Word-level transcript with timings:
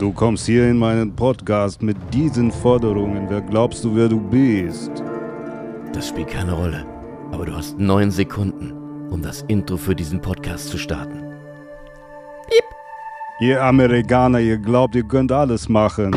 Du 0.00 0.14
kommst 0.14 0.46
hier 0.46 0.66
in 0.66 0.78
meinen 0.78 1.14
Podcast 1.14 1.82
mit 1.82 1.94
diesen 2.10 2.50
Forderungen. 2.50 3.26
Wer 3.28 3.42
glaubst 3.42 3.84
du, 3.84 3.94
wer 3.94 4.08
du 4.08 4.18
bist? 4.18 4.90
Das 5.92 6.08
spielt 6.08 6.28
keine 6.28 6.54
Rolle. 6.54 6.86
Aber 7.32 7.44
du 7.44 7.54
hast 7.54 7.78
neun 7.78 8.10
Sekunden, 8.10 8.72
um 9.10 9.20
das 9.20 9.42
Intro 9.48 9.76
für 9.76 9.94
diesen 9.94 10.18
Podcast 10.22 10.70
zu 10.70 10.78
starten. 10.78 11.22
Ihr 13.40 13.62
Amerikaner, 13.62 14.40
ihr 14.40 14.56
glaubt, 14.56 14.94
ihr 14.94 15.02
könnt 15.02 15.32
alles 15.32 15.68
machen. 15.68 16.16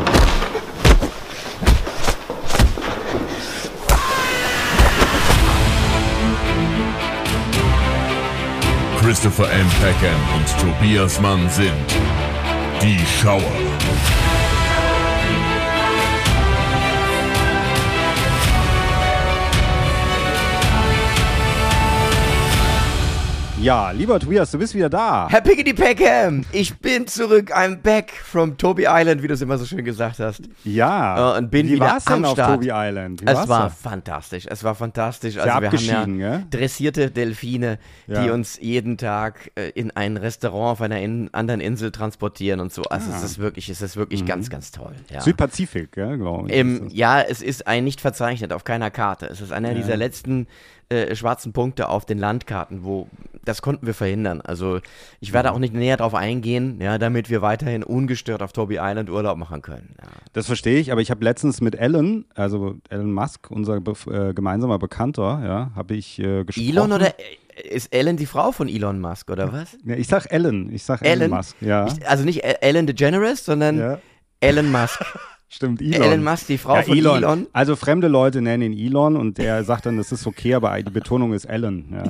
Christopher 9.02 9.52
M. 9.52 9.66
Peckham 9.82 10.20
und 10.38 10.58
Tobias 10.58 11.20
Mann 11.20 11.50
sind 11.50 11.70
die 12.80 12.98
Schauer. 13.20 13.63
Ja, 23.64 23.92
lieber 23.92 24.20
Tobias, 24.20 24.50
du 24.50 24.58
bist 24.58 24.74
wieder 24.74 24.90
da. 24.90 25.26
Herr 25.30 25.40
Piggity 25.40 25.72
Peckham, 25.72 26.44
ich 26.52 26.76
bin 26.80 27.06
zurück. 27.06 27.50
I'm 27.56 27.76
back 27.76 28.10
from 28.12 28.58
Toby 28.58 28.84
Island, 28.86 29.22
wie 29.22 29.26
du 29.28 29.32
es 29.32 29.40
immer 29.40 29.56
so 29.56 29.64
schön 29.64 29.82
gesagt 29.82 30.18
hast. 30.18 30.42
Ja. 30.64 31.34
Äh, 31.34 31.38
und 31.38 31.50
bin 31.50 31.66
Wie 31.68 31.72
wieder 31.76 31.86
war's 31.86 32.04
denn 32.04 32.26
auf 32.26 32.32
Start. 32.32 32.56
Toby 32.56 32.68
Island? 32.70 33.22
Wie 33.22 33.26
Es 33.26 33.48
war 33.48 33.62
da? 33.62 33.68
fantastisch, 33.70 34.44
es 34.50 34.62
war 34.64 34.74
fantastisch. 34.74 35.32
Sehr 35.34 35.44
Also 35.44 35.62
wir 35.62 35.94
haben 35.96 36.20
ja 36.20 36.36
gell? 36.36 36.46
dressierte 36.50 37.10
Delfine, 37.10 37.78
die 38.06 38.12
Ja. 38.12 38.34
uns 38.34 38.58
jeden 38.60 38.98
Tag 38.98 39.50
äh, 39.54 39.70
in 39.70 39.90
ein 39.92 40.18
Restaurant 40.18 40.72
auf 40.72 40.80
einer 40.82 41.00
in 41.00 41.32
anderen 41.32 41.62
Insel 41.62 41.90
transportieren 41.90 42.60
und 42.60 42.70
so. 42.70 42.82
Also 42.82 43.10
Ah. 43.12 43.16
es 43.16 43.22
ist 43.24 43.38
wirklich, 43.38 43.70
es 43.70 43.80
ist 43.80 43.96
wirklich 43.96 44.20
Mhm. 44.24 44.26
ganz, 44.26 44.50
ganz 44.50 44.72
toll. 44.72 44.92
Ja. 45.10 45.22
Südpazifik, 45.22 45.92
glaube 45.92 46.50
ich. 46.52 46.80
Das. 46.82 46.92
ja, 46.92 47.22
es 47.22 47.40
ist 47.40 47.66
ein 47.66 47.84
nicht 47.84 48.02
verzeichnet 48.02 48.52
auf 48.52 48.64
keiner 48.64 48.90
Karte. 48.90 49.24
Es 49.24 49.40
ist 49.40 49.52
einer 49.52 49.70
Ja. 49.70 49.74
dieser 49.74 49.96
letzten 49.96 50.48
äh, 50.88 51.14
schwarzen 51.16 51.52
Punkte 51.52 51.88
auf 51.88 52.04
den 52.04 52.18
Landkarten, 52.18 52.84
wo 52.84 53.08
das 53.44 53.60
konnten 53.60 53.86
wir 53.86 53.92
verhindern. 53.94 54.40
Also 54.40 54.80
ich 55.20 55.32
werde 55.34 55.50
Mhm. 55.50 55.54
auch 55.54 55.58
nicht 55.58 55.74
näher 55.74 55.96
darauf 55.98 56.14
eingehen, 56.14 56.80
ja, 56.80 56.96
damit 56.98 57.28
wir 57.28 57.42
weiterhin 57.42 57.82
ungestört 57.82 58.42
auf 58.42 58.52
Toby 58.52 58.78
Island 58.80 59.10
Urlaub 59.10 59.36
machen 59.36 59.60
können. 59.60 59.96
Ja. 60.00 60.08
Das 60.32 60.46
verstehe 60.46 60.78
ich, 60.78 60.92
aber 60.92 61.00
ich 61.02 61.10
habe 61.10 61.22
letztens 61.24 61.60
mit 61.60 61.74
Elon, 61.74 62.24
also 62.34 62.76
Elon 62.88 63.12
Musk, 63.12 63.50
unser 63.50 63.76
äh, 63.76 64.32
gemeinsamer 64.32 64.78
Bekannter, 64.78 65.42
ja, 65.44 65.70
habe 65.76 65.94
ich 65.94 66.18
äh, 66.18 66.44
gesprochen. 66.44 66.68
Elon 66.68 66.92
oder 66.92 67.08
äh, 67.08 67.68
ist 67.68 67.94
Ellen 67.94 68.16
die 68.16 68.26
Frau 68.26 68.50
von 68.50 68.68
Elon 68.68 68.98
Musk 69.00 69.30
oder 69.30 69.52
was? 69.52 69.76
Ja, 69.84 69.94
ich 69.94 70.08
sag 70.08 70.26
Ellen, 70.32 70.72
ich 70.72 70.82
sag 70.84 71.02
Elon, 71.02 71.20
Ellen? 71.20 71.30
Musk, 71.30 71.56
ja. 71.60 71.86
Ich, 71.86 72.08
also 72.08 72.24
nicht 72.24 72.42
Ellen 72.44 72.86
DeGeneres, 72.86 73.44
sondern 73.44 73.78
ja. 73.78 73.98
Elon 74.40 74.72
Musk. 74.72 75.00
Stimmt, 75.54 75.80
Elon. 75.80 76.02
Elon 76.02 76.24
Musk, 76.24 76.48
die 76.48 76.58
Frau 76.58 76.74
ja, 76.74 76.82
von 76.82 76.98
Elon. 76.98 77.16
Elon. 77.18 77.46
Also 77.52 77.76
fremde 77.76 78.08
Leute 78.08 78.42
nennen 78.42 78.72
ihn 78.72 78.86
Elon 78.86 79.16
und 79.16 79.38
der 79.38 79.62
sagt 79.62 79.86
dann, 79.86 79.96
das 79.96 80.10
ist 80.10 80.26
okay, 80.26 80.54
aber 80.54 80.82
die 80.82 80.90
Betonung 80.90 81.32
ist 81.32 81.44
Ellen. 81.44 81.84
Ja. 81.92 82.02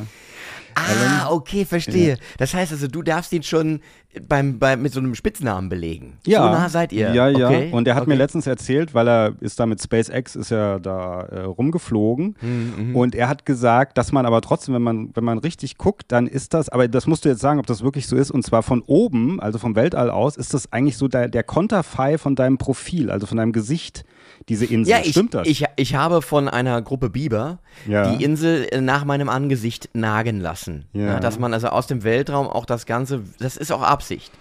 Ah, 0.74 1.30
okay, 1.30 1.64
verstehe. 1.64 2.18
Das 2.38 2.54
heißt 2.54 2.72
also, 2.72 2.88
du 2.88 3.02
darfst 3.02 3.32
ihn 3.32 3.42
schon 3.42 3.80
beim, 4.28 4.58
beim, 4.58 4.82
mit 4.82 4.92
so 4.92 5.00
einem 5.00 5.14
Spitznamen 5.14 5.68
belegen. 5.68 6.18
Ja. 6.26 6.42
So 6.42 6.52
nah 6.52 6.68
seid 6.68 6.92
ihr. 6.92 7.12
Ja, 7.12 7.28
ja. 7.28 7.48
Okay, 7.48 7.70
Und 7.72 7.88
er 7.88 7.94
hat 7.94 8.06
mir 8.06 8.14
okay. 8.14 8.22
letztens 8.22 8.46
erzählt, 8.46 8.94
weil 8.94 9.08
er 9.08 9.34
ist 9.40 9.58
da 9.58 9.66
mit 9.66 9.82
SpaceX, 9.82 10.36
ist 10.36 10.50
er 10.50 10.80
da 10.80 11.22
äh, 11.22 11.40
rumgeflogen. 11.40 12.36
Mhm, 12.40 12.96
Und 12.96 13.14
er 13.14 13.28
hat 13.28 13.46
gesagt, 13.46 13.98
dass 13.98 14.12
man 14.12 14.26
aber 14.26 14.40
trotzdem, 14.40 14.74
wenn 14.74 14.82
man, 14.82 15.10
wenn 15.14 15.24
man 15.24 15.38
richtig 15.38 15.78
guckt, 15.78 16.04
dann 16.08 16.26
ist 16.26 16.54
das, 16.54 16.68
aber 16.68 16.88
das 16.88 17.06
musst 17.06 17.24
du 17.24 17.28
jetzt 17.28 17.40
sagen, 17.40 17.58
ob 17.58 17.66
das 17.66 17.82
wirklich 17.82 18.06
so 18.06 18.16
ist. 18.16 18.30
Und 18.30 18.44
zwar 18.44 18.62
von 18.62 18.82
oben, 18.86 19.40
also 19.40 19.58
vom 19.58 19.76
Weltall 19.76 20.10
aus, 20.10 20.36
ist 20.36 20.54
das 20.54 20.72
eigentlich 20.72 20.96
so 20.96 21.08
der, 21.08 21.28
der 21.28 21.42
Konterfei 21.42 22.18
von 22.18 22.36
deinem 22.36 22.58
Profil, 22.58 23.10
also 23.10 23.26
von 23.26 23.36
deinem 23.36 23.52
Gesicht, 23.52 24.04
diese 24.48 24.64
Insel. 24.66 24.90
Ja, 24.90 25.00
ich, 25.02 25.10
Stimmt 25.12 25.34
das? 25.34 25.46
Ich, 25.46 25.64
ich 25.76 25.94
habe 25.94 26.22
von 26.22 26.48
einer 26.48 26.80
Gruppe 26.82 27.10
Biber 27.10 27.58
Ja. 27.88 28.14
die 28.14 28.22
Insel 28.24 28.66
äh, 28.70 28.80
nach 28.80 29.04
meinem 29.04 29.28
Angesicht 29.28 29.90
nagen 29.94 30.40
lassen. 30.40 30.84
Ja. 30.92 31.04
Ja, 31.04 31.20
dass 31.20 31.38
man 31.38 31.54
also 31.54 31.68
aus 31.68 31.86
dem 31.86 32.02
Weltraum 32.04 32.46
auch 32.46 32.66
das 32.66 32.86
Ganze, 32.86 33.22
das 33.38 33.56
ist 33.56 33.72
auch 33.72 33.82
Absicht. 33.82 34.32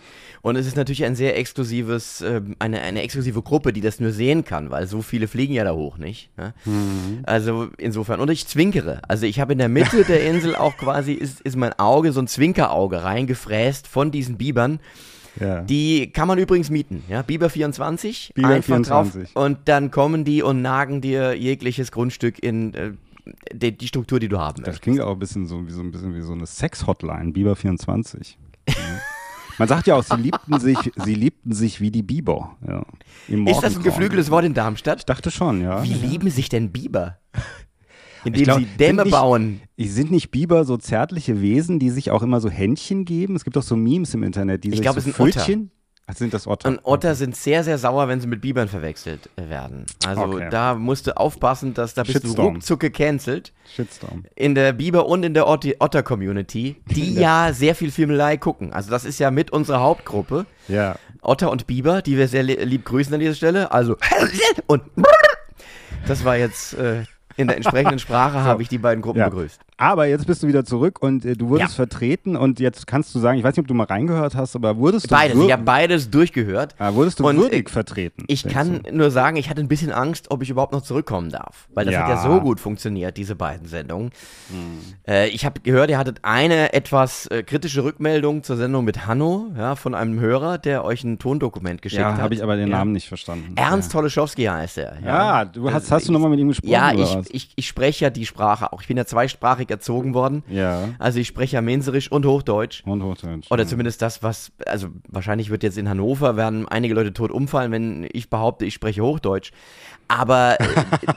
Und 0.41 0.57
es 0.57 0.67
ist 0.67 0.75
natürlich 0.75 1.05
ein 1.05 1.15
sehr 1.15 1.37
exklusives, 1.37 2.19
ähm, 2.19 2.57
eine, 2.59 2.81
eine 2.81 3.01
exklusive 3.01 3.41
Gruppe, 3.41 3.71
die 3.71 3.79
das 3.79 4.01
nur 4.01 4.11
sehen 4.11 4.43
kann, 4.43 4.71
weil 4.71 4.87
so 4.87 5.01
viele 5.01 5.29
fliegen 5.29 5.53
ja 5.53 5.63
da 5.63 5.71
hoch, 5.73 5.97
nicht? 5.97 6.37
Ne? 6.37 6.53
Mhm. 6.65 7.19
Also 7.23 7.69
insofern. 7.77 8.19
Und 8.19 8.29
ich 8.29 8.45
zwinkere. 8.45 9.01
Also 9.07 9.25
ich 9.25 9.39
habe 9.39 9.53
in 9.53 9.59
der 9.59 9.69
Mitte 9.69 10.03
der 10.03 10.21
Insel 10.29 10.57
auch 10.57 10.75
quasi, 10.75 11.13
ist, 11.13 11.39
ist 11.39 11.55
mein 11.55 11.71
Auge, 11.79 12.11
so 12.11 12.19
ein 12.19 12.27
Zwinkerauge 12.27 13.03
reingefräst 13.03 13.87
von 13.87 14.11
diesen 14.11 14.37
Bibern. 14.37 14.81
Ja. 15.39 15.61
Die 15.61 16.11
kann 16.11 16.27
man 16.27 16.37
übrigens 16.37 16.69
mieten, 16.69 17.03
ja. 17.09 17.21
Biber 17.21 17.49
24. 17.49 18.33
Biber 18.35 18.47
einfach 18.49 18.65
24. 18.65 19.33
Drauf, 19.33 19.43
und 19.45 19.57
dann 19.65 19.91
kommen 19.91 20.23
die 20.25 20.41
und 20.43 20.61
nagen 20.61 21.01
dir 21.01 21.33
jegliches 21.35 21.91
Grundstück 21.91 22.41
in 22.43 22.73
äh, 22.73 22.91
die, 23.53 23.77
die 23.77 23.87
Struktur, 23.87 24.19
die 24.19 24.27
du 24.27 24.37
haben 24.39 24.57
Das 24.57 24.65
möchtest. 24.67 24.81
klingt 24.81 25.01
auch 25.01 25.13
ein 25.13 25.19
bisschen 25.19 25.45
so 25.47 25.65
wie 25.65 25.71
so, 25.71 25.81
ein 25.81 25.91
bisschen 25.91 26.13
wie 26.15 26.21
so 26.21 26.33
eine 26.33 26.45
Sex-Hotline, 26.45 27.31
Biber 27.31 27.55
24. 27.55 28.37
Ja. 28.67 28.75
Man 29.59 29.67
sagt 29.67 29.85
ja 29.87 29.95
auch, 29.95 30.03
sie 30.03 30.15
liebten 30.17 30.59
sich, 30.59 30.77
sie 30.95 31.13
liebten 31.15 31.53
sich 31.53 31.79
wie 31.79 31.91
die 31.91 32.01
Biber. 32.01 32.57
Ja. 32.67 32.83
Ist 33.27 33.61
das 33.61 33.77
ein 33.77 33.83
geflügeltes 33.83 34.31
Wort 34.31 34.45
in 34.45 34.51
Ich 34.51 34.55
Darmstadt? 34.55 35.07
dachte 35.07 35.29
schon, 35.31 35.61
ja. 35.61 35.83
Wie 35.83 35.93
lieben 35.93 36.29
sich 36.31 36.49
denn 36.49 36.71
Biber? 36.71 37.19
Indem 38.25 38.43
glaub, 38.43 38.59
sie 38.59 38.65
Dämme 38.65 39.03
nicht- 39.03 39.11
bauen. 39.11 39.61
Sind 39.77 40.11
nicht 40.11 40.31
Biber 40.31 40.65
so 40.65 40.77
zärtliche 40.77 41.41
Wesen, 41.41 41.79
die 41.79 41.89
sich 41.89 42.11
auch 42.11 42.23
immer 42.23 42.39
so 42.41 42.49
Händchen 42.49 43.05
geben? 43.05 43.35
Es 43.35 43.43
gibt 43.43 43.55
doch 43.55 43.63
so 43.63 43.75
Memes 43.75 44.13
im 44.13 44.23
Internet, 44.23 44.63
die 44.63 44.69
Ich 44.69 44.75
sich 44.75 44.81
glaub, 44.81 44.99
so 44.99 45.09
es. 45.09 45.15
Pfötchen. 45.15 45.71
Ach, 46.05 46.15
sind 46.15 46.33
das 46.33 46.47
Otter? 46.47 46.67
Und 46.67 46.79
Otter 46.83 47.15
sind 47.15 47.33
sehr, 47.33 47.63
sehr 47.63 47.77
sauer, 47.77 48.09
wenn 48.09 48.19
sie 48.19 48.27
mit 48.27 48.41
Bibern 48.41 48.67
verwechselt 48.67 49.29
äh, 49.37 49.47
werden. 49.49 49.85
Also 50.05 50.23
Okay. 50.23 50.49
da 50.51 50.75
musst 50.75 51.07
du 51.07 51.15
aufpassen, 51.15 51.73
dass 51.73 51.93
da 51.93 52.03
bist 52.03 52.23
du 52.23 52.27
Shitstorm. 52.27 52.55
ruckzuck 52.55 52.81
gecancelt. 52.81 53.53
Shitstorm. 53.73 54.25
in 54.35 54.53
der 54.53 54.73
Biber 54.73 55.05
und 55.05 55.23
in 55.23 55.33
der 55.33 55.47
Otter-Community, 55.47 56.75
die 56.91 57.13
ja 57.13 57.53
sehr 57.53 57.73
viel 57.73 57.89
Filmelei 57.89 58.35
gucken. 58.35 58.73
Also 58.73 58.91
das 58.91 59.05
ist 59.05 59.17
ja 59.19 59.31
mit 59.31 59.51
unserer 59.51 59.79
Hauptgruppe. 59.79 60.45
Ja. 60.67 60.95
Otter 61.21 61.49
und 61.49 61.67
Biber, 61.67 62.01
die 62.01 62.17
wir 62.17 62.27
sehr 62.27 62.43
li- 62.43 62.61
lieb 62.65 62.83
grüßen 62.83 63.13
an 63.13 63.21
dieser 63.21 63.35
Stelle. 63.35 63.71
Also 63.71 63.95
und 64.67 64.81
das 66.05 66.25
war 66.25 66.35
jetzt 66.37 66.73
äh, 66.73 67.03
in 67.37 67.47
der 67.47 67.57
entsprechenden 67.57 67.99
Sprache 67.99 68.39
habe 68.43 68.61
ich 68.61 68.69
die 68.69 68.77
beiden 68.77 69.01
Gruppen 69.01 69.19
Ja. 69.19 69.29
begrüßt. 69.29 69.61
Aber 69.83 70.05
jetzt 70.05 70.25
bist 70.27 70.41
du 70.41 70.47
wieder 70.47 70.63
zurück 70.63 71.01
und 71.01 71.25
äh, 71.25 71.35
du 71.35 71.49
wurdest 71.49 71.71
Ja. 71.71 71.75
vertreten 71.75 72.37
und 72.37 72.61
jetzt 72.61 72.87
kannst 72.87 73.13
du 73.13 73.19
sagen, 73.19 73.37
ich 73.37 73.43
weiß 73.43 73.51
nicht, 73.57 73.59
ob 73.63 73.67
du 73.67 73.73
mal 73.73 73.83
reingehört 73.83 74.33
hast, 74.33 74.55
aber 74.55 74.77
wurdest 74.77 75.05
du, 75.05 75.09
Beides, 75.09 75.37
ich 75.37 75.51
habe 75.51 75.63
beides 75.63 76.09
durchgehört. 76.09 76.73
ah, 76.79 76.93
wurdest 76.93 77.19
du 77.19 77.27
Und, 77.27 77.35
würdig 77.37 77.67
äh, 77.67 77.71
vertreten? 77.71 78.23
Ich 78.27 78.47
kann 78.47 78.81
du? 78.83 78.95
nur 78.95 79.11
sagen, 79.11 79.35
ich 79.35 79.49
hatte 79.49 79.59
ein 79.59 79.67
bisschen 79.67 79.91
Angst, 79.91 80.31
ob 80.31 80.41
ich 80.41 80.49
überhaupt 80.49 80.71
noch 80.71 80.83
zurückkommen 80.83 81.29
darf. 81.31 81.67
Weil 81.73 81.83
das 81.85 81.95
Ja. 81.95 82.03
hat 82.03 82.09
ja 82.09 82.17
so 82.17 82.39
gut 82.39 82.61
funktioniert, 82.61 83.17
diese 83.17 83.35
beiden 83.35 83.67
Sendungen. 83.67 84.11
Hm. 84.49 84.79
Äh, 85.05 85.27
ich 85.29 85.43
habe 85.45 85.59
gehört, 85.59 85.89
ihr 85.89 85.97
hattet 85.97 86.19
eine 86.21 86.71
etwas 86.73 87.27
äh, 87.27 87.43
kritische 87.43 87.83
Rückmeldung 87.83 88.43
zur 88.43 88.55
Sendung 88.55 88.85
mit 88.85 89.05
Hanno, 89.05 89.47
ja, 89.57 89.75
von 89.75 89.95
einem 89.95 90.17
Hörer, 90.19 90.59
der 90.59 90.85
euch 90.85 91.03
ein 91.03 91.19
Tondokument 91.19 91.81
geschickt 91.81 92.01
Ja, 92.01 92.13
hat. 92.13 92.21
habe 92.21 92.33
ich 92.33 92.41
aber 92.41 92.55
den 92.55 92.69
ja. 92.69 92.77
Namen 92.77 92.93
nicht 92.93 93.09
verstanden. 93.09 93.53
Ernst 93.57 93.93
Holoschowski 93.93 94.45
heißt 94.45 94.77
er. 94.77 94.97
Ja, 95.03 95.07
ja 95.41 95.45
du 95.45 95.69
hast, 95.71 95.91
hast 95.91 96.07
du 96.07 96.13
nochmal 96.13 96.29
mit 96.29 96.39
ihm 96.39 96.47
gesprochen? 96.47 96.71
Ja, 96.71 96.93
ich, 96.93 97.17
ich, 97.31 97.49
ich 97.57 97.67
spreche 97.67 98.05
ja 98.05 98.09
die 98.09 98.25
Sprache 98.25 98.71
auch. 98.71 98.81
Ich 98.81 98.87
bin 98.87 98.95
ja 98.95 99.05
zweisprachig 99.05 99.72
erzogen 99.73 100.13
worden. 100.13 100.43
Ja. 100.47 100.89
Also 100.99 101.19
ich 101.19 101.27
spreche 101.27 101.55
ja 101.55 101.61
Menserisch 101.61 102.11
und 102.11 102.25
Hochdeutsch. 102.25 102.83
Und 102.85 103.03
Hochdeutsch. 103.03 103.51
Oder 103.51 103.63
ja. 103.63 103.69
zumindest 103.69 104.01
das, 104.01 104.23
was, 104.23 104.51
also 104.65 104.87
wahrscheinlich 105.09 105.49
wird 105.49 105.63
jetzt 105.63 105.77
in 105.77 105.89
Hannover, 105.89 106.37
werden 106.37 106.67
einige 106.67 106.93
Leute 106.93 107.13
tot 107.13 107.31
umfallen, 107.31 107.71
wenn 107.71 108.07
ich 108.11 108.29
behaupte, 108.29 108.65
ich 108.65 108.73
spreche 108.73 109.01
Hochdeutsch. 109.01 109.51
Aber 110.07 110.59
äh, 110.59 110.65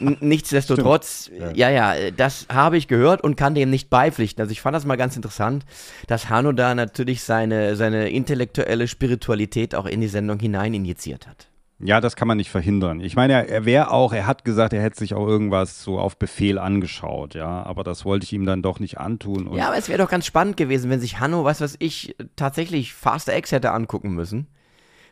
nichtsdestotrotz, 0.20 1.30
ja, 1.54 1.70
ja, 1.70 1.94
äh, 1.94 2.12
das 2.12 2.46
habe 2.52 2.76
ich 2.76 2.88
gehört 2.88 3.22
und 3.22 3.36
kann 3.36 3.54
dem 3.54 3.70
nicht 3.70 3.90
beipflichten. 3.90 4.40
Also 4.40 4.52
ich 4.52 4.60
fand 4.60 4.74
das 4.74 4.84
mal 4.84 4.96
ganz 4.96 5.16
interessant, 5.16 5.64
dass 6.06 6.30
Hanno 6.30 6.52
da 6.52 6.74
natürlich 6.74 7.22
seine, 7.22 7.76
seine 7.76 8.08
intellektuelle 8.10 8.88
Spiritualität 8.88 9.74
auch 9.74 9.86
in 9.86 10.00
die 10.00 10.08
Sendung 10.08 10.38
hinein 10.38 10.72
injiziert 10.74 11.26
hat. 11.26 11.48
Ja, 11.78 12.00
das 12.00 12.16
kann 12.16 12.26
man 12.26 12.38
nicht 12.38 12.50
verhindern. 12.50 13.00
Ich 13.00 13.16
meine, 13.16 13.48
er, 13.48 13.64
wäre 13.66 13.90
auch, 13.90 14.14
er 14.14 14.26
hat 14.26 14.44
gesagt, 14.44 14.72
er 14.72 14.82
hätte 14.82 14.98
sich 14.98 15.12
auch 15.12 15.26
irgendwas 15.26 15.82
so 15.82 15.98
auf 15.98 16.16
Befehl 16.16 16.58
angeschaut, 16.58 17.34
ja, 17.34 17.62
aber 17.64 17.84
das 17.84 18.06
wollte 18.06 18.24
ich 18.24 18.32
ihm 18.32 18.46
dann 18.46 18.62
doch 18.62 18.80
nicht 18.80 18.98
antun. 18.98 19.52
Ja, 19.54 19.68
aber 19.68 19.76
es 19.76 19.88
wäre 19.88 19.98
doch 19.98 20.08
ganz 20.08 20.24
spannend 20.24 20.56
gewesen, 20.56 20.90
wenn 20.90 21.00
sich 21.00 21.20
Hanno, 21.20 21.44
was 21.44 21.60
weiß 21.60 21.76
ich, 21.78 22.16
tatsächlich 22.34 22.94
Fast 22.94 23.28
X 23.28 23.52
hätte 23.52 23.72
angucken 23.72 24.14
müssen. 24.14 24.46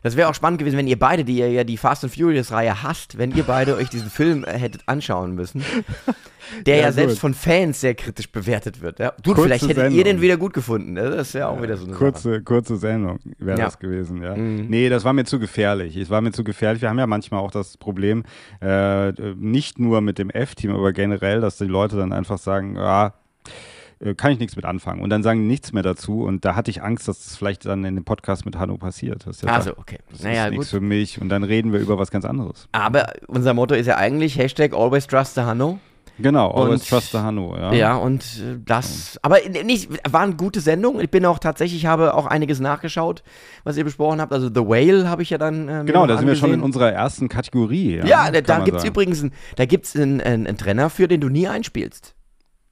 Das 0.05 0.15
wäre 0.15 0.29
auch 0.29 0.35
spannend 0.35 0.59
gewesen, 0.59 0.77
wenn 0.77 0.85
ihr 0.85 0.99
beide, 0.99 1.23
die 1.25 1.37
ihr 1.39 1.49
ja 1.51 1.63
die 1.63 1.77
Fast 1.77 2.03
and 2.03 2.13
Furious 2.15 2.51
Reihe 2.51 2.83
hasst, 2.83 3.17
wenn 3.17 3.31
ihr 3.31 3.41
beide 3.43 3.75
euch 3.75 3.89
diesen 3.89 4.11
Film 4.11 4.43
äh, 4.43 4.51
hättet 4.57 4.83
anschauen 4.85 5.33
müssen. 5.33 5.63
Der 6.67 6.75
ja, 6.75 6.81
Ja, 6.83 6.91
selbst 6.91 7.13
gut. 7.15 7.21
von 7.21 7.33
Fans 7.33 7.81
sehr 7.81 7.95
kritisch 7.95 8.31
bewertet 8.31 8.79
wird. 8.81 8.99
Ja. 8.99 9.13
Du, 9.23 9.31
Kurze 9.33 9.41
vielleicht 9.47 9.63
hättet 9.63 9.77
Sendung. 9.77 9.97
ihr 9.97 10.03
den 10.03 10.21
wieder 10.21 10.37
gut 10.37 10.53
gefunden. 10.53 10.93
ne? 10.93 11.09
Das 11.09 11.29
ist 11.29 11.33
ja 11.33 11.47
auch 11.49 11.59
wieder 11.59 11.75
so 11.75 11.85
eine 11.85 11.93
Sache. 11.93 12.03
kurze, 12.05 12.41
kurze 12.43 12.77
Sendung 12.77 13.17
wäre 13.39 13.57
Ja. 13.57 13.65
das 13.65 13.79
gewesen, 13.79 14.21
ja. 14.21 14.35
Mhm. 14.35 14.67
Nee, 14.69 14.89
das 14.89 15.03
war 15.03 15.13
mir 15.13 15.23
zu 15.25 15.39
gefährlich. 15.39 15.97
Es 15.97 16.11
war 16.11 16.21
mir 16.21 16.31
zu 16.33 16.43
gefährlich. 16.43 16.83
Wir 16.83 16.89
haben 16.89 16.99
ja 16.99 17.07
manchmal 17.07 17.39
auch 17.39 17.49
das 17.49 17.77
Problem, 17.77 18.25
äh, 18.61 19.11
nicht 19.35 19.79
nur 19.79 20.01
mit 20.01 20.19
dem 20.19 20.29
F-Team, 20.29 20.69
aber 20.75 20.93
generell, 20.93 21.41
dass 21.41 21.57
die 21.57 21.65
Leute 21.65 21.97
dann 21.97 22.13
einfach 22.13 22.37
sagen, 22.37 22.75
ja, 22.75 23.07
äh, 23.07 23.11
kann 24.13 24.31
ich 24.31 24.39
nichts 24.39 24.55
mit 24.55 24.65
anfangen. 24.65 25.01
Und 25.01 25.09
dann 25.09 25.23
sagen 25.23 25.39
die 25.41 25.47
nichts 25.47 25.73
mehr 25.73 25.83
dazu. 25.83 26.21
Und 26.23 26.45
da 26.45 26.55
hatte 26.55 26.69
ich 26.69 26.83
Angst, 26.83 27.07
dass 27.07 27.23
das 27.23 27.35
vielleicht 27.37 27.65
dann 27.65 27.83
in 27.85 27.95
dem 27.95 28.03
Podcast 28.05 28.45
mit 28.45 28.57
Hanno 28.57 28.77
passiert. 28.77 29.25
Das 29.25 29.37
ist 29.37 29.43
ja 29.43 29.49
Also, 29.49 29.71
okay. 29.77 29.99
das 30.11 30.21
Naja, 30.23 30.45
ist 30.45 30.51
nichts 30.51 30.69
für 30.69 30.81
mich. 30.81 31.19
Und 31.19 31.29
dann 31.29 31.43
reden 31.43 31.73
wir 31.73 31.79
über 31.79 31.97
was 31.97 32.11
ganz 32.11 32.25
anderes. 32.25 32.67
Aber 32.73 33.07
unser 33.27 33.53
Motto 33.53 33.73
ist 33.73 33.87
ja 33.87 33.95
eigentlich 33.97 34.37
Hashtag 34.37 34.73
Always 34.73 35.07
Trust 35.07 35.35
the 35.35 35.41
Hanno. 35.41 35.79
Genau, 36.17 36.49
always 36.51 36.79
Und- 36.83 36.87
trust 36.89 37.11
the 37.11 37.17
Hanno. 37.17 37.57
Ja. 37.57 37.73
Ja, 37.73 37.95
und 37.97 38.21
äh, 38.23 38.57
das, 38.63 39.19
aber 39.21 39.37
nicht, 39.65 39.89
war 40.09 40.21
eine 40.21 40.35
gute 40.35 40.61
Sendung. 40.61 41.01
Ich 41.01 41.09
bin 41.11 41.25
auch 41.25 41.39
tatsächlich, 41.39 41.87
habe 41.87 42.13
auch 42.13 42.25
einiges 42.25 42.61
nachgeschaut, 42.61 43.21
was 43.65 43.75
ihr 43.75 43.83
besprochen 43.83 44.21
habt. 44.21 44.31
Also 44.31 44.47
The 44.47 44.61
Whale 44.65 45.09
habe 45.09 45.23
ich 45.23 45.29
ja 45.31 45.37
dann. 45.37 45.67
Äh, 45.67 45.83
Genau, 45.85 46.07
da 46.07 46.17
sind 46.17 46.27
wir 46.27 46.37
schon 46.37 46.53
in 46.53 46.61
unserer 46.61 46.89
ersten 46.89 47.27
Kategorie. 47.27 47.97
Ja, 47.97 48.05
Ja, 48.05 48.31
da, 48.31 48.39
da 48.39 48.59
gibt 48.59 48.77
es 48.77 48.85
übrigens 48.85 49.23
einen, 49.23 49.33
da 49.57 49.65
gibt's 49.65 49.93
einen, 49.93 50.21
einen, 50.21 50.47
einen 50.47 50.57
Trainer 50.57 50.89
für, 50.89 51.09
den 51.09 51.19
du 51.19 51.27
nie 51.27 51.49
einspielst. 51.49 52.15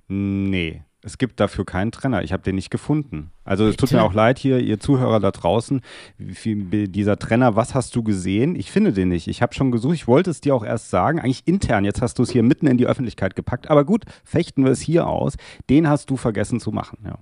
Nee, 0.08 0.84
es 1.04 1.18
gibt 1.18 1.40
dafür 1.40 1.66
keinen 1.66 1.92
Trenner. 1.92 2.24
Ich 2.24 2.32
habe 2.32 2.44
den 2.44 2.56
nicht 2.56 2.70
gefunden. 2.70 3.32
Also 3.44 3.68
es 3.68 3.76
tut 3.76 3.92
mir 3.92 4.04
auch 4.04 4.14
leid 4.14 4.40
hier, 4.40 4.60
ihr 4.60 4.80
Zuhörer 4.80 5.20
da 5.20 5.32
draußen. 5.32 5.82
Dieser 6.18 7.20
Trenner, 7.20 7.58
was 7.58 7.76
hast 7.76 7.96
du 7.96 8.04
gesehen? 8.04 8.56
Ich 8.56 8.72
finde 8.72 8.94
den 8.94 9.10
nicht. 9.10 9.28
Ich 9.28 9.42
habe 9.42 9.54
schon 9.54 9.72
gesucht. 9.72 9.96
Ich 9.96 10.08
wollte 10.08 10.32
es 10.32 10.40
dir 10.40 10.56
auch 10.56 10.64
erst 10.64 10.90
sagen. 10.90 11.20
Eigentlich 11.20 11.44
intern. 11.46 11.84
Jetzt 11.84 12.02
hast 12.02 12.20
du 12.20 12.24
es 12.24 12.32
hier 12.32 12.42
mitten 12.42 12.68
in 12.68 12.78
die 12.78 12.88
Öffentlichkeit 12.88 13.36
gepackt. 13.36 13.70
Aber 13.70 13.84
gut, 13.84 14.06
fechten 14.24 14.64
wir 14.64 14.72
es 14.72 14.80
hier 14.80 15.06
aus. 15.08 15.36
Den 15.70 15.90
hast 15.90 16.10
du 16.10 16.16
vergessen 16.16 16.62
zu 16.62 16.72
machen. 16.72 17.00
Ja. 17.06 17.20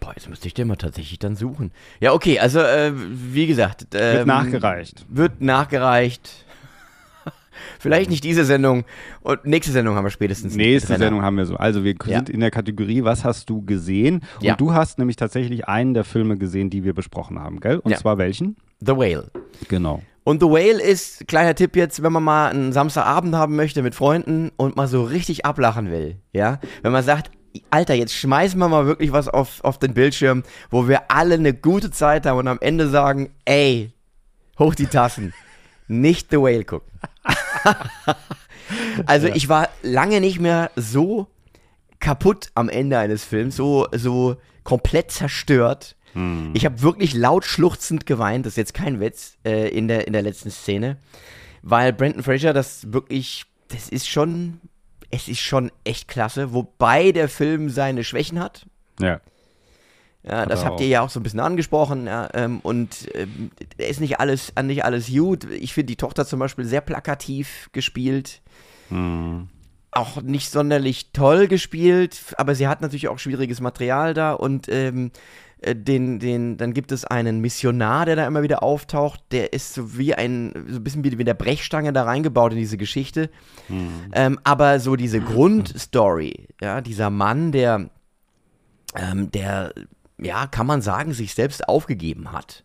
Boah, 0.00 0.12
jetzt 0.16 0.28
müsste 0.28 0.48
ich 0.48 0.54
den 0.54 0.66
mal 0.66 0.76
tatsächlich 0.76 1.18
dann 1.18 1.36
suchen. 1.36 1.70
Ja, 2.00 2.12
okay, 2.12 2.40
also 2.40 2.58
äh, 2.58 2.92
wie 2.94 3.46
gesagt. 3.46 3.86
Ähm, 3.92 4.16
Wird 4.16 4.26
nachgereicht. 4.26 5.06
Wird 5.08 5.40
nachgereicht. 5.40 6.44
Vielleicht 7.78 8.10
nicht 8.10 8.24
diese 8.24 8.44
Sendung. 8.44 8.84
Und 9.22 9.44
nächste 9.44 9.72
Sendung 9.72 9.96
haben 9.96 10.04
wir 10.04 10.10
spätestens. 10.10 10.54
Nächste. 10.54 10.96
Sendung 10.96 11.22
haben 11.22 11.36
wir 11.36 11.46
so. 11.46 11.56
Also 11.56 11.84
wir 11.84 11.94
Ja. 12.06 12.16
sind 12.18 12.30
in 12.30 12.40
der 12.40 12.50
Kategorie, 12.50 13.04
was 13.04 13.24
hast 13.24 13.50
du 13.50 13.62
gesehen? 13.64 14.22
Und 14.36 14.44
Ja. 14.44 14.56
du 14.56 14.72
hast 14.74 14.98
nämlich 14.98 15.16
tatsächlich 15.16 15.68
einen 15.68 15.94
der 15.94 16.04
Filme 16.04 16.36
gesehen, 16.38 16.70
die 16.70 16.84
wir 16.84 16.94
besprochen 16.94 17.38
haben, 17.38 17.60
gell? 17.60 17.78
Und 17.78 17.90
Ja. 17.92 17.96
zwar 17.98 18.18
welchen? 18.18 18.56
The 18.80 18.96
Whale. 18.96 19.30
Genau. 19.68 20.02
Und 20.24 20.40
The 20.42 20.48
Whale 20.48 20.80
ist, 20.82 21.26
kleiner 21.28 21.54
Tipp 21.54 21.76
jetzt, 21.76 22.02
wenn 22.02 22.12
man 22.12 22.22
mal 22.22 22.50
einen 22.50 22.72
Samstagabend 22.72 23.34
haben 23.34 23.56
möchte 23.56 23.82
mit 23.82 23.94
Freunden 23.94 24.50
und 24.56 24.76
mal 24.76 24.86
so 24.86 25.02
richtig 25.02 25.44
ablachen 25.46 25.90
will, 25.90 26.16
ja? 26.32 26.60
Wenn 26.82 26.92
man 26.92 27.02
sagt, 27.02 27.30
Alter, 27.70 27.94
jetzt 27.94 28.14
schmeißen 28.14 28.58
wir 28.60 28.68
mal 28.68 28.86
wirklich 28.86 29.10
was 29.12 29.26
auf, 29.28 29.64
auf 29.64 29.78
den 29.78 29.92
Bildschirm, 29.92 30.44
wo 30.70 30.86
wir 30.86 31.10
alle 31.10 31.34
eine 31.34 31.52
gute 31.52 31.90
Zeit 31.90 32.26
haben 32.26 32.38
und 32.38 32.46
am 32.48 32.58
Ende 32.60 32.88
sagen, 32.88 33.30
ey, 33.44 33.90
hoch 34.58 34.74
die 34.76 34.86
Tassen. 34.86 35.32
Nicht 35.88 36.30
The 36.30 36.36
Whale 36.36 36.64
gucken. 36.64 36.88
also 39.06 39.26
ich 39.28 39.48
war 39.48 39.68
lange 39.82 40.20
nicht 40.20 40.40
mehr 40.40 40.70
so 40.76 41.26
kaputt 41.98 42.50
am 42.54 42.68
Ende 42.68 42.98
eines 42.98 43.24
Films, 43.24 43.56
so, 43.56 43.86
so 43.92 44.36
komplett 44.64 45.10
zerstört. 45.10 45.96
Ich 46.54 46.64
habe 46.64 46.82
wirklich 46.82 47.14
laut 47.14 47.44
schluchzend 47.44 48.04
geweint, 48.04 48.44
das 48.44 48.54
ist 48.54 48.56
jetzt 48.56 48.74
kein 48.74 48.98
Witz, 48.98 49.36
äh, 49.44 49.68
in, 49.68 49.86
der, 49.86 50.08
in 50.08 50.12
der 50.12 50.22
letzten 50.22 50.50
Szene, 50.50 50.96
weil 51.62 51.92
Brandon 51.92 52.24
Fraser 52.24 52.52
das 52.52 52.92
wirklich, 52.92 53.44
das 53.68 53.88
ist 53.88 54.08
schon, 54.08 54.60
es 55.10 55.28
ist 55.28 55.40
schon 55.40 55.70
echt 55.84 56.08
klasse, 56.08 56.52
wobei 56.52 57.12
der 57.12 57.28
Film 57.28 57.70
seine 57.70 58.02
Schwächen 58.02 58.40
hat. 58.40 58.66
Ja. 58.98 59.20
Ja, 60.22 60.44
das 60.44 60.66
habt 60.66 60.80
ihr 60.80 60.86
ja 60.86 61.00
auch 61.00 61.08
so 61.08 61.18
ein 61.18 61.22
bisschen 61.22 61.40
angesprochen, 61.40 62.06
ja, 62.06 62.28
ähm, 62.34 62.60
und 62.60 63.08
ähm, 63.14 63.50
ist 63.78 64.00
nicht 64.00 64.20
alles, 64.20 64.52
nicht 64.62 64.84
alles 64.84 65.08
gut. 65.10 65.44
Ich 65.50 65.72
finde 65.72 65.86
die 65.86 65.96
Tochter 65.96 66.26
zum 66.26 66.38
Beispiel 66.38 66.66
sehr 66.66 66.82
plakativ 66.82 67.70
gespielt 67.72 68.42
Hm. 68.90 69.48
auch 69.92 70.20
nicht 70.20 70.50
sonderlich 70.50 71.12
toll 71.12 71.46
gespielt, 71.48 72.20
aber 72.36 72.54
sie 72.54 72.68
hat 72.68 72.80
natürlich 72.82 73.08
auch 73.08 73.18
schwieriges 73.18 73.60
Material 73.60 74.14
da 74.14 74.32
und 74.32 74.68
ähm, 74.68 75.10
äh, 75.62 75.74
den, 75.74 76.18
den, 76.18 76.56
dann 76.56 76.72
gibt 76.74 76.92
es 76.92 77.04
einen 77.04 77.40
Missionar, 77.40 78.06
der 78.06 78.16
da 78.16 78.26
immer 78.26 78.42
wieder 78.42 78.62
auftaucht, 78.62 79.20
der 79.30 79.52
ist 79.52 79.74
so 79.74 79.96
wie 79.96 80.14
ein, 80.14 80.52
so 80.68 80.76
ein 80.76 80.84
bisschen 80.84 81.04
wie 81.04 81.18
wie 81.18 81.24
der 81.24 81.34
Brechstange 81.34 81.92
da 81.92 82.04
reingebaut 82.04 82.52
in 82.52 82.58
diese 82.58 82.76
Geschichte. 82.76 83.30
Ähm, 84.12 84.38
aber 84.44 84.80
so 84.80 84.96
diese 84.96 85.20
Grundstory, 85.20 86.48
ja, 86.60 86.80
dieser 86.80 87.10
Mann, 87.10 87.52
der, 87.52 87.90
ähm, 88.96 89.30
der, 89.30 89.72
ja, 90.22 90.46
kann 90.46 90.66
man 90.66 90.82
sagen, 90.82 91.12
sich 91.12 91.34
selbst 91.34 91.68
aufgegeben 91.68 92.32
hat. 92.32 92.64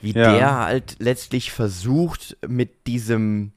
Wie 0.00 0.12
Ja. 0.12 0.32
der 0.32 0.58
halt 0.58 0.96
letztlich 1.00 1.50
versucht, 1.50 2.36
mit 2.46 2.86
diesem 2.86 3.52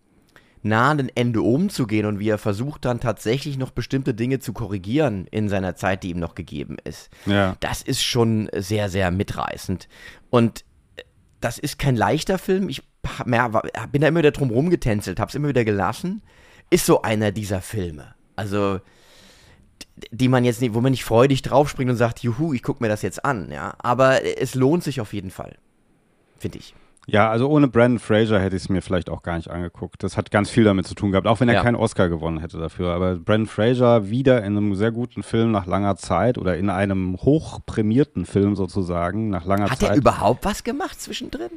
nahenden 0.64 1.10
Ende 1.16 1.42
umzugehen 1.42 2.06
und 2.06 2.20
wie 2.20 2.30
er 2.30 2.38
versucht 2.38 2.86
dann 2.86 3.00
tatsächlich 3.00 3.58
noch 3.58 3.72
bestimmte 3.72 4.14
Dinge 4.14 4.40
zu 4.40 4.54
korrigieren 4.54 5.26
in 5.32 5.50
seiner 5.50 5.76
Zeit, 5.76 6.04
die 6.04 6.12
ihm 6.12 6.20
noch 6.20 6.36
gegeben 6.36 6.78
ist. 6.84 7.10
Ja. 7.26 7.56
Das 7.62 7.82
ist 7.82 8.04
schon 8.04 8.50
sehr, 8.56 8.90
sehr 8.90 9.10
mitreißend. 9.12 9.88
Und 10.30 10.64
äh, 10.98 11.04
das 11.40 11.58
ist 11.58 11.80
kein 11.80 11.96
leichter 11.96 12.38
Film. 12.38 12.70
Ich 12.70 12.84
bin 13.92 14.02
da 14.02 14.08
immer 14.08 14.20
wieder 14.20 14.32
drum 14.32 14.52
rumgetänzelt, 14.52 15.20
hab's 15.20 15.34
immer 15.34 15.48
wieder 15.48 15.66
gelassen. 15.66 16.22
Ist 16.70 16.86
so 16.86 17.02
einer 17.02 17.32
dieser 17.32 17.62
Filme. 17.62 18.14
Also, 18.36 18.80
die 20.12 20.28
man 20.28 20.44
jetzt 20.46 20.62
nicht, 20.62 20.74
wo 20.74 20.82
man 20.82 20.92
nicht 20.92 21.04
freudig 21.04 21.42
draufspringt 21.42 21.90
und 21.92 21.98
sagt, 21.98 22.20
juhu, 22.20 22.54
ich 22.54 22.64
guck 22.64 22.82
mir 22.82 22.88
das 22.88 23.02
jetzt 23.02 23.24
an, 23.26 23.52
ja. 23.52 23.74
Aber 23.80 24.24
es 24.26 24.56
lohnt 24.56 24.84
sich 24.84 25.02
auf 25.02 25.14
jeden 25.14 25.32
Fall. 25.32 25.56
Finde 26.40 26.58
ich. 26.58 26.74
Ja, 27.08 27.30
also 27.32 27.50
ohne 27.50 27.68
Brandon 27.68 27.98
Fraser 28.00 28.40
hätte 28.40 28.56
ich 28.56 28.64
es 28.64 28.70
mir 28.70 28.82
vielleicht 28.82 29.10
auch 29.10 29.24
gar 29.24 29.36
nicht 29.36 29.50
angeguckt. 29.50 30.04
Das 30.04 30.18
hat 30.18 30.30
ganz 30.32 30.50
viel 30.52 30.64
damit 30.64 30.86
zu 30.88 30.94
tun 30.94 31.12
gehabt, 31.12 31.26
auch 31.28 31.40
wenn 31.40 31.50
er 31.50 31.56
Ja. 31.56 31.64
keinen 31.64 31.76
Oscar 31.76 32.10
gewonnen 32.10 32.40
hätte 32.40 32.58
dafür. 32.60 32.94
Aber 32.94 33.16
Brandon 33.16 33.48
Fraser 33.48 34.10
wieder 34.10 34.40
in 34.44 34.56
einem 34.56 34.76
sehr 34.76 34.92
guten 34.92 35.24
Film 35.24 35.52
nach 35.52 35.66
langer 35.66 35.96
Zeit 35.96 36.38
oder 36.38 36.58
in 36.58 36.70
einem 36.70 37.18
hochprämierten 37.22 38.26
Film 38.26 38.56
sozusagen 38.56 39.30
nach 39.30 39.46
langer 39.46 39.70
Hat 39.72 39.80
Zeit. 39.80 39.90
er 39.92 39.96
überhaupt 39.98 40.46
was 40.46 40.64
gemacht 40.64 41.02
zwischendrin? 41.02 41.50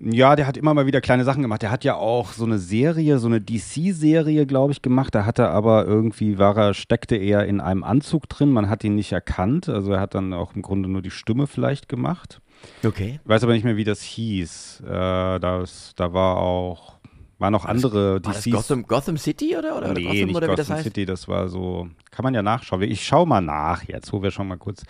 Ja, 0.00 0.36
der 0.36 0.46
hat 0.46 0.56
immer 0.56 0.74
mal 0.74 0.86
wieder 0.86 1.00
kleine 1.00 1.24
Sachen 1.24 1.42
gemacht. 1.42 1.62
Der 1.62 1.70
hat 1.70 1.82
ja 1.82 1.96
auch 1.96 2.32
so 2.32 2.44
eine 2.44 2.58
Serie, 2.58 3.18
so 3.18 3.26
eine 3.26 3.40
DC-Serie, 3.40 4.46
glaube 4.46 4.72
ich, 4.72 4.80
gemacht. 4.80 5.14
Da 5.14 5.24
hat 5.24 5.38
er 5.38 5.50
aber 5.50 5.86
irgendwie, 5.86 6.38
war 6.38 6.56
er, 6.56 6.74
steckte 6.74 7.16
er 7.16 7.46
in 7.46 7.60
einem 7.60 7.82
Anzug 7.82 8.28
drin. 8.28 8.52
Man 8.52 8.70
hat 8.70 8.84
ihn 8.84 8.94
nicht 8.94 9.10
erkannt. 9.10 9.68
Also 9.68 9.92
er 9.92 10.00
hat 10.00 10.14
dann 10.14 10.32
auch 10.32 10.54
im 10.54 10.62
Grunde 10.62 10.88
nur 10.88 11.02
die 11.02 11.10
Stimme 11.10 11.46
vielleicht 11.48 11.88
gemacht. 11.88 12.40
Okay. 12.84 13.18
Ich 13.22 13.28
weiß 13.28 13.42
aber 13.42 13.52
nicht 13.54 13.64
mehr, 13.64 13.76
wie 13.76 13.84
das 13.84 14.02
hieß. 14.02 14.82
Äh, 14.86 15.40
das, 15.40 15.94
da 15.96 16.12
war 16.12 16.36
auch, 16.36 16.94
waren 17.38 17.52
noch 17.52 17.64
andere 17.64 18.14
War 18.14 18.32
das 18.32 18.42
DCs. 18.42 18.52
Gotham, 18.52 18.82
Gotham 18.84 19.16
City 19.16 19.56
oder, 19.56 19.76
oder, 19.78 19.92
nee, 19.94 20.04
Gotham 20.04 20.26
nicht 20.26 20.36
oder 20.36 20.46
wie 20.48 20.56
das 20.56 20.66
Gotham 20.66 20.76
heißt? 20.76 20.84
City, 20.84 21.06
das 21.06 21.26
war 21.26 21.48
so, 21.48 21.88
kann 22.12 22.22
man 22.22 22.34
ja 22.34 22.42
nachschauen. 22.42 22.82
Ich 22.82 23.04
schau 23.04 23.26
mal 23.26 23.40
nach 23.40 23.82
jetzt, 23.84 24.12
wo 24.12 24.22
wir 24.22 24.30
schon 24.30 24.46
mal 24.46 24.58
kurz 24.58 24.84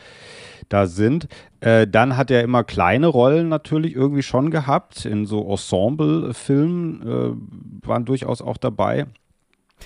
da 0.69 0.87
sind. 0.87 1.29
Äh, 1.61 1.87
dann 1.87 2.17
hat 2.17 2.31
er 2.31 2.43
immer 2.43 2.65
kleine 2.65 3.07
Rollen 3.07 3.49
natürlich 3.49 3.95
irgendwie 3.95 4.23
schon 4.23 4.51
gehabt. 4.51 5.05
In 5.05 5.27
so 5.27 5.49
Ensemble-Filmen 5.51 7.03
äh, 7.03 7.87
waren 7.87 8.05
durchaus 8.05 8.43
auch 8.43 8.57
dabei. 8.57 9.07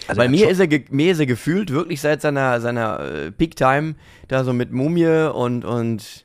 Also 0.08 0.18
Bei 0.18 0.28
mir 0.28 0.48
ist, 0.48 0.58
er 0.58 0.68
mir 0.90 1.12
ist 1.12 1.20
er 1.20 1.26
gefühlt 1.26 1.70
wirklich 1.70 2.00
seit 2.00 2.22
seiner, 2.22 2.60
seiner 2.60 3.00
äh, 3.00 3.30
Peak-Time 3.30 3.94
da 4.28 4.42
so 4.44 4.52
mit 4.52 4.72
Mumie 4.72 5.30
und, 5.32 5.64
und 5.64 6.24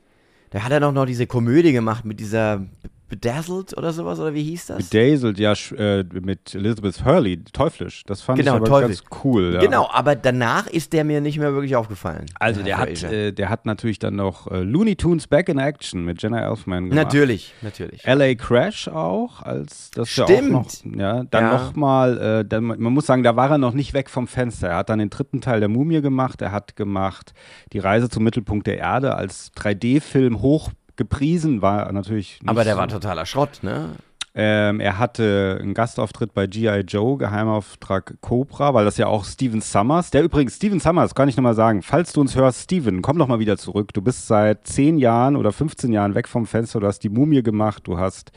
da 0.52 0.64
hat 0.64 0.72
er 0.72 0.80
noch, 0.80 0.94
noch 0.94 1.06
diese 1.06 1.28
Komödie 1.28 1.74
gemacht 1.74 2.06
mit 2.06 2.20
dieser 2.20 2.66
Bedazzled 3.10 3.78
oder 3.78 3.94
sowas, 3.94 4.20
oder 4.20 4.34
wie 4.34 4.44
hieß 4.44 4.68
das? 4.68 4.90
Bedazzled, 4.90 5.40
ja, 5.40 5.54
äh, 5.78 6.04
mit 6.22 6.54
Elizabeth 6.54 7.06
Hurley, 7.06 7.44
teuflisch. 7.54 8.04
Das 8.06 8.22
fand 8.22 8.40
Genau, 8.40 8.52
ich 8.54 8.58
aber 8.58 8.66
teuflisch. 8.68 9.04
ganz 9.04 9.24
cool. 9.24 9.54
Ja. 9.54 9.60
Genau, 9.62 9.88
aber 9.92 10.16
danach 10.16 10.68
ist 10.68 10.94
der 10.94 11.04
mir 11.04 11.22
nicht 11.22 11.40
mehr 11.40 11.54
wirklich 11.54 11.76
aufgefallen. 11.76 12.26
Also 12.40 12.64
der 12.64 12.78
hat, 12.78 13.04
äh, 13.04 13.32
der 13.32 13.50
hat 13.50 13.66
natürlich 13.66 14.00
dann 14.00 14.16
noch 14.16 14.52
äh, 14.52 14.62
Looney 14.62 14.96
Tunes 14.96 15.28
Back 15.28 15.50
in 15.50 15.58
Action 15.58 16.04
mit 16.04 16.22
Jenna 16.22 16.42
Elfman 16.48 16.90
gemacht. 16.90 17.06
Natürlich, 17.06 17.54
natürlich. 17.62 18.04
LA 18.06 18.36
Crash 18.36 18.88
auch, 18.88 19.42
als 19.42 19.92
das 19.92 20.16
ja 20.16 20.26
Stimmt. 20.26 20.56
auch 20.56 20.86
noch, 20.86 20.98
ja, 21.00 21.24
dann 21.24 21.44
Ja. 21.46 21.54
nochmal, 21.54 22.46
äh, 22.52 22.60
man 22.60 22.94
muss 22.94 23.06
sagen, 23.06 23.24
da 23.24 23.36
war 23.36 23.50
er 23.52 23.58
noch 23.58 23.74
nicht 23.74 23.94
weg 23.94 24.10
vom 24.10 24.28
Fenster. 24.28 24.68
Er 24.70 24.78
hat 24.78 24.90
dann 24.90 25.00
den 25.00 25.10
dritten 25.10 25.42
Teil 25.42 25.60
der 25.60 25.70
Mumie 25.70 26.02
gemacht, 26.02 26.42
er 26.42 26.52
hat 26.52 26.76
gemacht 26.76 27.34
Die 27.74 27.80
Reise 27.80 28.10
zum 28.10 28.24
Mittelpunkt 28.24 28.68
der 28.68 28.78
Erde 28.80 29.16
als 29.16 29.52
3D-Film 29.56 30.42
hoch 30.42 30.72
gepriesen, 30.98 31.62
war 31.62 31.92
natürlich 31.92 32.42
nicht 32.42 32.50
Aber 32.50 32.64
der 32.64 32.74
so. 32.74 32.80
war 32.80 32.88
totaler 32.88 33.26
Schrott, 33.26 33.60
ne? 33.62 33.92
Ähm, 34.40 34.80
er 34.80 35.00
hatte 35.00 35.58
einen 35.60 35.74
Gastauftritt 35.74 36.32
bei 36.36 36.46
G.I. 36.46 36.82
Joe, 36.82 37.18
Geheimauftrag 37.18 38.22
Cobra, 38.22 38.72
weil 38.76 38.86
das 38.86 38.98
ja 38.98 39.08
auch 39.08 39.26
Steven 39.26 39.62
Summers, 39.62 40.12
der 40.12 40.24
übrigens, 40.24 40.58
Steven 40.58 40.80
Summers, 40.80 41.16
kann 41.16 41.28
ich 41.28 41.36
nochmal 41.36 41.56
sagen, 41.56 41.82
falls 41.82 42.14
du 42.14 42.22
uns 42.22 42.36
hörst, 42.36 42.62
Steven, 42.62 43.02
komm 43.02 43.18
doch 43.18 43.28
mal 43.28 43.40
wieder 43.40 43.58
zurück. 43.58 43.94
Du 43.96 44.02
bist 44.04 44.28
seit 44.28 44.68
10 44.68 45.00
Jahren 45.00 45.38
oder 45.38 45.52
15 45.52 45.92
Jahren 45.92 46.14
weg 46.14 46.28
vom 46.28 46.46
Fenster, 46.46 46.80
du 46.80 46.86
hast 46.86 47.00
die 47.00 47.10
Mumie 47.10 47.42
gemacht, 47.42 47.88
du 47.88 47.98
hast 47.98 48.32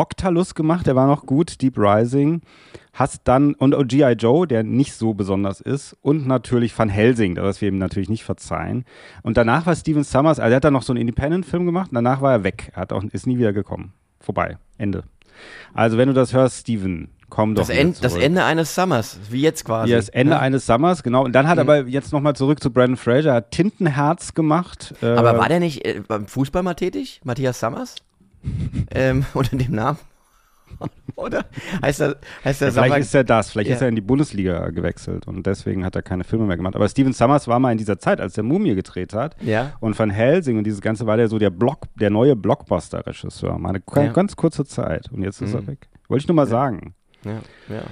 Octalus 0.00 0.54
gemacht, 0.54 0.86
der 0.86 0.96
war 0.96 1.06
noch 1.06 1.26
gut, 1.26 1.60
Deep 1.60 1.76
Rising, 1.76 2.40
hast 2.94 3.20
dann, 3.24 3.54
und 3.54 3.76
G.I. 3.88 4.12
Joe, 4.12 4.46
der 4.46 4.62
nicht 4.62 4.94
so 4.94 5.12
besonders 5.12 5.60
ist, 5.60 5.94
und 6.00 6.26
natürlich 6.26 6.76
Van 6.78 6.88
Helsing, 6.88 7.34
das 7.34 7.60
wir 7.60 7.68
ihm 7.68 7.78
natürlich 7.78 8.08
nicht 8.08 8.24
verzeihen. 8.24 8.84
Und 9.22 9.36
danach 9.36 9.66
war 9.66 9.76
Steven 9.76 10.02
Summers, 10.04 10.40
also 10.40 10.50
er 10.52 10.56
hat 10.56 10.64
dann 10.64 10.72
noch 10.72 10.82
so 10.82 10.92
einen 10.92 11.00
Independent-Film 11.02 11.66
gemacht, 11.66 11.90
und 11.90 11.96
danach 11.96 12.22
war 12.22 12.32
er 12.32 12.44
weg, 12.44 12.72
er 12.74 12.82
hat 12.82 12.92
auch, 12.94 13.04
ist 13.12 13.26
nie 13.26 13.38
wieder 13.38 13.52
gekommen. 13.52 13.92
Vorbei, 14.20 14.56
Ende. 14.78 15.04
Also 15.74 15.98
wenn 15.98 16.08
du 16.08 16.14
das 16.14 16.32
hörst, 16.32 16.60
Steven, 16.60 17.08
komm 17.30 17.54
doch 17.54 17.62
Das, 17.66 17.70
End, 17.70 18.02
das. 18.02 18.16
Ende 18.16 18.44
eines 18.44 18.74
Summers, 18.74 19.18
wie 19.30 19.40
jetzt 19.40 19.64
quasi. 19.64 19.90
Ja, 19.92 19.96
das 19.98 20.08
Ende 20.08 20.32
Ja. 20.34 20.40
eines 20.40 20.66
Summers, 20.66 21.02
genau. 21.02 21.24
Und 21.24 21.32
dann 21.32 21.46
hat 21.48 21.58
er 21.58 21.62
aber 21.62 21.86
jetzt 21.86 22.12
nochmal 22.12 22.34
zurück 22.36 22.62
zu 22.62 22.70
Brandon 22.70 22.96
Fraser, 22.96 23.32
hat 23.34 23.50
Tintenherz 23.52 24.34
gemacht. 24.34 24.94
Äh, 25.02 25.06
Aber 25.06 25.38
war 25.38 25.48
der 25.48 25.60
nicht 25.60 25.84
äh, 25.86 26.02
beim 26.06 26.26
Fußball 26.26 26.62
mal 26.62 26.74
tätig? 26.74 27.20
Matthias 27.24 27.60
Summers? 27.60 27.94
Ähm, 28.90 29.24
unter 29.34 29.56
dem 29.56 29.72
Namen? 29.74 29.98
Oder? 31.16 31.44
Heißt 31.82 32.00
er, 32.00 32.16
heißt 32.44 32.62
er 32.62 32.68
ja, 32.68 32.82
vielleicht 32.82 33.00
ist 33.08 33.14
er 33.14 33.24
das, 33.24 33.50
vielleicht 33.50 33.68
Ja. 33.68 33.76
ist 33.76 33.82
er 33.82 33.88
in 33.88 33.96
die 33.96 34.00
Bundesliga 34.00 34.70
gewechselt 34.70 35.26
und 35.26 35.44
deswegen 35.44 35.84
hat 35.84 35.94
er 35.96 36.00
keine 36.02 36.24
Filme 36.24 36.46
mehr 36.46 36.56
gemacht. 36.56 36.74
Aber 36.76 36.88
Steven 36.88 37.12
Summers 37.12 37.48
war 37.48 37.58
mal 37.58 37.72
in 37.72 37.76
dieser 37.78 37.98
Zeit, 37.98 38.20
als 38.20 38.34
der 38.34 38.44
Mumie 38.44 38.74
gedreht 38.74 39.12
hat. 39.12 39.36
Ja. 39.42 39.72
Und 39.80 39.98
Van 39.98 40.08
Helsing 40.08 40.56
und 40.56 40.64
dieses 40.64 40.80
Ganze 40.80 41.06
war 41.06 41.18
der 41.18 41.28
so 41.28 41.38
der 41.38 41.50
Block, 41.50 41.80
der 42.00 42.08
neue 42.08 42.34
Blockbuster-Regisseur. 42.36 43.58
Mal 43.58 43.70
eine 43.70 43.82
Ja. 44.06 44.12
ganz 44.12 44.36
kurze 44.36 44.64
Zeit. 44.64 45.10
Und 45.12 45.22
jetzt 45.22 45.42
ist 45.42 45.52
er 45.52 45.60
Mhm. 45.62 45.66
weg. 45.66 45.88
Wollte 46.08 46.22
ich 46.22 46.28
nur 46.28 46.36
mal 46.36 46.46
sagen. 46.46 46.94
Ja, 47.24 47.40
ja. 47.68 47.82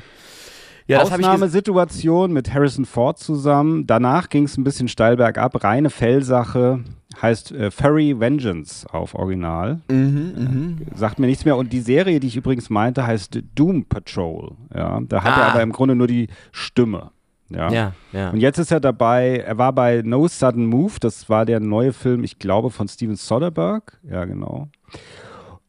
Ja, 0.87 1.03
Ausnahmesituation 1.03 2.33
mit 2.33 2.55
Harrison 2.55 2.87
Ford 2.87 3.19
zusammen. 3.19 3.87
Danach 3.87 4.31
ging 4.31 4.45
es 4.45 4.57
ein 4.57 4.65
bisschen 4.65 4.89
steil 4.89 5.17
bergab. 5.19 5.63
Reine 5.63 5.91
Fellsache. 5.91 6.81
Heißt 7.21 7.51
äh, 7.53 7.71
Furry 7.71 8.19
Vengeance 8.21 8.87
auf 8.93 9.15
Original. 9.15 9.81
Mhm, 9.91 10.33
mhm. 10.37 10.77
Sagt 10.95 11.19
mir 11.19 11.27
nichts 11.27 11.45
mehr. 11.45 11.57
Und 11.57 11.73
die 11.73 11.81
Serie, 11.81 12.21
die 12.21 12.29
ich 12.29 12.37
übrigens 12.37 12.71
meinte, 12.71 13.07
heißt 13.07 13.41
Doom 13.57 13.85
Patrol. 13.87 14.53
Ja, 14.75 15.01
da 15.01 15.25
hat 15.25 15.37
er 15.37 15.47
Ah. 15.47 15.51
aber 15.51 15.63
im 15.63 15.73
Grunde 15.73 15.95
nur 15.97 16.07
die 16.07 16.29
Stimme. 16.53 17.11
Ja. 17.51 17.71
Ja, 17.73 17.93
ja. 18.13 18.31
Und 18.31 18.39
jetzt 18.41 18.59
ist 18.59 18.71
er 18.71 18.79
dabei, 18.79 19.39
er 19.39 19.57
war 19.59 19.73
bei 19.73 20.03
No 20.05 20.29
Sudden 20.29 20.67
Move, 20.67 20.93
das 21.01 21.29
war 21.31 21.47
der 21.47 21.61
neue 21.61 21.93
Film, 21.95 22.23
ich 22.23 22.39
glaube, 22.39 22.71
von 22.71 22.87
Steven 22.89 23.17
Soderbergh. 23.17 23.91
Ja, 24.09 24.25
genau. 24.27 24.69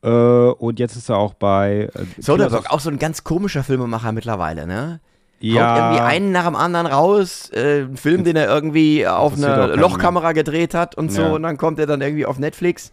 Äh, 0.03 0.09
und 0.09 0.79
jetzt 0.79 0.95
ist 0.97 1.09
er 1.09 1.17
auch 1.17 1.33
bei. 1.33 1.89
Äh, 1.93 2.21
Soderbergh, 2.21 2.67
auch 2.69 2.79
so 2.79 2.89
ein 2.89 2.99
ganz 2.99 3.23
komischer 3.23 3.63
Filmemacher 3.63 4.11
mittlerweile, 4.11 4.67
ne? 4.67 4.99
Haut 5.41 5.53
Ja, 5.53 5.77
irgendwie 5.91 6.01
einen 6.01 6.31
nach 6.31 6.45
dem 6.45 6.55
anderen 6.55 6.85
raus, 6.87 7.49
äh, 7.53 7.81
einen 7.83 7.97
Film, 7.97 8.23
den 8.23 8.35
er 8.35 8.47
irgendwie 8.47 9.07
auf 9.07 9.37
einer 9.37 9.75
Lochkamera 9.75 10.33
gedreht 10.33 10.73
hat 10.73 10.95
und 10.95 11.11
so, 11.11 11.21
Ja. 11.21 11.29
und 11.29 11.43
dann 11.43 11.57
kommt 11.57 11.79
er 11.79 11.85
dann 11.85 12.01
irgendwie 12.01 12.25
auf 12.25 12.39
Netflix. 12.39 12.91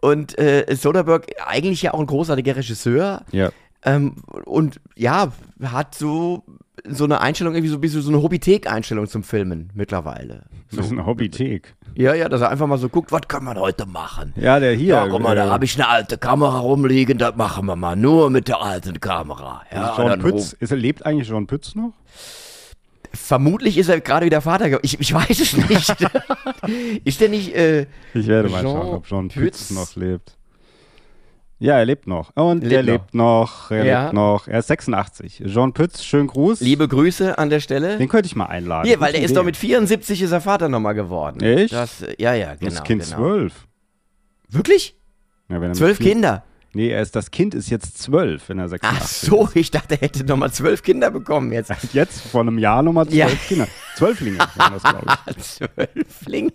Und 0.00 0.38
äh, 0.38 0.66
Soderbergh, 0.74 1.26
eigentlich 1.46 1.82
ja 1.82 1.94
auch 1.94 2.00
ein 2.00 2.06
großartiger 2.06 2.56
Regisseur, 2.56 3.22
ja. 3.30 3.50
Ähm, 3.84 4.16
und 4.44 4.80
ja, 4.96 5.32
hat 5.62 5.94
so, 5.94 6.44
so 6.88 7.04
eine 7.04 7.20
Einstellung, 7.20 7.54
irgendwie 7.54 7.70
so 7.70 7.76
ein 7.76 7.80
bisschen 7.80 8.02
so 8.02 8.10
eine 8.10 8.22
Hobbythek-Einstellung 8.22 9.06
zum 9.08 9.22
Filmen 9.22 9.70
mittlerweile. 9.74 10.44
Das 10.70 10.86
ist 10.86 10.92
eine 10.92 11.04
Hobbythek. 11.04 11.74
Ja, 11.94 12.14
ja, 12.14 12.28
dass 12.28 12.40
er 12.40 12.48
einfach 12.48 12.66
mal 12.66 12.78
so 12.78 12.88
guckt, 12.88 13.12
was 13.12 13.22
kann 13.28 13.44
man 13.44 13.58
heute 13.58 13.84
machen? 13.84 14.32
Ja, 14.36 14.58
der 14.58 14.72
hier. 14.74 14.94
Ja, 14.94 15.06
guck 15.08 15.20
mal, 15.20 15.36
da 15.36 15.46
äh, 15.48 15.50
habe 15.50 15.64
ich 15.66 15.74
eine 15.74 15.88
alte 15.88 16.16
Kamera 16.16 16.60
rumliegen, 16.60 17.18
das 17.18 17.36
machen 17.36 17.66
wir 17.66 17.76
mal 17.76 17.96
nur 17.96 18.30
mit 18.30 18.48
der 18.48 18.62
alten 18.62 18.98
Kamera. 19.00 19.62
Ja, 19.72 19.94
John 19.98 20.18
Pütz. 20.20 20.54
Ist 20.54 20.70
er, 20.70 20.78
lebt 20.78 21.04
eigentlich 21.04 21.28
John 21.28 21.46
Pütz 21.46 21.74
noch? 21.74 21.92
Vermutlich 23.14 23.76
ist 23.76 23.88
er 23.90 24.00
gerade 24.00 24.24
wieder 24.24 24.40
Vater 24.40 24.66
geworden. 24.70 24.84
Ich, 24.86 24.98
ich 24.98 25.12
weiß 25.14 25.38
es 25.40 25.54
nicht. 25.56 25.94
ist 27.04 27.20
der 27.20 27.28
nicht, 27.28 27.54
äh, 27.54 27.86
Ich 28.14 28.26
werde 28.26 28.48
mal 28.48 28.62
Jean 28.62 28.72
schauen, 28.72 28.94
ob 28.94 29.06
John 29.06 29.28
Pütz 29.28 29.68
Pütz. 29.68 29.70
noch 29.70 29.94
lebt. 29.96 30.38
Ja, 31.62 31.78
er 31.78 31.84
lebt 31.84 32.08
noch. 32.08 32.34
Und 32.34 32.62
Lebt 32.64 32.72
er 32.72 32.82
noch. 32.82 32.92
lebt 32.92 33.14
noch. 33.14 33.70
Er 33.70 33.84
Ja. 33.84 34.02
lebt 34.02 34.14
noch. 34.14 34.48
Er 34.48 34.58
ist 34.58 34.66
86. 34.66 35.42
John 35.46 35.72
Pütz, 35.72 36.02
schönen 36.02 36.26
Gruß. 36.26 36.60
liebe 36.60 36.88
Grüße 36.88 37.38
an 37.38 37.50
der 37.50 37.60
Stelle? 37.60 37.98
Den 37.98 38.08
könnte 38.08 38.26
ich 38.26 38.34
mal 38.34 38.46
einladen. 38.46 38.88
Hier, 38.88 39.00
weil 39.00 39.12
der 39.12 39.22
ist 39.22 39.36
doch 39.36 39.44
mit 39.44 39.56
74 39.56 40.22
ist 40.22 40.32
er 40.32 40.40
Vater 40.40 40.68
nochmal 40.68 40.94
geworden. 40.94 41.40
Echt? 41.40 41.72
Das, 41.72 42.04
ja, 42.18 42.34
ja, 42.34 42.56
genau. 42.56 42.70
Das 42.72 42.82
Kind 42.82 43.04
genau. 43.04 43.16
zwölf. 43.16 43.68
Wirklich? 44.48 44.96
Ja, 45.48 45.62
er 45.62 45.72
Zwölf 45.72 46.00
Kinder? 46.00 46.42
Nee, 46.74 46.88
er 46.88 47.02
ist, 47.02 47.14
das 47.14 47.30
Kind 47.30 47.54
ist 47.54 47.68
jetzt 47.70 47.98
zwölf, 47.98 48.48
wenn 48.48 48.58
er 48.58 48.68
86 48.68 49.28
Ach 49.30 49.30
so, 49.30 49.48
ich 49.54 49.70
dachte, 49.70 49.94
er 49.94 50.00
hätte 50.00 50.24
nochmal 50.24 50.50
zwölf 50.52 50.82
Kinder 50.82 51.10
bekommen 51.10 51.52
jetzt. 51.52 51.70
ist. 51.70 51.92
Jetzt 51.94 52.22
vor 52.22 52.40
einem 52.40 52.58
Jahr 52.58 52.82
nochmal 52.82 53.06
zwölf 53.06 53.18
Ja. 53.18 53.26
Kinder. 53.46 53.68
Zwölflinge 53.96 54.38
waren 54.38 54.72
das, 54.72 54.82
glaube 54.82 55.06
Zwölfling? 55.38 56.52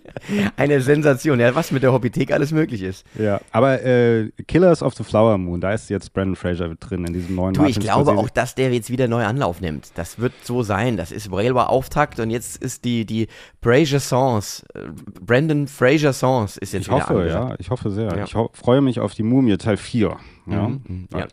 Eine 0.56 0.80
Sensation. 0.80 1.38
Ja, 1.40 1.54
was 1.54 1.70
mit 1.70 1.82
der 1.82 1.92
Hobbythek 1.92 2.32
alles 2.32 2.52
möglich 2.52 2.82
ist. 2.82 3.04
ich. 3.14 3.20
Ja, 3.20 3.40
aber 3.52 3.82
äh, 3.84 4.30
Killers 4.46 4.82
of 4.82 4.94
the 4.94 5.04
Flower 5.04 5.38
Moon, 5.38 5.60
da 5.60 5.72
ist 5.72 5.88
jetzt 5.90 6.12
Brandon 6.12 6.36
Fraser 6.36 6.74
drin 6.74 7.04
in 7.04 7.12
diesem 7.12 7.34
neuen 7.36 7.54
Du, 7.54 7.60
ich 7.64 7.76
Martin 7.76 7.82
glaube 7.82 8.04
Scorsese. 8.10 8.18
auch, 8.26 8.30
dass 8.30 8.54
der 8.54 8.72
jetzt 8.72 8.90
wieder 8.90 9.08
neu 9.08 9.24
Anlauf 9.24 9.60
nimmt. 9.60 9.90
Das 9.96 10.18
wird 10.18 10.32
so 10.42 10.62
sein. 10.62 10.96
Das 10.96 11.12
ist 11.12 11.30
Railway 11.32 11.62
Auftakt 11.62 12.18
und 12.20 12.30
jetzt 12.30 12.56
ist 12.62 12.84
die, 12.84 13.04
die 13.06 13.28
Fraser 13.62 14.00
Songs, 14.00 14.64
äh, 14.74 14.80
Brandon 15.20 15.68
Fraser 15.68 16.12
Songs 16.12 16.56
ist 16.56 16.72
jetzt 16.72 16.82
Ich 16.82 16.88
wieder 16.88 17.00
hoffe, 17.02 17.14
angesagt. 17.18 17.50
ja, 17.50 17.56
ich 17.58 17.70
hoffe 17.70 17.90
sehr. 17.90 18.16
Ja. 18.16 18.24
Ich 18.24 18.34
ho 18.34 18.50
freue 18.52 18.80
mich 18.80 19.00
auf 19.00 19.14
die 19.14 19.22
Mumie 19.22 19.56
Teil 19.58 19.76
4. 19.76 20.16
Ja, 20.46 20.68
Mhm, 20.68 21.08
ja. 21.12 21.26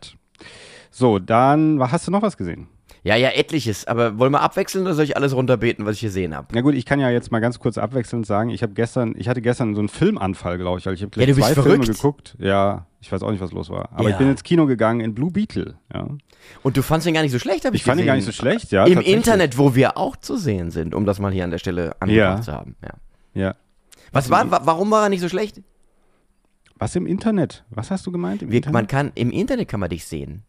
So, 0.90 1.18
dann, 1.18 1.78
hast 1.90 2.06
du 2.06 2.10
noch 2.10 2.22
was 2.22 2.36
gesehen? 2.36 2.68
Ja, 3.06 3.14
ja, 3.14 3.28
etliches. 3.30 3.86
Aber 3.86 4.18
wollen 4.18 4.32
wir 4.32 4.40
abwechseln 4.40 4.84
oder 4.84 4.94
soll 4.94 5.04
ich 5.04 5.16
alles 5.16 5.32
runterbeten, 5.34 5.86
was 5.86 5.94
ich 5.94 6.00
gesehen 6.00 6.34
habe? 6.34 6.48
Na 6.52 6.60
gut, 6.60 6.74
ich 6.74 6.84
kann 6.84 6.98
ja 6.98 7.08
jetzt 7.08 7.30
mal 7.30 7.38
ganz 7.38 7.60
kurz 7.60 7.78
abwechselnd 7.78 8.26
sagen, 8.26 8.50
ich 8.50 8.62
habe 8.62 8.72
gestern, 8.72 9.14
ich 9.16 9.28
hatte 9.28 9.40
gestern 9.40 9.74
so 9.76 9.80
einen 9.80 9.88
Filmanfall, 9.88 10.58
glaube 10.58 10.80
ich, 10.80 10.86
weil 10.86 10.94
ich 10.94 11.02
habe 11.02 11.12
Ja, 11.24 11.32
zwei 11.34 11.54
verrückt. 11.54 11.84
Filme 11.84 11.86
geguckt. 11.94 12.36
Ja, 12.40 12.86
ich 13.00 13.12
weiß 13.12 13.22
auch 13.22 13.30
nicht, 13.30 13.40
was 13.40 13.52
los 13.52 13.70
war. 13.70 13.90
Aber 13.92 14.04
Ja. 14.04 14.10
ich 14.10 14.16
bin 14.16 14.28
ins 14.28 14.42
Kino 14.42 14.66
gegangen 14.66 14.98
in 15.00 15.14
Blue 15.14 15.30
Beetle. 15.30 15.76
Ja. 15.94 16.08
Und 16.64 16.76
du 16.76 16.82
fandst 16.82 17.06
ihn 17.06 17.14
gar 17.14 17.22
nicht 17.22 17.30
so 17.30 17.38
schlecht, 17.38 17.64
habe 17.64 17.76
ich 17.76 17.82
Ich 17.82 17.86
fand 17.86 18.00
ihn 18.00 18.06
gar 18.06 18.16
nicht 18.16 18.24
so 18.24 18.32
schlecht, 18.32 18.72
ja. 18.72 18.84
Im. 18.86 19.00
Internet, 19.00 19.56
wo 19.56 19.76
wir 19.76 19.96
auch 19.96 20.16
zu 20.16 20.36
sehen 20.36 20.72
sind, 20.72 20.92
um 20.92 21.06
das 21.06 21.20
mal 21.20 21.30
hier 21.32 21.44
an 21.44 21.50
der 21.52 21.58
Stelle 21.58 21.94
angebracht 22.00 22.38
Ja. 22.38 22.42
zu 22.42 22.52
haben. 22.52 22.74
Ja. 22.82 22.90
Ja. 23.40 23.54
Was 24.10 24.30
war, 24.30 24.50
wa 24.50 24.62
warum 24.64 24.90
war 24.90 25.04
er 25.04 25.08
nicht 25.10 25.20
so 25.20 25.28
schlecht? 25.28 25.62
Was 26.76 26.96
im 26.96 27.06
Internet? 27.06 27.64
Was 27.70 27.92
hast 27.92 28.04
du 28.06 28.10
gemeint? 28.10 28.42
Im 28.42 28.50
Wir, 28.50 28.56
Internet? 28.56 28.74
man 28.74 28.86
kann, 28.88 29.12
Im 29.14 29.30
Internet 29.30 29.68
kann 29.68 29.78
man 29.80 29.90
dich 29.90 30.04
sehen. 30.06 30.42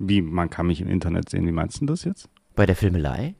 Wie, 0.00 0.22
man 0.22 0.48
kann 0.48 0.66
mich 0.66 0.80
im 0.80 0.88
Internet 0.88 1.28
sehen. 1.28 1.46
Wie 1.46 1.52
meinst 1.52 1.80
du 1.82 1.86
das 1.86 2.04
jetzt? 2.04 2.28
Bei 2.56 2.64
der 2.64 2.74
Filmelei? 2.74 3.34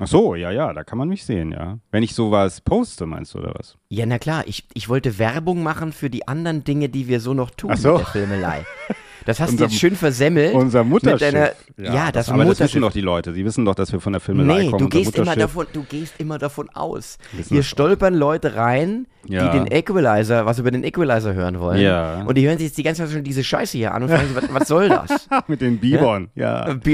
Ach 0.00 0.08
so, 0.08 0.34
ja, 0.34 0.50
ja, 0.50 0.72
da 0.72 0.82
kann 0.82 0.98
man 0.98 1.08
mich 1.08 1.24
sehen, 1.24 1.52
ja. 1.52 1.78
Wenn 1.90 2.02
ich 2.02 2.14
sowas 2.14 2.60
poste, 2.62 3.06
meinst 3.06 3.34
du, 3.34 3.38
oder 3.38 3.54
was? 3.56 3.76
Ja, 3.90 4.06
na 4.06 4.18
klar, 4.18 4.44
ich, 4.46 4.66
ich 4.74 4.88
wollte 4.88 5.18
Werbung 5.18 5.62
machen 5.62 5.92
für 5.92 6.10
die 6.10 6.26
anderen 6.26 6.64
Dinge, 6.64 6.88
die 6.88 7.06
wir 7.06 7.20
so 7.20 7.32
noch 7.32 7.50
tun 7.50 7.70
Ach 7.72 7.76
so. 7.76 7.92
mit 7.92 8.00
der 8.00 8.06
Filmelei. 8.06 8.64
Das 9.30 9.40
hast 9.40 9.58
du 9.58 9.64
jetzt 9.64 9.74
schön 9.76 9.94
versemmelt. 9.96 10.54
Unser 10.54 10.84
Mutterschiff. 10.84 11.20
deiner- 11.32 11.50
ja, 11.78 12.10
das 12.12 12.28
Aber 12.28 12.38
das 12.38 12.46
Mutterschiff. 12.48 12.60
wissen 12.74 12.82
doch 12.82 12.92
die 12.92 13.00
Leute. 13.00 13.32
Sie 13.32 13.44
wissen 13.44 13.64
doch, 13.64 13.74
dass 13.74 13.92
wir 13.92 14.00
von 14.00 14.12
der 14.12 14.20
Filmelei 14.20 14.64
Nee, 14.64 14.70
kommen. 14.70 14.78
du 14.78 14.88
gehst, 14.88 15.16
immer 15.16 15.36
davon, 15.36 15.66
du 15.72 15.82
gehst 15.84 16.14
immer 16.18 16.38
davon 16.38 16.68
aus. 16.70 17.16
Wissen 17.32 17.48
Hier 17.50 17.58
das 17.58 17.66
stolpern 17.66 18.14
Leute 18.14 18.56
rein, 18.56 19.06
Ja. 19.26 19.48
die 19.52 19.58
den 19.58 19.66
Equalizer, 19.70 20.44
was 20.46 20.58
über 20.58 20.70
den 20.70 20.82
Equalizer 20.84 21.32
hören 21.34 21.60
wollen. 21.60 21.80
Ja. 21.80 22.22
Und 22.24 22.36
die 22.36 22.46
hören 22.46 22.58
sich 22.58 22.66
jetzt 22.68 22.78
die 22.78 22.82
ganze 22.82 23.04
Zeit 23.04 23.12
schon 23.12 23.24
diese 23.24 23.44
Scheiße 23.44 23.78
hier 23.78 23.94
an 23.94 24.02
und 24.02 24.08
fragen 24.10 24.26
sich, 24.28 24.36
was, 24.36 24.52
was 24.54 24.68
soll 24.68 24.88
das? 24.88 25.28
Mit 25.48 25.60
den 25.60 25.78
Bibern, 25.78 26.28
ja. 26.34 26.68
Und, 26.68 26.84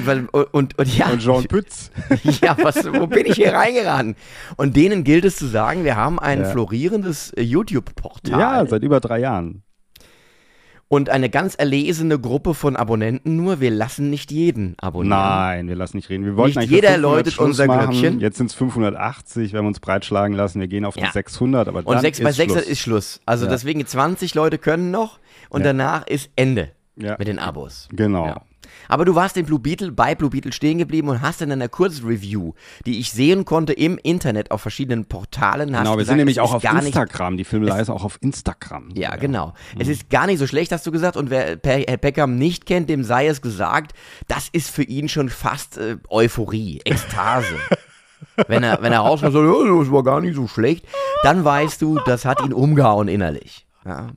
und, 0.53 0.79
und 0.79 0.97
ja, 0.97 1.09
Und 1.11 1.21
Jean 1.21 1.45
Pütz. 1.47 1.91
ja 2.43 2.57
was, 2.63 2.85
wo 2.93 3.07
bin 3.07 3.27
ich 3.27 3.35
hier 3.37 3.53
reingeraten? 3.55 4.15
Und 4.57 4.77
denen 4.77 5.03
gilt 5.05 5.25
es 5.25 5.37
zu 5.37 5.47
sagen, 5.47 5.85
wir 5.85 5.97
haben 5.97 6.19
ein 6.19 6.41
Ja. 6.43 6.45
florierendes 6.51 7.33
äh, 7.33 7.43
YouTube-Portal. 7.43 8.39
Ja, 8.41 8.67
seit 8.67 8.83
über 8.83 9.01
drei 9.01 9.21
Jahren. 9.21 9.63
Und 10.89 11.11
eine 11.11 11.29
ganz 11.31 11.55
erlesene 11.57 12.19
Gruppe 12.19 12.55
von 12.55 12.77
Abonnenten 12.77 13.37
nur. 13.37 13.61
Wir 13.61 13.71
lassen 13.71 14.09
nicht 14.11 14.31
jeden 14.31 14.75
abonnieren. 14.79 15.19
Nein, 15.19 15.69
wir 15.69 15.75
lassen 15.77 15.97
nicht 15.97 16.09
reden. 16.11 16.25
Wir 16.25 16.37
wollten 16.37 16.59
Nicht 16.61 16.71
jeder 16.71 16.89
für 16.89 16.95
500 16.95 17.01
läutet 17.27 17.39
unser 17.39 17.67
machen. 17.67 17.91
Glöckchen. 17.91 18.21
Jetzt 18.21 18.37
sind 18.39 18.47
es 18.51 18.55
580. 18.55 19.53
Wir 19.53 19.59
haben 19.59 19.67
uns 19.67 19.81
breitschlagen 19.81 20.37
lassen. 20.37 20.61
Wir 20.61 20.69
gehen 20.69 20.85
auf 20.85 20.97
Ja. 20.97 21.07
die 21.07 21.13
600. 21.13 21.69
Aber 21.69 21.79
Und 21.81 21.87
dann 21.89 22.01
sechs, 22.01 22.21
bei 22.21 22.31
ist 22.31 22.37
600 22.37 22.65
Schluss. 22.65 22.73
ist 22.73 22.79
Schluss. 22.81 23.21
Also 23.27 23.45
Ja. 23.47 23.51
deswegen 23.51 23.85
20 23.87 24.35
Leute 24.35 24.59
können 24.59 24.91
noch 24.91 25.19
und 25.51 25.61
Ja. 25.63 25.69
danach 25.69 26.07
ist 26.07 26.31
Ende 26.37 26.71
mit 26.95 27.27
den 27.27 27.39
Abos. 27.39 27.89
Genau. 27.93 28.41
Ja. 28.89 28.95
Aber 28.95 29.05
du 29.05 29.15
warst 29.15 29.37
in 29.37 29.47
Blue 29.47 29.59
Beetle, 29.59 29.93
bei 29.93 30.15
Blue 30.15 30.31
Beetle 30.31 30.53
stehen 30.53 30.79
geblieben 30.79 31.09
und 31.09 31.21
hast 31.21 31.43
in 31.43 31.53
einer 31.53 31.69
Kurzreview, 31.69 32.53
die 32.87 32.99
ich 32.99 33.13
sehen 33.13 33.45
konnte 33.45 33.73
im 33.73 33.99
Internet 34.03 34.51
auf 34.51 34.63
verschiedenen 34.63 35.07
Portalen, 35.07 35.75
hast 35.75 35.85
Genau, 35.85 35.93
wir 35.93 35.99
gesagt, 35.99 36.09
sind 36.09 36.17
nämlich 36.19 36.41
auch 36.41 36.55
auf 36.55 36.63
gar 36.63 36.75
nicht 36.75 36.87
Instagram. 36.87 37.37
Die 37.37 37.45
Filmelei 37.45 37.81
ist 37.81 37.91
auch 37.91 38.05
auf 38.05 38.19
Instagram. 38.21 38.91
Ja, 38.95 39.17
genau. 39.17 39.55
Mhm. 39.75 39.81
Es 39.81 39.89
ist 39.89 40.11
gar 40.11 40.27
nicht 40.27 40.39
so 40.39 40.47
schlecht, 40.47 40.73
hast 40.73 40.87
du 40.87 40.93
gesagt. 40.93 41.17
Und 41.17 41.31
wer 41.31 41.59
Herr 41.63 41.97
Peckham 41.97 42.37
nicht 42.37 42.67
kennt, 42.67 42.89
dem 42.89 43.05
sei 43.05 43.27
es 43.27 43.43
gesagt, 43.43 43.93
das 44.29 44.49
ist 44.49 44.71
für 44.71 44.83
ihn 44.83 45.09
schon 45.09 45.29
fast 45.29 45.79
äh, 45.79 45.97
Euphorie, 46.09 46.81
Ekstase. 46.85 47.57
wenn 48.49 48.63
er, 48.63 48.83
wenn 48.83 48.93
er 48.93 49.01
rauskommt 49.01 49.35
und 49.35 49.45
sagt, 49.45 49.67
ja, 49.67 49.79
das 49.79 49.91
war 49.91 50.03
gar 50.03 50.21
nicht 50.21 50.35
so 50.37 50.47
schlecht, 50.47 50.87
dann 51.23 51.45
weißt 51.45 51.81
du, 51.83 51.99
das 52.07 52.25
hat 52.25 52.43
ihn 52.45 52.53
umgehauen 52.53 53.09
innerlich. 53.09 53.67
Ja. 53.85 54.09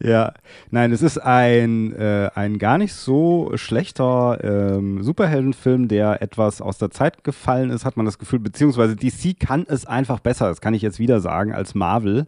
Ja, 0.00 0.32
nein, 0.70 0.92
es 0.92 1.02
ist 1.02 1.18
ein, 1.18 1.92
äh, 1.94 2.30
ein 2.34 2.58
gar 2.58 2.78
nicht 2.78 2.94
so 2.94 3.52
schlechter 3.54 4.38
ähm, 4.42 5.02
Superheldenfilm, 5.02 5.88
der 5.88 6.22
etwas 6.22 6.60
aus 6.60 6.78
der 6.78 6.90
Zeit 6.90 7.24
gefallen 7.24 7.70
ist, 7.70 7.84
hat 7.84 7.96
man 7.96 8.06
das 8.06 8.18
Gefühl, 8.18 8.38
beziehungsweise 8.38 8.96
DC 8.96 9.38
kann 9.38 9.64
es 9.68 9.86
einfach 9.86 10.20
besser, 10.20 10.48
das 10.48 10.60
kann 10.60 10.74
ich 10.74 10.82
jetzt 10.82 10.98
wieder 10.98 11.20
sagen, 11.20 11.52
als 11.52 11.74
Marvel, 11.74 12.26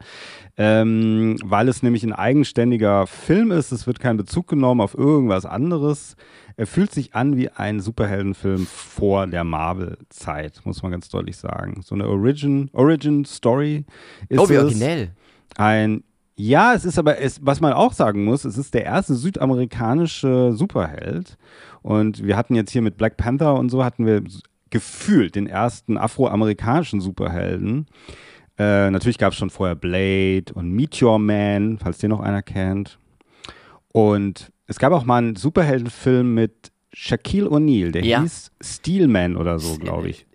ähm, 0.56 1.36
weil 1.44 1.68
es 1.68 1.82
nämlich 1.82 2.04
ein 2.04 2.12
eigenständiger 2.12 3.06
Film 3.06 3.50
ist, 3.50 3.72
es 3.72 3.86
wird 3.86 4.00
kein 4.00 4.16
Bezug 4.16 4.48
genommen 4.48 4.80
auf 4.80 4.96
irgendwas 4.96 5.46
anderes. 5.46 6.16
Er 6.56 6.66
fühlt 6.66 6.92
sich 6.92 7.14
an 7.14 7.38
wie 7.38 7.48
ein 7.48 7.80
Superheldenfilm 7.80 8.66
vor 8.66 9.26
der 9.26 9.44
Marvel-Zeit, 9.44 10.60
muss 10.64 10.82
man 10.82 10.92
ganz 10.92 11.08
deutlich 11.08 11.38
sagen. 11.38 11.80
So 11.82 11.94
eine 11.94 12.06
Origin, 12.06 12.68
Origin 12.74 13.24
Story 13.24 13.86
ist 14.28 14.38
Oh, 14.38 14.48
wie 14.50 14.58
originell. 14.58 15.12
Ein 15.56 16.02
Ja, 16.42 16.72
es 16.74 16.86
ist 16.86 16.98
aber, 16.98 17.18
es, 17.20 17.38
was 17.44 17.60
man 17.60 17.74
auch 17.74 17.92
sagen 17.92 18.24
muss, 18.24 18.46
es 18.46 18.56
ist 18.56 18.72
der 18.72 18.84
erste 18.84 19.14
südamerikanische 19.14 20.52
Superheld. 20.54 21.36
Und 21.82 22.24
wir 22.24 22.36
hatten 22.36 22.54
jetzt 22.54 22.70
hier 22.70 22.80
mit 22.82 22.96
Black 22.96 23.16
Panther 23.18 23.54
und 23.56 23.68
so, 23.68 23.84
hatten 23.84 24.06
wir 24.06 24.22
gefühlt 24.70 25.34
den 25.34 25.46
ersten 25.46 25.98
afroamerikanischen 25.98 27.00
Superhelden. 27.02 27.86
Äh, 28.58 28.90
natürlich 28.90 29.18
gab 29.18 29.32
es 29.32 29.38
schon 29.38 29.50
vorher 29.50 29.74
Blade 29.74 30.46
und 30.54 30.70
Meteor 30.72 31.18
Man, 31.18 31.78
falls 31.78 31.98
den 31.98 32.10
noch 32.10 32.20
einer 32.20 32.42
kennt. 32.42 32.98
Und 33.92 34.50
es 34.66 34.78
gab 34.78 34.92
auch 34.92 35.04
mal 35.04 35.18
einen 35.18 35.36
Superheldenfilm 35.36 36.32
mit 36.34 36.72
Shaquille 36.92 37.48
O'Neal, 37.48 37.90
der 37.90 38.04
Ja. 38.04 38.22
hieß 38.22 38.50
Steelman 38.62 39.36
oder 39.36 39.58
so, 39.58 39.76
glaube 39.78 40.08
ich. 40.08 40.26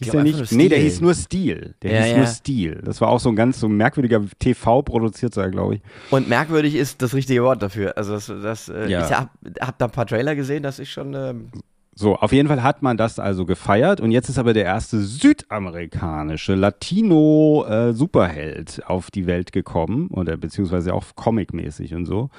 Ich 0.00 0.06
Hieß 0.06 0.12
glaub 0.12 0.24
der 0.24 0.32
einfach 0.32 0.40
nicht? 0.40 0.52
nur 0.52 0.58
Nee, 0.62 0.68
der 0.68 0.76
Stil. 0.76 0.90
hieß 0.90 1.00
nur 1.00 1.14
Steel. 1.14 1.74
Der 1.82 1.92
Ja, 1.92 2.00
hieß 2.02 2.10
ja. 2.12 2.16
nur 2.18 2.26
Steel. 2.26 2.82
Das 2.84 3.00
war 3.00 3.08
auch 3.08 3.20
so 3.20 3.28
ein 3.30 3.36
ganz 3.36 3.58
so 3.60 3.68
merkwürdiger 3.68 4.22
TV 4.38 4.82
produziert, 4.82 5.32
glaube 5.52 5.76
ich. 5.76 5.80
Und 6.10 6.28
merkwürdig 6.28 6.74
ist 6.74 7.00
das 7.02 7.14
richtige 7.14 7.42
Wort 7.42 7.62
dafür. 7.62 7.96
Also 7.96 8.12
das, 8.14 8.26
das 8.26 8.68
äh, 8.68 8.88
Ja. 8.88 9.06
ich 9.06 9.12
hab, 9.12 9.30
hab 9.60 9.78
da 9.78 9.86
ein 9.86 9.90
paar 9.90 10.06
Trailer 10.06 10.34
gesehen, 10.36 10.62
das 10.62 10.78
ist 10.78 10.90
schon 10.90 11.14
ähm, 11.14 11.48
So, 11.94 12.16
auf 12.16 12.32
jeden 12.32 12.48
Fall 12.48 12.62
hat 12.62 12.82
man 12.82 12.96
das 12.98 13.18
also 13.18 13.46
gefeiert 13.46 14.00
und 14.02 14.10
jetzt 14.10 14.28
ist 14.28 14.38
aber 14.38 14.52
der 14.52 14.64
erste 14.64 14.98
südamerikanische 15.00 16.54
Latino-Superheld 16.54 18.82
auf 18.86 19.10
die 19.10 19.26
Welt 19.26 19.52
gekommen 19.52 20.08
oder 20.10 20.36
beziehungsweise 20.36 20.94
auch 20.94 21.04
comicmäßig 21.14 21.94
und 21.94 22.06
so. 22.06 22.30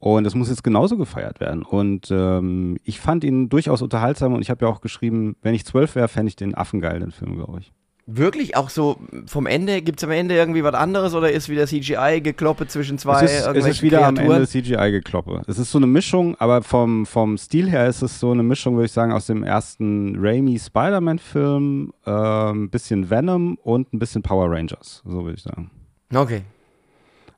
Und 0.00 0.24
das 0.24 0.34
muss 0.34 0.48
jetzt 0.48 0.64
genauso 0.64 0.96
gefeiert 0.96 1.40
werden. 1.40 1.62
Und 1.62 2.10
ähm, 2.10 2.78
ich 2.84 2.98
fand 3.00 3.22
ihn 3.22 3.48
durchaus 3.50 3.82
unterhaltsam 3.82 4.32
und 4.32 4.40
ich 4.40 4.48
habe 4.50 4.64
ja 4.64 4.72
auch 4.72 4.80
geschrieben, 4.80 5.36
wenn 5.42 5.54
ich 5.54 5.64
zwölf 5.66 5.94
wäre, 5.94 6.08
fände 6.08 6.30
ich 6.30 6.36
den 6.36 6.54
Affengeil, 6.56 7.00
den 7.00 7.10
Film, 7.12 7.36
glaube 7.36 7.60
ich. 7.60 7.70
wirklich 8.06 8.56
auch 8.56 8.70
so 8.70 8.96
vom 9.26 9.46
Ende, 9.46 9.82
gibt 9.82 10.00
es 10.00 10.04
am 10.04 10.10
Ende 10.10 10.34
irgendwie 10.34 10.64
was 10.64 10.72
anderes 10.74 11.14
oder 11.14 11.30
ist 11.30 11.48
wieder 11.50 11.66
CGI-Gekloppe 11.66 12.66
zwischen 12.66 12.96
zwei 12.98 13.22
Es 13.24 13.40
ist, 13.40 13.46
es 13.46 13.66
ist 13.66 13.82
wieder 13.82 13.98
Kreaturen? 13.98 14.18
am 14.26 14.32
Ende 14.32 14.46
CGI-Gekloppe. 14.48 15.42
Es 15.46 15.58
ist 15.58 15.70
so 15.70 15.78
eine 15.78 15.86
Mischung, 15.86 16.34
aber 16.40 16.62
vom, 16.62 17.04
vom 17.06 17.36
Stil 17.38 17.70
her 17.70 17.86
ist 17.86 18.00
es 18.02 18.18
so 18.18 18.30
eine 18.32 18.42
Mischung, 18.42 18.74
würde 18.76 18.86
ich 18.86 18.92
sagen, 18.92 19.12
aus 19.12 19.26
dem 19.26 19.42
ersten 19.44 20.16
Raimi 20.18 20.58
Spider-Man-Film, 20.58 21.92
äh, 22.06 22.10
ein 22.10 22.70
bisschen 22.70 23.10
Venom 23.10 23.58
und 23.62 23.92
ein 23.92 23.98
bisschen 23.98 24.22
Power 24.22 24.50
Rangers, 24.50 25.02
so 25.04 25.24
würde 25.24 25.36
ich 25.36 25.42
sagen. 25.42 25.70
Okay. 26.12 26.42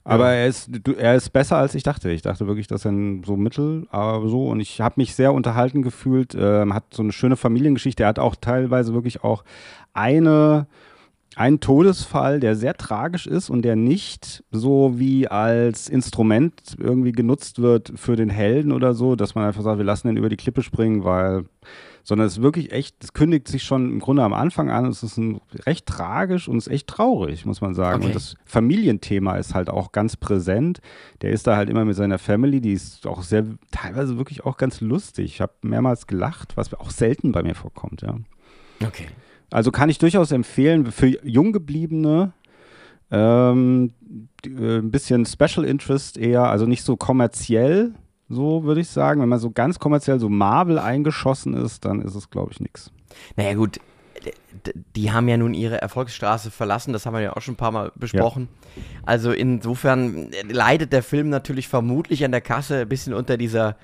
Aber 0.04 0.32
er, 0.32 0.48
ist, 0.48 0.68
er 0.98 1.14
ist 1.14 1.30
besser, 1.30 1.58
als 1.58 1.74
ich 1.74 1.84
dachte. 1.84 2.10
Ich 2.10 2.22
dachte 2.22 2.46
wirklich, 2.46 2.66
dass 2.66 2.84
er 2.84 2.92
so 3.24 3.36
mittel, 3.36 3.86
aber 3.90 4.28
so. 4.28 4.48
Und 4.48 4.60
ich 4.60 4.80
habe 4.80 4.94
mich 4.96 5.14
sehr 5.14 5.32
unterhalten 5.32 5.82
gefühlt. 5.82 6.34
Ähm, 6.36 6.74
hat 6.74 6.84
so 6.92 7.02
eine 7.02 7.12
schöne 7.12 7.36
Familiengeschichte. 7.36 8.02
Er 8.02 8.08
hat 8.08 8.18
auch 8.18 8.34
teilweise 8.34 8.94
wirklich 8.94 9.22
auch 9.22 9.44
eine, 9.92 10.66
einen 11.36 11.60
Todesfall, 11.60 12.40
der 12.40 12.56
sehr 12.56 12.76
tragisch 12.76 13.28
ist 13.28 13.48
und 13.48 13.62
der 13.62 13.76
nicht 13.76 14.42
so 14.50 14.94
wie 14.96 15.28
als 15.28 15.88
Instrument 15.88 16.76
irgendwie 16.78 17.12
genutzt 17.12 17.62
wird 17.62 17.92
für 17.94 18.16
den 18.16 18.30
Helden 18.30 18.72
oder 18.72 18.94
so, 18.94 19.14
dass 19.14 19.36
man 19.36 19.44
einfach 19.44 19.62
sagt, 19.62 19.78
wir 19.78 19.84
lassen 19.84 20.08
den 20.08 20.16
über 20.16 20.28
die 20.28 20.36
Klippe 20.36 20.62
springen, 20.62 21.04
weil 21.04 21.44
sondern 22.02 22.26
es 22.26 22.38
ist 22.38 22.42
wirklich 22.42 22.72
echt, 22.72 22.96
es 23.02 23.12
kündigt 23.12 23.48
sich 23.48 23.62
schon 23.62 23.90
im 23.90 24.00
Grunde 24.00 24.22
am 24.22 24.32
Anfang 24.32 24.70
an, 24.70 24.86
es 24.86 25.02
ist 25.02 25.16
ein, 25.16 25.40
recht 25.66 25.86
tragisch 25.86 26.48
und 26.48 26.56
es 26.56 26.66
ist 26.66 26.72
echt 26.72 26.88
traurig, 26.88 27.46
muss 27.46 27.60
man 27.60 27.74
sagen. 27.74 27.98
Okay. 27.98 28.06
Und 28.06 28.14
das 28.14 28.36
Familienthema 28.44 29.36
ist 29.36 29.54
halt 29.54 29.70
auch 29.70 29.92
ganz 29.92 30.16
präsent. 30.16 30.80
Der 31.22 31.30
ist 31.30 31.46
da 31.46 31.56
halt 31.56 31.70
immer 31.70 31.84
mit 31.84 31.96
seiner 31.96 32.18
Family, 32.18 32.60
die 32.60 32.72
ist 32.72 33.06
auch 33.06 33.22
sehr, 33.22 33.44
teilweise 33.70 34.18
wirklich 34.18 34.44
auch 34.44 34.56
ganz 34.56 34.80
lustig. 34.80 35.26
Ich 35.26 35.40
habe 35.40 35.52
mehrmals 35.62 36.06
gelacht, 36.06 36.56
was 36.56 36.72
auch 36.74 36.90
selten 36.90 37.32
bei 37.32 37.42
mir 37.42 37.54
vorkommt, 37.54 38.02
ja. 38.02 38.16
Okay. 38.84 39.06
Also 39.50 39.70
kann 39.70 39.88
ich 39.88 39.98
durchaus 39.98 40.32
empfehlen, 40.32 40.90
für 40.90 41.08
Junggebliebene 41.24 42.32
ähm, 43.10 43.92
äh, 44.44 44.78
ein 44.78 44.90
bisschen 44.90 45.26
Special 45.26 45.64
Interest 45.64 46.16
eher, 46.16 46.44
also 46.44 46.66
nicht 46.66 46.82
so 46.82 46.96
kommerziell, 46.96 47.92
so 48.32 48.64
würde 48.64 48.80
ich 48.80 48.88
sagen. 48.88 49.20
Wenn 49.20 49.28
man 49.28 49.38
so 49.38 49.50
ganz 49.50 49.78
kommerziell 49.78 50.18
so 50.18 50.28
Marvel 50.28 50.78
eingeschossen 50.78 51.54
ist, 51.54 51.84
dann 51.84 52.00
ist 52.02 52.14
es, 52.14 52.30
glaube 52.30 52.52
ich, 52.52 52.60
nichts. 52.60 52.90
Naja 53.36 53.54
gut, 53.54 53.78
die 54.96 55.10
haben 55.10 55.28
ja 55.28 55.36
nun 55.36 55.52
ihre 55.54 55.80
Erfolgsstraße 55.82 56.50
verlassen, 56.50 56.92
das 56.92 57.06
haben 57.06 57.14
wir 57.14 57.20
ja 57.20 57.36
auch 57.36 57.42
schon 57.42 57.54
ein 57.54 57.56
paar 57.58 57.72
Mal 57.72 57.92
besprochen. 57.96 58.48
Also 59.04 59.32
insofern 59.32 60.30
leidet 60.48 60.92
der 60.92 61.02
Film 61.02 61.28
natürlich 61.28 61.68
vermutlich 61.68 62.24
an 62.24 62.30
der 62.30 62.40
Kasse 62.40 62.80
ein 62.82 62.88
bisschen 62.88 63.14
unter 63.14 63.36
dieser, 63.36 63.76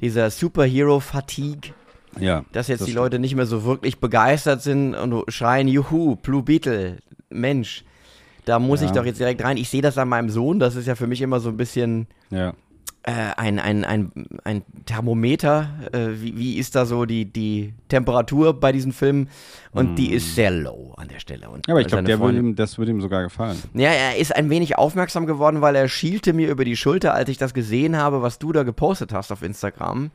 dieser 0.00 0.30
Superhero-Fatigue, 0.30 1.72
Ja. 2.18 2.44
dass 2.52 2.68
jetzt 2.68 2.80
das 2.80 2.86
die 2.86 2.92
stimmt. 2.92 3.04
Leute 3.04 3.18
nicht 3.18 3.34
mehr 3.34 3.46
so 3.46 3.64
wirklich 3.64 3.98
begeistert 3.98 4.62
sind 4.62 4.94
und 4.94 5.24
schreien, 5.32 5.68
juhu, 5.68 6.16
Blue 6.16 6.42
Beetle, 6.42 6.98
Mensch, 7.28 7.84
da 8.44 8.58
muss 8.58 8.80
Ja. 8.80 8.86
ich 8.86 8.92
doch 8.92 9.04
jetzt 9.04 9.20
direkt 9.20 9.42
rein. 9.44 9.56
Ich 9.56 9.68
sehe 9.68 9.82
das 9.82 9.98
an 9.98 10.08
meinem 10.08 10.30
Sohn, 10.30 10.58
das 10.58 10.76
ist 10.76 10.86
ja 10.86 10.94
für 10.94 11.06
mich 11.06 11.20
immer 11.20 11.40
so 11.40 11.48
ein 11.50 11.56
bisschen 11.56 12.06
Ja. 12.30 12.54
Äh, 13.02 13.12
ein, 13.36 13.58
ein, 13.58 13.84
ein, 13.84 14.12
ein 14.44 14.62
Thermometer. 14.84 15.70
Äh, 15.92 16.08
wie, 16.20 16.36
wie 16.36 16.58
ist 16.58 16.74
da 16.76 16.84
so 16.84 17.06
die, 17.06 17.24
die 17.24 17.72
Temperatur 17.88 18.58
bei 18.60 18.72
diesen 18.72 18.92
Filmen? 18.92 19.28
Und 19.72 19.94
die 19.96 20.12
ist 20.12 20.34
sehr 20.34 20.50
low 20.50 20.94
an 20.96 21.06
der 21.08 21.20
Stelle. 21.20 21.48
Und 21.48 21.66
Ja, 21.68 21.74
aber 21.74 21.80
ich 21.80 21.86
glaube, 21.86 21.98
seine 21.98 22.08
der 22.08 22.18
würde 22.18 22.34
Freundin- 22.38 22.50
ihm, 22.52 22.56
das 22.56 22.76
würde 22.76 22.90
ihm 22.90 23.00
sogar 23.00 23.22
gefallen. 23.22 23.56
ja, 23.74 23.90
er 23.90 24.16
ist 24.16 24.34
ein 24.34 24.50
wenig 24.50 24.76
aufmerksam 24.76 25.26
geworden, 25.26 25.60
weil 25.60 25.76
er 25.76 25.86
schielte 25.88 26.32
mir 26.32 26.50
über 26.50 26.64
die 26.64 26.76
Schulter, 26.76 27.14
als 27.14 27.28
ich 27.30 27.38
das 27.38 27.54
gesehen 27.54 27.96
habe, 27.96 28.20
was 28.20 28.38
du 28.40 28.52
da 28.52 28.64
gepostet 28.64 29.12
hast 29.12 29.30
auf 29.32 29.42
Instagram. 29.42 30.10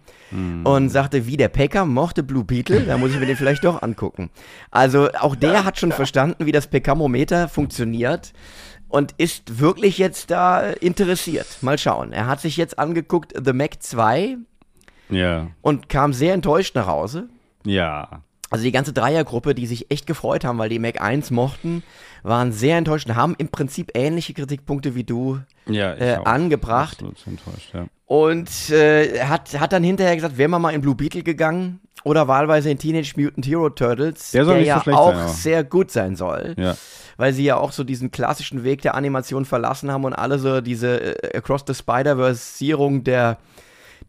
Und 0.64 0.90
sagte, 0.90 1.26
wie 1.28 1.38
der 1.38 1.48
Packer 1.50 1.86
mochte 1.86 2.22
Blue 2.24 2.44
Beetle, 2.44 2.82
da 2.82 2.98
muss 2.98 3.12
ich 3.14 3.20
mir 3.20 3.26
den 3.28 3.38
vielleicht 3.38 3.64
doch 3.64 3.82
angucken. 3.82 4.30
Also 4.72 5.10
auch 5.20 5.36
der 5.36 5.64
hat 5.64 5.80
schon 5.80 5.92
verstanden, 5.94 6.46
wie 6.46 6.52
das 6.52 6.68
Pekamometer 6.68 7.48
funktioniert 7.48 8.34
und 8.96 9.14
ist 9.18 9.60
wirklich 9.60 9.98
jetzt 9.98 10.32
da 10.32 10.70
interessiert. 10.70 11.58
Mal 11.62 11.78
schauen. 11.78 12.14
Er 12.14 12.28
hat 12.28 12.40
sich 12.40 12.56
jetzt 12.56 12.80
angeguckt 12.80 13.34
The 13.44 13.52
Mac 13.52 13.84
2 13.84 14.38
Ja. 15.10 15.48
und 15.62 15.90
kam 15.90 16.14
sehr 16.14 16.34
enttäuscht 16.34 16.76
nach 16.76 16.88
Hause. 16.88 17.28
Ja. 17.66 18.22
Also 18.50 18.64
die 18.64 18.72
ganze 18.72 18.94
Dreiergruppe, 18.94 19.54
die 19.54 19.66
sich 19.68 19.92
echt 19.92 20.08
gefreut 20.08 20.46
haben, 20.46 20.58
weil 20.60 20.70
die 20.70 20.80
Mac 20.80 21.02
1 21.02 21.30
mochten, 21.32 21.84
waren 22.24 22.54
sehr 22.54 22.78
enttäuscht 22.78 23.10
und 23.10 23.16
haben 23.16 23.36
im 23.38 23.50
Prinzip 23.50 23.92
ähnliche 23.96 24.34
Kritikpunkte 24.34 24.96
wie 24.96 25.04
du 25.04 25.40
Ja, 25.68 25.94
ich 25.96 26.02
äh, 26.02 26.20
angebracht. 26.24 26.94
Absolut 27.04 27.28
enttäuscht, 27.28 27.74
ja. 27.74 27.88
Und 28.08 28.70
äh, 28.70 29.22
hat, 29.24 29.60
hat 29.60 29.74
dann 29.74 29.84
hinterher 29.84 30.16
gesagt, 30.16 30.38
wäre 30.38 30.50
man 30.50 30.62
mal 30.62 30.72
in 30.74 30.82
Blue 30.82 30.94
Beetle 30.96 31.24
gegangen 31.24 31.80
oder 32.04 32.28
wahlweise 32.28 32.70
in 32.70 32.78
Teenage 32.78 33.14
Mutant 33.18 33.48
Hero 33.48 33.70
Turtles, 33.72 34.30
Der 34.32 34.46
so 34.46 34.54
ja 34.54 34.80
schlecht 34.82 34.98
auch 34.98 35.16
sein, 35.16 35.28
sehr 35.30 35.64
gut 35.64 35.90
sein 35.90 36.16
soll. 36.16 36.54
Ja. 36.58 36.78
Weil 37.18 37.34
sie 37.34 37.44
ja 37.46 37.56
auch 37.58 37.72
so 37.72 37.84
diesen 37.84 38.12
klassischen 38.12 38.64
Weg 38.64 38.82
der 38.84 38.94
Animation 38.94 39.46
verlassen 39.46 39.90
haben 39.92 40.04
und 40.04 40.14
alle 40.14 40.38
so 40.38 40.62
diese 40.62 41.24
äh, 41.24 41.38
Across 41.38 41.64
the 41.68 41.74
Spider-Verse-Sierung 41.74 43.04
der, 43.04 43.38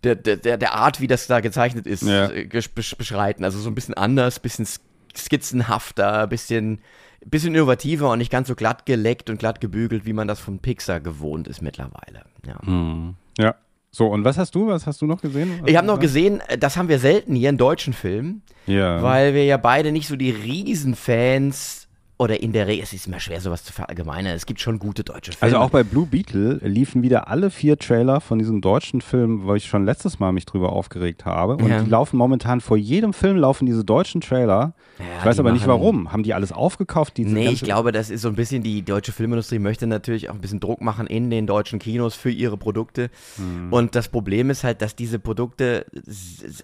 der, 0.04 0.14
der, 0.16 0.36
der, 0.36 0.58
der 0.58 0.74
Art, 0.74 1.00
wie 1.00 1.06
das 1.06 1.26
da 1.26 1.40
gezeichnet 1.40 1.86
ist, 1.86 2.02
Ja. 2.02 2.28
äh, 2.30 2.46
beschreiten. 2.74 3.44
Also 3.44 3.58
so 3.60 3.70
ein 3.70 3.74
bisschen 3.74 3.94
anders, 3.94 4.40
bisschen 4.40 4.66
sk- 4.66 4.80
skizzenhafter, 5.16 6.26
bisschen, 6.26 6.80
bisschen 7.24 7.54
innovativer 7.54 8.10
und 8.10 8.18
nicht 8.18 8.30
ganz 8.30 8.48
so 8.48 8.54
glatt 8.54 8.84
geleckt 8.86 9.30
und 9.30 9.38
glatt 9.38 9.60
gebügelt, 9.60 10.04
wie 10.04 10.12
man 10.12 10.28
das 10.28 10.38
von 10.40 10.58
Pixar 10.58 11.00
gewohnt 11.00 11.48
ist 11.48 11.62
mittlerweile. 11.62 12.24
Ja. 12.46 12.58
Mhm. 12.70 13.14
Ja. 13.38 13.54
So, 13.96 14.08
und 14.08 14.26
was 14.26 14.36
hast 14.36 14.54
du? 14.54 14.66
Was 14.66 14.86
hast 14.86 15.00
du 15.00 15.06
noch 15.06 15.22
gesehen? 15.22 15.58
Was 15.62 15.70
Ich 15.70 15.74
habe 15.74 15.86
noch 15.86 15.98
gesehen, 15.98 16.42
äh, 16.48 16.58
das 16.58 16.76
haben 16.76 16.90
wir 16.90 16.98
selten 16.98 17.34
hier 17.34 17.48
in 17.48 17.56
deutschen 17.56 17.94
Filmen? 17.94 18.42
Ja. 18.66 19.00
weil 19.00 19.32
wir 19.32 19.44
ja 19.44 19.56
beide 19.56 19.90
nicht 19.90 20.06
so 20.06 20.16
die 20.16 20.32
Riesenfans 20.32 21.85
oder 22.18 22.40
in 22.40 22.52
der 22.52 22.66
Regel, 22.66 22.82
es 22.82 22.94
ist 22.94 23.06
immer 23.06 23.20
schwer, 23.20 23.42
sowas 23.42 23.62
zu 23.62 23.74
verallgemeinern. 23.74 24.34
Es 24.34 24.46
gibt 24.46 24.58
schon 24.60 24.78
gute 24.78 25.04
deutsche 25.04 25.32
Filme. 25.32 25.42
Also 25.42 25.58
auch 25.58 25.68
bei 25.70 25.82
Blue 25.82 26.06
Beetle 26.06 26.60
liefen 26.64 27.02
wieder 27.02 27.28
alle 27.28 27.50
vier 27.50 27.76
Trailer 27.78 28.22
von 28.22 28.38
diesem 28.38 28.62
deutschen 28.62 29.02
Film, 29.02 29.44
wo 29.44 29.54
ich 29.54 29.66
schon 29.66 29.84
letztes 29.84 30.18
Mal 30.18 30.32
mich 30.32 30.46
drüber 30.46 30.72
aufgeregt 30.72 31.26
habe. 31.26 31.56
Und 31.56 31.68
Ja. 31.68 31.82
die 31.82 31.90
laufen 31.90 32.16
momentan 32.16 32.62
vor 32.62 32.78
jedem 32.78 33.12
Film 33.12 33.36
laufen 33.36 33.66
diese 33.66 33.84
deutschen 33.84 34.22
Trailer. 34.22 34.72
Ja, 34.98 35.04
ich 35.18 35.24
weiß 35.26 35.38
aber 35.40 35.52
nicht 35.52 35.66
warum. 35.66 36.10
Haben 36.10 36.22
die 36.22 36.32
alles 36.32 36.52
aufgekauft? 36.52 37.18
Diese 37.18 37.28
Nee, 37.34 37.48
ich 37.48 37.62
glaube, 37.62 37.92
das 37.92 38.08
ist 38.08 38.22
so 38.22 38.28
ein 38.28 38.34
bisschen, 38.34 38.62
die 38.62 38.80
deutsche 38.80 39.12
Filmindustrie 39.12 39.58
möchte 39.58 39.86
natürlich 39.86 40.30
auch 40.30 40.34
ein 40.34 40.40
bisschen 40.40 40.60
Druck 40.60 40.80
machen 40.80 41.06
in 41.06 41.28
den 41.28 41.46
deutschen 41.46 41.78
Kinos 41.78 42.14
für 42.14 42.30
ihre 42.30 42.56
Produkte. 42.56 43.10
Mhm. 43.36 43.70
Und 43.72 43.94
das 43.94 44.08
Problem 44.08 44.48
ist 44.48 44.64
halt, 44.64 44.80
dass 44.80 44.96
diese 44.96 45.18
Produkte, 45.18 45.84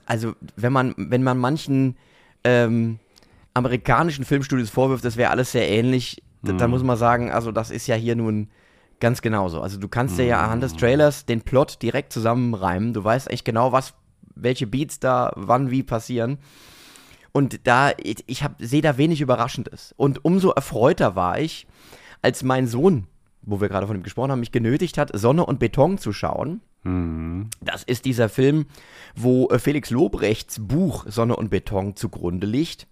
also 0.06 0.32
wenn 0.56 0.72
man, 0.72 0.94
wenn 0.96 1.22
man 1.22 1.36
manchen 1.36 1.96
ähm, 2.44 2.98
amerikanischen 3.54 4.24
Filmstudios 4.24 4.70
vorwirft, 4.70 5.04
das 5.04 5.16
wäre 5.16 5.30
alles 5.30 5.52
sehr 5.52 5.68
ähnlich, 5.68 6.22
Mhm. 6.42 6.58
dann 6.58 6.70
muss 6.70 6.82
man 6.82 6.96
sagen, 6.96 7.30
also 7.30 7.52
das 7.52 7.70
ist 7.70 7.86
ja 7.86 7.94
hier 7.94 8.16
nun 8.16 8.48
ganz 9.00 9.22
genauso. 9.22 9.60
Also 9.60 9.78
du 9.78 9.88
kannst 9.88 10.18
dir 10.18 10.24
ja 10.24 10.40
anhand 10.42 10.58
Mhm. 10.62 10.66
des 10.66 10.76
Trailers 10.76 11.26
den 11.26 11.42
Plot 11.42 11.82
direkt 11.82 12.12
zusammenreimen. 12.12 12.92
Du 12.92 13.02
weißt 13.04 13.28
eigentlich 13.28 13.44
genau, 13.44 13.72
was, 13.72 13.94
welche 14.34 14.66
Beats 14.66 14.98
da 15.00 15.32
wann 15.36 15.70
wie 15.70 15.82
passieren. 15.82 16.38
Und 17.32 17.66
da, 17.66 17.90
ich, 18.02 18.24
ich 18.26 18.44
sehe 18.58 18.82
da 18.82 18.98
wenig 18.98 19.20
Überraschendes. 19.20 19.94
Und 19.96 20.24
umso 20.24 20.50
erfreuter 20.50 21.14
war 21.16 21.38
ich, 21.40 21.66
als 22.22 22.42
mein 22.42 22.66
Sohn, 22.66 23.06
wo 23.42 23.60
wir 23.60 23.68
gerade 23.68 23.86
von 23.86 23.96
ihm 23.96 24.02
gesprochen 24.02 24.30
haben, 24.30 24.40
mich 24.40 24.52
genötigt 24.52 24.98
hat, 24.98 25.10
Sonne 25.18 25.46
und 25.46 25.58
Beton 25.58 25.98
zu 25.98 26.12
schauen. 26.12 26.60
Mhm. 26.85 27.49
Das 27.61 27.83
ist 27.83 28.05
dieser 28.05 28.29
Film, 28.29 28.66
wo 29.14 29.49
äh, 29.49 29.59
Felix 29.59 29.90
Lobrechts 29.90 30.59
Buch 30.61 31.05
Sonne 31.09 31.37
und 31.37 31.51
Beton 31.51 31.97
zugrunde 31.97 32.47
liegt. 32.47 32.87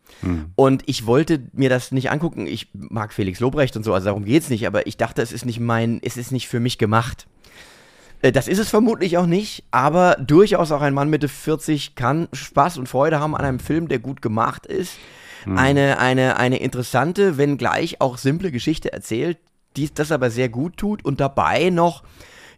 Und 0.57 0.83
ich 0.87 1.07
wollte 1.07 1.41
mir 1.53 1.69
das 1.71 1.93
nicht 1.93 2.11
angucken. 2.11 2.47
Ich 2.47 2.69
mag 2.73 3.13
Felix 3.13 3.41
Lobrecht 3.41 3.77
und 3.77 3.85
so, 3.85 3.95
also 3.95 4.07
darum 4.07 4.25
geht's 4.25 4.51
nicht, 4.51 4.67
aber 4.67 4.87
ich 4.87 4.97
dachte, 4.97 5.23
es 5.23 5.33
ist 5.33 5.47
nicht 5.47 5.61
mein, 5.61 6.01
es 6.03 6.17
ist 6.17 6.31
nicht 6.33 6.49
für 6.49 6.61
mich 6.61 6.79
gemacht. 6.79 7.27
Äh, 8.23 8.33
Das 8.33 8.49
ist 8.49 8.59
es 8.59 8.69
vermutlich 8.69 9.17
auch 9.19 9.27
nicht, 9.27 9.65
aber 9.71 10.17
durchaus 10.17 10.73
auch 10.73 10.83
ein 10.83 10.95
Mann 10.95 11.11
Mitte 11.11 11.29
40 11.29 11.95
kann 11.95 12.29
Spaß 12.33 12.79
und 12.79 12.89
Freude 12.89 13.19
haben 13.21 13.35
an 13.35 13.45
einem 13.45 13.61
Film, 13.61 13.89
der 13.89 13.99
gut 13.99 14.23
gemacht 14.23 14.67
ist. 14.67 14.95
Eine, 15.57 15.99
eine, 15.99 16.37
eine 16.37 16.59
interessante, 16.59 17.39
wenn 17.39 17.57
gleich 17.57 18.03
auch 18.03 18.19
simple 18.19 18.53
Geschichte 18.53 18.93
erzählt, 18.93 19.39
die 19.77 19.89
das 19.93 20.13
aber 20.13 20.31
sehr 20.31 20.51
gut 20.51 20.77
tut 20.77 21.03
und 21.03 21.19
dabei 21.19 21.71
noch 21.71 22.03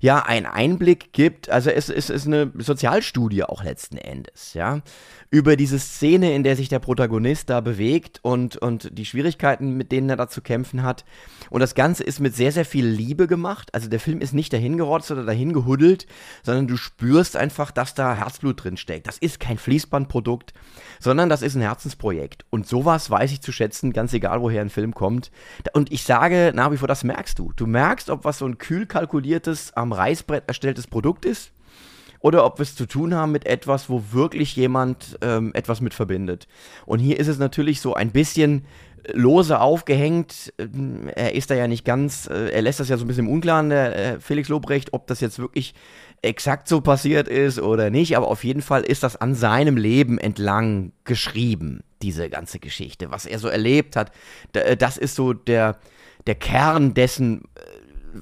ja 0.02 0.18
einen 0.26 0.46
Einblick 0.46 1.12
gibt. 1.12 1.48
Also 1.48 1.70
es, 1.70 1.88
es 1.88 2.10
ist 2.10 2.26
eine 2.26 2.52
Sozialstudie 2.58 3.44
auch 3.44 3.62
letzten 3.62 3.96
Endes, 3.96 4.52
ja, 4.52 4.82
über 5.30 5.56
diese 5.56 5.78
Szene, 5.78 6.34
in 6.34 6.42
der 6.42 6.56
sich 6.56 6.68
der 6.68 6.80
Protagonist 6.80 7.48
da 7.48 7.60
bewegt 7.60 8.18
und, 8.22 8.56
und 8.56 8.98
die 8.98 9.06
Schwierigkeiten, 9.06 9.76
mit 9.76 9.92
denen 9.92 10.10
er 10.10 10.16
da 10.16 10.28
zu 10.28 10.42
kämpfen 10.42 10.82
hat. 10.82 11.04
Und 11.50 11.60
das 11.60 11.74
Ganze 11.74 12.02
ist 12.02 12.18
mit 12.18 12.34
sehr, 12.34 12.50
sehr 12.50 12.64
viel 12.64 12.84
Liebe 12.84 13.28
gemacht. 13.28 13.72
Also 13.74 13.88
der 13.88 14.00
Film 14.00 14.20
ist 14.20 14.34
nicht 14.34 14.52
dahingerotzt 14.52 15.10
oder 15.12 15.24
dahingehuddelt, 15.24 16.06
sondern 16.42 16.66
du 16.66 16.76
spürst 16.76 17.36
einfach, 17.36 17.70
dass 17.70 17.94
da 17.94 18.14
Herzblut 18.14 18.64
drin 18.64 18.76
steckt. 18.76 19.06
Das 19.06 19.18
ist 19.18 19.38
kein 19.38 19.56
Fließbandprodukt, 19.56 20.52
sondern 20.98 21.28
das 21.28 21.42
ist 21.42 21.54
ein 21.54 21.62
Herzensprojekt. 21.62 22.44
Und 22.50 22.66
sowas 22.66 23.08
weiß 23.08 23.30
ich 23.30 23.40
zu 23.40 23.52
schätzen, 23.52 23.92
ganz 23.92 24.12
egal, 24.12 24.42
woher 24.42 24.60
ein 24.62 24.70
Film 24.70 24.94
kommt. 24.94 25.30
Und 25.72 25.92
ich 25.92 26.02
sage 26.02 26.52
nach 26.54 26.72
wie 26.72 26.76
vor, 26.76 26.88
das 26.88 27.04
merkst 27.04 27.38
du. 27.38 27.52
Du 27.54 27.66
merkst, 27.66 28.10
ob 28.10 28.24
was 28.24 28.38
so 28.38 28.46
ein 28.46 28.58
kühl 28.58 28.86
kalkuliertes, 28.86 29.72
am 29.76 29.91
Reißbrett 29.92 30.44
erstelltes 30.46 30.86
Produkt 30.86 31.24
ist 31.24 31.52
oder 32.20 32.44
ob 32.44 32.58
wir 32.58 32.62
es 32.62 32.76
zu 32.76 32.86
tun 32.86 33.14
haben 33.14 33.32
mit 33.32 33.46
etwas, 33.46 33.90
wo 33.90 34.02
wirklich 34.12 34.56
jemand 34.56 35.18
ähm, 35.22 35.50
etwas 35.54 35.80
mit 35.80 35.92
verbindet. 35.94 36.46
Und 36.86 37.00
hier 37.00 37.18
ist 37.18 37.28
es 37.28 37.38
natürlich 37.38 37.80
so 37.80 37.94
ein 37.94 38.10
bisschen 38.12 38.64
lose 39.12 39.60
aufgehängt. 39.60 40.52
Ähm, 40.58 41.08
Er 41.14 41.34
ist 41.34 41.50
da 41.50 41.54
ja 41.56 41.66
nicht 41.66 41.84
ganz, 41.84 42.28
äh, 42.28 42.50
er 42.50 42.62
lässt 42.62 42.78
das 42.80 42.88
ja 42.88 42.96
so 42.96 43.04
ein 43.04 43.08
bisschen 43.08 43.26
im 43.26 43.32
Unklaren, 43.32 43.70
der 43.70 43.96
äh, 43.96 44.20
Felix 44.20 44.48
Lobrecht, 44.48 44.92
ob 44.92 45.08
das 45.08 45.20
jetzt 45.20 45.38
wirklich 45.40 45.74
exakt 46.22 46.68
so 46.68 46.80
passiert 46.80 47.26
ist 47.26 47.58
oder 47.58 47.90
nicht, 47.90 48.16
aber 48.16 48.28
auf 48.28 48.44
jeden 48.44 48.62
Fall 48.62 48.82
ist 48.82 49.02
das 49.02 49.16
an 49.16 49.34
seinem 49.34 49.76
Leben 49.76 50.18
entlang 50.18 50.92
geschrieben, 51.02 51.82
diese 52.00 52.30
ganze 52.30 52.60
Geschichte, 52.60 53.10
was 53.10 53.26
er 53.26 53.40
so 53.40 53.48
erlebt 53.48 53.96
hat. 53.96 54.12
Äh, 54.52 54.76
Das 54.76 54.96
ist 54.96 55.16
so 55.16 55.32
der, 55.32 55.78
der 56.28 56.36
Kern 56.36 56.94
dessen, 56.94 57.42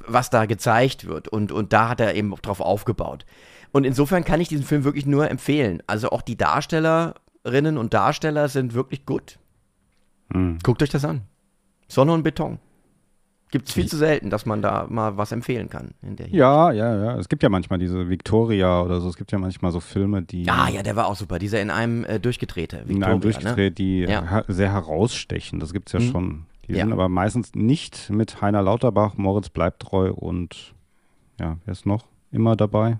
was 0.06 0.30
da 0.30 0.46
gezeigt 0.46 1.06
wird. 1.06 1.28
Und, 1.28 1.52
und 1.52 1.72
da 1.72 1.88
hat 1.88 2.00
er 2.00 2.14
eben 2.14 2.34
drauf 2.42 2.60
aufgebaut. 2.60 3.24
Und 3.72 3.84
insofern 3.84 4.24
kann 4.24 4.40
ich 4.40 4.48
diesen 4.48 4.64
Film 4.64 4.84
wirklich 4.84 5.06
nur 5.06 5.30
empfehlen. 5.30 5.82
Also 5.86 6.10
auch 6.10 6.22
die 6.22 6.36
Darstellerinnen 6.36 7.78
und 7.78 7.94
Darsteller 7.94 8.48
sind 8.48 8.74
wirklich 8.74 9.06
gut. 9.06 9.38
Guckt 10.62 10.82
euch 10.82 10.90
das 10.90 11.04
an. 11.04 11.22
Sonne 11.88 12.12
und 12.12 12.22
Beton. 12.22 12.58
Gibt 13.52 13.66
es 13.66 13.74
viel 13.74 13.86
zu 13.86 13.96
selten, 13.96 14.30
dass 14.30 14.46
man 14.46 14.62
da 14.62 14.86
mal 14.88 15.16
was 15.16 15.32
empfehlen 15.32 15.68
kann. 15.68 15.90
In 16.02 16.16
Ja, 16.30 16.70
ja, 16.70 16.94
ja. 17.04 17.18
Es 17.18 17.28
gibt 17.28 17.42
ja 17.42 17.48
manchmal 17.48 17.80
diese 17.80 18.08
Victoria 18.08 18.80
oder 18.82 19.00
so. 19.00 19.08
Es 19.08 19.16
gibt 19.16 19.32
ja 19.32 19.38
manchmal 19.38 19.72
so 19.72 19.80
Filme, 19.80 20.22
die 20.22 20.48
Ah 20.48 20.68
ja, 20.68 20.84
der 20.84 20.94
war 20.94 21.08
auch 21.08 21.16
super. 21.16 21.40
Dieser 21.40 21.60
in 21.60 21.70
einem 21.70 22.04
äh, 22.04 22.20
durchgedrehte. 22.20 22.76
in 22.76 22.88
Victoria, 22.90 23.06
einem 23.08 23.20
durchgedreht, 23.20 23.78
die 23.78 24.00
Ja. 24.02 24.44
sehr 24.46 24.72
herausstechen. 24.72 25.58
Das 25.58 25.72
gibt 25.72 25.88
es 25.88 25.94
ja 25.94 25.98
Mhm. 26.00 26.12
schon. 26.12 26.46
Die 26.70 26.76
Ja. 26.78 26.84
sind 26.84 26.92
aber 26.92 27.08
meistens 27.08 27.54
nicht 27.54 28.10
mit 28.10 28.40
Heiner 28.40 28.62
Lauterbach, 28.62 29.14
Moritz 29.16 29.48
bleibt 29.48 29.82
treu 29.82 30.10
und 30.12 30.74
ja, 31.40 31.56
wer 31.64 31.72
ist 31.72 31.86
noch 31.86 32.04
immer 32.32 32.54
dabei? 32.56 32.98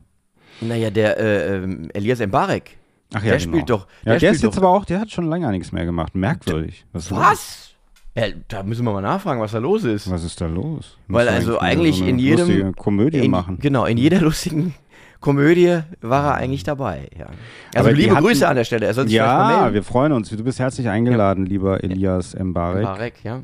Naja, 0.61 0.90
der 0.90 1.18
äh, 1.18 1.56
ähm, 1.56 1.88
Elias 1.94 2.18
Mbarek. 2.20 2.76
Ach 3.14 3.22
Der 3.22 3.38
spielt 3.38 3.70
doch- 3.70 3.87
Ja, 4.04 4.12
der 4.12 4.18
der, 4.18 4.30
ist 4.30 4.38
spielt 4.38 4.52
jetzt 4.52 4.56
doch- 4.59 4.62
aber 4.68 4.76
auch, 4.76 4.85
der 4.85 5.00
hat 5.00 5.11
schon 5.11 5.28
länger 5.28 5.50
nichts 5.50 5.72
mehr 5.72 5.85
gemacht. 5.85 6.14
Merkwürdig. 6.14 6.85
Was? 6.92 7.11
Was? 7.11 7.74
Ja, 8.16 8.24
da 8.48 8.62
müssen 8.64 8.85
wir 8.85 8.92
mal 8.92 9.00
nachfragen, 9.00 9.40
was 9.40 9.52
da 9.52 9.59
los 9.59 9.85
ist. 9.85 10.11
Was 10.11 10.24
ist 10.24 10.40
da 10.40 10.46
los? 10.46 10.98
Weil 11.09 11.26
Muss 11.26 11.35
also 11.35 11.50
wieder 11.52 11.62
eigentlich 11.62 11.96
so 11.98 12.04
in 12.04 12.18
jedem- 12.18 12.74
Komödie 12.76 13.18
in, 13.24 13.30
machen. 13.30 13.59
Genau, 13.61 13.85
in 13.85 13.96
jeder 13.98 14.20
lustigen 14.20 14.74
Komödie 15.20 15.80
war 16.00 16.24
er 16.24 16.35
eigentlich 16.35 16.64
dabei. 16.64 17.09
Ja. 17.18 17.26
Also 17.74 17.88
Aber 17.88 17.92
liebe 17.92 18.14
hatten- 18.14 18.24
Grüße 18.26 18.48
an 18.48 18.56
der 18.56 18.64
Stelle. 18.64 18.87
Er 18.87 18.94
soll 18.94 19.06
sich 19.06 19.18
mal 19.18 19.24
Ja, 19.24 19.59
melden. 19.61 19.74
wir 19.74 19.83
freuen 19.85 20.12
uns. 20.12 20.28
Du 20.30 20.42
bist 20.42 20.59
herzlich 20.59 20.88
eingeladen, 20.88 21.46
lieber 21.46 21.85
Elias 21.85 22.35
Mbarek. 22.35 22.83
Mbarek, 22.83 23.14
ja. 23.24 23.42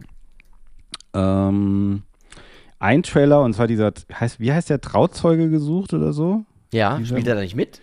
Ähm, 1.17 2.03
ein 2.79 3.03
Trailer, 3.03 3.43
und 3.43 3.55
zwar 3.55 3.67
dieser, 3.67 3.93
heißt, 4.13 4.39
wie 4.39 4.53
heißt 4.53 4.69
der, 4.71 4.81
Trauzeuge 4.81 5.49
gesucht 5.49 5.95
oder 5.95 6.13
so? 6.13 6.45
Ja, 6.73 6.99
Dieser- 6.99 7.15
spielt 7.17 7.27
er 7.27 7.35
da 7.37 7.41
nicht 7.41 7.57
mit? 7.57 7.81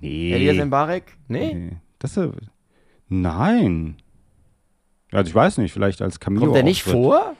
Nee. 0.00 0.32
Elias 0.32 0.64
Mbarek? 0.66 1.16
Nee? 1.28 1.54
nee. 1.54 1.70
Das 1.98 2.16
ist, 2.16 2.30
nein. 3.08 3.96
Also 5.12 5.28
ich 5.28 5.34
weiß 5.34 5.58
nicht, 5.58 5.72
vielleicht 5.72 6.02
als 6.02 6.18
Cameo. 6.18 6.40
Kommt 6.40 6.56
er 6.56 6.64
nicht 6.64 6.82
vor? 6.82 7.36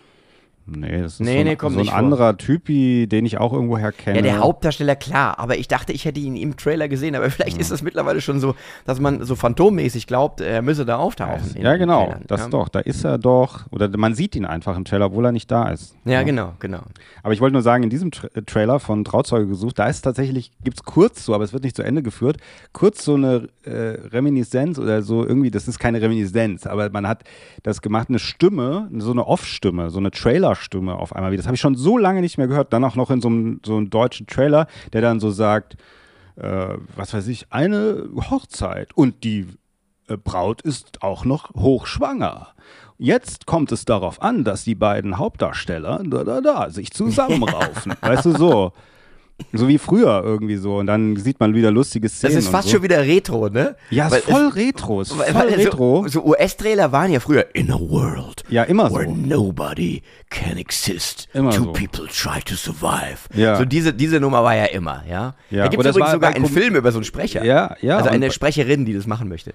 Nee, 0.67 1.03
das 1.03 1.15
ist 1.15 1.21
Nee, 1.21 1.27
so 1.27 1.39
ein, 1.41 1.45
nee, 1.47 1.57
so 1.61 1.67
ein 1.67 1.75
nicht 1.75 1.91
vor. 1.91 1.99
anderer 1.99 2.37
Typi, 2.39 3.07
den 3.07 3.27
ich 3.27 3.39
auch 3.39 3.53
irgendwoher 3.53 3.93
kenne. 3.93 4.17
Ja, 4.17 4.23
der 4.23 4.39
Hauptdarsteller, 4.39 4.97
klar, 4.97 5.39
aber 5.39 5.59
ich 5.59 5.69
dachte, 5.69 5.93
ich 5.93 6.05
hätte 6.07 6.21
ihn 6.21 6.37
im 6.37 6.57
Trailer 6.57 6.89
gesehen, 6.89 7.15
aber 7.15 7.31
vielleicht 7.31 7.59
ist 7.59 7.71
das 7.71 7.83
mittlerweile 7.83 8.21
schon 8.21 8.41
so, 8.41 8.55
dass 8.87 8.99
man 8.99 9.23
so 9.25 9.37
phantommäßig 9.37 10.07
glaubt, 10.07 10.41
er 10.41 10.63
müsse 10.63 10.87
da 10.87 10.97
auftauchen. 10.97 11.55
Ja, 11.61 11.73
den 11.73 11.81
genau, 11.81 12.05
Trailern, 12.07 12.23
das 12.27 12.41
ja. 12.43 12.49
doch. 12.49 12.69
Da 12.69 12.81
ist 12.81 13.05
er 13.05 13.19
doch, 13.19 13.67
oder 13.71 13.95
man 13.97 14.15
sieht 14.15 14.35
ihn 14.37 14.47
einfach 14.47 14.77
im 14.77 14.85
Trailer, 14.85 15.07
obwohl 15.07 15.27
er 15.27 15.33
nicht 15.33 15.51
da 15.51 15.69
ist. 15.69 15.95
Ja, 16.05 16.23
genau, 16.23 16.55
genau. 16.61 16.81
Aber 17.23 17.35
ich 17.35 17.41
wollte 17.41 17.53
nur 17.53 17.63
sagen, 17.63 17.83
in 17.83 17.91
diesem 17.91 18.11
Tra 18.11 18.29
Trailer 18.47 18.81
von 18.81 19.05
Trauzeuge 19.05 19.47
gesucht, 19.47 19.79
da 19.79 19.87
ist 19.89 20.03
tatsächlich, 20.03 20.51
gibt 20.65 20.79
es 20.79 20.83
kurz 20.85 21.25
so, 21.25 21.35
aber 21.35 21.45
es 21.45 21.53
wird 21.53 21.65
nicht 21.65 21.77
zu 21.77 21.83
Ende 21.83 22.03
geführt, 22.03 22.39
kurz 22.73 23.05
so 23.05 23.15
eine 23.15 23.49
äh, 23.65 23.71
Reminiszenz 24.09 24.79
oder 24.79 25.03
so 25.03 25.27
irgendwie, 25.27 25.51
das 25.51 25.69
ist 25.69 25.79
keine 25.79 26.01
Reminiszenz, 26.01 26.67
aber 26.67 26.89
man 26.91 27.07
hat 27.07 27.25
das 27.63 27.83
gemacht, 27.83 28.09
eine 28.09 28.19
Stimme, 28.19 28.89
so 28.99 29.11
eine 29.11 29.27
Off-Stimme, 29.27 29.91
so 29.91 29.99
eine 29.99 30.11
Trailer-Stimme 30.55 30.95
auf 30.95 31.15
einmal 31.15 31.33
wieder. 31.33 31.41
Das 31.41 31.47
habe 31.47 31.57
ich 31.57 31.61
schon 31.61 31.77
so 31.77 31.99
lange 31.99 32.21
nicht 32.21 32.39
mehr 32.39 32.47
gehört. 32.47 32.73
Dann 32.73 32.85
auch 32.85 32.97
noch 32.97 33.11
in 33.11 33.21
so 33.21 33.29
einem, 33.29 33.61
so 33.65 33.77
einem 33.77 33.91
deutschen 33.91 34.27
Trailer, 34.27 34.67
der 34.93 35.01
dann 35.01 35.21
so 35.21 35.31
sagt, 35.31 35.77
äh, 36.37 36.69
was 36.97 37.15
weiß 37.15 37.27
ich, 37.29 37.47
eine 37.51 38.09
Hochzeit 38.31 38.97
und 38.97 39.25
die 39.25 39.47
äh, 40.09 40.17
Braut 40.17 40.63
ist 40.63 41.03
auch 41.03 41.25
noch 41.25 41.55
hochschwanger. 41.55 42.49
Jetzt 42.97 43.47
kommt 43.47 43.73
es 43.73 43.85
darauf 43.85 44.23
an, 44.23 44.45
dass 44.45 44.65
die 44.65 44.77
beiden 44.77 45.19
Hauptdarsteller 45.19 46.03
da, 46.05 46.25
da, 46.25 46.41
da, 46.41 46.71
sich 46.71 46.93
zusammenraufen. 46.93 47.95
weißt 48.01 48.27
du, 48.27 48.33
so. 48.33 48.73
So 49.53 49.67
wie 49.69 49.79
früher 49.79 50.23
irgendwie 50.25 50.57
so. 50.57 50.77
Und 50.77 50.87
dann 50.87 51.17
sieht 51.17 51.41
man 51.41 51.55
wieder 51.55 51.71
lustige 51.73 52.07
Das 52.07 52.19
Szenen. 52.19 52.39
ist 52.39 52.49
fast 52.49 52.69
so. 52.69 52.75
schon 52.75 52.83
wieder 52.85 53.03
Retro, 53.03 53.49
ne? 53.49 53.75
Ja, 53.91 54.11
Weil 54.11 54.21
voll 54.21 54.47
retro. 54.49 55.01
Ist 55.01 55.13
voll 55.13 55.25
weil 55.33 55.49
retro. 55.55 56.03
so, 56.05 56.21
so 56.21 56.25
US-Trailer 56.27 56.93
waren 56.93 57.11
ja 57.11 57.19
früher 57.21 57.47
in 57.55 57.71
a 57.73 57.79
world 57.79 58.43
Ja, 58.49 58.63
immer 58.63 58.91
so. 58.91 58.97
where 58.97 59.09
nobody 59.11 60.03
can 60.31 60.57
exist. 60.57 61.29
Immer 61.35 61.51
Two 61.51 61.65
so. 61.65 61.73
people 61.73 62.07
try 62.07 62.41
to 62.45 62.55
survive. 62.55 63.19
Ja. 63.35 63.57
So 63.57 63.65
diese, 63.65 63.93
diese 63.93 64.21
Nummer 64.21 64.45
war 64.45 64.55
ja 64.55 64.67
immer, 64.67 65.03
ja. 65.09 65.35
Ja, 65.51 65.65
Da 65.65 65.69
gibt 65.69 65.83
es 65.83 65.91
es 65.91 65.97
übrigens 65.97 66.13
sogar 66.13 66.35
einen 66.35 66.47
Film 66.47 66.77
über 66.77 66.93
so 66.93 66.99
einen 66.99 67.05
Sprecher. 67.05 67.45
Ja, 67.45 67.77
ja. 67.81 67.97
Also 67.99 68.11
eine 68.11 68.31
Sprecherin, 68.31 68.85
die 68.85 68.93
das 68.95 69.07
machen 69.09 69.29
möchte. 69.29 69.53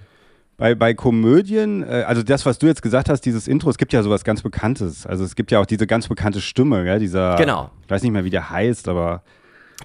Bei, 0.58 0.74
bei 0.74 0.92
Komödien, 0.92 1.82
äh, 1.82 2.04
also 2.06 2.22
das, 2.22 2.44
was 2.44 2.58
du 2.58 2.66
jetzt 2.66 2.82
gesagt 2.82 3.08
hast, 3.08 3.22
dieses 3.22 3.48
Intro, 3.48 3.70
es 3.70 3.78
gibt 3.78 3.94
ja 3.94 4.02
sowas 4.02 4.24
ganz 4.24 4.42
Bekanntes. 4.42 5.06
Also 5.06 5.24
es 5.24 5.34
gibt 5.34 5.50
ja 5.52 5.58
auch 5.58 5.64
diese 5.64 5.86
ganz 5.86 6.06
bekannte 6.06 6.42
Stimme, 6.42 6.84
ja, 6.86 6.98
dieser. 6.98 7.36
Genau. 7.36 7.70
Ich 7.84 7.90
weiß 7.90 8.02
nicht 8.02 8.12
mehr, 8.12 8.24
wie 8.24 8.30
der 8.30 8.50
heißt, 8.50 8.86
aber. 8.88 9.22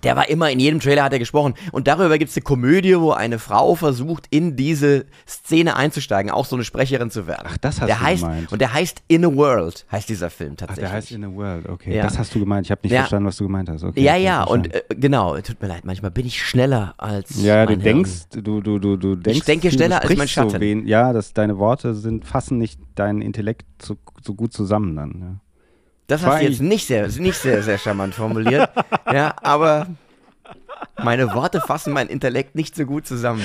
Der 0.04 0.16
war 0.16 0.30
immer, 0.30 0.50
in 0.52 0.60
jedem 0.60 0.80
Trailer 0.80 1.04
hat 1.04 1.14
er 1.14 1.20
gesprochen. 1.20 1.54
Und 1.72 1.88
darüber 1.88 2.18
gibt 2.18 2.30
es 2.32 2.38
eine 2.38 2.44
Komödie, 2.44 3.00
wo 3.00 3.12
eine 3.12 3.40
Frau 3.40 3.76
versucht, 3.76 4.28
in 4.30 4.56
diese 4.56 5.06
Szene 5.28 5.76
einzusteigen, 5.76 6.32
auch 6.32 6.46
so 6.46 6.56
eine 6.56 6.64
Sprecherin 6.66 7.10
zu 7.10 7.28
werden. 7.28 7.46
Ach, 7.50 7.58
das 7.58 7.80
hast 7.82 7.88
der 7.88 7.96
du 7.98 8.02
heißt, 8.04 8.24
gemeint. 8.24 8.52
Und 8.52 8.60
der 8.62 8.74
heißt 8.74 9.04
In 9.08 9.26
a 9.26 9.34
World, 9.34 9.86
heißt 9.92 10.10
dieser 10.10 10.30
Film 10.30 10.54
Ach, 10.54 10.58
tatsächlich. 10.58 10.86
der 10.90 10.92
heißt 10.94 11.12
In 11.12 11.24
a 11.24 11.32
World, 11.34 11.70
okay. 11.70 11.96
Ja. 11.96 12.04
Das 12.04 12.20
hast 12.20 12.36
du 12.36 12.40
gemeint. 12.40 12.68
Ich 12.68 12.72
habe 12.72 12.82
nicht 12.84 12.92
Ja. 12.92 13.00
verstanden, 13.02 13.28
was 13.28 13.38
du 13.38 13.46
gemeint 13.46 13.70
hast. 13.70 13.84
Okay, 13.84 14.02
ja, 14.02 14.18
ich 14.18 14.24
ja, 14.24 14.44
und 14.44 14.74
äh, 14.74 14.84
genau, 14.90 15.38
tut 15.40 15.62
mir 15.62 15.68
leid, 15.70 15.86
manchmal 15.86 16.12
bin 16.12 16.26
ich 16.26 16.44
schneller 16.44 16.94
als. 16.98 17.42
Ja, 17.42 17.66
du 17.66 17.74
mein 17.74 17.82
denkst, 17.82 18.12
du, 18.34 18.62
du, 18.62 18.80
du, 18.80 18.98
du 18.98 19.16
denkst. 19.16 19.46
denke 19.46 19.70
viel, 19.70 19.78
schneller 19.80 20.02
als 20.02 20.10
mein 20.10 20.28
sprichst 20.28 20.36
so 20.36 20.42
Schatten. 20.42 20.60
wen- 20.62 20.88
ja, 20.88 21.14
dass 21.14 21.34
deine 21.34 21.58
Worte 21.58 21.96
sind, 21.96 22.26
fassen 22.26 22.58
nicht 22.58 22.80
deinen 22.96 23.22
Intellekt 23.22 23.66
so, 23.82 23.96
so 24.24 24.34
gut 24.36 24.54
zusammen 24.54 24.96
dann. 24.96 25.20
Ja. 25.20 25.36
Das 26.08 26.24
war 26.24 26.34
hast 26.34 26.42
du 26.42 26.48
jetzt 26.48 26.62
nicht 26.62 26.88
sehr, 26.88 27.08
nicht 27.08 27.38
sehr, 27.38 27.64
sehr 27.64 27.78
charmant 27.78 28.14
formuliert. 28.14 28.70
ja, 29.12 29.34
aber 29.42 29.88
meine 31.04 31.34
Worte 31.34 31.62
fassen 31.62 31.94
mein 31.94 32.08
Intellekt 32.08 32.56
nicht 32.56 32.76
so 32.76 32.86
gut 32.86 33.06
zusammen. 33.08 33.42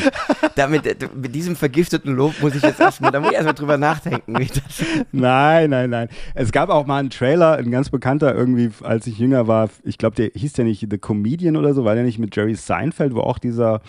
Damit, 0.57 0.87
äh, 0.87 0.97
mit 1.15 1.35
diesem 1.35 1.57
vergifteten 1.57 2.15
Lob 2.15 2.35
muss 2.41 2.55
ich 2.55 2.63
jetzt 2.63 2.81
erstmal, 2.81 3.11
da 3.11 3.21
muss 3.21 3.31
ich 3.31 3.35
erstmal 3.35 3.55
drüber 3.55 3.77
nachdenken. 3.77 4.39
Wie 4.39 4.47
das, 4.47 4.63
Nein, 5.13 5.71
nein, 5.71 5.91
nein. 5.91 6.09
Es 6.35 6.53
gab 6.53 6.69
auch 6.71 6.87
mal 6.87 6.99
einen 6.99 7.11
Trailer, 7.11 7.57
ein 7.59 7.71
ganz 7.71 7.91
bekannter 7.91 8.35
irgendwie, 8.35 8.71
als 8.83 9.07
ich 9.07 9.19
jünger 9.19 9.47
war. 9.47 9.69
Ich 9.85 9.99
glaube, 9.99 10.17
der 10.17 10.31
hieß 10.35 10.57
ja 10.57 10.65
nicht 10.65 10.87
The 10.91 10.99
Comedian 10.99 11.57
oder 11.57 11.75
so, 11.75 11.85
war 11.85 11.95
der 11.95 12.05
nicht 12.05 12.19
mit 12.19 12.35
Jerry 12.37 12.55
Seinfeld, 12.55 13.15
wo 13.15 13.21
auch 13.21 13.39
dieser, 13.39 13.81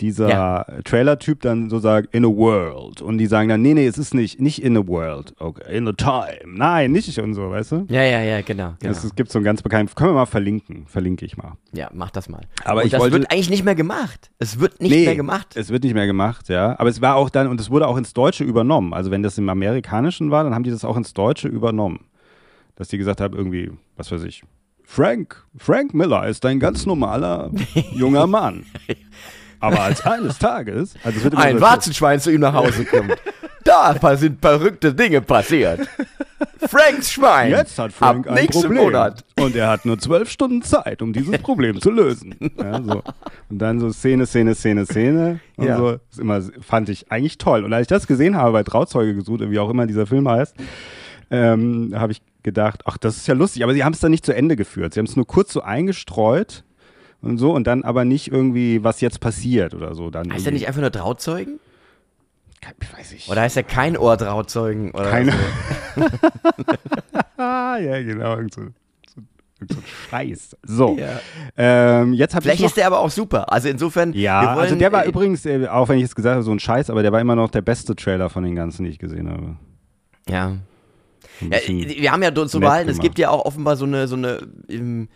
dieser 0.00 0.28
Ja. 0.28 0.66
Trailer-Typ 0.84 1.40
dann 1.40 1.70
so 1.70 1.78
sagt, 1.78 2.14
in 2.14 2.24
a 2.24 2.28
world. 2.28 3.00
Und 3.02 3.18
die 3.18 3.26
sagen 3.26 3.48
dann, 3.48 3.62
nee, 3.62 3.74
nee, 3.74 3.86
es 3.86 3.98
ist 3.98 4.14
nicht, 4.14 4.40
nicht 4.40 4.62
in 4.62 4.76
a 4.76 4.86
world, 4.86 5.34
okay, 5.38 5.76
in 5.76 5.88
a 5.88 5.92
time. 5.92 6.28
Nein, 6.46 6.92
nicht 6.92 7.18
und 7.18 7.34
so, 7.34 7.50
weißt 7.50 7.72
du? 7.72 7.86
ja, 7.88 8.02
ja, 8.02 8.20
ja, 8.22 8.40
genau. 8.42 8.74
genau. 8.80 8.92
Es, 8.92 9.02
es 9.04 9.14
gibt 9.14 9.30
so 9.32 9.38
einen 9.38 9.44
ganz 9.44 9.62
bekannten, 9.62 9.94
können 9.94 10.10
wir 10.10 10.14
mal 10.14 10.26
verlinken, 10.26 10.86
verlinke 10.86 11.24
ich 11.24 11.36
mal. 11.36 11.52
ja, 11.72 11.88
mach 11.92 12.10
das 12.10 12.28
mal. 12.28 12.42
Aber 12.64 12.77
aber 12.78 12.82
und 12.82 12.86
ich 12.86 12.92
das 12.92 13.00
wollte. 13.00 13.18
wird 13.18 13.30
eigentlich 13.30 13.50
nicht 13.50 13.64
mehr 13.64 13.74
gemacht. 13.74 14.30
Es 14.38 14.60
wird 14.60 14.80
nicht 14.80 14.90
nee, 14.90 15.04
mehr 15.04 15.16
gemacht. 15.16 15.56
Es 15.56 15.70
wird 15.70 15.84
nicht 15.84 15.94
mehr 15.94 16.06
gemacht, 16.06 16.48
ja. 16.48 16.78
Aber 16.78 16.88
es 16.88 17.00
war 17.00 17.16
auch 17.16 17.30
dann, 17.30 17.48
und 17.48 17.60
es 17.60 17.70
wurde 17.70 17.86
auch 17.86 17.96
ins 17.96 18.12
Deutsche 18.12 18.44
übernommen. 18.44 18.94
Also 18.94 19.10
wenn 19.10 19.22
das 19.22 19.38
im 19.38 19.48
Amerikanischen 19.48 20.30
war, 20.30 20.44
dann 20.44 20.54
haben 20.54 20.62
die 20.62 20.70
das 20.70 20.84
auch 20.84 20.96
ins 20.96 21.12
Deutsche 21.14 21.48
übernommen. 21.48 22.06
Dass 22.76 22.88
die 22.88 22.98
gesagt 22.98 23.20
haben, 23.20 23.36
irgendwie, 23.36 23.70
was 23.96 24.10
weiß 24.12 24.22
ich, 24.22 24.44
Frank, 24.84 25.44
Frank 25.56 25.92
Miller 25.92 26.26
ist 26.26 26.46
ein 26.46 26.60
ganz 26.60 26.86
normaler 26.86 27.50
junger 27.92 28.26
Mann. 28.26 28.64
Aber 29.60 29.80
als 29.84 30.04
eines 30.04 30.38
Tages, 30.38 30.94
also 31.02 31.30
Ein 31.36 31.60
Warzenschwein 31.60 32.20
zu 32.20 32.30
ihm 32.30 32.40
nach 32.40 32.54
Hause 32.54 32.84
kommt. 32.84 33.16
da 33.64 34.16
sind 34.16 34.40
verrückte 34.40 34.94
Dinge 34.94 35.20
passiert. 35.20 35.80
Franks 36.68 37.12
Schwein. 37.12 37.50
Jetzt 37.50 37.78
hat 37.78 37.92
Frank 37.92 38.26
Ab 38.28 38.36
ein 38.36 38.46
Problem. 38.48 38.84
Monat. 38.84 39.24
Und 39.38 39.56
er 39.56 39.68
hat 39.68 39.84
nur 39.86 39.98
zwölf 39.98 40.30
Stunden 40.30 40.62
Zeit, 40.62 41.02
um 41.02 41.12
dieses 41.12 41.38
Problem 41.38 41.80
zu 41.80 41.90
lösen. 41.90 42.34
Ja, 42.58 42.82
so. 42.82 43.02
Und 43.48 43.58
dann 43.58 43.80
so 43.80 43.90
Szene, 43.90 44.26
Szene, 44.26 44.54
Szene, 44.54 44.84
Szene. 44.86 45.40
Und 45.56 45.66
Ja. 45.66 45.76
so. 45.76 45.92
Das 46.10 46.18
immer, 46.18 46.40
fand 46.60 46.88
ich 46.88 47.10
eigentlich 47.10 47.38
toll. 47.38 47.64
Und 47.64 47.72
als 47.72 47.82
ich 47.82 47.88
das 47.88 48.06
gesehen 48.06 48.36
habe 48.36 48.52
bei 48.52 48.62
Trauzeuge 48.64 49.14
gesucht, 49.14 49.40
wie 49.48 49.58
auch 49.58 49.70
immer 49.70 49.86
dieser 49.86 50.06
Film 50.06 50.28
heißt, 50.28 50.54
ähm, 51.30 51.92
habe 51.94 52.12
ich 52.12 52.22
gedacht, 52.42 52.82
ach, 52.86 52.98
das 52.98 53.16
ist 53.16 53.26
ja 53.28 53.34
lustig. 53.34 53.62
Aber 53.62 53.74
sie 53.74 53.84
haben 53.84 53.92
es 53.92 54.00
dann 54.00 54.10
nicht 54.10 54.24
zu 54.26 54.34
Ende 54.34 54.56
geführt. 54.56 54.94
Sie 54.94 55.00
haben 55.00 55.06
es 55.06 55.16
nur 55.16 55.26
kurz 55.26 55.52
so 55.52 55.62
eingestreut 55.62 56.64
und 57.20 57.38
so 57.38 57.52
und 57.52 57.66
dann 57.66 57.82
aber 57.82 58.04
nicht 58.04 58.30
irgendwie, 58.30 58.84
was 58.84 59.00
jetzt 59.00 59.20
passiert 59.20 59.74
oder 59.74 59.94
so. 59.94 60.10
Dann 60.10 60.32
Heißt 60.32 60.46
er 60.46 60.52
nicht 60.52 60.68
einfach 60.68 60.80
nur 60.80 60.92
Trauzeugen? 60.92 61.60
Ich 62.80 62.92
weiß 62.92 63.12
ich. 63.12 63.28
Oder 63.28 63.42
heißt 63.42 63.56
er 63.56 63.62
kein 63.62 63.96
Ohr 63.96 64.18
Trauzeugen? 64.18 64.90
Oder 64.90 65.10
Keine. 65.10 65.32
so? 65.32 66.04
ah, 67.36 67.78
ja, 67.80 68.02
genau. 68.02 68.36
Irgend 68.36 68.54
so, 68.54 68.62
so, 69.14 69.22
irgend 69.60 69.72
so 69.72 69.78
Scheiß. 70.10 70.56
So. 70.64 70.98
Ja. 70.98 71.20
Ähm, 71.56 72.14
jetzt 72.14 72.34
ich 72.34 72.40
Vielleicht 72.40 72.60
noch, 72.60 72.66
ist 72.68 72.76
der 72.76 72.88
aber 72.88 73.00
auch 73.00 73.10
super. 73.10 73.52
Also 73.52 73.68
insofern. 73.68 74.12
Ja, 74.12 74.56
wollen, 74.56 74.58
also 74.58 74.74
der 74.74 74.92
war 74.92 75.04
äh, 75.04 75.08
übrigens, 75.08 75.46
äh, 75.46 75.66
auch 75.68 75.88
wenn 75.88 75.96
ich 75.96 76.02
jetzt 76.02 76.16
gesagt 76.16 76.34
habe, 76.34 76.42
so 76.42 76.52
ein 76.52 76.58
Scheiß, 76.58 76.90
aber 76.90 77.02
der 77.02 77.12
war 77.12 77.20
immer 77.20 77.36
noch 77.36 77.50
der 77.50 77.62
beste 77.62 77.94
Trailer 77.94 78.28
von 78.28 78.42
den 78.42 78.54
ganzen, 78.56 78.84
die 78.84 78.90
ich 78.90 78.98
gesehen 78.98 79.30
habe. 79.30 79.56
Ja. 80.28 80.56
Ja. 81.40 81.58
Wir 81.68 82.12
haben 82.12 82.22
ja 82.22 82.34
zu 82.34 82.58
nett 82.58 82.60
behalten, 82.60 82.90
es 82.90 82.98
gibt 82.98 83.18
ja 83.18 83.30
auch 83.30 83.44
offenbar 83.44 83.76
so 83.76 83.84
eine, 83.84 84.08
so 84.08 84.16
eine, 84.16 84.40
ähm, 84.68 85.08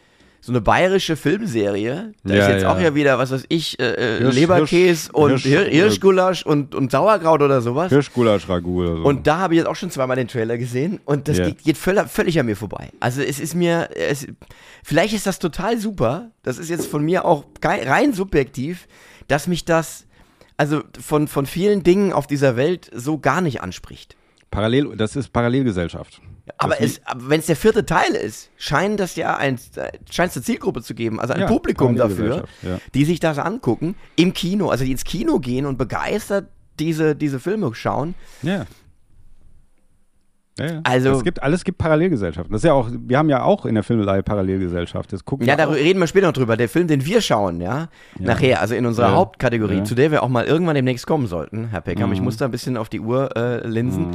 so 0.44 0.50
eine 0.50 0.60
bayerische 0.60 1.14
Filmserie. 1.16 2.12
Da 2.24 2.34
Ja, 2.34 2.42
ist 2.42 2.48
jetzt 2.52 2.62
ja. 2.62 2.74
auch 2.74 2.80
ja 2.80 2.94
wieder, 2.96 3.16
was 3.16 3.30
weiß 3.30 3.44
ich, 3.48 3.78
äh, 3.78 3.84
äh, 3.92 4.18
Hirsch- 4.18 4.34
Leberkäse 4.34 4.76
Hirsch- 4.76 5.10
und 5.12 5.30
Hirsch- 5.30 5.42
Hir 5.44 5.64
Hirschgulasch 5.66 6.44
und, 6.44 6.74
und 6.74 6.90
Sauerkraut 6.90 7.42
oder 7.42 7.60
sowas. 7.62 7.90
Hirschgulasch 7.90 8.48
Ragout 8.48 8.82
oder 8.82 8.96
so. 8.96 9.02
Und 9.04 9.26
da 9.28 9.38
habe 9.38 9.54
ich 9.54 9.58
jetzt 9.58 9.68
auch 9.68 9.76
schon 9.76 9.90
zweimal 9.92 10.16
den 10.16 10.26
Trailer 10.26 10.58
gesehen 10.58 10.98
und 11.04 11.28
das 11.28 11.38
Ja. 11.38 11.46
geht, 11.46 11.62
geht 11.62 11.78
völlig, 11.78 12.08
völlig 12.08 12.40
an 12.40 12.46
mir 12.46 12.56
vorbei. 12.56 12.88
Also 12.98 13.22
es 13.22 13.38
ist 13.38 13.54
mir, 13.54 13.88
es, 13.94 14.26
vielleicht 14.82 15.14
ist 15.14 15.26
das 15.28 15.38
total 15.38 15.78
super, 15.78 16.32
das 16.42 16.58
ist 16.58 16.68
jetzt 16.70 16.86
von 16.88 17.04
mir 17.04 17.24
auch 17.24 17.44
rein 17.64 18.12
subjektiv, 18.12 18.88
dass 19.28 19.46
mich 19.46 19.64
das, 19.64 20.06
also 20.56 20.82
von, 21.00 21.28
von 21.28 21.46
vielen 21.46 21.84
Dingen 21.84 22.12
auf 22.12 22.26
dieser 22.26 22.56
Welt 22.56 22.90
so 22.92 23.18
gar 23.18 23.40
nicht 23.42 23.60
anspricht. 23.62 24.16
Parallel, 24.50 24.96
das 24.96 25.14
ist 25.14 25.32
Parallelgesellschaft. 25.32 26.20
Aber 26.58 26.76
wenn 26.78 27.40
es 27.40 27.46
der 27.46 27.56
vierte 27.56 27.86
Teil 27.86 28.12
ist, 28.12 28.50
scheint 28.56 28.98
das 28.98 29.16
ja 29.16 29.36
ein, 29.36 29.58
scheint 30.10 30.30
es 30.30 30.36
eine 30.36 30.44
Zielgruppe 30.44 30.82
zu 30.82 30.94
geben, 30.94 31.20
also 31.20 31.34
ein 31.34 31.40
Ja, 31.40 31.46
Publikum 31.46 31.94
dafür, 31.94 32.44
ja. 32.62 32.78
die 32.94 33.04
sich 33.04 33.20
das 33.20 33.38
angucken, 33.38 33.94
im 34.16 34.32
Kino, 34.32 34.68
also 34.68 34.84
die 34.84 34.90
ins 34.90 35.04
Kino 35.04 35.38
gehen 35.38 35.66
und 35.66 35.78
begeistert 35.78 36.48
diese, 36.78 37.14
diese 37.14 37.38
Filme 37.38 37.72
schauen. 37.74 38.14
Ja. 38.42 38.66
Ja, 40.58 40.66
ja. 40.66 40.80
Also- 40.84 41.12
es 41.12 41.24
gibt 41.24 41.42
alles 41.42 41.64
gibt 41.64 41.78
Parallelgesellschaften. 41.78 42.52
Das 42.52 42.60
ist 42.62 42.66
ja 42.66 42.74
auch, 42.74 42.90
wir 42.92 43.16
haben 43.16 43.30
ja 43.30 43.42
auch 43.42 43.64
in 43.64 43.74
der 43.74 43.82
Filmelei 43.82 44.20
Parallelgesellschaft. 44.20 45.12
Das 45.12 45.24
gucken 45.24 45.46
Ja, 45.46 45.56
da 45.56 45.64
reden 45.64 45.98
wir 45.98 46.06
später 46.06 46.26
noch 46.26 46.34
drüber. 46.34 46.56
Der 46.58 46.68
Film, 46.68 46.86
den 46.88 47.04
wir 47.06 47.20
schauen, 47.22 47.60
ja, 47.60 47.88
nachher, 48.18 48.60
also 48.60 48.74
in 48.74 48.84
unserer 48.84 49.08
Ja. 49.08 49.14
Hauptkategorie, 49.14 49.78
Ja. 49.78 49.84
zu 49.84 49.94
der 49.94 50.10
wir 50.10 50.22
auch 50.22 50.28
mal 50.28 50.44
irgendwann 50.44 50.74
demnächst 50.74 51.06
kommen 51.06 51.26
sollten, 51.26 51.68
Herr 51.68 51.80
Peckham. 51.80 52.10
Mhm. 52.10 52.14
Ich 52.14 52.20
muss 52.20 52.36
da 52.36 52.44
ein 52.44 52.50
bisschen 52.50 52.76
auf 52.76 52.88
die 52.90 53.00
Uhr 53.00 53.34
äh, 53.36 53.66
linsen. 53.66 54.08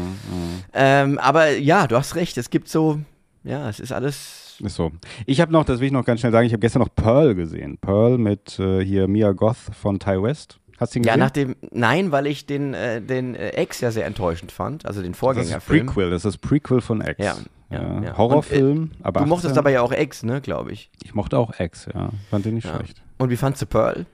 Ähm, 0.73 1.17
aber 1.19 1.51
ja, 1.57 1.87
du 1.87 1.95
hast 1.95 2.15
recht, 2.15 2.37
es 2.37 2.49
gibt 2.49 2.67
so, 2.69 2.99
ja, 3.43 3.67
es 3.69 3.79
ist 3.79 3.91
alles. 3.91 4.57
Ist 4.63 4.75
so. 4.75 4.91
Ich 5.25 5.39
habe 5.41 5.51
noch, 5.51 5.65
das 5.65 5.79
will 5.79 5.87
ich 5.87 5.93
noch 5.93 6.05
ganz 6.05 6.19
schnell 6.19 6.31
sagen, 6.31 6.45
ich 6.47 6.53
habe 6.53 6.59
gestern 6.61 6.81
noch 6.81 6.89
Pearl 6.95 7.35
gesehen. 7.35 7.77
Pearl 7.79 8.17
mit 8.17 8.59
äh, 8.59 8.83
hier 8.83 9.07
Mia 9.07 9.31
Goth 9.31 9.57
von 9.79 9.99
Ty 9.99 10.21
West. 10.21 10.59
Hast 10.77 10.93
du 10.95 10.99
ihn 10.99 11.03
Ja, 11.03 11.13
gesehen? 11.13 11.19
nach 11.19 11.31
dem, 11.31 11.55
nein, 11.71 12.11
weil 12.11 12.27
ich 12.27 12.45
den, 12.45 12.73
äh, 12.73 13.01
den 13.01 13.35
äh, 13.35 13.49
Ex 13.49 13.81
ja 13.81 13.91
sehr 13.91 14.05
enttäuschend 14.05 14.51
fand, 14.51 14.85
also 14.85 15.01
den 15.01 15.11
das 15.11 15.15
ist 15.17 15.19
Vorgängerfilm. 15.19 15.85
Prequel, 15.87 16.09
das 16.11 16.17
ist 16.23 16.25
das 16.25 16.37
Prequel 16.37 16.81
von 16.81 17.01
X. 17.01 17.15
Ja, 17.19 17.35
ja, 17.71 18.01
ja. 18.03 18.17
Horrorfilm, 18.17 18.91
aber 19.01 19.21
Du 19.21 19.25
mochtest 19.27 19.51
18. 19.53 19.59
aber 19.59 19.69
ja 19.71 19.81
auch 19.81 19.91
Ex, 19.91 20.23
ne, 20.23 20.39
glaube 20.41 20.71
ich. 20.71 20.89
Ich 21.03 21.13
mochte 21.15 21.37
auch 21.37 21.59
X, 21.59 21.87
ja. 21.93 22.11
Fand 22.29 22.45
den 22.45 22.55
nicht 22.55 22.65
Ja. 22.65 22.75
schlecht. 22.75 23.01
Und 23.17 23.29
wie 23.29 23.37
fandst 23.37 23.61
du 23.61 23.65
Pearl? 23.65 24.05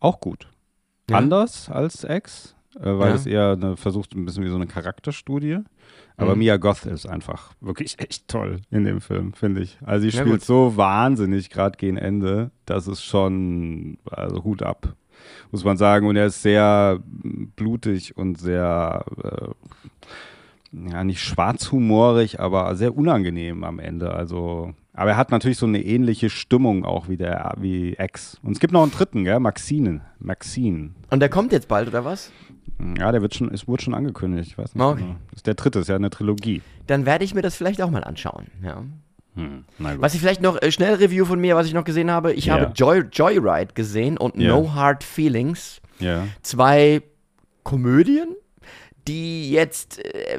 Auch 0.00 0.20
gut. 0.20 0.48
Ja. 1.08 1.16
Anders 1.18 1.70
als 1.70 2.04
X, 2.04 2.54
äh, 2.78 2.84
weil 2.84 3.10
Ja. 3.10 3.14
es 3.14 3.24
eher 3.26 3.52
eine, 3.52 3.76
versucht 3.76 4.14
ein 4.14 4.24
bisschen 4.24 4.44
wie 4.44 4.48
so 4.50 4.56
eine 4.56 4.66
Charakterstudie. 4.66 5.58
Aber 6.16 6.32
Mhm. 6.34 6.38
Mia 6.40 6.56
Goth 6.56 6.84
ist 6.86 7.06
einfach 7.06 7.52
wirklich 7.60 7.96
echt 8.00 8.26
toll 8.28 8.60
in 8.70 8.84
dem 8.84 9.00
Film, 9.00 9.32
finde 9.32 9.62
ich. 9.62 9.78
Also 9.84 10.02
sie 10.08 10.16
Ja, 10.16 10.22
spielt 10.24 10.42
so 10.44 10.76
wahnsinnig 10.76 11.48
gerade 11.48 11.76
gegen 11.78 11.96
Ende, 11.96 12.50
das 12.66 12.88
ist 12.88 13.04
schon, 13.04 13.98
also 14.10 14.42
Hut 14.44 14.62
ab, 14.64 14.94
muss 15.50 15.64
man 15.64 15.76
sagen. 15.76 16.06
Und 16.06 16.16
er 16.16 16.26
ist 16.26 16.42
sehr 16.42 16.98
blutig 17.56 18.16
und 18.16 18.38
sehr, 18.38 19.04
äh, 19.22 20.90
ja, 20.90 21.04
nicht 21.04 21.20
schwarzhumorig, 21.20 22.40
aber 22.40 22.76
sehr 22.76 22.96
unangenehm 22.96 23.64
am 23.64 23.78
Ende. 23.78 24.12
Also, 24.12 24.74
aber 24.92 25.10
er 25.10 25.16
hat 25.16 25.30
natürlich 25.30 25.58
so 25.58 25.66
eine 25.66 25.82
ähnliche 25.82 26.30
Stimmung 26.30 26.84
auch 26.84 27.08
wie 27.08 27.16
der, 27.16 27.54
wie 27.58 27.96
X. 27.98 28.38
Und 28.42 28.52
es 28.52 28.60
gibt 28.60 28.72
noch 28.72 28.82
einen 28.82 28.92
dritten, 28.92 29.24
gell? 29.24 29.40
Maxine. 29.40 30.02
Maxine. 30.18 30.90
Und 31.10 31.20
der 31.20 31.28
kommt 31.28 31.52
jetzt 31.52 31.68
bald, 31.68 31.88
oder 31.88 32.04
was? 32.04 32.32
Ja, 32.98 33.10
der 33.10 33.22
wird 33.22 33.34
schon, 33.34 33.52
es 33.52 33.66
wurde 33.66 33.82
schon 33.82 33.94
angekündigt. 33.94 34.50
Ich 34.50 34.58
weiß 34.58 34.74
nicht. 34.74 34.84
Okay. 34.84 35.02
Genau. 35.02 35.16
Das 35.30 35.38
ist 35.38 35.46
der 35.46 35.54
dritte, 35.54 35.80
ist 35.80 35.88
ja 35.88 35.96
eine 35.96 36.10
Trilogie. 36.10 36.62
Dann 36.86 37.06
werde 37.06 37.24
ich 37.24 37.34
mir 37.34 37.42
das 37.42 37.56
vielleicht 37.56 37.82
auch 37.82 37.90
mal 37.90 38.04
anschauen, 38.04 38.46
ja. 38.62 38.84
Hm. 39.38 39.64
Was 40.00 40.14
ich 40.14 40.20
vielleicht 40.20 40.42
noch, 40.42 40.60
äh, 40.60 40.72
schnell 40.72 40.94
Review 40.94 41.24
von 41.24 41.40
mir, 41.40 41.54
was 41.56 41.66
ich 41.66 41.74
noch 41.74 41.84
gesehen 41.84 42.10
habe. 42.10 42.32
Ich 42.32 42.46
Ja. 42.46 42.54
habe 42.54 42.72
Joy, 42.74 43.04
Joyride 43.12 43.72
gesehen 43.74 44.16
und 44.18 44.36
Ja. 44.36 44.48
No 44.48 44.74
Hard 44.74 45.04
Feelings. 45.04 45.80
Ja. 46.00 46.26
Zwei 46.42 47.02
Komödien, 47.62 48.34
die 49.06 49.50
jetzt, 49.50 49.98
äh, 50.04 50.38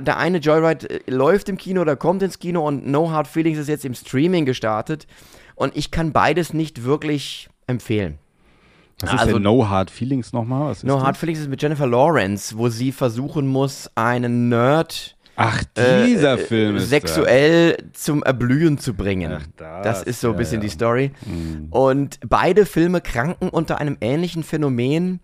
der 0.00 0.16
eine 0.18 0.38
Joyride 0.38 0.88
äh, 1.06 1.10
läuft 1.10 1.48
im 1.48 1.56
Kino 1.56 1.80
oder 1.82 1.96
kommt 1.96 2.22
ins 2.22 2.38
Kino 2.38 2.66
und 2.66 2.86
No 2.86 3.10
Hard 3.10 3.26
Feelings 3.28 3.58
ist 3.58 3.68
jetzt 3.68 3.84
im 3.84 3.94
Streaming 3.94 4.44
gestartet. 4.44 5.06
Und 5.54 5.76
ich 5.76 5.90
kann 5.90 6.12
beides 6.12 6.52
nicht 6.52 6.82
wirklich 6.84 7.48
empfehlen. 7.66 8.18
Was 9.00 9.12
ist 9.14 9.18
Also- 9.20 9.32
denn 9.34 9.42
No 9.42 9.68
Hard 9.68 9.90
Feelings 9.90 10.32
nochmal? 10.32 10.74
No 10.82 10.96
das? 10.96 11.04
Hard 11.04 11.16
Feelings 11.16 11.40
ist 11.40 11.48
mit 11.48 11.60
Jennifer 11.62 11.86
Lawrence, 11.86 12.56
wo 12.56 12.68
sie 12.68 12.92
versuchen 12.92 13.46
muss, 13.46 13.90
einen 13.96 14.48
Nerd 14.48 15.16
Ach, 15.36 15.62
äh, 15.76 16.06
dieser 16.06 16.34
äh, 16.34 16.38
Film 16.38 16.76
ist 16.76 16.90
sexuell 16.90 17.76
zum 17.92 18.22
Erblühen 18.22 18.78
zu 18.78 18.94
bringen. 18.94 19.32
Ach, 19.32 19.46
das, 19.56 19.82
das 19.82 20.02
ist 20.02 20.20
so 20.20 20.28
ein 20.28 20.34
ja, 20.34 20.38
bisschen 20.38 20.56
ja. 20.60 20.60
die 20.62 20.68
Story. 20.68 21.10
Mhm. 21.24 21.68
Und 21.70 22.18
beide 22.28 22.66
Filme 22.66 23.00
kranken 23.00 23.48
unter 23.48 23.78
einem 23.78 23.96
ähnlichen 24.00 24.42
Phänomen, 24.44 25.20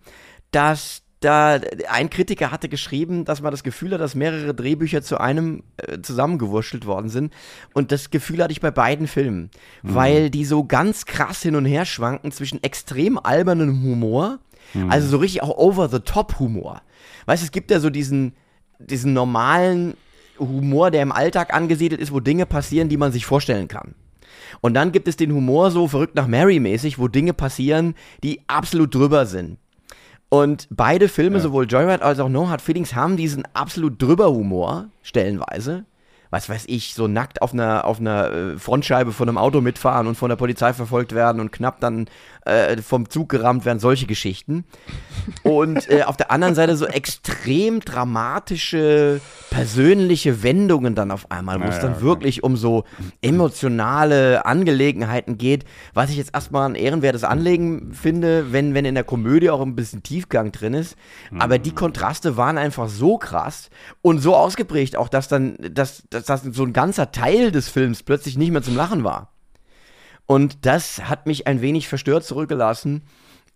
dass 0.51 1.03
da 1.19 1.59
ein 1.89 2.09
Kritiker 2.09 2.49
hatte 2.49 2.69
geschrieben, 2.69 3.25
dass 3.25 3.41
man 3.41 3.51
das 3.51 3.63
Gefühl 3.63 3.93
hat, 3.93 3.99
dass 3.99 4.15
mehrere 4.15 4.53
Drehbücher 4.53 5.01
zu 5.01 5.19
einem 5.19 5.63
äh, 5.77 5.99
zusammengewurschtelt 6.01 6.85
worden 6.85 7.09
sind. 7.09 7.33
Und 7.73 7.91
das 7.91 8.09
Gefühl 8.09 8.41
hatte 8.41 8.53
ich 8.53 8.61
bei 8.61 8.71
beiden 8.71 9.05
Filmen, 9.05 9.51
Mhm. 9.83 9.95
weil 9.95 10.29
die 10.29 10.45
so 10.45 10.63
ganz 10.63 11.05
krass 11.05 11.41
hin 11.41 11.55
und 11.55 11.65
her 11.65 11.85
schwanken 11.85 12.31
zwischen 12.31 12.63
extrem 12.63 13.19
albernem 13.19 13.83
Humor, 13.83 14.39
Mhm. 14.73 14.89
also 14.89 15.07
so 15.09 15.17
richtig 15.17 15.43
auch 15.43 15.57
over-the-top-Humor. 15.57 16.81
Weißt 17.25 17.43
du, 17.43 17.45
es 17.45 17.51
gibt 17.51 17.69
ja 17.69 17.79
so 17.81 17.89
diesen, 17.89 18.33
diesen 18.79 19.13
normalen 19.13 19.95
Humor, 20.39 20.91
der 20.91 21.03
im 21.03 21.11
Alltag 21.11 21.53
angesiedelt 21.53 22.01
ist, 22.01 22.13
wo 22.13 22.19
Dinge 22.19 22.45
passieren, 22.45 22.89
die 22.89 22.97
man 22.97 23.11
sich 23.11 23.25
vorstellen 23.25 23.67
kann. 23.67 23.93
Und 24.61 24.73
dann 24.73 24.91
gibt 24.91 25.07
es 25.07 25.17
den 25.17 25.33
Humor 25.33 25.71
so 25.71 25.87
verrückt 25.87 26.15
nach 26.15 26.27
Mary 26.27 26.59
mäßig, 26.59 26.97
wo 26.97 27.07
Dinge 27.07 27.33
passieren, 27.33 27.95
die 28.23 28.41
absolut 28.47 28.93
drüber 28.95 29.25
sind. 29.25 29.57
Und 30.29 30.67
beide 30.69 31.09
Filme, 31.09 31.39
sowohl 31.39 31.65
Joyride 31.65 32.03
als 32.03 32.19
auch 32.19 32.29
No 32.29 32.49
Hard 32.49 32.61
Feelings, 32.61 32.93
haben 32.93 33.17
diesen 33.17 33.43
absolut 33.53 34.01
drüber 34.01 34.31
Humor, 34.31 34.89
stellenweise. 35.01 35.85
Was 36.29 36.47
weiß 36.47 36.65
ich, 36.67 36.93
so 36.93 37.07
nackt 37.07 37.41
auf 37.41 37.53
einer, 37.53 37.85
auf 37.85 37.99
einer 37.99 38.31
äh, 38.31 38.57
Frontscheibe 38.59 39.11
von 39.11 39.27
einem 39.27 39.39
Auto 39.39 39.61
mitfahren 39.61 40.05
und 40.05 40.13
von 40.13 40.29
der 40.29 40.35
Polizei 40.35 40.73
verfolgt 40.73 41.15
werden 41.15 41.41
und 41.41 41.51
knapp 41.51 41.79
dann 41.79 42.07
äh, 42.49 42.81
vom 42.81 43.09
Zug 43.09 43.29
gerammt 43.29 43.65
werden, 43.65 43.79
solche 43.79 44.05
Geschichten. 44.07 44.65
Und 45.43 45.89
äh, 45.89 46.03
auf 46.03 46.17
der 46.17 46.31
anderen 46.31 46.55
Seite 46.55 46.75
so 46.75 46.85
extrem 46.85 47.79
dramatische, 47.81 49.21
persönliche 49.49 50.43
Wendungen 50.43 50.95
dann 50.95 51.11
auf 51.11 51.29
einmal, 51.31 51.59
wo 51.59 51.63
Ja, 51.63 51.69
es 51.69 51.75
ja, 51.77 51.81
dann 51.83 51.93
okay. 51.93 52.01
wirklich 52.03 52.43
um 52.43 52.57
so 52.57 52.83
emotionale 53.21 54.45
Angelegenheiten 54.45 55.37
geht, 55.37 55.65
was 55.93 56.09
ich 56.09 56.17
jetzt 56.17 56.33
erstmal 56.33 56.69
ein 56.69 56.75
ehrenwertes 56.75 57.23
Anlegen 57.23 57.93
finde, 57.93 58.51
wenn, 58.51 58.73
wenn 58.73 58.85
in 58.85 58.95
der 58.95 59.03
Komödie 59.03 59.49
auch 59.49 59.61
ein 59.61 59.75
bisschen 59.75 60.03
Tiefgang 60.03 60.51
drin 60.51 60.73
ist. 60.73 60.95
Aber 61.39 61.57
Mhm. 61.57 61.63
die 61.63 61.71
Kontraste 61.71 62.37
waren 62.37 62.57
einfach 62.57 62.89
so 62.89 63.17
krass 63.17 63.69
und 64.01 64.19
so 64.19 64.35
ausgeprägt, 64.35 64.95
auch 64.95 65.09
dass 65.09 65.27
dann, 65.27 65.55
dass, 65.71 66.03
dass, 66.09 66.25
dass 66.25 66.43
so 66.43 66.63
ein 66.63 66.73
ganzer 66.73 67.11
Teil 67.11 67.51
des 67.51 67.69
Films 67.69 68.03
plötzlich 68.03 68.37
nicht 68.37 68.51
mehr 68.51 68.61
zum 68.61 68.75
Lachen 68.75 69.03
war. 69.03 69.31
Und 70.29 70.67
das 70.67 71.09
hat 71.09 71.25
mich 71.25 71.47
ein 71.47 71.59
wenig 71.59 71.87
verstört 71.87 72.23
zurückgelassen 72.23 73.01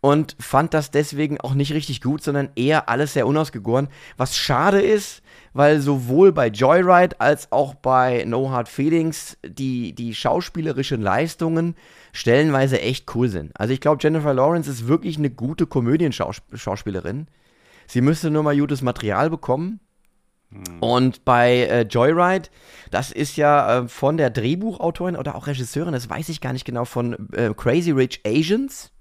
und 0.01 0.35
fand 0.39 0.73
das 0.73 0.89
deswegen 0.89 1.39
auch 1.39 1.53
nicht 1.53 1.71
richtig 1.71 2.01
gut, 2.01 2.23
sondern 2.23 2.49
eher 2.55 2.89
alles 2.89 3.13
sehr 3.13 3.27
unausgegoren. 3.27 3.89
Was 4.17 4.35
schade 4.35 4.81
ist, 4.81 5.21
weil 5.53 5.81
sowohl 5.81 6.31
bei 6.31 6.47
Joyride 6.47 7.21
als 7.21 7.51
auch 7.51 7.75
bei 7.75 8.23
No 8.25 8.49
Hard 8.49 8.67
Feelings 8.67 9.37
die, 9.45 9.93
die 9.93 10.15
schauspielerischen 10.15 10.99
Leistungen 10.99 11.75
stellenweise 12.11 12.81
echt 12.81 13.13
cool 13.13 13.29
sind. 13.29 13.51
Also 13.53 13.71
ich 13.71 13.79
glaube, 13.79 13.99
Jennifer 14.01 14.33
Lawrence 14.33 14.67
ist 14.67 14.87
wirklich 14.87 15.19
eine 15.19 15.29
gute 15.29 15.67
Komödienschauspielerin. 15.67 17.27
Sie 17.85 18.01
müsste 18.01 18.31
nur 18.31 18.41
mal 18.41 18.57
gutes 18.57 18.81
Material 18.81 19.29
bekommen. 19.29 19.79
Und 20.79 21.25
bei 21.25 21.63
äh, 21.65 21.81
Joyride, 21.81 22.49
das 22.91 23.11
ist 23.11 23.37
ja 23.37 23.79
äh, 23.79 23.87
von 23.87 24.17
der 24.17 24.29
Drehbuchautorin 24.29 25.15
oder 25.15 25.35
auch 25.35 25.47
Regisseurin, 25.47 25.93
das 25.93 26.09
weiß 26.09 26.29
ich 26.29 26.41
gar 26.41 26.53
nicht 26.53 26.65
genau, 26.65 26.85
von 26.85 27.29
äh, 27.33 27.53
Crazy 27.55 27.91
Rich 27.91 28.21
Asians, 28.25 28.91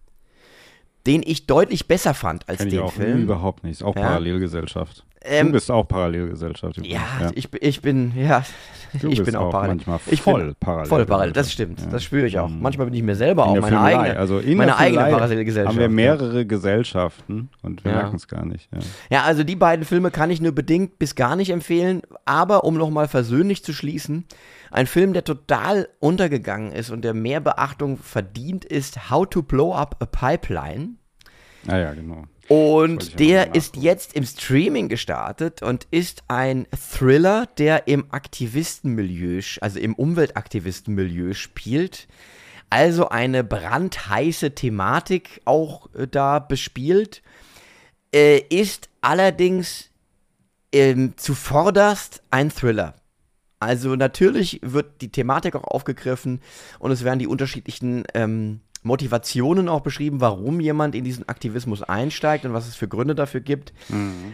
den 1.07 1.23
ich 1.25 1.47
deutlich 1.47 1.89
besser 1.89 2.15
fand 2.15 2.49
als 2.49 2.59
Kenn 2.59 2.69
ich 2.69 2.75
den 2.75 2.83
auch 2.83 2.93
Film. 2.93 3.23
überhaupt 3.23 3.65
nicht. 3.65 3.73
Ist 3.73 3.83
Auch 3.83 3.97
Ja. 3.97 4.03
Parallelgesellschaft. 4.03 5.05
Ähm, 5.25 5.47
du 5.49 5.53
bist 5.53 5.71
auch 5.71 5.85
Parallelgesellschaft. 5.87 6.79
übrigens. 6.79 6.99
Ja, 7.21 7.31
Ich, 7.35 7.49
ich 7.61 7.81
bin, 7.83 8.13
ja, 8.17 8.45
Du 9.01 9.09
ich 9.09 9.23
bin 9.25 9.35
auch, 9.37 9.47
auch 9.47 9.51
parallel. 9.53 9.77
manchmal 9.77 10.01
ich 10.07 10.21
voll 10.21 10.45
bin 10.45 10.55
parallel. 10.61 10.87
Voll 10.87 11.07
parallel, 11.07 11.33
das 11.33 11.51
stimmt. 11.51 11.81
Ja. 11.81 11.87
Das 11.87 12.05
spüre 12.05 12.27
ich 12.27 12.39
auch. 12.39 12.49
Mhm. 12.51 12.61
Manchmal 12.61 12.87
bin 12.87 12.95
ich 12.95 13.03
mir 13.03 13.15
selber 13.17 13.45
In 13.45 13.49
auch 13.49 13.55
meine 13.55 13.67
Filmelei. 13.69 13.99
eigene, 14.01 14.19
also 14.19 14.39
in 14.39 14.59
meine 14.59 14.77
eigene 14.77 15.03
Parallelgesellschaft. 15.05 15.69
Haben 15.75 15.79
wir 15.79 15.87
ja. 15.87 15.89
mehrere 15.89 16.45
Gesellschaften 16.45 17.49
und 17.63 17.85
wir 17.85 17.93
Ja. 17.93 17.99
merken 18.03 18.17
es 18.17 18.29
gar 18.29 18.45
nicht. 18.45 18.69
Ja. 18.73 18.79
Ja, 19.11 19.23
also 19.23 19.45
die 19.45 19.57
beiden 19.57 19.85
Filme 19.87 20.11
kann 20.11 20.31
ich 20.31 20.41
nur 20.43 20.53
bedingt 20.53 20.99
bis 20.99 21.15
gar 21.15 21.37
nicht 21.37 21.51
empfehlen, 21.51 22.03
aber 22.27 22.65
um 22.65 22.75
nochmal 22.75 23.09
versöhnlich 23.09 23.65
zu 23.65 23.73
schließen, 23.73 24.25
ein 24.71 24.87
Film, 24.87 25.13
der 25.15 25.25
total 25.25 25.89
untergegangen 26.01 26.73
ist 26.73 26.91
und 26.91 27.03
der 27.03 27.15
mehr 27.15 27.41
Beachtung 27.41 27.97
verdient, 27.99 28.65
ist 28.67 29.11
How 29.11 29.27
to 29.29 29.43
Blow 29.43 29.75
Up 29.75 29.97
a 30.01 30.07
Pipeline. 30.07 30.97
Ah 31.67 31.79
ja, 31.79 31.95
genau. 31.95 32.25
Und 32.53 33.19
der 33.19 33.55
ist 33.55 33.77
jetzt 33.77 34.13
im 34.13 34.27
Streaming 34.27 34.91
gestartet 34.91 35.63
und 35.63 35.87
ist 35.91 36.23
ein 36.29 36.67
Thriller, 36.77 37.49
der 37.57 37.89
im 37.89 38.13
Aktivistenmilieu, 38.13 39.41
also 39.63 39.79
im 39.79 39.95
Umweltaktivistenmilieu 39.95 41.33
spielt. 41.33 42.09
Also 42.69 43.09
eine 43.09 43.43
brandheiße 43.43 44.55
Thematik 44.55 45.41
auch 45.47 45.89
äh, 45.95 46.07
da 46.07 46.41
bespielt. 46.41 47.23
Äh, 48.15 48.41
ist 48.51 48.91
allerdings 49.01 49.89
ähm, 50.73 51.15
zuvorderst 51.17 52.23
ein 52.31 52.51
Thriller. 52.51 52.97
Also 53.61 53.97
natürlich 53.97 54.61
wird 54.63 55.01
die 55.01 55.11
Thematik 55.11 55.55
auch 55.55 55.65
aufgegriffen 55.65 56.43
und 56.81 56.91
es 56.91 57.03
werden 57.03 57.19
die 57.19 57.27
unterschiedlichen 57.27 58.05
ähm, 58.13 58.61
Motivationen 58.83 59.69
auch 59.69 59.81
beschrieben, 59.81 60.21
warum 60.21 60.59
jemand 60.61 60.95
in 60.95 61.05
diesen 61.05 61.29
Aktivismus 61.29 61.83
einsteigt 61.83 62.45
und 62.45 62.53
was 62.53 62.67
es 62.67 62.75
für 62.75 62.89
Gründe 62.89 63.15
dafür 63.15 63.41
gibt. 63.41 63.73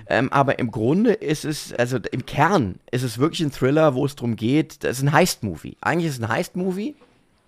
Ähm, 0.08 0.32
aber 0.32 0.58
im 0.58 0.70
Grunde 0.70 1.12
ist 1.12 1.44
es, 1.44 1.72
also 1.74 1.98
im 2.10 2.24
Kern 2.24 2.76
ist 2.90 3.02
es 3.02 3.18
wirklich 3.18 3.40
ein 3.40 3.52
Thriller, 3.52 3.94
wo 3.94 4.06
es 4.06 4.16
darum 4.16 4.36
geht, 4.36 4.84
das 4.84 4.98
ist 4.98 5.02
ein 5.02 5.12
Heist-Movie. 5.12 5.76
Eigentlich 5.82 6.06
ist 6.06 6.14
es 6.14 6.22
ein 6.22 6.28
Heist-Movie. 6.28 6.96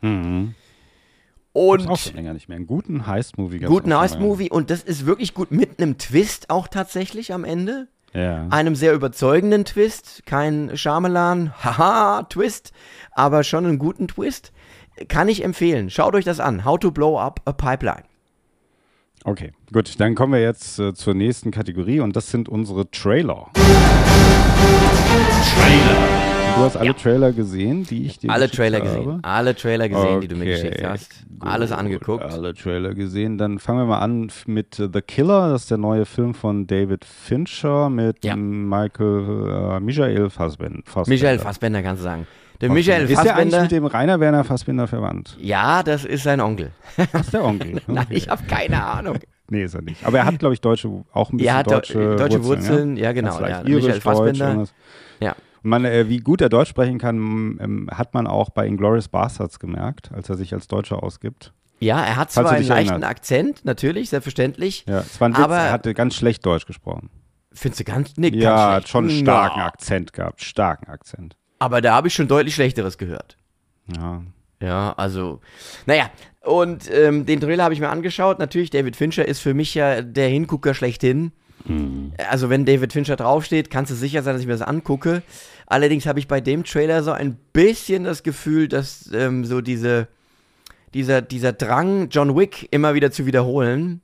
Mhm. 0.03 0.55
Und 1.53 1.89
Auch 1.89 1.99
schon 1.99 2.15
länger 2.15 2.35
nicht 2.35 2.49
mehr. 2.49 2.57
Einen 2.57 2.67
guten 2.67 3.07
Heist-Movie 3.07 3.59
guten 3.61 3.97
Heist-Movie 3.97 4.51
und 4.51 4.71
das 4.71 4.83
ist 4.83 5.07
wirklich 5.07 5.35
gut 5.35 5.51
mit 5.51 5.81
einem 5.81 5.99
Twist 5.99 6.51
auch 6.51 6.69
tatsächlich 6.69 7.33
am 7.33 7.45
Ende. 7.45 7.89
Ja. 8.13 8.49
einem 8.51 8.75
sehr 8.75 8.93
überzeugenden 8.93 9.65
Twist, 9.65 10.25
kein 10.27 10.77
Shyamalan, 10.77 11.53
haha, 11.63 12.25
Twist, 12.25 12.73
aber 13.13 13.45
schon 13.45 13.65
einen 13.65 13.79
guten 13.79 14.09
Twist. 14.09 14.53
Kann 15.09 15.29
ich 15.29 15.45
empfehlen. 15.45 15.91
Schaut 15.91 16.15
euch 16.15 16.25
das 16.25 16.41
an. 16.41 16.65
How 16.65 16.79
to 16.79 16.91
Blow 16.91 17.19
Up 17.19 17.41
a 17.45 17.53
Pipeline. 17.53 18.03
Okay, 19.25 19.53
gut. 19.73 20.01
Dann 20.01 20.15
kommen 20.15 20.33
wir 20.33 20.41
jetzt 20.43 20.79
äh, 20.79 20.95
zur 20.95 21.15
nächsten 21.15 21.51
Kategorie 21.51 22.01
und 22.01 22.17
das 22.17 22.31
sind 22.31 22.49
unsere 22.49 22.91
Trailer. 22.91 23.49
Du 26.57 26.65
hast 26.67 26.77
alle 26.77 26.95
Trailer 26.95 27.33
gesehen, 27.33 27.85
die 27.85 28.05
ich 28.07 28.19
dir 28.19 28.31
Alle 28.31 28.45
geschickt 28.47 28.57
Trailer 28.59 28.79
habe? 28.81 28.89
gesehen. 28.89 29.19
Alle 29.25 29.55
Trailer 29.55 29.89
gesehen, 29.89 30.21
die 30.21 30.29
du 30.29 30.37
mir 30.37 30.43
Okay, 30.55 30.69
geschickt 30.69 30.85
hast. 30.85 31.11
gut. 31.39 31.49
Alles 31.49 31.73
angeguckt. 31.73 32.23
Alle 32.25 32.55
Trailer 32.55 32.95
gesehen. 32.95 33.39
Dann 33.39 33.59
fangen 33.59 33.79
wir 33.81 33.87
mal 33.87 33.99
an 34.01 34.31
mit 34.47 34.79
äh, 34.79 34.89
The 34.93 35.01
Killer. 35.01 35.51
Das 35.51 35.63
ist 35.63 35.71
der 35.71 35.79
neue 35.79 36.05
Film 36.05 36.35
von 36.35 36.67
David 36.67 37.05
Fincher 37.05 37.89
mit 37.89 38.25
Ja. 38.25 38.37
Michael, 38.37 39.77
äh, 39.77 39.81
Michael 39.81 40.29
Fassbender. 40.29 40.81
Fassbender. 40.85 41.09
Michael 41.23 41.39
Fassbender 41.39 41.83
kannst 41.83 42.01
du 42.01 42.05
sagen. 42.05 42.27
Der 42.61 42.71
Michael 42.71 43.03
Ist 43.05 43.11
der 43.11 43.19
eigentlich 43.37 43.55
Fassbender. 43.55 43.63
mit 43.63 43.71
dem 43.73 43.87
Rainer 43.87 44.21
Werner 44.21 44.45
Fassbender 44.45 44.87
verwandt? 44.87 45.37
Ja, 45.41 45.83
das 45.83 46.05
ist 46.05 46.25
sein 46.25 46.41
Onkel. 46.41 46.73
Das 47.13 47.23
ist 47.27 47.33
der 47.35 47.45
Onkel. 47.45 47.81
Nein, 47.87 48.05
Okay. 48.05 48.15
ich 48.15 48.29
habe 48.29 48.43
keine 48.45 48.85
Ahnung. 48.85 49.19
Nee, 49.53 49.65
ist 49.65 49.75
er 49.75 49.83
nicht. 49.83 50.07
Aber 50.07 50.19
er 50.19 50.27
hat, 50.27 50.39
glaube 50.39 50.55
ich, 50.55 50.61
deutsche, 50.61 50.89
auch 51.13 51.33
ein 51.33 51.37
bisschen 51.39 51.55
hat 51.57 51.69
deutsche, 51.69 52.15
deutsche 52.15 52.45
Wurzeln, 52.45 52.97
ja, 52.97 53.11
genau, 53.11 53.33
Vielleicht 53.33 53.63
ja. 53.63 53.67
irisch, 53.69 53.83
Michael 53.83 53.93
Deutsch, 53.95 54.03
Fassbender. 54.05 54.47
irgendwas. 54.47 54.75
Ja. 55.19 55.33
Und 55.65 55.71
man, 55.71 55.85
äh, 55.85 56.09
wie 56.09 56.19
gut 56.19 56.41
er 56.41 56.49
Deutsch 56.49 56.69
sprechen 56.69 56.99
kann, 56.99 57.17
ähm, 57.61 57.89
hat 57.93 58.15
man 58.15 58.29
auch 58.29 58.51
bei 58.51 58.65
Inglourious 58.69 59.09
Bastards 59.09 59.59
gemerkt, 59.59 60.13
als 60.15 60.29
er 60.29 60.37
sich 60.37 60.55
als 60.55 60.69
Deutscher 60.69 61.03
ausgibt. 61.03 61.53
Ja, 61.81 61.97
er 62.01 62.15
hat 62.15 62.31
Falls 62.31 62.47
zwar 62.47 62.51
einen 62.59 62.65
leichten 62.65 62.91
erinnerst. 62.93 63.11
Akzent, 63.11 63.65
natürlich, 63.65 64.11
selbstverständlich. 64.11 64.85
Ja, 64.87 65.01
es 65.01 65.21
war 65.21 65.29
ein 65.31 65.33
Witz, 65.33 65.41
Aber- 65.43 65.57
er 65.59 65.73
hatte 65.73 65.95
ganz 65.95 66.15
schlecht 66.15 66.47
Deutsch 66.47 66.67
gesprochen. 66.67 67.11
Findest 67.53 67.81
du 67.81 67.85
ganz, 67.93 68.13
nee, 68.19 68.31
ganz 68.31 68.45
ja, 68.45 68.73
hat 68.75 68.89
schon 68.89 69.09
einen 69.09 69.19
starken 69.19 69.59
Na, 69.59 69.67
Akzent 69.67 70.13
gehabt, 70.13 70.43
starken 70.43 70.87
Akzent. 70.89 71.37
Aber 71.61 71.81
da 71.81 71.95
habe 71.95 72.09
ich 72.09 72.15
schon 72.15 72.27
deutlich 72.27 72.57
Schlechteres 72.57 72.99
gehört. 72.99 73.37
Ja. 73.97 74.23
Ja, 74.63 74.93
also, 74.97 75.41
naja, 75.87 76.11
und 76.43 76.91
ähm, 76.93 77.25
den 77.25 77.41
Trailer 77.41 77.65
habe 77.65 77.73
ich 77.73 77.81
mir 77.81 77.89
angeschaut. 77.89 78.39
Natürlich, 78.39 78.71
David 78.71 78.95
Fincher 78.95 79.27
ist 79.27 79.41
für 79.41 79.55
mich 79.55 79.75
ja 79.75 80.03
der 80.03 80.29
Hingucker 80.29 80.75
schlechthin. 80.75 81.33
Also, 82.29 82.51
wenn 82.51 82.67
David 82.67 82.93
Fincher 82.93 83.17
draufsteht, 83.17 83.71
kannst 83.71 83.91
du 83.91 83.95
sicher 83.95 84.23
sein, 84.23 84.35
dass 84.35 84.43
ich 84.43 84.47
mir 84.47 84.55
das 84.55 84.63
angucke. 84.63 85.23
Allerdings 85.67 86.07
habe 86.07 86.19
ich 86.19 86.29
bei 86.29 86.41
dem 86.41 86.65
Trailer 86.65 87.03
so 87.03 87.13
ein 87.13 87.37
bisschen 87.53 88.05
das 88.05 88.23
Gefühl, 88.23 88.69
dass 88.69 89.11
ähm, 89.13 89.45
so 89.45 89.61
diese, 89.61 90.09
dieser, 90.95 91.23
dieser 91.23 91.53
Drang, 91.53 92.09
John 92.11 92.37
Wick 92.37 92.69
immer 92.71 92.95
wieder 92.95 93.11
zu 93.11 93.25
wiederholen, 93.25 94.01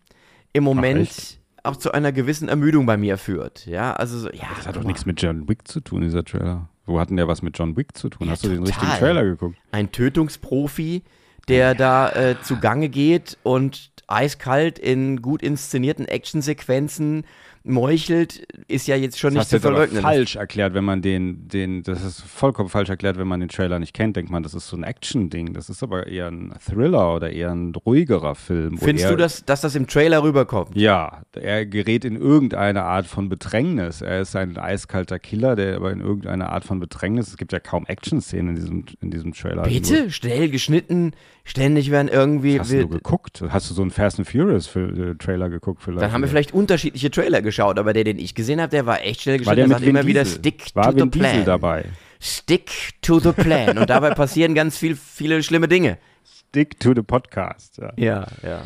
im 0.53 0.64
Moment 0.64 1.38
auch 1.64 1.77
zu 1.77 1.92
einer 1.92 2.12
gewissen 2.12 2.49
Ermüdung 2.49 2.87
bei 2.87 2.97
mir 2.97 3.19
führt. 3.19 3.66
Ja, 3.66 3.92
also 3.95 4.19
so, 4.19 4.31
ja. 4.31 4.49
Das 4.57 4.69
hat 4.69 4.77
doch 4.77 4.85
nichts 4.85 5.05
mit 5.05 5.21
John 5.21 5.49
Wick 5.49 5.66
zu 5.66 5.81
tun, 5.81 6.03
dieser 6.03 6.25
Trailer. 6.25 6.69
Wo 6.87 7.01
hat 7.01 7.11
denn 7.11 7.16
der 7.16 7.29
was 7.29 7.42
mit 7.42 7.59
John 7.59 7.77
Wick 7.77 7.96
zu 7.96 8.09
tun? 8.09 8.27
Ja, 8.29 8.33
Hast 8.33 8.44
du 8.44 8.49
den 8.49 8.64
total. 8.64 8.72
richtigen 8.72 8.99
Trailer 8.99 9.25
geguckt? 9.25 9.57
ein 9.72 9.90
Tötungsprofi, 9.92 11.03
der 11.49 11.75
da 11.75 12.11
äh, 12.11 12.37
zugange 12.42 12.88
geht 12.88 13.37
und 13.42 13.90
eiskalt 14.09 14.79
in 14.79 15.20
gut 15.22 15.42
inszenierten 15.42 16.07
Actionsequenzen 16.07 17.25
meuchelt, 17.66 18.46
ist 18.68 18.87
ja 18.87 18.96
jetzt 18.96 19.18
schon 19.18 19.35
Das 19.35 19.50
nicht 19.52 19.62
zu 19.62 19.68
aber 19.68 19.76
verleugnen. 19.76 20.02
falsch 20.02 20.37
erklärt, 20.37 20.74
wenn 20.74 20.85
man 20.85 21.02
den, 21.02 21.48
den, 21.48 21.83
das 21.83 22.05
ist 22.05 22.20
vollkommen 22.22 22.68
falsch 22.68 22.88
erklärt, 22.88 23.18
wenn 23.18 23.29
man 23.29 23.40
den 23.40 23.48
Trailer 23.48 23.79
nicht 23.79 23.94
kennt, 23.94 24.16
denkt 24.16 24.31
man, 24.31 24.42
das 24.42 24.55
ist 24.55 24.68
so 24.68 24.76
ein 24.76 24.83
Action-Ding. 24.83 25.52
Das 25.52 25.68
ist 25.68 25.83
aber 25.83 26.07
eher 26.07 26.29
ein 26.29 26.52
Thriller 26.64 27.14
oder 27.14 27.31
eher 27.31 27.50
ein 27.50 27.74
ruhigerer 27.74 28.35
Film. 28.35 28.79
Findest 28.79 29.11
du, 29.11 29.16
dass, 29.16 29.44
dass 29.44 29.61
das 29.61 29.74
im 29.74 29.87
Trailer 29.87 30.22
rüberkommt? 30.22 30.76
Ja, 30.76 31.22
er 31.35 31.66
gerät 31.66 32.05
in 32.05 32.16
irgendeine 32.16 32.85
Art 32.85 33.07
von 33.07 33.29
Bedrängnis. 33.29 34.00
Er 34.00 34.20
ist 34.20 34.37
ein 34.37 34.57
eiskalter 34.57 35.18
Killer, 35.18 35.57
der 35.57 35.76
aber 35.76 35.92
in 35.92 36.00
irgendeine 36.00 36.50
Art 36.50 36.64
von 36.64 36.81
Bedrängnis. 36.81 37.29
Es 37.29 37.37
gibt 37.37 37.52
ja 37.52 37.61
kaum 37.61 37.87
Action-Szenen 37.87 38.50
in 38.50 38.55
diesem, 38.57 38.85
in 39.00 39.11
diesem 39.11 39.33
Trailer. 39.33 39.62
Bitte? 39.64 40.11
Schnell 40.11 40.48
geschnitten, 40.50 41.12
ständig 41.44 41.90
werden 41.90 42.09
irgendwie. 42.09 42.59
Hast 42.61 42.72
du 42.72 42.88
geguckt? 42.88 43.42
Hast 43.48 43.70
du 43.70 43.74
so 43.74 43.83
einen 43.83 43.90
Fast 43.90 44.18
and 44.18 44.29
Furious 44.29 44.66
Fil- 44.66 45.16
äh, 45.20 45.48
geguckt 45.48 45.83
vielleicht? 45.83 46.02
dann 46.02 46.12
haben 46.12 46.22
wir 46.22 46.29
vielleicht 46.29 46.52
unterschiedliche 46.55 47.11
Trailer 47.11 47.42
geschaut, 47.42 47.56
aber 47.79 47.92
der, 47.92 48.05
den 48.05 48.19
ich 48.19 48.35
gesehen 48.35 48.61
habe, 48.61 48.71
der 48.71 48.87
war 48.87 49.03
echt 49.03 49.23
schnell 49.23 49.45
War 49.47 49.55
geschnitten. 49.55 49.57
der 49.57 49.66
Der 49.69 49.75
sagt 49.77 49.83
Vin 49.83 49.90
immer 49.90 50.07
wieder 50.07 50.23
Diesel? 50.25 50.38
Stick 50.38 50.75
War 50.75 50.85
to 50.85 50.90
the 50.92 50.99
Vin 51.01 51.11
Diesel 51.11 51.31
plan. 51.31 51.45
dabei? 51.45 51.85
Stick 52.21 52.71
to 53.03 53.21
the 53.21 53.33
plan. 53.33 53.79
Und 53.79 53.90
dabei 53.90 54.11
passieren 54.14 54.55
ganz 54.55 54.79
viel, 54.79 54.97
viele 54.97 55.42
schlimme 55.42 55.69
Dinge. 55.69 55.99
Stick 56.25 56.81
to 56.81 56.92
the 56.95 57.03
Podcast. 57.03 57.79
Ja. 57.79 57.92
Ja, 57.97 58.27
ja. 58.42 58.62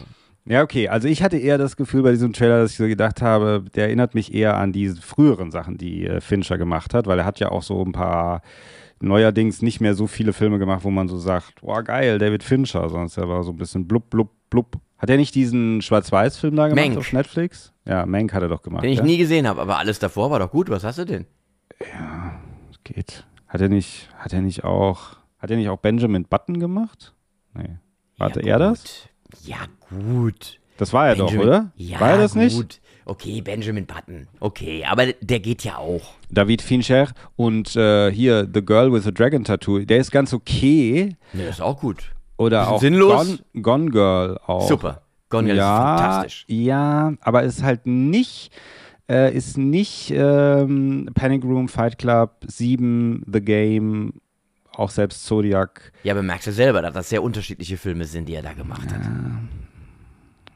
Ja, 0.47 0.63
okay. 0.63 0.89
Also 0.89 1.07
ich 1.07 1.23
hatte 1.23 1.37
eher 1.37 1.59
das 1.59 1.77
Gefühl 1.77 2.03
bei 2.03 2.11
diesem 2.13 2.33
Trailer, 2.33 2.61
dass 2.63 2.73
ich 2.73 2.77
so 2.79 2.87
gedacht 2.87 3.21
habe, 3.23 3.65
der 3.75 3.85
erinnert 3.87 4.15
mich 4.15 4.33
eher 4.35 4.57
an 4.57 4.73
die 4.73 4.89
früheren 4.89 5.51
Sachen, 5.51 5.77
die 5.79 6.07
äh, 6.07 6.21
Fincher 6.21 6.59
gemacht 6.59 6.95
hat, 6.95 7.07
weil 7.07 7.19
er 7.19 7.25
hat 7.25 7.39
ja 7.41 7.51
auch 7.51 7.63
so 7.63 7.83
ein 7.85 7.93
paar 7.93 8.43
neuerdings 9.01 9.63
nicht 9.63 9.81
mehr 9.81 9.95
so 9.95 10.07
viele 10.07 10.33
Filme 10.33 10.59
gemacht, 10.59 10.85
wo 10.85 10.91
man 10.91 11.09
so 11.09 11.19
sagt, 11.19 11.61
boah 11.61 11.83
geil, 11.83 12.19
David 12.19 12.43
Fincher, 12.43 12.89
sonst 12.89 13.17
er 13.17 13.29
war 13.29 13.43
so 13.45 13.51
ein 13.53 13.57
bisschen 13.57 13.87
blub, 13.87 14.11
blub, 14.11 14.31
blub. 14.51 14.77
Hat 15.01 15.09
er 15.09 15.17
nicht 15.17 15.35
diesen 15.35 15.81
Schwarz-Weiß-Film 15.81 16.55
da 16.57 16.69
gemacht 16.69 16.87
Mank. 16.87 16.99
auf 16.99 17.13
Netflix? 17.15 17.73
Ja, 17.87 18.05
Mank 18.05 18.35
hat 18.35 18.43
er 18.43 18.49
doch 18.49 18.61
gemacht. 18.61 18.85
Den 18.85 18.93
ich 18.93 18.99
ja? 18.99 19.05
nie 19.05 19.17
gesehen 19.17 19.49
habe, 19.49 19.63
aber 19.63 19.79
alles 19.79 19.99
davor 19.99 20.31
war 20.31 20.39
doch 20.39 20.51
gut. 20.51 20.69
Was 20.69 20.85
hast 20.85 20.99
du 20.99 21.07
denn? 21.07 21.25
Geht. 22.85 23.25
Hat 23.49 23.63
er 23.63 23.71
nicht, 23.71 24.11
hat 24.19 24.35
er 24.35 24.43
nicht 24.43 24.63
auch, 24.65 25.17
hat 25.39 25.51
er 25.51 25.57
nicht 25.57 25.71
auch 25.71 25.79
Benjamin 25.79 26.25
Button 26.25 26.61
gemacht? 26.61 27.15
Nee. 27.55 27.79
Warte, 28.19 28.45
ja, 28.45 28.55
er 28.55 28.59
das? 28.59 29.09
Ja, 29.45 29.57
gut. 29.89 30.61
Das 30.77 30.93
war 30.93 31.09
er 31.09 31.17
doch, 31.17 31.27
Benjamin- 31.31 31.49
oder? 31.49 31.73
Ja, 31.77 31.99
war 32.01 32.11
er 32.11 32.19
das 32.19 32.35
nicht? 32.35 32.57
gut. 32.57 32.81
Okay, 33.07 33.41
Benjamin 33.41 33.87
Button. 33.87 34.29
Okay, 34.39 34.85
aber 34.85 35.13
der 35.21 35.41
geht 35.41 35.65
ja 35.65 35.79
auch. 35.79 36.15
David 36.31 36.61
Fincher 36.61 37.09
und 37.37 37.75
äh, 37.75 38.13
hier 38.13 38.47
The 38.53 38.63
Girl 38.65 38.93
with 38.93 39.05
the 39.05 39.13
Dragon 39.15 39.45
Tattoo, 39.45 39.81
der 39.81 39.97
ist 39.99 40.11
ganz 40.11 40.35
okay. 40.35 41.17
Ne, 41.33 41.45
ist 41.45 41.63
auch 41.63 41.81
gut. 41.81 42.13
Oder 42.41 42.71
auch 42.71 42.81
Sinnlos? 42.81 43.39
Gone, 43.53 43.63
Gone 43.63 43.91
Girl 43.91 44.39
auch. 44.47 44.67
Super. 44.67 45.03
Gone 45.29 45.45
Girl 45.49 45.59
ja, 45.59 45.95
ist 45.95 46.01
fantastisch. 46.01 46.45
Ja, 46.49 47.13
aber 47.21 47.43
ist 47.43 47.63
halt 47.63 47.87
nicht, 47.87 48.51
äh, 49.11 49.35
ist 49.37 49.59
nicht 49.59 50.11
ähm, 50.17 51.11
Panic 51.15 51.45
Room, 51.45 51.69
Fight 51.69 51.99
Club, 51.99 52.37
7, 52.47 53.25
The 53.31 53.43
Game, 53.43 54.15
auch 54.75 54.89
selbst 54.89 55.27
Zodiac. 55.27 55.93
Ja, 56.03 56.15
aber 56.15 56.23
merkst 56.23 56.47
du 56.47 56.53
selber, 56.53 56.81
dass 56.81 56.95
das 56.95 57.11
sehr 57.11 57.23
unterschiedliche 57.23 57.77
Filme 57.77 58.07
sind, 58.07 58.27
die 58.27 58.35
er 58.35 58.43
da 58.43 58.55
gemacht 58.55 58.91
hat. 58.91 59.03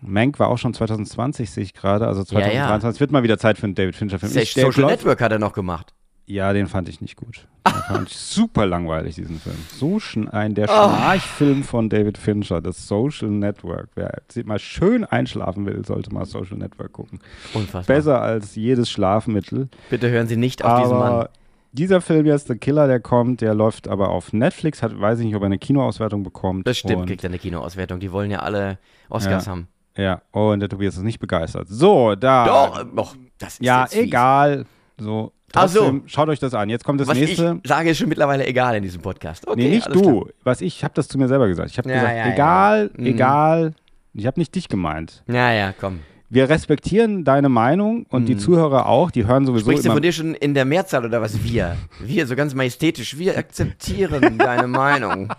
Mank 0.00 0.38
war 0.38 0.48
auch 0.48 0.58
schon 0.58 0.72
2020, 0.72 1.50
sehe 1.50 1.64
ich 1.64 1.74
gerade. 1.74 2.06
Also 2.06 2.22
Ja, 2.30 2.40
ja. 2.40 2.46
2023 2.46 3.00
wird 3.00 3.10
mal 3.12 3.22
wieder 3.22 3.36
Zeit 3.36 3.58
für 3.58 3.64
einen 3.64 3.74
David 3.74 3.94
Fincher-Film. 3.94 4.32
Social 4.32 4.86
Network 4.86 5.20
hat 5.20 5.32
er 5.32 5.38
noch 5.38 5.52
gemacht. 5.52 5.92
Ja, 6.26 6.52
den 6.52 6.66
fand 6.66 6.88
ich 6.88 7.00
nicht 7.00 7.16
gut. 7.16 7.46
Den 7.66 7.72
fand 7.96 8.08
ich 8.10 8.16
super 8.16 8.66
langweilig, 8.66 9.14
diesen 9.14 9.38
Film. 9.40 9.56
So 9.74 9.98
ein 10.30 10.54
der 10.54 10.66
Oh. 10.68 10.72
Schnarchfilm 10.72 11.62
von 11.64 11.88
David 11.88 12.18
Fincher, 12.18 12.60
das 12.60 12.86
Social 12.86 13.28
Network. 13.30 13.88
Wer 13.94 14.22
mal 14.44 14.58
schön 14.58 15.04
einschlafen 15.04 15.64
will, 15.66 15.84
sollte 15.84 16.12
mal 16.12 16.24
Social 16.26 16.58
Network 16.58 16.92
gucken. 16.92 17.20
Unfassbar. 17.54 17.96
Besser 17.96 18.20
als 18.20 18.54
jedes 18.54 18.90
Schlafmittel. 18.90 19.68
Bitte 19.90 20.10
hören 20.10 20.26
Sie 20.26 20.36
nicht 20.36 20.62
auf 20.64 20.80
diesen 20.82 20.98
Mann. 20.98 21.12
Aber 21.12 21.30
dieser 21.72 22.00
Film 22.02 22.26
jetzt, 22.26 22.48
The 22.48 22.56
Killer, 22.56 22.86
der 22.86 23.00
kommt, 23.00 23.40
der 23.40 23.54
läuft 23.54 23.88
aber 23.88 24.10
auf 24.10 24.32
Netflix. 24.34 24.82
Hat, 24.82 24.98
weiß 25.00 25.18
ich 25.20 25.26
nicht, 25.26 25.34
ob 25.34 25.42
er 25.42 25.46
eine 25.46 25.58
Kinoauswertung 25.58 26.22
bekommt. 26.22 26.66
Das 26.66 26.76
stimmt, 26.78 27.06
kriegt 27.06 27.24
er 27.24 27.30
eine 27.30 27.38
Kinoauswertung. 27.38 27.98
Die 27.98 28.12
wollen 28.12 28.30
ja 28.30 28.40
alle 28.40 28.78
Oscars 29.08 29.46
Ja. 29.46 29.52
haben. 29.52 29.68
ja, 29.96 30.20
und 30.32 30.60
der 30.60 30.68
Tobias 30.68 30.96
ist 30.96 31.02
nicht 31.02 31.18
begeistert. 31.18 31.66
So, 31.68 32.14
da. 32.14 32.46
Doch, 32.46 32.84
doch, 32.94 33.16
das 33.38 33.54
ist 33.54 33.62
Ja, 33.62 33.86
egal. 33.90 34.66
So, 34.98 35.32
Ach 35.54 35.68
so. 35.68 35.80
trotzdem, 35.80 36.02
schaut 36.06 36.28
euch 36.28 36.38
das 36.40 36.54
an. 36.54 36.68
Jetzt 36.70 36.84
kommt 36.84 37.00
das 37.00 37.08
Was 37.08 37.18
nächste. 37.18 37.60
ich 37.62 37.68
sage, 37.68 37.90
ist 37.90 37.98
schon 37.98 38.08
mittlerweile 38.08 38.46
egal 38.46 38.76
in 38.76 38.82
diesem 38.82 39.02
Podcast. 39.02 39.46
Okay, 39.46 39.62
nee, 39.62 39.74
nicht 39.76 39.94
du. 39.94 40.00
klar. 40.22 40.24
Was 40.44 40.60
ich, 40.60 40.76
ich 40.78 40.84
habe 40.84 40.94
das 40.94 41.08
zu 41.08 41.18
mir 41.18 41.28
selber 41.28 41.48
gesagt. 41.48 41.70
Ich 41.70 41.78
habe 41.78 41.88
Ja, 41.88 41.96
gesagt, 41.96 42.16
ja, 42.16 42.26
ja. 42.26 42.32
egal, 42.32 42.90
Mhm. 42.96 43.06
egal. 43.06 43.74
Ich 44.12 44.26
habe 44.26 44.38
nicht 44.38 44.54
dich 44.54 44.68
gemeint. 44.68 45.22
Ja, 45.26 45.52
ja, 45.52 45.72
komm. 45.78 46.00
Wir 46.30 46.48
respektieren 46.48 47.22
deine 47.24 47.48
Meinung 47.48 48.06
und 48.10 48.26
die 48.26 48.36
Zuhörer 48.36 48.86
auch. 48.86 49.10
Die 49.10 49.26
hören 49.26 49.46
sowieso 49.46 49.66
Mhm. 49.66 49.70
Sprichst 49.70 49.84
du 49.84 49.88
immer. 49.88 49.94
von 49.96 50.02
dir 50.02 50.12
schon 50.12 50.34
in 50.34 50.54
der 50.54 50.64
Mehrzahl 50.64 51.04
oder 51.04 51.20
was? 51.20 51.44
Wir. 51.44 51.76
Wir, 52.00 52.26
so 52.26 52.34
ganz 52.34 52.54
majestätisch. 52.54 53.18
Wir 53.18 53.36
akzeptieren 53.38 54.38
deine 54.38 54.66
Meinung. 54.66 55.32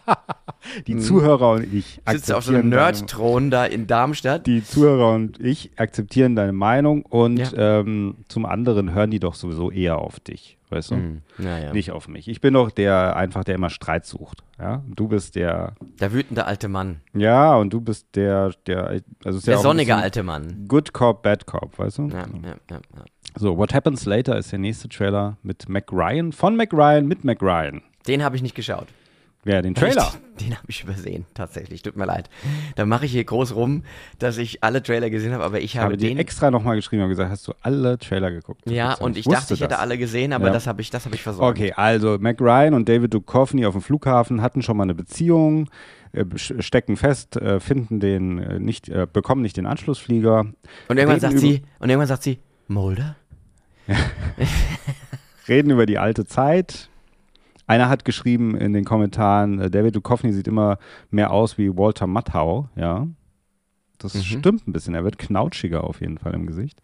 Die 0.88 0.98
Zuhörer 0.98 1.52
und 1.52 1.74
ich 1.74 2.00
Du 2.06 2.12
sitzt 2.14 2.32
auf 2.32 2.44
so 2.46 2.52
einem 2.54 2.72
akzeptieren 2.74 3.00
Nerd-Thron 3.02 3.52
da 3.52 3.66
in 3.66 3.88
Darmstadt. 3.88 4.48
Die 4.48 4.64
Zuhörer 4.64 5.14
und 5.14 5.40
ich 5.40 5.72
akzeptieren 5.76 6.36
deine 6.36 6.54
Meinung 6.54 7.02
und 7.04 7.38
Ja. 7.38 7.80
ähm, 7.80 8.16
zum 8.28 8.46
anderen 8.46 8.94
hören 8.94 9.12
die 9.12 9.20
doch 9.20 9.36
sowieso 9.36 9.72
eher 9.72 9.98
auf 9.98 10.20
dich, 10.20 10.58
weißt 10.76 10.92
du? 10.92 10.96
Hm, 10.96 11.22
naja. 11.40 11.74
Nicht 11.74 11.92
auf 11.92 12.08
mich. 12.08 12.28
Ich 12.28 12.42
bin 12.42 12.54
doch 12.54 12.70
der 12.70 13.16
einfach, 13.16 13.44
der 13.44 13.56
immer 13.56 13.70
Streit 13.72 14.06
sucht. 14.06 14.44
Ja, 14.60 14.84
du 14.86 15.08
bist 15.08 15.36
der, 15.36 15.74
Der 16.00 16.14
wütende 16.14 16.46
alte 16.46 16.68
Mann. 16.68 17.02
ja, 17.14 17.56
und 17.56 17.72
du 17.74 17.82
bist 17.82 18.16
der, 18.16 18.52
der, 18.68 19.02
also 19.24 19.40
ja 19.40 19.46
Der 19.46 19.58
ein 19.58 19.62
sonnige 19.64 19.96
alte 19.96 20.22
Mann. 20.24 20.66
Good 20.68 20.94
Cop, 20.94 21.24
Bad 21.24 21.46
Cop, 21.48 21.80
weißt 21.80 21.98
du? 21.98 22.08
Ja, 22.10 22.20
ja, 22.20 22.56
ja, 22.70 22.78
ja. 22.96 23.04
So, 23.38 23.58
What 23.58 23.74
Happens 23.74 24.06
Later 24.06 24.38
ist 24.38 24.52
der 24.52 24.60
nächste 24.60 24.88
Trailer 24.88 25.38
mit 25.42 25.68
Mac 25.68 25.92
Ryan, 25.92 26.32
von 26.32 26.56
Mac 26.56 26.72
Ryan 26.72 27.06
mit 27.08 27.24
Mac 27.26 27.42
Ryan. 27.42 27.82
Den 28.08 28.24
habe 28.24 28.36
ich 28.36 28.42
nicht 28.44 28.56
geschaut. 28.56 28.88
Ja, 29.46 29.62
den 29.62 29.76
Trailer. 29.76 30.12
Den 30.42 30.56
habe 30.58 30.66
ich 30.68 30.84
übersehen, 30.84 31.26
tatsächlich. 31.36 31.84
Tut 31.84 31.96
mir 31.96 32.06
leid. 32.06 32.30
Da 32.76 32.86
mache 32.86 33.06
ich 33.06 33.12
hier 33.12 33.24
groß 33.24 33.54
rum, 33.56 33.84
dass 34.18 34.38
ich 34.40 34.64
alle 34.64 34.82
Trailer 34.82 35.10
gesehen 35.12 35.34
habe, 35.34 35.44
aber 35.44 35.60
ich 35.60 35.66
Ich 35.66 35.78
habe 35.78 35.94
habe 35.94 35.98
den. 35.98 36.18
extra 36.18 36.50
nochmal 36.50 36.76
geschrieben 36.76 37.04
und 37.04 37.10
gesagt, 37.10 37.30
hast 37.30 37.48
du 37.48 37.54
alle 37.62 37.98
Trailer 38.00 38.32
geguckt? 38.32 38.64
Ja, 38.70 38.96
und 38.96 39.18
ich 39.18 39.26
dachte, 39.26 39.54
ich 39.54 39.62
hätte 39.62 39.70
das. 39.72 39.80
alle 39.80 39.98
gesehen, 40.00 40.34
aber 40.34 40.48
Ja. 40.48 40.54
das 40.54 40.66
habe 40.66 40.82
ich, 40.82 40.90
das 40.90 41.06
habe 41.06 41.14
ich 41.16 41.22
versorgt. 41.22 41.58
Okay, 41.60 41.74
also 41.74 42.18
Mac 42.20 42.42
Ryan 42.42 42.74
und 42.74 42.90
David 42.90 43.14
Duchovny 43.14 43.66
auf 43.68 43.74
dem 43.76 43.82
Flughafen 43.82 44.42
hatten 44.42 44.64
schon 44.64 44.78
mal 44.78 44.84
eine 44.84 44.96
Beziehung, 44.96 45.70
äh, 46.14 46.26
stecken 46.36 46.98
fest, 46.98 47.36
äh, 47.38 47.60
finden 47.60 48.00
den 48.00 48.40
äh, 48.40 48.60
nicht, 48.60 48.92
bekommen 49.14 49.44
nicht 49.44 49.58
den 49.58 49.68
Anschlussflieger. 49.68 50.40
Und 50.88 50.98
irgendwann 50.98 51.20
sagt 51.20 51.38
sie, 51.38 51.62
und 51.78 51.90
irgendwann 51.90 52.08
sagt 52.08 52.24
sie, 52.24 52.40
Mulder? 52.68 53.16
reden 55.48 55.70
über 55.72 55.86
die 55.86 55.98
alte 56.00 56.26
Zeit. 56.26 56.90
Einer 57.68 57.90
hat 57.90 58.06
geschrieben 58.06 58.56
in 58.56 58.74
den 58.74 58.86
Kommentaren, 58.86 59.60
äh, 59.60 59.70
David 59.72 59.96
Duchovny 59.96 60.32
sieht 60.34 60.48
immer 60.48 60.78
mehr 61.10 61.32
aus 61.32 61.58
wie 61.58 61.76
Walter 61.76 62.08
Matthau, 62.08 62.70
ja. 62.76 63.08
Das 63.98 64.14
Mhm. 64.14 64.22
stimmt 64.22 64.68
ein 64.68 64.74
bisschen. 64.74 64.94
Er 64.94 65.04
wird 65.04 65.18
knautschiger 65.18 65.84
auf 65.84 66.02
jeden 66.02 66.18
Fall 66.18 66.34
im 66.34 66.46
Gesicht. 66.46 66.80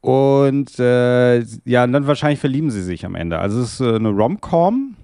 Und 0.00 0.78
äh, 0.80 1.38
ja, 1.64 1.84
und 1.84 1.92
dann 1.92 2.06
wahrscheinlich 2.08 2.40
verlieben 2.40 2.70
sie 2.70 2.82
sich 2.82 3.06
am 3.06 3.14
Ende. 3.14 3.38
Also 3.38 3.60
es 3.60 3.74
ist 3.74 3.80
äh, 3.80 3.94
eine 3.94 4.08
Rom-Com. 4.08 4.96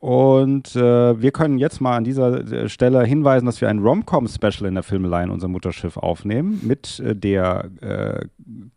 Und 0.00 0.76
äh, 0.76 1.20
wir 1.20 1.32
können 1.32 1.58
jetzt 1.58 1.80
mal 1.80 1.96
an 1.96 2.04
dieser 2.04 2.40
äh, 2.52 2.68
Stelle 2.68 3.04
hinweisen, 3.04 3.46
dass 3.46 3.60
wir 3.60 3.68
ein 3.68 3.80
Rom-Com-Special 3.80 4.66
in 4.68 4.74
der 4.74 4.84
Filmelei 4.84 5.24
in 5.24 5.30
unserem 5.30 5.50
Mutterschiff 5.52 5.96
aufnehmen 5.96 6.60
mit 6.62 7.00
äh, 7.00 7.16
der 7.16 7.64
äh, 7.80 8.26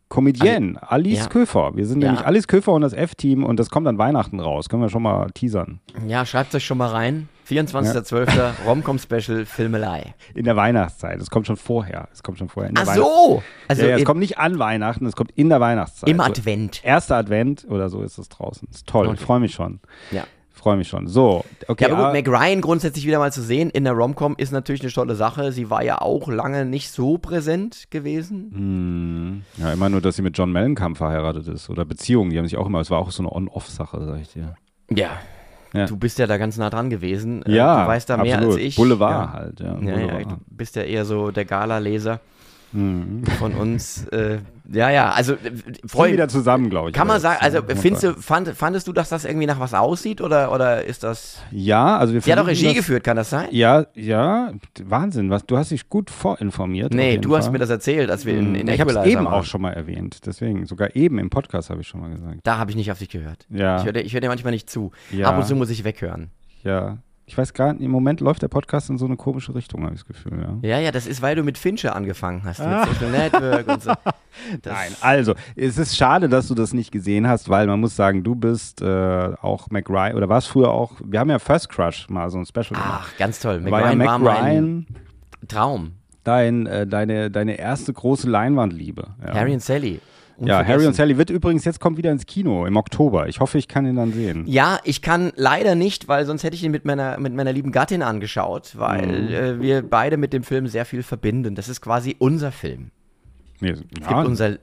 Comedienne 0.09 0.81
Alice 0.91 1.19
Ja. 1.19 1.27
Köfer. 1.27 1.75
Wir 1.75 1.85
sind 1.85 2.01
Ja. 2.01 2.07
nämlich 2.09 2.25
Alice 2.25 2.47
Köfer 2.47 2.73
und 2.73 2.81
das 2.81 2.93
F-Team 2.93 3.43
und 3.43 3.59
das 3.59 3.69
kommt 3.69 3.87
an 3.87 3.99
Weihnachten 3.99 4.39
raus. 4.39 4.67
Können 4.67 4.81
wir 4.81 4.89
schon 4.89 5.03
mal 5.03 5.29
teasern. 5.31 5.79
Ja, 6.07 6.25
schreibt 6.25 6.55
euch 6.55 6.65
schon 6.65 6.79
mal 6.79 6.89
rein. 6.89 7.29
24.12. 7.47 8.51
Romcom-Special 8.65 9.45
Filmelei. 9.45 10.15
In 10.33 10.45
der 10.45 10.55
Weihnachtszeit. 10.55 11.19
Es 11.21 11.29
kommt 11.29 11.45
schon 11.47 11.57
vorher. 11.57 12.07
Es 12.11 12.23
kommt 12.23 12.39
schon 12.39 12.49
vorher. 12.49 12.69
In 12.69 12.75
der 12.75 12.85
Ach 12.87 12.95
so! 12.95 13.43
Also 13.67 13.83
ja, 13.83 13.89
ja, 13.89 13.97
es 13.97 14.05
kommt 14.05 14.19
nicht 14.21 14.37
an 14.39 14.57
Weihnachten, 14.57 15.05
es 15.05 15.15
kommt 15.15 15.31
in 15.33 15.49
der 15.49 15.59
Weihnachtszeit. 15.59 16.09
im 16.09 16.17
So, 16.17 16.23
Advent. 16.23 16.83
Erster 16.83 17.17
Advent 17.17 17.67
oder 17.69 17.89
so 17.89 18.01
ist 18.01 18.17
es 18.17 18.27
draußen. 18.29 18.67
Ist 18.71 18.87
toll. 18.87 19.05
Okay. 19.05 19.15
Ich 19.19 19.21
freue 19.21 19.39
mich 19.39 19.53
schon. 19.53 19.79
Ja. 20.11 20.23
Freue 20.61 20.77
mich 20.77 20.89
schon. 20.89 21.07
So, 21.07 21.43
okay. 21.67 21.85
Ja, 21.87 21.93
aber 21.93 22.03
ah, 22.03 22.05
gut, 22.05 22.13
Meg 22.13 22.27
Ryan 22.27 22.61
grundsätzlich 22.61 23.07
wieder 23.07 23.17
mal 23.17 23.31
zu 23.33 23.41
sehen 23.41 23.71
in 23.71 23.83
der 23.83 23.93
Romcom 23.93 24.35
ist 24.37 24.51
natürlich 24.51 24.81
eine 24.83 24.91
tolle 24.91 25.15
Sache. 25.15 25.51
Sie 25.51 25.71
war 25.71 25.83
ja 25.83 25.99
auch 26.01 26.27
lange 26.27 26.65
nicht 26.65 26.91
so 26.91 27.17
präsent 27.17 27.85
gewesen. 27.89 29.43
hm, 29.57 29.63
ja, 29.63 29.73
immer 29.73 29.89
nur, 29.89 30.01
dass 30.01 30.17
sie 30.17 30.21
mit 30.21 30.37
John 30.37 30.51
Mellencamp 30.51 30.97
verheiratet 30.97 31.47
ist. 31.47 31.71
Oder 31.71 31.83
Beziehungen, 31.83 32.29
die 32.29 32.37
haben 32.37 32.45
sich 32.45 32.57
auch 32.57 32.67
immer, 32.67 32.79
es 32.79 32.91
war 32.91 32.99
auch 32.99 33.09
so 33.09 33.23
eine 33.23 33.31
On-Off-Sache, 33.31 34.05
sag 34.05 34.21
ich 34.21 34.29
dir. 34.33 34.55
Ja. 34.91 35.09
Ja. 35.73 35.85
Du 35.87 35.97
bist 35.97 36.19
ja 36.19 36.27
da 36.27 36.37
ganz 36.37 36.57
nah 36.57 36.69
dran 36.69 36.89
gewesen. 36.91 37.43
Äh, 37.43 37.55
Ja, 37.55 37.83
Du 37.83 37.87
weißt 37.89 38.09
da 38.09 38.17
mehr 38.17 38.35
absolut. 38.35 38.55
als 38.57 38.63
ich. 38.63 38.75
Boulevard 38.75 39.11
ja. 39.11 39.33
halt, 39.33 39.59
ja. 39.61 39.65
Ja, 39.65 39.73
ja, 39.81 39.95
Boulevard. 39.95 40.31
du 40.31 40.35
bist 40.49 40.75
ja 40.75 40.83
eher 40.83 41.05
so 41.05 41.31
der 41.31 41.45
Gala-Leser 41.45 42.19
Mhm. 42.73 43.23
von 43.39 43.53
uns. 43.53 44.07
äh, 44.07 44.39
ja, 44.71 44.89
ja, 44.89 45.11
also 45.11 45.33
äh, 45.33 45.37
Freund, 45.85 46.13
wieder 46.13 46.27
zusammen, 46.27 46.69
glaube 46.69 46.89
ich. 46.89 46.95
kann 46.95 47.07
man 47.07 47.19
sagen, 47.19 47.39
also 47.41 47.61
findest 47.75 48.03
du, 48.03 48.13
fand, 48.13 48.49
fandest 48.49 48.87
du, 48.87 48.93
dass 48.93 49.09
das 49.09 49.25
irgendwie 49.25 49.45
nach 49.45 49.59
was 49.59 49.73
aussieht 49.73 50.21
oder, 50.21 50.51
oder 50.51 50.85
ist 50.85 51.03
das. 51.03 51.41
Ja, 51.51 51.97
also 51.97 52.13
wir 52.13 52.21
Sie 52.21 52.31
hat 52.31 52.39
auch 52.39 52.47
Regie 52.47 52.67
das, 52.67 52.75
geführt, 52.75 53.03
kann 53.03 53.17
das 53.17 53.29
sein? 53.29 53.47
Ja, 53.51 53.85
ja, 53.93 54.53
Wahnsinn, 54.83 55.29
was, 55.29 55.45
du 55.45 55.57
hast 55.57 55.71
dich 55.71 55.89
gut 55.89 56.09
vorinformiert. 56.09 56.93
Nee, 56.93 57.17
du 57.17 57.35
hast 57.35 57.45
Fall. 57.45 57.53
mir 57.53 57.59
das 57.59 57.69
erzählt, 57.69 58.09
als 58.09 58.25
wir 58.25 58.37
in, 58.37 58.55
in 58.55 58.67
ich 58.67 58.79
habe 58.79 58.91
es 58.91 59.05
eben 59.05 59.25
waren. 59.25 59.33
auch 59.33 59.43
schon 59.43 59.61
mal 59.61 59.73
erwähnt, 59.73 60.25
deswegen, 60.25 60.65
sogar 60.65 60.95
eben 60.95 61.19
im 61.19 61.29
Podcast 61.29 61.69
habe 61.69 61.81
ich 61.81 61.87
schon 61.87 61.99
mal 61.99 62.09
gesagt. 62.09 62.39
Da 62.43 62.57
habe 62.57 62.71
ich 62.71 62.77
nicht 62.77 62.91
auf 62.91 62.99
dich 62.99 63.09
gehört. 63.09 63.45
Ja. 63.49 63.77
Ich 63.79 63.85
höre 63.85 63.93
hör 63.93 64.21
dir 64.21 64.29
manchmal 64.29 64.51
nicht 64.51 64.69
zu. 64.69 64.91
Ja. 65.11 65.27
Ab 65.29 65.37
und 65.37 65.45
zu 65.45 65.55
muss 65.55 65.69
ich 65.69 65.83
weghören. 65.83 66.31
Ja, 66.63 66.99
ich 67.31 67.37
weiß 67.37 67.53
gar 67.53 67.71
nicht, 67.71 67.81
im 67.81 67.91
Moment 67.91 68.19
läuft 68.19 68.41
der 68.41 68.49
Podcast 68.49 68.89
in 68.89 68.97
so 68.97 69.05
eine 69.05 69.15
komische 69.15 69.55
Richtung, 69.55 69.83
habe 69.85 69.93
ich 69.95 70.01
das 70.01 70.07
Gefühl, 70.07 70.41
ja. 70.61 70.69
Ja, 70.69 70.79
ja, 70.79 70.91
das 70.91 71.07
ist, 71.07 71.21
weil 71.21 71.37
du 71.37 71.43
mit 71.43 71.57
Fincher 71.57 71.95
angefangen 71.95 72.41
hast, 72.43 72.59
Ah. 72.59 72.85
mit 72.85 72.93
Social 72.99 73.09
Network 73.11 73.67
und 73.69 73.83
so. 73.83 73.93
Das, 74.61 74.73
Nein, 74.73 74.91
also, 75.01 75.33
es 75.55 75.77
ist 75.77 75.95
schade, 75.95 76.27
dass 76.29 76.47
du 76.47 76.55
das 76.55 76.73
nicht 76.73 76.91
gesehen 76.91 77.27
hast, 77.27 77.47
weil 77.49 77.67
man 77.67 77.79
muss 77.79 77.95
sagen, 77.95 78.23
du 78.23 78.33
bist 78.35 78.81
äh, 78.81 78.85
auch 79.41 79.69
Mac 79.69 79.89
Ryan, 79.89 80.15
oder 80.15 80.27
warst 80.29 80.47
früher 80.49 80.71
auch, 80.71 80.93
wir 81.05 81.19
haben 81.19 81.29
ja 81.29 81.37
First 81.39 81.69
Crush 81.69 82.09
mal 82.09 82.29
so 82.29 82.37
ein 82.37 82.45
Special 82.45 82.69
gemacht. 82.71 83.01
Ach, 83.13 83.17
ganz 83.17 83.39
toll. 83.39 83.63
war 83.71 83.81
ja 83.81 83.95
McRyan 83.95 84.23
war 84.23 84.41
mein 84.41 84.87
Traum. 85.47 85.91
dein, 86.23 86.65
äh, 86.65 86.85
deine, 86.87 87.29
deine 87.31 87.55
erste 87.59 87.91
große 87.93 88.29
Leinwandliebe. 88.29 89.07
Ja. 89.25 89.33
Harry 89.35 89.53
und 89.53 89.61
Sally. 89.61 89.99
Ja, 90.47 90.65
Harry 90.65 90.85
und. 90.87 90.93
Sally 90.95 91.17
wird 91.17 91.29
übrigens 91.29 91.65
jetzt 91.65 91.79
kommt 91.79 91.97
wieder 91.97 92.11
ins 92.11 92.25
Kino 92.25 92.65
im 92.65 92.75
Oktober. 92.77 93.27
Ich 93.27 93.39
hoffe, 93.39 93.57
ich 93.57 93.67
kann 93.67 93.85
ihn 93.85 93.95
dann 93.95 94.11
sehen. 94.13 94.43
Ja, 94.47 94.79
ich 94.83 95.01
kann 95.01 95.31
leider 95.35 95.75
nicht, 95.75 96.07
weil 96.07 96.25
sonst 96.25 96.43
hätte 96.43 96.55
ich 96.55 96.63
ihn 96.63 96.71
mit 96.71 96.85
meiner, 96.85 97.19
mit 97.19 97.33
meiner 97.33 97.53
lieben 97.53 97.71
Gattin 97.71 98.01
angeschaut, 98.01 98.77
weil 98.77 99.07
Mhm. 99.07 99.27
äh, 99.29 99.61
wir 99.61 99.81
beide 99.81 100.17
mit 100.17 100.33
dem 100.33 100.43
Film 100.43 100.67
sehr 100.67 100.85
viel 100.85 101.03
verbinden. 101.03 101.55
Das 101.55 101.69
ist 101.69 101.81
quasi 101.81 102.15
unser 102.19 102.51
Film. 102.51 102.91
Nee, 103.59 103.71
Es 103.71 103.79
gibt, 103.81 104.01
ja, 104.01 104.21
unser, 104.23 104.57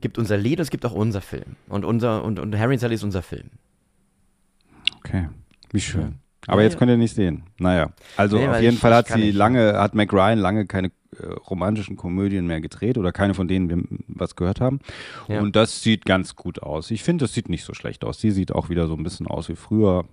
gibt 0.00 0.18
unser 0.18 0.36
Lied 0.36 0.58
und 0.58 0.62
es 0.62 0.70
gibt 0.70 0.86
auch 0.86 0.92
unser 0.94 1.20
Film. 1.20 1.56
Und, 1.68 1.84
unser, 1.84 2.22
und, 2.24 2.38
und 2.38 2.56
Harry 2.58 2.74
und 2.74 2.78
Sally 2.80 2.94
ist 2.94 3.02
unser 3.04 3.22
Film. 3.22 3.50
okay, 4.98 5.28
wie 5.72 5.80
schön. 5.80 6.18
Aber 6.46 6.60
Ja, 6.60 6.68
jetzt 6.68 6.78
könnt 6.78 6.90
ihr 6.90 6.96
nicht 6.96 7.14
sehen. 7.14 7.44
Naja, 7.58 7.90
also 8.16 8.36
Nee, 8.38 8.48
auf 8.48 8.60
jeden 8.60 8.76
Fall 8.76 8.94
hat 8.94 9.08
sie 9.08 9.30
lange, 9.30 9.78
hat 9.78 9.94
Mac 9.94 10.12
Ryan 10.12 10.38
lange 10.38 10.66
keine 10.66 10.88
äh, 11.18 11.26
romantischen 11.48 11.96
Komödien 11.96 12.46
mehr 12.46 12.60
gedreht 12.60 12.98
oder 12.98 13.12
keine 13.12 13.34
von 13.34 13.48
denen 13.48 13.68
wir 13.70 13.82
was 14.08 14.36
gehört 14.36 14.60
haben. 14.60 14.80
Ja. 15.28 15.40
Und 15.40 15.56
das 15.56 15.82
sieht 15.82 16.04
ganz 16.04 16.36
gut 16.36 16.62
aus. 16.62 16.90
Ich 16.90 17.02
finde, 17.02 17.24
das 17.24 17.32
sieht 17.34 17.48
nicht 17.48 17.64
so 17.64 17.72
schlecht 17.74 18.04
aus. 18.04 18.20
Sie 18.20 18.30
sieht 18.30 18.52
auch 18.52 18.68
wieder 18.68 18.86
so 18.86 18.94
ein 18.94 19.02
bisschen 19.02 19.26
aus 19.26 19.48
wie 19.48 19.56
früher. 19.56 20.04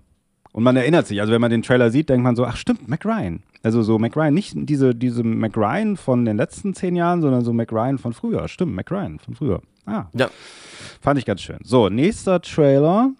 Und 0.54 0.64
man 0.64 0.76
erinnert 0.76 1.08
sich, 1.08 1.22
also 1.22 1.32
wenn 1.32 1.40
man 1.42 1.50
den 1.52 1.62
Trailer 1.62 1.92
sieht, 1.92 2.10
denkt 2.10 2.24
man 2.24 2.36
so, 2.36 2.46
ach 2.46 2.58
stimmt, 2.58 2.88
Mac 2.90 3.06
Ryan. 3.06 3.42
Also 3.64 3.84
so 3.84 3.98
Mac 4.00 4.16
Ryan, 4.18 4.34
nicht 4.34 4.54
diese, 4.56 4.94
diese 4.94 5.24
Mac 5.24 5.56
Ryan 5.56 5.96
von 5.96 6.26
den 6.26 6.36
letzten 6.38 6.74
zehn 6.74 6.96
Jahren, 6.96 7.22
sondern 7.22 7.44
so 7.46 7.54
Mac 7.54 7.72
Ryan 7.72 7.98
von 7.98 8.12
früher. 8.14 8.48
Stimmt, 8.48 8.74
Mac 8.76 8.92
Ryan 8.92 9.18
von 9.20 9.36
früher. 9.36 9.62
Ah, 9.86 10.06
Ja. 10.14 10.30
fand 11.00 11.20
ich 11.20 11.26
ganz 11.26 11.42
schön. 11.42 11.58
So, 11.64 11.90
nächster 11.90 12.42
Trailer 12.42 13.12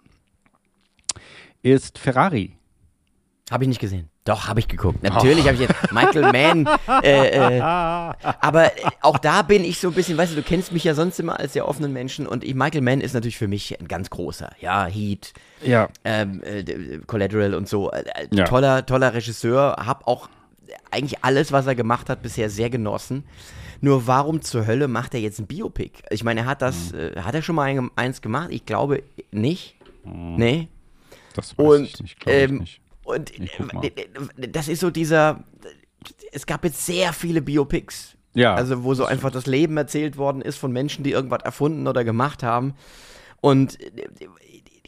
ist 1.62 1.98
Ferrari. 1.98 2.52
Habe 3.50 3.64
ich 3.64 3.68
nicht 3.68 3.80
gesehen. 3.80 4.08
Doch, 4.24 4.46
habe 4.46 4.60
ich 4.60 4.68
geguckt. 4.68 5.02
Natürlich 5.02 5.44
habe 5.46 5.54
ich 5.54 5.60
jetzt 5.60 5.92
Michael 5.92 6.32
Mann. 6.32 6.68
Äh, 7.02 7.56
äh, 7.56 7.60
aber 7.60 8.70
auch 9.00 9.18
da 9.18 9.42
bin 9.42 9.64
ich 9.64 9.78
so 9.80 9.88
ein 9.88 9.94
bisschen, 9.94 10.16
weißt 10.16 10.32
du, 10.32 10.36
du 10.36 10.42
kennst 10.42 10.72
mich 10.72 10.84
ja 10.84 10.94
sonst 10.94 11.18
immer 11.18 11.40
als 11.40 11.52
sehr 11.54 11.66
offenen 11.66 11.92
Menschen 11.92 12.26
und 12.26 12.44
ich, 12.44 12.54
Michael 12.54 12.82
Mann 12.82 13.00
ist 13.00 13.14
natürlich 13.14 13.36
für 13.38 13.48
mich 13.48 13.78
ein 13.80 13.88
ganz 13.88 14.08
großer. 14.10 14.52
Ja, 14.60 14.86
Heat, 14.86 15.32
Ja. 15.62 15.88
ähm, 16.04 16.42
äh, 16.44 16.98
Collateral 17.06 17.54
und 17.54 17.68
so. 17.68 17.90
Äh, 17.90 18.02
äh, 18.02 18.28
Ja. 18.30 18.44
Toller, 18.44 18.86
toller 18.86 19.12
Regisseur. 19.14 19.76
Hab 19.84 20.06
auch 20.06 20.28
eigentlich 20.90 21.24
alles, 21.24 21.50
was 21.50 21.66
er 21.66 21.74
gemacht 21.74 22.08
hat, 22.08 22.22
bisher 22.22 22.48
sehr 22.50 22.70
genossen. 22.70 23.24
Nur 23.80 24.06
warum 24.06 24.42
zur 24.42 24.66
Hölle 24.66 24.86
macht 24.86 25.14
er 25.14 25.20
jetzt 25.20 25.40
ein 25.40 25.46
Biopic? 25.48 26.02
Ich 26.10 26.22
meine, 26.22 26.40
er 26.40 26.46
hat 26.46 26.62
das, 26.62 26.92
äh, 26.92 27.20
hat 27.20 27.34
er 27.34 27.42
schon 27.42 27.56
mal 27.56 27.64
ein, 27.64 27.90
eins 27.96 28.22
gemacht? 28.22 28.48
Ich 28.50 28.64
glaube 28.64 29.02
nicht. 29.32 29.74
Nee. 30.04 30.68
Das 31.34 31.58
weiß 31.58 31.66
Und, 31.66 31.84
ich 31.84 32.00
nicht, 32.00 32.20
glaube 32.20 32.38
ich 32.38 32.50
ähm, 32.50 32.58
nicht. 32.58 32.81
Und 33.04 33.32
äh, 33.38 34.48
das 34.48 34.68
ist 34.68 34.80
so 34.80 34.90
dieser. 34.90 35.44
Es 36.32 36.46
gab 36.46 36.64
jetzt 36.64 36.84
sehr 36.86 37.12
viele 37.12 37.42
Biopics. 37.42 38.16
Ja. 38.34 38.54
Also, 38.54 38.82
wo 38.84 38.94
so 38.94 39.04
einfach 39.04 39.30
das 39.30 39.46
Leben 39.46 39.76
erzählt 39.76 40.16
worden 40.16 40.40
ist 40.42 40.56
von 40.56 40.72
Menschen, 40.72 41.04
die 41.04 41.10
irgendwas 41.12 41.42
erfunden 41.42 41.86
oder 41.86 42.02
gemacht 42.04 42.42
haben. 42.42 42.74
Und 43.40 43.78
äh, 43.80 43.90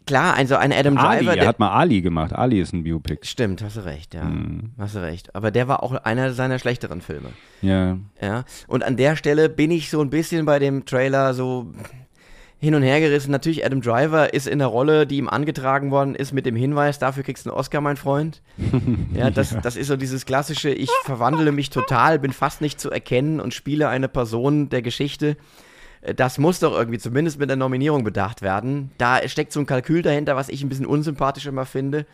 klar, 0.06 0.34
also 0.34 0.56
ein 0.56 0.72
Adam 0.72 0.96
Ali, 0.96 1.18
Driver. 1.18 1.30
er 1.32 1.36
der- 1.36 1.46
hat 1.48 1.58
mal 1.58 1.70
Ali 1.70 2.00
gemacht. 2.00 2.32
Ali 2.32 2.60
ist 2.60 2.72
ein 2.72 2.84
Biopic. 2.84 3.26
Stimmt, 3.26 3.62
hast 3.62 3.76
du 3.76 3.84
recht, 3.84 4.14
ja. 4.14 4.24
Mhm. 4.24 4.72
Hast 4.78 4.94
du 4.94 5.00
recht. 5.02 5.34
Aber 5.34 5.50
der 5.50 5.68
war 5.68 5.82
auch 5.82 5.92
einer 5.92 6.32
seiner 6.32 6.58
schlechteren 6.58 7.00
Filme. 7.02 7.30
Ja. 7.62 7.98
Ja. 8.20 8.44
Und 8.66 8.82
an 8.82 8.96
der 8.96 9.14
Stelle 9.16 9.48
bin 9.50 9.70
ich 9.70 9.90
so 9.90 10.00
ein 10.00 10.10
bisschen 10.10 10.46
bei 10.46 10.58
dem 10.58 10.84
Trailer 10.86 11.34
so 11.34 11.72
hin 12.64 12.74
und 12.74 12.82
her 12.82 12.98
gerissen. 13.00 13.30
Natürlich, 13.30 13.64
Adam 13.64 13.80
Driver 13.80 14.34
ist 14.34 14.46
in 14.48 14.58
der 14.58 14.68
Rolle, 14.68 15.06
die 15.06 15.18
ihm 15.18 15.28
angetragen 15.28 15.90
worden 15.90 16.14
ist, 16.14 16.32
mit 16.32 16.46
dem 16.46 16.56
Hinweis, 16.56 16.98
dafür 16.98 17.22
kriegst 17.22 17.46
du 17.46 17.50
einen 17.50 17.58
Oscar, 17.58 17.80
mein 17.80 17.96
Freund. 17.96 18.42
Ja, 19.14 19.30
das, 19.30 19.56
das 19.62 19.76
ist 19.76 19.86
so 19.86 19.96
dieses 19.96 20.26
klassische, 20.26 20.70
ich 20.70 20.90
verwandle 21.04 21.52
mich 21.52 21.70
total, 21.70 22.18
bin 22.18 22.32
fast 22.32 22.60
nicht 22.60 22.80
zu 22.80 22.90
erkennen 22.90 23.38
und 23.40 23.54
spiele 23.54 23.88
eine 23.88 24.08
Person 24.08 24.68
der 24.70 24.82
Geschichte. 24.82 25.36
Äh, 26.00 26.14
Das 26.14 26.38
muss 26.38 26.58
doch 26.58 26.72
irgendwie 26.72 26.98
zumindest 26.98 27.38
mit 27.38 27.48
der 27.48 27.56
Nominierung 27.56 28.02
bedacht 28.02 28.42
werden. 28.42 28.90
Da 28.98 29.26
steckt 29.28 29.52
so 29.52 29.60
ein 29.60 29.66
Kalkül 29.66 30.02
dahinter, 30.02 30.34
was 30.34 30.48
ich 30.48 30.62
ein 30.64 30.68
bisschen 30.68 30.86
unsympathisch 30.86 31.46
immer 31.46 31.66
finde. 31.66 32.06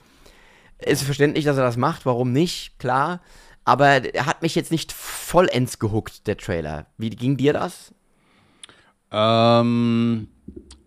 Ist 0.79 1.03
verständlich, 1.03 1.45
dass 1.45 1.57
er 1.57 1.65
das 1.65 1.77
macht, 1.77 2.05
warum 2.07 2.33
nicht, 2.33 2.79
klar. 2.79 3.21
Aber 3.65 3.87
er 4.15 4.27
hat 4.27 4.43
mich 4.43 4.55
jetzt 4.55 4.73
nicht 4.73 4.91
vollends 4.93 5.79
gehuckt, 5.79 6.27
der 6.27 6.37
Trailer. 6.37 6.87
Wie 6.99 7.11
ging 7.11 7.37
dir 7.37 7.53
das? 7.53 7.93
Ähm, 9.13 10.29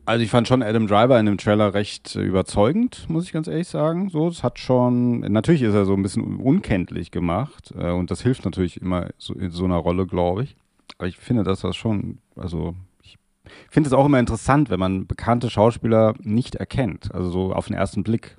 also 0.05 0.23
ich 0.23 0.29
fand 0.29 0.47
schon 0.47 0.63
Adam 0.63 0.87
Driver 0.87 1.19
in 1.19 1.25
dem 1.25 1.37
Trailer 1.37 1.73
recht 1.73 2.15
äh, 2.15 2.21
überzeugend, 2.21 3.05
muss 3.09 3.25
ich 3.25 3.31
ganz 3.31 3.47
ehrlich 3.47 3.67
sagen. 3.67 4.09
So, 4.09 4.27
es 4.27 4.43
hat 4.43 4.59
schon, 4.59 5.19
natürlich 5.19 5.61
ist 5.61 5.73
er 5.73 5.85
so 5.85 5.93
ein 5.93 6.03
bisschen 6.03 6.37
unkenntlich 6.37 7.11
gemacht 7.11 7.73
äh, 7.77 7.91
und 7.91 8.11
das 8.11 8.21
hilft 8.21 8.45
natürlich 8.45 8.81
immer 8.81 9.09
so 9.17 9.33
in 9.33 9.51
so 9.51 9.65
einer 9.65 9.77
Rolle, 9.77 10.05
glaube 10.05 10.43
ich. 10.43 10.55
Aber 10.97 11.07
ich 11.07 11.17
finde, 11.17 11.43
dass 11.43 11.61
das 11.61 11.75
schon, 11.75 12.19
also 12.35 12.75
ich 13.01 13.17
finde 13.69 13.87
es 13.87 13.93
auch 13.93 14.05
immer 14.05 14.19
interessant, 14.19 14.69
wenn 14.69 14.79
man 14.79 15.07
bekannte 15.07 15.49
Schauspieler 15.49 16.13
nicht 16.19 16.55
erkennt, 16.55 17.13
also 17.13 17.29
so 17.29 17.53
auf 17.53 17.67
den 17.67 17.75
ersten 17.75 18.03
Blick. 18.03 18.37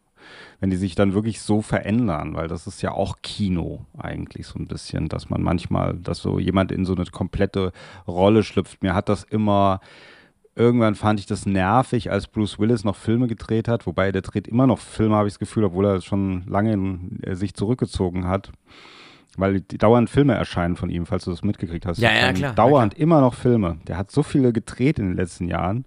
Wenn 0.58 0.70
die 0.70 0.76
sich 0.76 0.94
dann 0.94 1.12
wirklich 1.12 1.42
so 1.42 1.60
verändern, 1.60 2.34
weil 2.34 2.48
das 2.48 2.66
ist 2.66 2.80
ja 2.80 2.92
auch 2.92 3.16
Kino 3.22 3.84
eigentlich 3.98 4.46
so 4.46 4.58
ein 4.58 4.66
bisschen, 4.66 5.08
dass 5.08 5.28
man 5.28 5.42
manchmal, 5.42 5.92
dass 5.94 6.18
so 6.18 6.38
jemand 6.38 6.72
in 6.72 6.86
so 6.86 6.94
eine 6.94 7.04
komplette 7.04 7.72
Rolle 8.08 8.42
schlüpft. 8.42 8.82
Mir 8.82 8.94
hat 8.94 9.10
das 9.10 9.24
immer, 9.24 9.80
irgendwann 10.56 10.94
fand 10.94 11.20
ich 11.20 11.26
das 11.26 11.46
nervig, 11.46 12.10
als 12.10 12.26
Bruce 12.26 12.58
Willis 12.58 12.84
noch 12.84 12.96
Filme 12.96 13.26
gedreht 13.26 13.68
hat, 13.68 13.86
wobei 13.86 14.12
der 14.12 14.22
dreht 14.22 14.48
immer 14.48 14.66
noch 14.66 14.78
Filme, 14.78 15.16
habe 15.16 15.28
ich 15.28 15.34
das 15.34 15.38
Gefühl, 15.38 15.64
obwohl 15.64 15.86
er 15.86 16.00
schon 16.00 16.44
lange 16.46 16.72
in, 16.72 17.20
äh, 17.22 17.34
sich 17.34 17.54
zurückgezogen 17.54 18.26
hat. 18.28 18.52
Weil 19.36 19.60
die 19.60 19.78
dauernd 19.78 20.08
Filme 20.08 20.34
erscheinen 20.34 20.76
von 20.76 20.90
ihm, 20.90 21.06
falls 21.06 21.24
du 21.24 21.32
das 21.32 21.42
mitgekriegt 21.42 21.86
hast. 21.86 21.98
Ja, 21.98 22.12
ja, 22.12 22.32
klar, 22.32 22.50
ja, 22.50 22.54
Dauernd 22.54 22.94
immer 22.94 23.20
noch 23.20 23.34
Filme. 23.34 23.78
Der 23.88 23.98
hat 23.98 24.12
so 24.12 24.22
viele 24.22 24.52
gedreht 24.52 25.00
in 25.00 25.08
den 25.08 25.16
letzten 25.16 25.48
Jahren. 25.48 25.86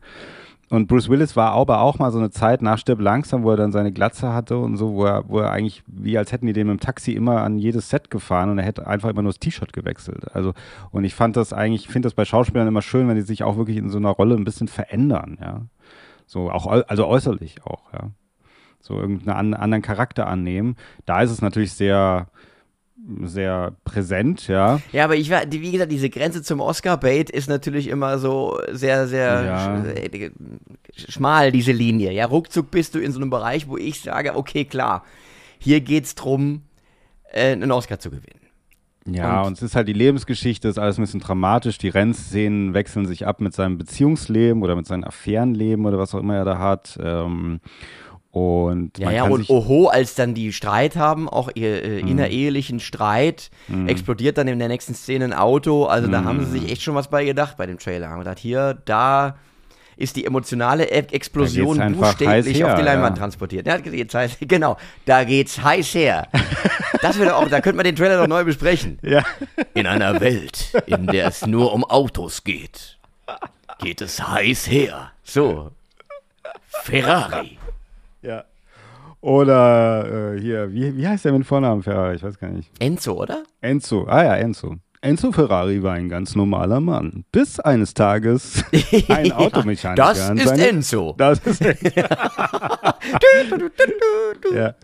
Und 0.70 0.88
Bruce 0.88 1.08
Willis 1.08 1.38
war 1.38 1.52
aber 1.52 1.80
auch 1.80 1.98
mal 1.98 2.12
so 2.12 2.20
eine 2.20 2.30
Zeit 2.30 2.62
nach 2.62 2.78
Stirb 2.78 3.00
langsam, 3.00 3.44
wo 3.44 3.52
er 3.52 3.58
dann 3.58 3.72
seine 3.72 3.94
Glatze 3.94 4.34
hatte 4.34 4.58
und 4.58 4.76
so, 4.76 4.96
wo 4.96 5.06
er, 5.06 5.24
wo 5.30 5.40
er 5.40 5.52
eigentlich, 5.52 5.82
wie 5.88 6.18
als 6.18 6.34
hätten 6.34 6.46
die 6.46 6.54
den 6.54 6.68
im 6.68 6.80
Taxi 6.80 7.14
immer 7.14 7.42
an 7.42 7.58
jedes 7.58 7.90
Set 7.90 8.10
gefahren 8.12 8.50
und 8.50 8.60
er 8.60 8.66
hätte 8.66 8.86
einfach 8.86 9.10
immer 9.10 9.22
nur 9.22 9.32
das 9.32 9.40
T-Shirt 9.40 9.72
gewechselt. 9.72 10.36
Also, 10.36 10.54
und 10.92 11.06
ich 11.06 11.16
fand 11.16 11.38
das 11.38 11.54
eigentlich, 11.54 11.86
ich 11.86 11.92
finde 11.92 12.08
das 12.08 12.16
bei 12.16 12.26
Schauspielern 12.26 12.68
immer 12.68 12.82
schön, 12.82 13.08
wenn 13.08 13.16
die 13.16 13.22
sich 13.22 13.44
auch 13.44 13.56
wirklich 13.56 13.78
in 13.78 13.90
so 13.90 13.98
einer 13.98 14.10
Rolle 14.10 14.36
ein 14.36 14.44
bisschen 14.44 14.68
verändern, 14.68 15.38
ja. 15.42 15.62
So, 16.26 16.52
auch, 16.52 16.68
also 16.68 17.08
äußerlich 17.08 17.64
auch, 17.64 17.94
ja. 17.94 18.10
So 18.82 19.00
irgendeinen 19.00 19.38
an, 19.38 19.54
anderen 19.54 19.82
Charakter 19.82 20.28
annehmen. 20.28 20.76
Da 21.06 21.22
ist 21.22 21.32
es 21.32 21.42
natürlich 21.42 21.74
sehr, 21.74 22.28
sehr 23.24 23.74
präsent, 23.86 24.48
ja. 24.48 24.82
Ja, 24.92 25.06
aber 25.06 25.16
ich 25.16 25.30
war, 25.30 25.42
wie 25.50 25.72
gesagt, 25.72 25.92
diese 25.92 26.10
Grenze 26.10 26.42
zum 26.44 26.60
Oscar-Bait 26.60 27.30
ist 27.30 27.48
natürlich 27.48 27.88
immer 27.88 28.18
so 28.20 28.60
sehr, 28.72 29.08
sehr 29.08 29.44
Ja. 29.46 29.84
sch 29.86 30.14
äh, 30.14 30.32
schmal, 31.12 31.52
diese 31.52 31.72
Linie. 31.72 32.12
Ja, 32.12 32.26
ruckzuck 32.26 32.70
bist 32.72 32.96
du 32.96 33.00
in 33.00 33.12
so 33.12 33.20
einem 33.20 33.30
Bereich, 33.30 33.68
wo 33.68 33.78
ich 33.78 34.02
sage, 34.02 34.36
okay, 34.36 34.66
klar, 34.66 35.04
hier 35.60 35.80
geht's 35.82 36.16
drum, 36.16 36.64
äh, 37.32 37.52
einen 37.52 37.72
Oscar 37.72 38.00
zu 38.00 38.10
gewinnen. 38.10 38.42
Ja, 39.10 39.40
Und- 39.42 39.48
und, 39.48 39.54
es 39.54 39.62
ist 39.62 39.76
halt 39.78 39.88
die 39.88 39.94
Lebensgeschichte, 39.94 40.68
ist 40.68 40.78
alles 40.78 40.98
ein 40.98 41.02
bisschen 41.04 41.22
dramatisch. 41.22 41.78
Die 41.78 41.88
Rennszenen 41.88 42.74
wechseln 42.74 43.06
sich 43.06 43.26
ab 43.26 43.40
mit 43.40 43.54
seinem 43.54 43.78
Beziehungsleben 43.78 44.62
oder 44.64 44.76
mit 44.76 44.86
seinem 44.86 45.06
Affärenleben 45.06 45.86
oder 45.86 45.98
was 45.98 46.14
auch 46.14 46.20
immer 46.20 46.36
er 46.36 46.44
da 46.44 46.58
hat. 46.60 47.00
Ähm, 47.02 47.62
und 48.32 48.98
Ja, 49.00 49.12
ja, 49.12 49.24
und 49.24 49.50
oho, 49.50 49.88
als 49.88 50.16
dann 50.16 50.34
die 50.34 50.54
Streit 50.54 50.96
haben, 50.96 51.28
auch 51.30 51.50
ihr 51.56 51.84
äh, 51.84 52.02
Mhm. 52.04 52.08
innerehelichen 52.10 52.80
Streit, 52.80 53.50
explodiert 53.88 54.38
dann 54.38 54.48
in 54.48 54.60
der 54.60 54.68
nächsten 54.68 54.94
Szene 54.94 55.26
ein 55.26 55.34
Auto. 55.34 55.86
Also 55.86 56.08
da 56.08 56.24
haben 56.24 56.40
sie 56.46 56.58
Mhm. 56.58 56.62
sich 56.62 56.72
echt 56.72 56.82
schon 56.84 56.96
was 56.96 57.10
bei 57.10 57.26
gedacht 57.26 57.58
bei 57.58 57.66
dem 57.66 57.80
Trailer. 57.80 58.10
Haben 58.10 58.20
gedacht, 58.20 58.40
hier, 58.40 58.78
da 58.86 59.38
ist 59.96 60.16
die 60.16 60.26
emotionale 60.26 60.86
E- 60.92 61.08
Explosion 61.12 61.94
buchstäblich 61.96 62.64
auf 62.64 62.76
die 62.76 62.84
Leinwand 62.84 63.18
ja. 63.18 63.22
transportiert. 63.24 63.66
Ja, 63.66 63.78
geht's 63.78 64.14
heiß, 64.14 64.38
genau, 64.42 64.78
da 65.06 65.24
geht's 65.24 65.62
heiß 65.64 65.96
her. 65.96 66.28
Das 67.02 67.20
wäre 67.20 67.36
auch, 67.36 67.48
da 67.48 67.62
könnte 67.62 67.76
man 67.76 67.84
den 67.84 67.96
Trailer 67.96 68.18
doch 68.18 68.28
neu 68.28 68.44
besprechen. 68.44 68.98
ja. 69.04 69.24
In 69.76 69.86
einer 69.86 70.20
Welt, 70.20 70.74
in 70.88 71.06
der 71.06 71.28
es 71.28 71.46
nur 71.46 71.72
um 71.74 71.84
Autos 71.84 72.44
geht, 72.44 72.98
geht 73.80 74.02
es 74.02 74.28
heiß 74.28 74.68
her. 74.68 75.12
So. 75.24 75.70
Ferrari. 76.84 77.58
Ja. 78.28 78.44
Oder 79.22 80.34
äh, 80.36 80.40
hier, 80.40 80.72
wie, 80.72 80.96
wie 80.96 81.08
heißt 81.08 81.26
der 81.26 81.32
mit 81.34 81.46
Vornamen 81.46 81.82
Ferrari? 81.82 82.16
Ich 82.16 82.24
weiß 82.24 82.38
gar 82.38 82.50
nicht. 82.50 82.70
Enzo, 82.80 83.14
oder? 83.14 83.44
Enzo. 83.62 84.06
Ah 84.08 84.24
ja, 84.24 84.36
Enzo. 84.36 84.76
Enzo 85.02 85.32
Ferrari 85.32 85.82
war 85.84 85.94
ein 85.94 86.08
ganz 86.10 86.36
normaler 86.36 86.80
Mann. 86.80 87.24
Bis 87.32 87.60
eines 87.60 87.94
Tages 87.96 88.64
ein 89.10 89.32
Automechaniker. 89.32 89.96
Das 90.14 90.30
ist 90.30 90.48
seine- 90.48 90.68
Enzo. 90.68 91.14
Das 91.18 91.40
ist 91.40 91.62
ja. 94.54 94.76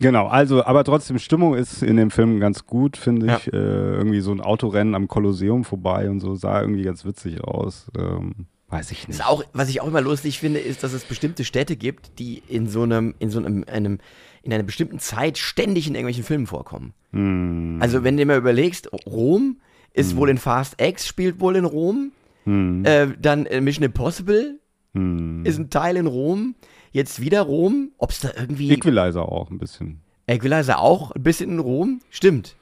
Genau, 0.00 0.26
also, 0.26 0.64
aber 0.64 0.82
trotzdem, 0.82 1.18
Stimmung 1.18 1.54
ist 1.54 1.80
in 1.82 1.96
dem 1.96 2.10
Film 2.10 2.40
ganz 2.40 2.66
gut, 2.66 2.96
finde 2.96 3.26
Ja. 3.26 3.36
ich. 3.36 3.52
Äh, 3.52 3.56
irgendwie 3.56 4.20
so 4.20 4.32
ein 4.32 4.40
Autorennen 4.40 4.94
am 4.96 5.06
Kolosseum 5.06 5.62
vorbei 5.64 6.10
und 6.10 6.18
so 6.20 6.34
sah 6.34 6.60
irgendwie 6.60 6.82
ganz 6.82 7.04
witzig 7.04 7.42
aus. 7.44 7.86
Ähm, 7.96 8.46
weiß 8.68 8.90
ich 8.90 9.08
nicht. 9.08 9.24
Auch, 9.24 9.44
was 9.52 9.68
ich 9.68 9.80
auch 9.80 9.88
immer 9.88 10.00
lustig 10.00 10.38
finde, 10.38 10.60
ist, 10.60 10.82
dass 10.82 10.92
es 10.92 11.04
bestimmte 11.04 11.44
Städte 11.44 11.76
gibt, 11.76 12.18
die 12.18 12.42
in 12.48 12.68
so 12.68 12.82
einem, 12.82 13.14
in 13.18 13.30
so 13.30 13.38
einem, 13.38 13.64
einem 13.68 13.98
in 14.42 14.52
einer 14.52 14.62
bestimmten 14.62 14.98
Zeit 14.98 15.38
ständig 15.38 15.86
in 15.86 15.94
irgendwelchen 15.94 16.24
Filmen 16.24 16.46
vorkommen. 16.46 16.92
Hm. 17.12 17.78
Also 17.80 18.04
wenn 18.04 18.16
du 18.16 18.22
dir 18.22 18.26
mal 18.26 18.38
überlegst, 18.38 18.90
Rom 19.06 19.58
ist 19.92 20.16
wohl 20.16 20.28
in 20.28 20.38
Fast 20.38 20.80
X, 20.80 21.06
spielt 21.06 21.40
wohl 21.40 21.56
in 21.56 21.64
Rom. 21.64 22.12
Hm. 22.44 22.84
Äh, 22.84 23.08
dann 23.18 23.46
äh, 23.46 23.60
Mission 23.60 23.84
Impossible 23.84 24.58
ist 24.94 25.58
ein 25.58 25.70
Teil 25.70 25.96
in 25.96 26.06
Rom. 26.06 26.54
Jetzt 26.92 27.20
wieder 27.20 27.42
Rom. 27.42 27.90
Ob 27.98 28.10
es 28.10 28.20
da 28.20 28.30
irgendwie. 28.36 28.70
Equalizer 28.70 29.28
auch 29.28 29.50
ein 29.50 29.58
bisschen. 29.58 30.02
Equalizer 30.28 30.78
auch 30.78 31.10
ein 31.10 31.22
bisschen 31.22 31.50
in 31.50 31.58
Rom? 31.58 32.00
Stimmt. 32.10 32.54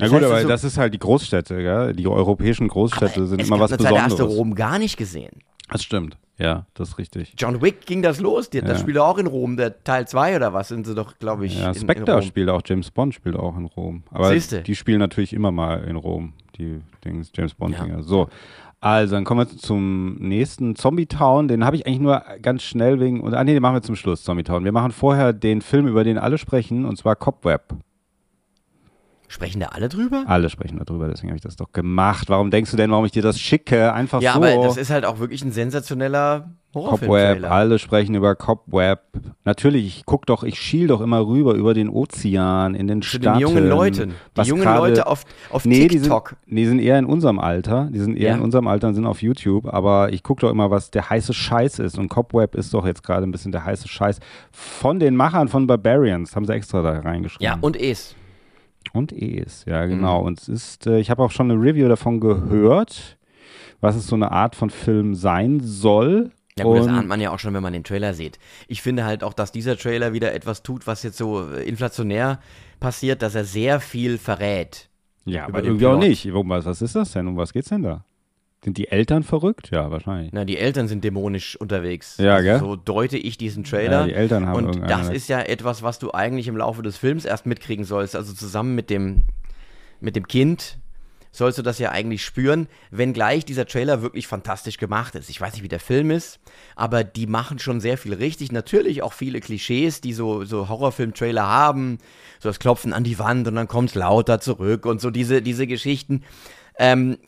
Na 0.00 0.06
Das 0.06 0.10
gut, 0.10 0.16
heißt 0.20 0.24
aber 0.26 0.34
also- 0.36 0.48
das 0.48 0.64
ist 0.64 0.78
halt 0.78 0.94
die 0.94 0.98
Großstädte, 0.98 1.56
gell? 1.62 1.92
Die 1.92 2.06
europäischen 2.06 2.68
Großstädte 2.68 3.26
sind 3.26 3.40
immer 3.42 3.58
was 3.58 3.72
eine 3.72 3.78
Zeit, 3.82 3.92
da 3.92 3.96
hast 4.02 4.10
Besonderes. 4.10 4.32
du 4.34 4.38
Rom 4.38 4.54
gar 4.54 4.78
nicht 4.78 4.96
gesehen. 4.96 5.32
Das 5.70 5.82
stimmt. 5.82 6.16
Ja, 6.38 6.66
das 6.74 6.90
ist 6.90 6.98
richtig. 6.98 7.34
John 7.36 7.60
Wick 7.62 7.84
ging 7.84 8.00
das 8.00 8.20
los. 8.20 8.48
Die, 8.48 8.60
Das 8.60 8.70
Ja. 8.70 8.78
spielt 8.78 8.96
er 8.98 9.04
auch 9.04 9.18
in 9.18 9.26
Rom. 9.26 9.56
Der 9.56 9.82
Teil 9.82 10.06
2 10.06 10.36
oder 10.36 10.52
was 10.52 10.68
sind 10.68 10.86
sie 10.86 10.94
doch, 10.94 11.18
glaube 11.18 11.46
ich. 11.46 11.58
Ja, 11.58 11.74
Spectre 11.74 12.22
spielt 12.22 12.48
auch, 12.48 12.62
James 12.64 12.92
Bond 12.92 13.12
spielt 13.12 13.34
auch 13.34 13.56
in 13.56 13.64
Rom. 13.64 14.04
Aber 14.12 14.28
Siehste. 14.30 14.62
die 14.62 14.76
spielen 14.76 15.00
natürlich 15.00 15.32
immer 15.32 15.50
mal 15.50 15.82
in 15.82 15.96
Rom, 15.96 16.32
die 16.56 16.80
Dings, 17.04 17.32
James 17.34 17.54
Bond-Dinger. 17.54 17.96
Ja. 17.96 18.02
So, 18.02 18.28
also 18.80 19.16
dann 19.16 19.24
kommen 19.24 19.48
wir 19.48 19.58
zum 19.58 20.14
nächsten 20.20 20.76
Zombie 20.76 21.06
Town. 21.06 21.48
Den 21.48 21.64
habe 21.64 21.74
ich 21.74 21.88
eigentlich 21.88 21.98
nur 21.98 22.22
ganz 22.40 22.62
schnell 22.62 23.00
wegen, 23.00 23.20
und, 23.20 23.34
ah 23.34 23.42
nee, 23.42 23.52
den 23.54 23.60
machen 23.62 23.74
wir 23.74 23.82
zum 23.82 23.96
Schluss, 23.96 24.22
Zombie 24.22 24.44
Town. 24.44 24.62
Wir 24.62 24.70
machen 24.72 24.92
vorher 24.92 25.32
den 25.32 25.60
Film, 25.60 25.88
über 25.88 26.04
den 26.04 26.18
alle 26.18 26.38
sprechen, 26.38 26.84
und 26.84 26.96
zwar 26.98 27.16
Cobweb. 27.16 27.62
Sprechen 29.30 29.60
da 29.60 29.66
alle 29.66 29.88
drüber? 29.90 30.24
Alle 30.26 30.48
sprechen 30.48 30.80
darüber, 30.84 31.06
deswegen 31.08 31.28
habe 31.28 31.36
ich 31.36 31.42
das 31.42 31.56
doch 31.56 31.72
gemacht. 31.72 32.30
Warum 32.30 32.50
denkst 32.50 32.70
du 32.70 32.76
denn, 32.78 32.90
warum 32.90 33.04
ich 33.04 33.12
dir 33.12 33.22
das 33.22 33.38
schicke? 33.38 33.92
Einfach 33.92 34.22
ja, 34.22 34.32
so. 34.32 34.38
aber 34.38 34.56
das 34.62 34.78
ist 34.78 34.88
halt 34.90 35.04
auch 35.04 35.18
wirklich 35.18 35.44
ein 35.44 35.52
sensationeller 35.52 36.48
Cobweb, 36.72 37.08
Horrorfilm-Trailer. 37.08 37.50
alle 37.50 37.78
sprechen 37.78 38.14
über 38.14 38.34
Cobweb. 38.36 39.00
Natürlich, 39.44 39.86
ich 39.98 40.06
guck 40.06 40.24
doch, 40.26 40.44
ich 40.44 40.58
schiel 40.58 40.86
doch 40.86 41.00
immer 41.02 41.26
rüber 41.26 41.54
über 41.54 41.74
den 41.74 41.88
Ozean, 41.90 42.74
in 42.74 42.86
den 42.88 43.02
Zu 43.02 43.16
Staaten. 43.18 43.38
den 43.38 43.48
jungen 43.48 43.68
Leuten. 43.68 44.14
Die 44.36 44.42
jungen 44.48 44.62
gerade- 44.62 44.78
Leute 44.78 45.06
auf, 45.06 45.24
auf 45.50 45.64
Nee, 45.66 45.88
die 45.88 45.98
sind, 45.98 46.04
TikTok. 46.04 46.36
nee, 46.46 46.62
die 46.62 46.66
sind 46.66 46.78
eher 46.78 46.98
in 46.98 47.04
unserem 47.04 47.38
Alter. 47.38 47.88
Die 47.92 47.98
sind 47.98 48.16
eher 48.16 48.30
Ja. 48.30 48.34
in 48.36 48.40
unserem 48.40 48.66
Alter 48.66 48.88
und 48.88 48.94
sind 48.94 49.06
auf 49.06 49.20
YouTube. 49.22 49.66
Aber 49.72 50.10
ich 50.12 50.22
gucke 50.22 50.40
doch 50.42 50.50
immer, 50.50 50.70
was 50.70 50.90
der 50.90 51.08
heiße 51.10 51.34
Scheiß 51.34 51.80
ist. 51.80 51.98
Und 51.98 52.08
Cobweb 52.08 52.54
ist 52.54 52.72
doch 52.72 52.86
jetzt 52.86 53.02
gerade 53.02 53.24
ein 53.26 53.30
bisschen 53.30 53.52
der 53.52 53.64
heiße 53.64 53.88
Scheiß. 53.88 54.20
Von 54.52 54.98
den 55.00 55.16
Machern 55.16 55.48
von 55.48 55.66
Barbarians 55.66 56.34
haben 56.36 56.46
sie 56.46 56.52
extra 56.54 56.80
da 56.82 56.98
reingeschrieben. 57.00 57.44
Ja, 57.44 57.58
und 57.60 57.78
Es. 57.78 58.14
Und 58.92 59.12
Es, 59.12 59.64
ja 59.66 59.84
Mhm. 59.86 59.90
genau. 59.90 60.20
Und 60.22 60.40
es 60.40 60.48
ist, 60.48 60.86
äh, 60.86 60.98
ich 60.98 61.10
habe 61.10 61.22
auch 61.22 61.30
schon 61.30 61.50
eine 61.50 61.60
Review 61.60 61.88
davon 61.88 62.20
gehört, 62.20 63.16
was 63.80 63.96
es 63.96 64.06
so 64.06 64.16
eine 64.16 64.32
Art 64.32 64.56
von 64.56 64.70
Film 64.70 65.14
sein 65.14 65.60
soll. 65.60 66.30
Ja 66.58 66.64
gut, 66.64 66.78
das 66.78 66.88
ahnt 66.88 67.06
man 67.06 67.20
ja 67.20 67.30
auch 67.30 67.38
schon, 67.38 67.54
wenn 67.54 67.62
man 67.62 67.72
den 67.72 67.84
Trailer 67.84 68.14
sieht. 68.14 68.38
Ich 68.66 68.82
finde 68.82 69.04
halt 69.04 69.22
auch, 69.22 69.32
dass 69.32 69.52
dieser 69.52 69.76
Trailer 69.76 70.12
wieder 70.12 70.34
etwas 70.34 70.62
tut, 70.64 70.86
was 70.88 71.04
jetzt 71.04 71.16
so 71.16 71.48
äh, 71.52 71.62
inflationär 71.68 72.40
passiert, 72.80 73.22
dass 73.22 73.34
er 73.36 73.44
sehr 73.44 73.78
viel 73.80 74.18
verrät. 74.18 74.88
Ja, 75.24 75.46
aber 75.46 75.62
irgendwie 75.62 75.86
auch 75.86 75.98
Plot. 75.98 76.08
nicht. 76.08 76.32
Um 76.32 76.48
was, 76.48 76.64
was 76.64 76.82
ist 76.82 76.96
das 76.96 77.12
denn? 77.12 77.28
Um 77.28 77.36
was 77.36 77.52
geht's 77.52 77.68
denn 77.68 77.82
da? 77.82 78.04
Sind 78.64 78.76
die 78.76 78.88
Eltern 78.88 79.22
verrückt? 79.22 79.70
Ja, 79.70 79.90
wahrscheinlich. 79.90 80.32
Na, 80.32 80.44
die 80.44 80.58
Eltern 80.58 80.88
sind 80.88 81.04
dämonisch 81.04 81.56
unterwegs. 81.56 82.16
Ja, 82.18 82.34
Also 82.34 82.44
gell? 82.44 82.58
So 82.58 82.76
deute 82.76 83.16
ich 83.16 83.38
diesen 83.38 83.62
Trailer. 83.62 84.00
Ja, 84.00 84.06
die 84.06 84.14
Eltern 84.14 84.46
haben 84.46 84.66
Und 84.66 84.90
das 84.90 85.08
ist 85.10 85.28
ja 85.28 85.40
etwas, 85.40 85.82
was 85.82 85.98
du 86.00 86.12
eigentlich 86.12 86.48
im 86.48 86.56
Laufe 86.56 86.82
des 86.82 86.96
Films 86.96 87.24
erst 87.24 87.46
mitkriegen 87.46 87.84
sollst. 87.84 88.16
Also 88.16 88.32
zusammen 88.34 88.74
mit 88.74 88.90
dem, 88.90 89.22
mit 90.00 90.16
dem 90.16 90.26
Kind 90.26 90.78
sollst 91.30 91.58
du 91.58 91.62
das 91.62 91.78
ja 91.78 91.92
eigentlich 91.92 92.24
spüren, 92.24 92.66
wenngleich 92.90 93.44
dieser 93.44 93.66
Trailer 93.66 94.02
wirklich 94.02 94.26
fantastisch 94.26 94.76
gemacht 94.78 95.14
ist. 95.14 95.30
Ich 95.30 95.40
weiß 95.40 95.52
nicht, 95.52 95.62
wie 95.62 95.68
der 95.68 95.78
Film 95.78 96.10
ist, 96.10 96.40
aber 96.74 97.04
die 97.04 97.26
machen 97.26 97.58
schon 97.60 97.80
sehr 97.80 97.98
viel 97.98 98.14
richtig. 98.14 98.50
Natürlich 98.50 99.02
auch 99.02 99.12
viele 99.12 99.40
Klischees, 99.40 100.00
die 100.00 100.14
so, 100.14 100.44
so 100.44 100.68
Horrorfilm-Trailer 100.68 101.46
haben. 101.46 101.98
So 102.40 102.48
das 102.48 102.58
Klopfen 102.58 102.92
an 102.92 103.04
die 103.04 103.18
Wand 103.18 103.46
und 103.46 103.54
dann 103.54 103.68
kommt 103.68 103.90
es 103.90 103.94
lauter 103.94 104.40
zurück 104.40 104.84
und 104.86 105.00
so 105.00 105.10
diese, 105.10 105.42
diese 105.42 105.66
Geschichten. 105.66 106.24
Ähm, 106.78 107.18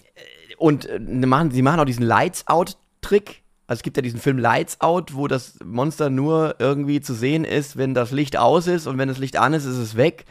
und 0.60 0.86
äh, 0.86 0.98
ne, 0.98 1.26
machen, 1.26 1.50
sie 1.50 1.62
machen 1.62 1.80
auch 1.80 1.84
diesen 1.84 2.04
Lights-Out-Trick. 2.04 3.42
Also 3.66 3.78
es 3.78 3.82
gibt 3.82 3.96
ja 3.96 4.02
diesen 4.02 4.20
Film 4.20 4.38
Lights 4.38 4.80
Out, 4.80 5.14
wo 5.14 5.28
das 5.28 5.58
Monster 5.64 6.10
nur 6.10 6.56
irgendwie 6.58 7.00
zu 7.00 7.14
sehen 7.14 7.44
ist, 7.44 7.76
wenn 7.76 7.94
das 7.94 8.10
Licht 8.10 8.36
aus 8.36 8.66
ist 8.66 8.86
und 8.86 8.98
wenn 8.98 9.08
das 9.08 9.18
Licht 9.18 9.36
an 9.36 9.54
ist, 9.54 9.64
ist 9.64 9.76
es 9.76 9.96
weg. 9.96 10.24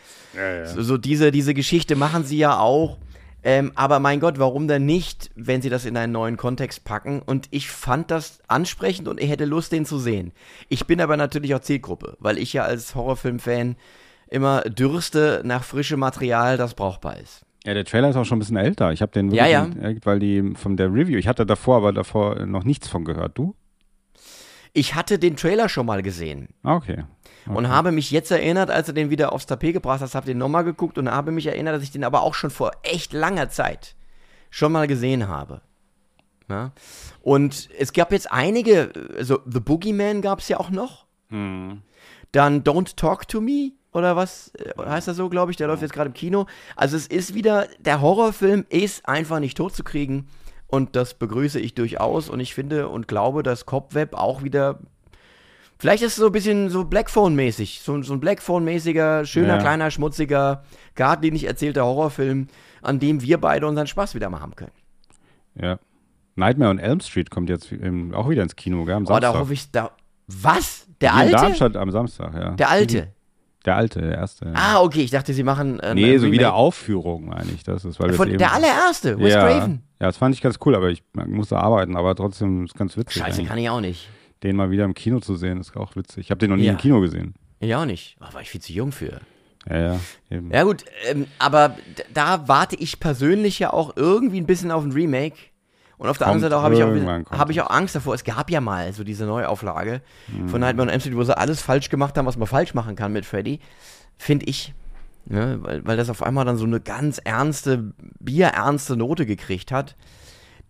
So, 0.65 0.83
so 0.83 0.97
diese, 0.97 1.31
diese 1.31 1.53
Geschichte 1.53 1.95
machen 1.95 2.25
sie 2.25 2.37
ja 2.37 2.59
auch. 2.59 2.97
Ähm, 3.41 3.71
aber 3.75 3.99
mein 3.99 4.19
Gott, 4.19 4.37
warum 4.37 4.67
denn 4.67 4.85
nicht, 4.85 5.31
wenn 5.35 5.61
sie 5.61 5.69
das 5.69 5.85
in 5.85 5.95
einen 5.95 6.11
neuen 6.11 6.35
Kontext 6.35 6.83
packen? 6.83 7.21
Und 7.21 7.47
ich 7.51 7.69
fand 7.69 8.11
das 8.11 8.39
ansprechend 8.49 9.07
und 9.07 9.21
ich 9.21 9.29
hätte 9.29 9.45
Lust, 9.45 9.71
den 9.71 9.85
zu 9.85 9.97
sehen. 9.97 10.33
Ich 10.67 10.85
bin 10.85 10.99
aber 10.99 11.15
natürlich 11.15 11.55
auch 11.55 11.61
Zielgruppe, 11.61 12.17
weil 12.19 12.37
ich 12.37 12.51
ja 12.51 12.63
als 12.63 12.93
Horrorfilm-Fan 12.93 13.77
immer 14.27 14.61
dürste 14.63 15.41
nach 15.45 15.63
frischem 15.63 16.01
Material, 16.01 16.57
das 16.57 16.73
brauchbar 16.73 17.17
ist. 17.17 17.45
Ja, 17.69 17.75
der 17.75 17.85
Trailer 17.85 18.09
ist 18.09 18.15
auch 18.15 18.25
schon 18.25 18.37
ein 18.37 18.39
bisschen 18.39 18.57
älter. 18.57 18.91
Ich 18.93 19.03
habe 19.03 19.11
den 19.11 19.29
Ja, 19.29 19.45
wirklich, 19.45 19.83
ja. 19.83 19.89
äh, 19.89 19.99
weil 20.03 20.17
die 20.17 20.55
von 20.55 20.75
der 20.75 20.91
Review, 20.91 21.19
ich 21.19 21.27
hatte 21.27 21.45
davor 21.45 21.77
aber 21.77 21.93
davor 21.93 22.47
noch 22.47 22.63
nichts 22.63 22.87
von 22.87 23.05
gehört. 23.05 23.37
Du? 23.37 23.53
Ich 24.73 24.95
hatte 24.95 25.19
den 25.19 25.35
Trailer 25.35 25.69
schon 25.69 25.85
mal 25.85 26.01
gesehen. 26.01 26.49
Ah, 26.63 26.73
okay. 26.77 27.03
und 27.45 27.69
habe 27.69 27.91
mich 27.91 28.09
jetzt 28.09 28.31
erinnert, 28.31 28.71
als 28.71 28.87
du 28.87 28.93
den 28.93 29.11
wieder 29.11 29.33
aufs 29.33 29.45
Tapet 29.45 29.73
gebracht 29.73 30.01
hast, 30.01 30.15
habe 30.15 30.25
den 30.25 30.39
nochmal 30.39 30.63
geguckt 30.63 30.97
und 30.97 31.11
habe 31.11 31.31
mich 31.31 31.45
erinnert, 31.45 31.75
dass 31.75 31.83
ich 31.83 31.91
den 31.91 32.03
aber 32.03 32.23
auch 32.23 32.33
schon 32.33 32.49
vor 32.49 32.71
echt 32.81 33.13
langer 33.13 33.49
Zeit 33.51 33.95
schon 34.49 34.71
mal 34.71 34.87
gesehen 34.87 35.27
habe. 35.27 35.61
Ja? 36.49 36.71
Und 37.21 37.69
es 37.77 37.93
gab 37.93 38.11
jetzt 38.11 38.31
einige, 38.31 38.91
also 39.15 39.41
The 39.45 39.59
Boogeyman 39.59 40.23
gab 40.23 40.39
es 40.39 40.49
ja 40.49 40.59
auch 40.59 40.71
noch. 40.71 41.05
Dann 41.29 41.83
Don't 42.63 42.95
Talk 42.95 43.27
to 43.27 43.41
Me 43.41 43.73
oder 43.91 44.15
was 44.15 44.51
äh, 44.55 44.71
heißt 44.77 45.07
das 45.07 45.17
so, 45.17 45.29
glaube 45.29 45.51
ich, 45.51 45.57
der 45.57 45.67
läuft 45.67 45.81
jetzt 45.81 45.93
gerade 45.93 46.07
im 46.07 46.13
Kino. 46.13 46.45
Also 46.75 46.95
es 46.97 47.07
ist 47.07 47.33
wieder, 47.33 47.67
der 47.79 48.01
Horrorfilm 48.01 48.65
ist 48.69 49.07
einfach 49.07 49.39
nicht 49.39 49.57
tot 49.57 49.73
zu 49.75 49.83
kriegen 49.83 50.27
und 50.67 50.95
das 50.95 51.13
begrüße 51.15 51.59
ich 51.59 51.73
durchaus 51.73 52.29
und 52.29 52.39
ich 52.39 52.53
finde 52.53 52.87
und 52.89 53.07
glaube, 53.07 53.43
dass 53.43 53.65
Cobweb 53.65 54.13
auch 54.15 54.43
wieder 54.43 54.79
Vielleicht 55.81 56.03
ist 56.03 56.11
es 56.11 56.17
so 56.17 56.25
ein 56.25 56.33
bisschen 56.33 56.69
so 56.69 56.83
Blackphone-mäßig. 56.83 57.79
So, 57.81 58.01
so 58.01 58.11
ein 58.11 58.19
Blackphone-mäßiger, 58.19 59.23
schöner, 59.23 59.55
Ja. 59.55 59.59
kleiner, 59.61 59.89
schmutziger, 59.91 60.63
geradlinig 60.95 61.45
erzählter 61.45 61.85
Horrorfilm, 61.85 62.47
an 62.81 62.99
dem 62.99 63.21
wir 63.21 63.39
beide 63.39 63.65
unseren 63.65 63.87
Spaß 63.87 64.13
wieder 64.13 64.29
mal 64.29 64.41
haben 64.41 64.57
können. 64.57 64.73
Ja. 65.55 65.79
Nightmare 66.35 66.71
on 66.71 66.79
Elm 66.79 66.99
Street 66.99 67.31
kommt 67.31 67.49
jetzt 67.49 67.71
auch 68.13 68.27
wieder 68.29 68.43
ins 68.43 68.57
Kino, 68.57 68.83
gell? 68.83 68.95
Am 68.95 69.03
Oh, 69.03 69.07
Samstag. 69.07 69.31
da 69.33 69.39
hoffe 69.39 69.53
ich, 69.53 69.71
da. 69.71 69.91
Was? 70.27 70.85
Der 70.99 71.13
Hier 71.15 71.21
in 71.23 71.27
alte? 71.33 71.41
Darmstadt 71.45 71.77
am 71.77 71.91
Samstag, 71.91 72.33
ja. 72.33 72.51
Der 72.51 72.69
alte. 72.69 73.13
Der 73.69 73.75
alte, 73.77 74.01
der 74.01 74.15
erste. 74.15 74.45
ja. 74.45 74.51
Ah, 74.55 74.81
okay, 74.81 75.01
ich 75.01 75.11
dachte, 75.11 75.33
sie 75.33 75.43
machen. 75.43 75.79
Äh, 75.79 75.93
nee, 75.93 76.17
so 76.17 76.31
wieder 76.31 76.53
Aufführung, 76.55 77.27
meine 77.27 77.51
ich. 77.51 77.63
Das 77.63 77.85
ist, 77.85 77.99
weil 77.99 78.13
Von, 78.13 78.35
der 78.35 78.51
allererste, 78.53 79.19
Wes 79.19 79.33
ja, 79.33 79.41
Craven. 79.47 79.83
Ja, 79.99 80.07
das 80.07 80.17
fand 80.17 80.33
ich 80.33 80.41
ganz 80.41 80.57
cool, 80.65 80.75
aber 80.75 80.89
ich 80.89 81.03
musste 81.13 81.57
arbeiten, 81.57 81.95
aber 81.95 82.15
trotzdem 82.15 82.65
ist 82.65 82.75
ganz 82.75 82.97
witzig. 82.97 83.21
Scheiße, 83.21 83.37
eigentlich. 83.37 83.47
kann 83.47 83.57
ich 83.59 83.69
auch 83.69 83.81
nicht. 83.81 84.09
Den 84.41 84.55
mal 84.55 84.71
wieder 84.71 84.85
im 84.85 84.93
Kino 84.93 85.19
zu 85.19 85.35
sehen, 85.35 85.59
ist 85.59 85.75
auch 85.77 85.95
witzig. 85.95 86.25
Ich 86.25 86.31
habe 86.31 86.39
den 86.39 86.49
noch 86.49 86.57
nie 86.57 86.63
Ja. 86.65 86.71
im 86.71 86.77
Kino 86.77 86.99
gesehen. 87.01 87.35
Ich 87.59 87.75
auch 87.75 87.85
nicht. 87.85 88.17
Oh, 88.21 88.33
war 88.33 88.41
ich 88.41 88.49
viel 88.49 88.61
zu 88.61 88.73
jung 88.73 88.91
für. 88.91 89.19
Ja, 89.69 89.77
ja. 89.77 89.99
Eben. 90.31 90.51
Ja, 90.51 90.63
gut, 90.63 90.85
ähm, 91.09 91.27
aber 91.37 91.75
da 92.13 92.47
warte 92.47 92.75
ich 92.77 92.99
persönlich 92.99 93.59
ja 93.59 93.71
auch 93.73 93.97
irgendwie 93.97 94.39
ein 94.39 94.45
bisschen 94.45 94.71
auf 94.71 94.83
ein 94.83 94.93
Remake. 94.93 95.35
Und 95.99 96.07
auf 96.09 96.17
der 96.17 96.25
Kommt 96.27 96.35
anderen 96.43 96.51
Seite 96.51 96.63
habe 96.63 96.75
ich, 96.75 97.29
auch 97.29 97.37
hab 97.37 97.49
ich 97.49 97.61
auch 97.61 97.69
Angst 97.69 97.93
davor. 97.93 98.15
Es 98.15 98.23
gab 98.23 98.49
ja 98.49 98.61
mal 98.61 98.91
so 98.93 99.03
diese 99.03 99.25
Neuauflage 99.25 100.01
Mhm. 100.29 100.47
von 100.49 100.61
Nightmare 100.61 100.87
on 100.87 100.91
Elm 100.91 101.01
Street, 101.01 101.15
wo 101.15 101.23
sie 101.23 101.37
alles 101.37 101.61
falsch 101.61 101.89
gemacht 101.89 102.17
haben, 102.17 102.25
was 102.25 102.37
man 102.37 102.47
falsch 102.47 102.73
machen 102.73 102.95
kann 102.95 103.11
mit 103.11 103.25
Freddy. 103.25 103.59
Finde 104.17 104.45
ich. 104.47 104.73
Ne, 105.25 105.59
weil, 105.61 105.85
weil 105.85 105.97
das 105.97 106.09
auf 106.09 106.23
einmal 106.23 106.45
dann 106.45 106.57
so 106.57 106.65
eine 106.65 106.79
ganz 106.79 107.19
ernste, 107.19 107.91
bierernste 108.19 108.95
Note 108.97 109.25
gekriegt 109.27 109.71
hat. 109.71 109.95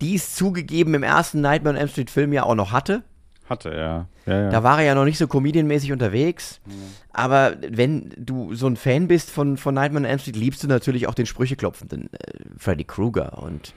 Die 0.02 0.16
es 0.16 0.34
zugegeben 0.34 0.92
im 0.94 1.02
ersten 1.02 1.40
Nightmare 1.40 1.76
on 1.76 1.80
Elm 1.80 1.88
Street 1.88 2.10
Film 2.10 2.32
ja 2.32 2.42
auch 2.42 2.54
noch 2.56 2.72
hatte. 2.72 3.02
Hatte, 3.48 3.70
ja. 3.70 4.06
ja, 4.26 4.42
ja. 4.42 4.50
Da 4.50 4.62
war 4.62 4.78
er 4.80 4.84
ja 4.86 4.94
noch 4.94 5.04
nicht 5.04 5.18
so 5.18 5.26
comedianmäßig 5.28 5.92
unterwegs. 5.92 6.60
Mhm. 6.66 6.72
Aber 7.12 7.54
wenn 7.68 8.10
du 8.16 8.54
so 8.54 8.66
ein 8.66 8.76
Fan 8.76 9.08
bist 9.08 9.30
von, 9.30 9.56
von 9.56 9.74
Nightmare 9.74 10.04
on 10.04 10.10
Elm 10.10 10.18
Street, 10.18 10.36
liebst 10.36 10.62
du 10.62 10.68
natürlich 10.68 11.06
auch 11.06 11.14
den 11.14 11.26
Sprücheklopfenden 11.26 12.12
äh, 12.12 12.32
Freddy 12.58 12.84
Krueger. 12.84 13.42
Und 13.42 13.74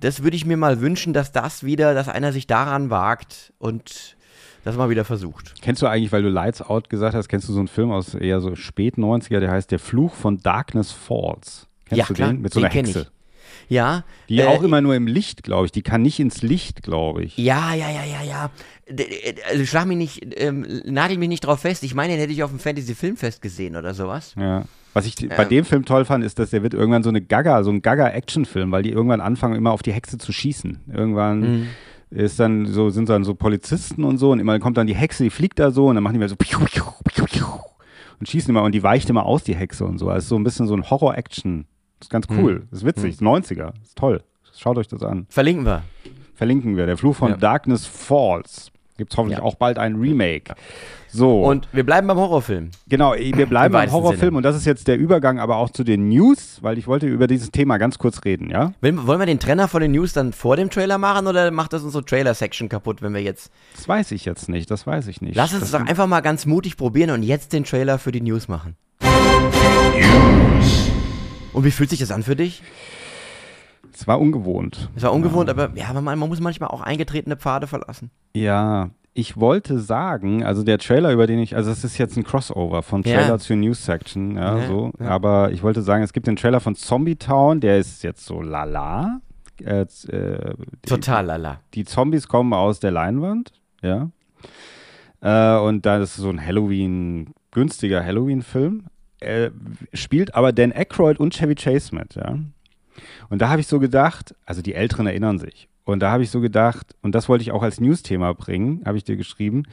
das 0.00 0.22
würde 0.22 0.36
ich 0.36 0.44
mir 0.46 0.56
mal 0.56 0.80
wünschen, 0.80 1.12
dass 1.12 1.32
das 1.32 1.64
wieder, 1.64 1.94
dass 1.94 2.08
einer 2.08 2.32
sich 2.32 2.46
daran 2.46 2.90
wagt 2.90 3.52
und 3.58 4.16
das 4.64 4.76
mal 4.76 4.90
wieder 4.90 5.04
versucht. 5.04 5.54
Kennst 5.62 5.80
du 5.82 5.86
eigentlich, 5.86 6.12
weil 6.12 6.22
du 6.22 6.28
Lights 6.28 6.60
Out 6.62 6.90
gesagt 6.90 7.14
hast, 7.14 7.28
kennst 7.28 7.48
du 7.48 7.52
so 7.52 7.60
einen 7.60 7.68
Film 7.68 7.90
aus 7.90 8.14
eher 8.14 8.40
so 8.40 8.54
spät 8.56 8.96
90er, 8.96 9.40
der 9.40 9.50
heißt 9.50 9.70
Der 9.70 9.78
Fluch 9.78 10.14
von 10.14 10.38
Darkness 10.38 10.92
Falls? 10.92 11.66
Kennst 11.86 11.98
Ja, 11.98 12.06
du 12.06 12.14
klar, 12.14 12.28
den? 12.32 12.42
Mit 12.42 12.52
so 12.52 12.60
einer 12.60 12.68
Hexe. 12.68 13.00
ich. 13.00 13.06
Ja. 13.70 14.04
Die 14.28 14.40
äh, 14.40 14.46
auch 14.46 14.62
immer 14.62 14.80
nur 14.80 14.94
im 14.96 15.06
Licht, 15.06 15.44
glaube 15.44 15.66
ich. 15.66 15.72
Die 15.72 15.82
kann 15.82 16.02
nicht 16.02 16.18
ins 16.20 16.42
Licht, 16.42 16.82
glaube 16.82 17.22
ich. 17.22 17.36
Ja, 17.38 17.72
ja, 17.74 17.88
ja, 17.90 18.04
ja, 18.04 18.22
ja. 18.22 18.50
Also 19.48 19.64
schlag 19.64 19.86
mich 19.86 19.96
nicht, 19.96 20.40
ähm, 20.40 20.66
nagel 20.84 21.18
mich 21.18 21.28
nicht 21.28 21.40
drauf 21.46 21.60
fest. 21.60 21.82
Ich 21.84 21.94
meine, 21.94 22.14
den 22.14 22.20
hätte 22.20 22.32
ich 22.32 22.42
auf 22.42 22.50
dem 22.50 22.58
Fantasy 22.58 22.94
Filmfest 22.94 23.40
gesehen 23.40 23.76
oder 23.76 23.94
sowas. 23.94 24.34
Ja. 24.36 24.64
Was 24.92 25.06
ich 25.06 25.14
bei 25.28 25.44
dem 25.44 25.64
Film 25.64 25.84
toll 25.84 26.04
fand, 26.04 26.24
ist, 26.24 26.38
dass 26.38 26.50
der 26.50 26.62
wird 26.62 26.74
irgendwann 26.74 27.02
so 27.04 27.10
eine 27.10 27.20
Gaga, 27.20 27.62
so 27.62 27.70
ein 27.70 27.80
Gaga-Action-Film, 27.82 28.72
weil 28.72 28.82
die 28.82 28.90
irgendwann 28.90 29.20
anfangen, 29.20 29.54
immer 29.54 29.70
auf 29.72 29.82
die 29.82 29.92
Hexe 29.92 30.18
zu 30.18 30.32
schießen. 30.32 30.80
Irgendwann 30.92 31.40
Mhm. 31.40 31.66
ist 32.10 32.40
dann 32.40 32.66
so, 32.66 32.90
sind 32.90 33.08
dann 33.08 33.22
so 33.22 33.34
Polizisten 33.34 34.02
und 34.02 34.18
so 34.18 34.32
und 34.32 34.40
immer 34.40 34.58
kommt 34.58 34.76
dann 34.76 34.88
die 34.88 34.96
Hexe, 34.96 35.22
die 35.22 35.30
fliegt 35.30 35.58
da 35.60 35.70
so 35.70 35.86
und 35.86 35.94
dann 35.94 36.02
machen 36.02 36.14
die 36.14 36.18
mal 36.18 36.28
so 36.28 36.34
piu, 36.36 36.58
piu, 36.64 36.82
piu, 37.04 37.24
piu, 37.26 37.46
und 38.18 38.28
schießen 38.28 38.50
immer 38.50 38.62
und 38.64 38.72
die 38.74 38.82
weicht 38.82 39.08
immer 39.10 39.26
aus, 39.26 39.44
die 39.44 39.54
Hexe 39.54 39.84
und 39.84 39.98
so. 39.98 40.08
Also 40.10 40.28
so 40.30 40.36
ein 40.36 40.42
bisschen 40.44 40.66
so 40.66 40.74
ein 40.74 40.90
Horror-Action. 40.90 41.66
Das 42.00 42.06
ist 42.06 42.10
ganz 42.10 42.28
Mhm. 42.28 42.38
cool. 42.40 42.66
Das 42.70 42.80
ist 42.80 42.86
witzig. 42.86 43.10
Ist 43.10 43.22
90er. 43.22 43.72
Das 43.78 43.88
ist 43.88 43.96
toll. 43.98 44.22
Schaut 44.58 44.76
euch 44.76 44.88
das 44.88 45.02
an. 45.04 45.26
Verlinken 45.28 45.64
wir. 45.64 45.82
Verlinken 46.34 46.76
wir. 46.76 46.86
Der 46.86 46.96
Fluch 46.96 47.14
von 47.14 47.30
Ja. 47.30 47.36
Darkness 47.36 47.86
Falls. 47.86 48.72
Gibt 48.98 49.12
es 49.12 49.16
hoffentlich 49.18 49.38
Ja. 49.38 49.44
auch 49.44 49.54
bald 49.54 49.78
ein 49.78 49.94
Remake. 49.96 50.54
So. 51.12 51.42
Und 51.42 51.68
wir 51.72 51.84
bleiben 51.84 52.06
beim 52.06 52.18
Horrorfilm. 52.18 52.70
Genau, 52.88 53.14
wir 53.14 53.46
bleiben 53.46 53.74
Im 53.74 53.80
beim 53.80 53.92
Horrorfilm 53.92 54.20
Sinne. 54.20 54.36
und 54.36 54.42
das 54.42 54.56
ist 54.56 54.64
jetzt 54.64 54.88
der 54.88 54.98
Übergang 54.98 55.38
aber 55.38 55.56
auch 55.56 55.70
zu 55.70 55.84
den 55.84 56.08
News, 56.08 56.58
weil 56.62 56.78
ich 56.78 56.86
wollte 56.86 57.06
über 57.06 57.26
dieses 57.26 57.50
Thema 57.50 57.78
ganz 57.78 57.98
kurz 57.98 58.24
reden, 58.24 58.50
ja? 58.50 58.72
Wollen, 58.80 59.06
wollen 59.06 59.18
wir 59.18 59.26
den 59.26 59.40
Trenner 59.40 59.68
von 59.68 59.80
den 59.80 59.92
News 59.92 60.12
dann 60.12 60.32
vor 60.32 60.56
dem 60.56 60.70
Trailer 60.70 60.98
machen 60.98 61.26
oder 61.26 61.50
macht 61.50 61.72
das 61.72 61.82
unsere 61.82 62.04
Trailer-Section 62.04 62.68
kaputt, 62.68 63.02
wenn 63.02 63.12
wir 63.14 63.22
jetzt. 63.22 63.50
Das 63.74 63.88
weiß 63.88 64.12
ich 64.12 64.24
jetzt 64.24 64.48
nicht, 64.48 64.70
das 64.70 64.86
weiß 64.86 65.08
ich 65.08 65.20
nicht. 65.20 65.34
Lass 65.34 65.52
uns 65.52 65.62
das 65.62 65.72
doch 65.72 65.86
einfach 65.86 66.06
mal 66.06 66.20
ganz 66.20 66.46
mutig 66.46 66.76
probieren 66.76 67.10
und 67.10 67.22
jetzt 67.22 67.52
den 67.52 67.64
Trailer 67.64 67.98
für 67.98 68.12
die 68.12 68.20
News 68.20 68.48
machen. 68.48 68.76
Und 71.52 71.64
wie 71.64 71.70
fühlt 71.70 71.90
sich 71.90 71.98
das 71.98 72.10
an 72.10 72.22
für 72.22 72.36
dich? 72.36 72.62
Es 73.92 74.06
war 74.06 74.20
ungewohnt. 74.20 74.88
Es 74.94 75.02
war 75.02 75.12
ungewohnt, 75.12 75.50
aber 75.50 75.72
ja, 75.74 75.88
aber 75.88 76.00
man, 76.00 76.18
man 76.18 76.28
muss 76.28 76.40
manchmal 76.40 76.70
auch 76.70 76.80
eingetretene 76.80 77.36
Pfade 77.36 77.66
verlassen. 77.66 78.10
Ja, 78.34 78.90
ich 79.20 79.36
wollte 79.38 79.78
sagen, 79.78 80.42
also 80.44 80.62
der 80.62 80.78
Trailer, 80.78 81.12
über 81.12 81.26
den 81.26 81.38
ich, 81.38 81.54
also 81.54 81.70
es 81.70 81.84
ist 81.84 81.98
jetzt 81.98 82.16
ein 82.16 82.24
Crossover 82.24 82.82
von 82.82 83.02
Trailer 83.02 83.28
Ja. 83.28 83.38
zur 83.38 83.56
News 83.56 83.84
Section, 83.84 84.36
ja, 84.36 84.58
Ja, 84.58 84.66
so. 84.66 84.92
Aber 84.98 85.52
ich 85.52 85.62
wollte 85.62 85.82
sagen, 85.82 86.02
es 86.02 86.12
gibt 86.12 86.26
den 86.26 86.36
Trailer 86.36 86.60
von 86.60 86.74
Zombie 86.74 87.16
Town, 87.16 87.60
der 87.60 87.78
ist 87.78 88.02
jetzt 88.02 88.24
so 88.24 88.40
lala. 88.42 89.20
Äh, 89.62 89.82
äh, 90.08 90.54
Total 90.86 91.26
lala. 91.26 91.60
Die 91.74 91.84
Zombies 91.84 92.28
kommen 92.28 92.52
aus 92.54 92.80
der 92.80 92.90
Leinwand, 92.92 93.52
ja. 93.82 94.10
Äh, 95.20 95.58
und 95.60 95.84
da 95.86 95.98
ist 95.98 96.16
so 96.16 96.30
ein 96.30 96.44
Halloween, 96.44 97.34
günstiger 97.50 98.04
Halloween-Film. 98.04 98.84
Äh, 99.20 99.50
spielt 99.92 100.34
aber 100.34 100.52
Dan 100.52 100.72
Aykroyd 100.72 101.18
und 101.20 101.34
Chevy 101.34 101.54
Chase 101.54 101.94
mit, 101.94 102.14
ja. 102.14 102.38
Und 103.28 103.42
da 103.42 103.48
habe 103.50 103.60
ich 103.60 103.66
so 103.66 103.78
gedacht, 103.78 104.34
also 104.46 104.62
die 104.62 104.74
Älteren 104.74 105.06
erinnern 105.06 105.38
sich. 105.38 105.68
Und 105.90 106.00
da 106.00 106.10
habe 106.10 106.22
ich 106.22 106.30
so 106.30 106.40
gedacht, 106.40 106.94
und 107.02 107.14
das 107.14 107.28
wollte 107.28 107.42
ich 107.42 107.52
auch 107.52 107.62
als 107.62 107.80
News-Thema 107.80 108.34
bringen, 108.34 108.82
habe 108.86 108.96
ich 108.98 109.04
dir 109.04 109.16
geschrieben, 109.16 109.64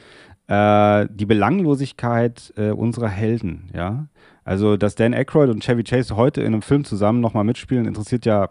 äh, 0.46 1.06
die 1.10 1.26
Belanglosigkeit 1.26 2.52
äh, 2.56 2.70
unserer 2.70 3.08
Helden, 3.08 3.70
ja. 3.74 4.06
Also, 4.44 4.76
dass 4.78 4.94
Dan 4.94 5.12
Aykroyd 5.12 5.50
und 5.50 5.62
Chevy 5.62 5.84
Chase 5.84 6.16
heute 6.16 6.40
in 6.40 6.48
einem 6.48 6.62
Film 6.62 6.84
zusammen 6.84 7.20
nochmal 7.20 7.44
mitspielen, 7.44 7.84
interessiert 7.86 8.24
ja 8.24 8.48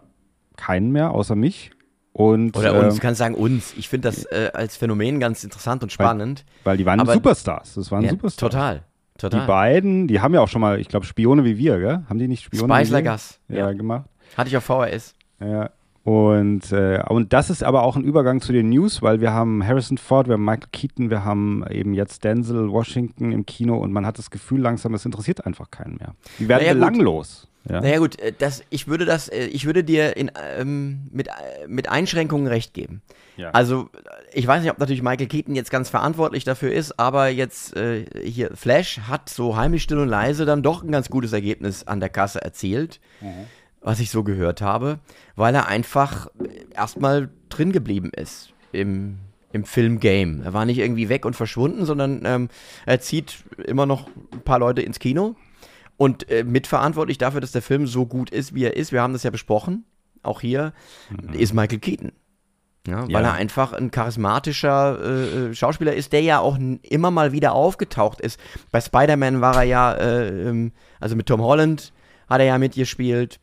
keinen 0.56 0.92
mehr, 0.92 1.10
außer 1.10 1.34
mich. 1.34 1.72
Und, 2.12 2.56
Oder 2.56 2.74
äh, 2.74 2.84
uns, 2.86 2.94
du 2.96 3.00
kannst 3.00 3.18
sagen 3.18 3.34
uns. 3.34 3.74
Ich 3.76 3.88
finde 3.88 4.08
das 4.08 4.24
äh, 4.26 4.50
als 4.54 4.76
Phänomen 4.76 5.18
ganz 5.20 5.42
interessant 5.44 5.82
und 5.82 5.90
spannend. 5.92 6.44
weil 6.64 6.76
die 6.76 6.86
waren 6.86 7.00
aber- 7.00 7.12
Superstars. 7.14 7.74
Das 7.74 7.90
waren 7.92 8.02
Ja, 8.04 8.10
Superstars. 8.10 8.52
total. 8.52 8.82
Die 9.16 9.20
Total. 9.22 9.46
beiden, 9.48 10.06
die 10.06 10.20
haben 10.20 10.32
ja 10.34 10.40
auch 10.40 10.48
schon 10.48 10.60
mal, 10.60 10.78
ich 10.80 10.86
glaube, 10.88 11.04
Spione 11.04 11.44
wie 11.44 11.58
wir, 11.58 11.78
gell? 11.80 12.02
Haben 12.08 12.18
die 12.20 12.28
nicht 12.28 12.44
Spione 12.44 12.72
Spice 12.72 12.90
wie 12.90 12.94
wir? 12.94 13.02
Gas. 13.02 13.40
Ja, 13.48 13.56
Ja. 13.56 13.72
gemacht. 13.72 14.08
Hatte 14.36 14.48
ich 14.48 14.56
auf 14.56 14.64
VHS. 14.64 15.14
Ja. 15.40 15.70
Und, 16.08 16.72
äh, 16.72 17.02
und 17.06 17.34
das 17.34 17.50
ist 17.50 17.62
aber 17.62 17.82
auch 17.82 17.94
ein 17.94 18.02
Übergang 18.02 18.40
zu 18.40 18.54
den 18.54 18.70
News, 18.70 19.02
weil 19.02 19.20
wir 19.20 19.34
haben 19.34 19.62
Harrison 19.66 19.98
Ford, 19.98 20.26
wir 20.26 20.34
haben 20.34 20.44
Michael 20.46 20.70
Keaton, 20.72 21.10
wir 21.10 21.22
haben 21.22 21.66
eben 21.68 21.92
jetzt 21.92 22.24
Denzel 22.24 22.70
Washington 22.72 23.30
im 23.30 23.44
Kino 23.44 23.76
und 23.76 23.92
man 23.92 24.06
hat 24.06 24.16
das 24.16 24.30
Gefühl 24.30 24.62
langsam, 24.62 24.94
es 24.94 25.04
interessiert 25.04 25.44
einfach 25.44 25.70
keinen 25.70 25.96
mehr. 25.96 26.14
Die 26.38 26.48
werden 26.48 26.62
Naja, 26.62 26.72
gut. 26.72 26.80
belanglos. 26.80 27.46
Ja? 27.68 27.82
Naja 27.82 27.98
gut, 27.98 28.18
äh, 28.20 28.32
das, 28.38 28.62
ich 28.70 28.88
würde 28.88 29.04
das, 29.04 29.28
äh, 29.28 29.48
ich 29.48 29.66
würde 29.66 29.84
dir 29.84 30.16
in, 30.16 30.30
ähm, 30.56 31.08
mit, 31.10 31.28
äh, 31.28 31.68
mit 31.68 31.90
Einschränkungen 31.90 32.46
recht 32.46 32.72
geben. 32.72 33.02
Ja. 33.36 33.50
Also, 33.50 33.90
ich 34.32 34.46
weiß 34.46 34.62
nicht, 34.62 34.70
ob 34.70 34.78
natürlich 34.78 35.02
Michael 35.02 35.26
Keaton 35.26 35.54
jetzt 35.54 35.70
ganz 35.70 35.90
verantwortlich 35.90 36.44
dafür 36.44 36.72
ist, 36.72 36.98
aber 36.98 37.28
jetzt 37.28 37.76
äh, 37.76 38.06
hier, 38.24 38.52
Flash 38.54 39.00
hat 39.08 39.28
so 39.28 39.56
heimlich 39.56 39.82
still 39.82 39.98
und 39.98 40.08
leise 40.08 40.46
dann 40.46 40.62
doch 40.62 40.82
ein 40.82 40.90
ganz 40.90 41.10
gutes 41.10 41.34
Ergebnis 41.34 41.86
an 41.86 42.00
der 42.00 42.08
Kasse 42.08 42.40
erzielt, 42.40 42.98
was 43.80 44.00
ich 44.00 44.10
so 44.10 44.22
gehört 44.24 44.60
habe, 44.60 44.98
weil 45.36 45.54
er 45.54 45.68
einfach 45.68 46.26
äh, 46.42 46.74
erstmal 46.74 47.28
drin 47.48 47.72
geblieben 47.72 48.10
ist 48.14 48.52
im, 48.72 49.18
im 49.52 49.64
Film-Game. 49.64 50.42
Er 50.42 50.52
war 50.52 50.64
nicht 50.64 50.78
irgendwie 50.78 51.08
weg 51.08 51.24
und 51.24 51.34
verschwunden, 51.36 51.84
sondern 51.86 52.22
ähm, 52.24 52.48
er 52.86 53.00
zieht 53.00 53.38
immer 53.64 53.86
noch 53.86 54.08
ein 54.32 54.40
paar 54.42 54.58
Leute 54.58 54.82
ins 54.82 54.98
Kino 54.98 55.36
und 55.96 56.28
äh, 56.30 56.44
mitverantwortlich 56.44 57.18
dafür, 57.18 57.40
dass 57.40 57.52
der 57.52 57.62
Film 57.62 57.86
so 57.86 58.06
gut 58.06 58.30
ist, 58.30 58.54
wie 58.54 58.64
er 58.64 58.76
ist, 58.76 58.92
wir 58.92 59.02
haben 59.02 59.12
das 59.12 59.22
ja 59.22 59.30
besprochen, 59.30 59.84
auch 60.22 60.40
hier, 60.40 60.72
ist 61.32 61.54
Michael 61.54 61.78
Keaton. 61.78 62.12
Ja, 62.86 63.02
weil 63.04 63.10
Ja. 63.22 63.30
er 63.30 63.32
einfach 63.34 63.72
ein 63.72 63.90
charismatischer 63.90 64.98
äh, 65.00 65.48
äh, 65.50 65.54
Schauspieler 65.54 65.92
ist, 65.94 66.12
der 66.12 66.22
ja 66.22 66.38
auch 66.40 66.58
immer 66.82 67.10
mal 67.10 67.32
wieder 67.32 67.52
aufgetaucht 67.52 68.20
ist. 68.20 68.40
Bei 68.70 68.80
Spider-Man 68.80 69.40
war 69.40 69.56
er 69.56 69.62
ja, 69.64 69.92
äh, 69.94 70.48
ähm, 70.48 70.72
also 71.00 71.14
mit 71.14 71.26
Tom 71.26 71.42
Holland 71.42 71.92
hat 72.28 72.40
er 72.40 72.46
ja 72.46 72.58
mitgespielt. 72.58 73.40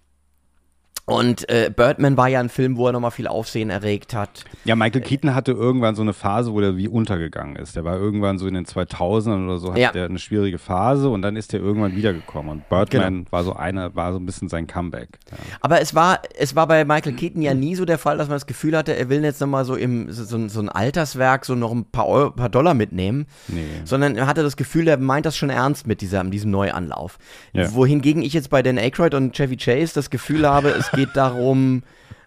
Und 1.08 1.48
äh, 1.50 1.72
Birdman 1.76 2.18
war 2.18 2.28
ja 2.30 2.40
ein 2.40 2.50
Film, 2.50 2.78
wo 2.78 2.88
er 2.88 2.92
nochmal 2.92 3.12
viel 3.12 3.28
Aufsehen 3.28 3.70
erregt 3.70 4.16
hat. 4.16 4.44
Ja, 4.64 4.76
Michael 4.76 5.02
Keaton 5.02 5.36
hatte 5.36 5.52
irgendwann 5.52 5.94
so 5.94 6.02
eine 6.02 6.14
Phase, 6.14 6.52
wo 6.52 6.60
der 6.62 6.78
wie 6.78 6.88
untergegangen 6.88 7.56
ist. 7.58 7.76
Der 7.76 7.84
war 7.86 7.96
irgendwann 7.96 8.40
so 8.40 8.48
in 8.48 8.56
den 8.56 8.66
2000ern 8.66 9.46
oder 9.46 9.60
so, 9.60 9.70
hatte 9.70 9.82
Ja. 9.82 9.92
der 9.92 10.06
eine 10.06 10.18
schwierige 10.18 10.58
Phase 10.58 11.10
und 11.10 11.22
dann 11.22 11.36
ist 11.36 11.54
der 11.54 11.60
irgendwann 11.60 11.96
wiedergekommen. 11.96 12.52
Und 12.52 12.70
Birdman 12.70 13.28
war 13.30 13.44
so 13.44 13.54
einer, 13.54 13.94
war 13.96 14.14
so 14.14 14.20
ein 14.20 14.26
bisschen 14.26 14.50
sein 14.50 14.66
Comeback. 14.66 15.10
Ja. 15.30 15.38
Aber 15.62 15.80
es 15.80 15.94
war, 15.94 16.22
es 16.40 16.56
war 16.56 16.66
bei 16.68 16.84
Michael 16.86 17.14
Keaton 17.14 17.44
ja 17.44 17.54
nie 17.54 17.76
so 17.76 17.86
der 17.86 18.00
Fall, 18.00 18.18
dass 18.18 18.28
man 18.28 18.38
das 18.38 18.48
Gefühl 18.48 18.76
hatte, 18.76 18.96
er 18.96 19.08
will 19.08 19.24
jetzt 19.24 19.40
nochmal 19.42 19.64
so 19.64 19.76
im 19.76 20.12
so, 20.12 20.24
so, 20.24 20.48
so 20.48 20.60
ein 20.60 20.70
Alterswerk 20.70 21.46
so 21.46 21.54
noch 21.54 21.72
ein 21.72 21.86
paar, 21.86 22.08
Euro, 22.08 22.32
paar 22.32 22.50
Dollar 22.50 22.74
mitnehmen. 22.74 23.28
Nee. 23.48 23.62
Sondern 23.84 24.16
er 24.16 24.26
hatte 24.26 24.42
das 24.42 24.58
Gefühl, 24.58 24.88
er 24.88 24.98
meint 24.98 25.28
das 25.28 25.38
schon 25.38 25.52
ernst 25.52 25.86
mit 25.86 26.02
dieser, 26.02 26.24
diesem 26.24 26.50
Neuanlauf. 26.50 27.20
Ja. 27.54 27.72
Wohingegen 27.76 28.24
ich 28.24 28.34
jetzt 28.34 28.50
bei 28.50 28.64
Dan 28.64 28.80
Aykroyd 28.80 29.14
und 29.14 29.36
Chevy 29.36 29.58
Chase 29.58 29.94
das 29.94 30.10
Gefühl 30.10 30.50
habe, 30.50 30.70
es 30.70 30.90
geht 30.96 31.16
darum, 31.16 31.84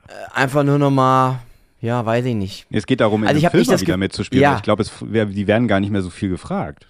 äh, 0.08 0.12
einfach 0.38 0.64
nur 0.64 0.78
nochmal, 0.78 1.38
ja, 1.80 2.04
weiß 2.04 2.24
ich 2.24 2.34
nicht. 2.34 2.66
Es 2.70 2.86
geht 2.86 3.00
darum, 3.00 3.22
in 3.22 3.28
Also 3.28 3.40
dem 3.40 3.44
ich 3.46 3.50
Film 3.50 3.60
nicht 3.60 3.68
mal 3.68 3.74
das 3.74 3.80
wieder 3.82 3.96
mitzuspielen. 3.96 4.42
Ja. 4.42 4.56
Ich 4.56 4.62
glaube, 4.62 4.84
die 4.84 5.46
werden 5.46 5.68
gar 5.68 5.80
nicht 5.80 5.90
mehr 5.90 6.02
so 6.02 6.10
viel 6.10 6.28
gefragt. 6.28 6.86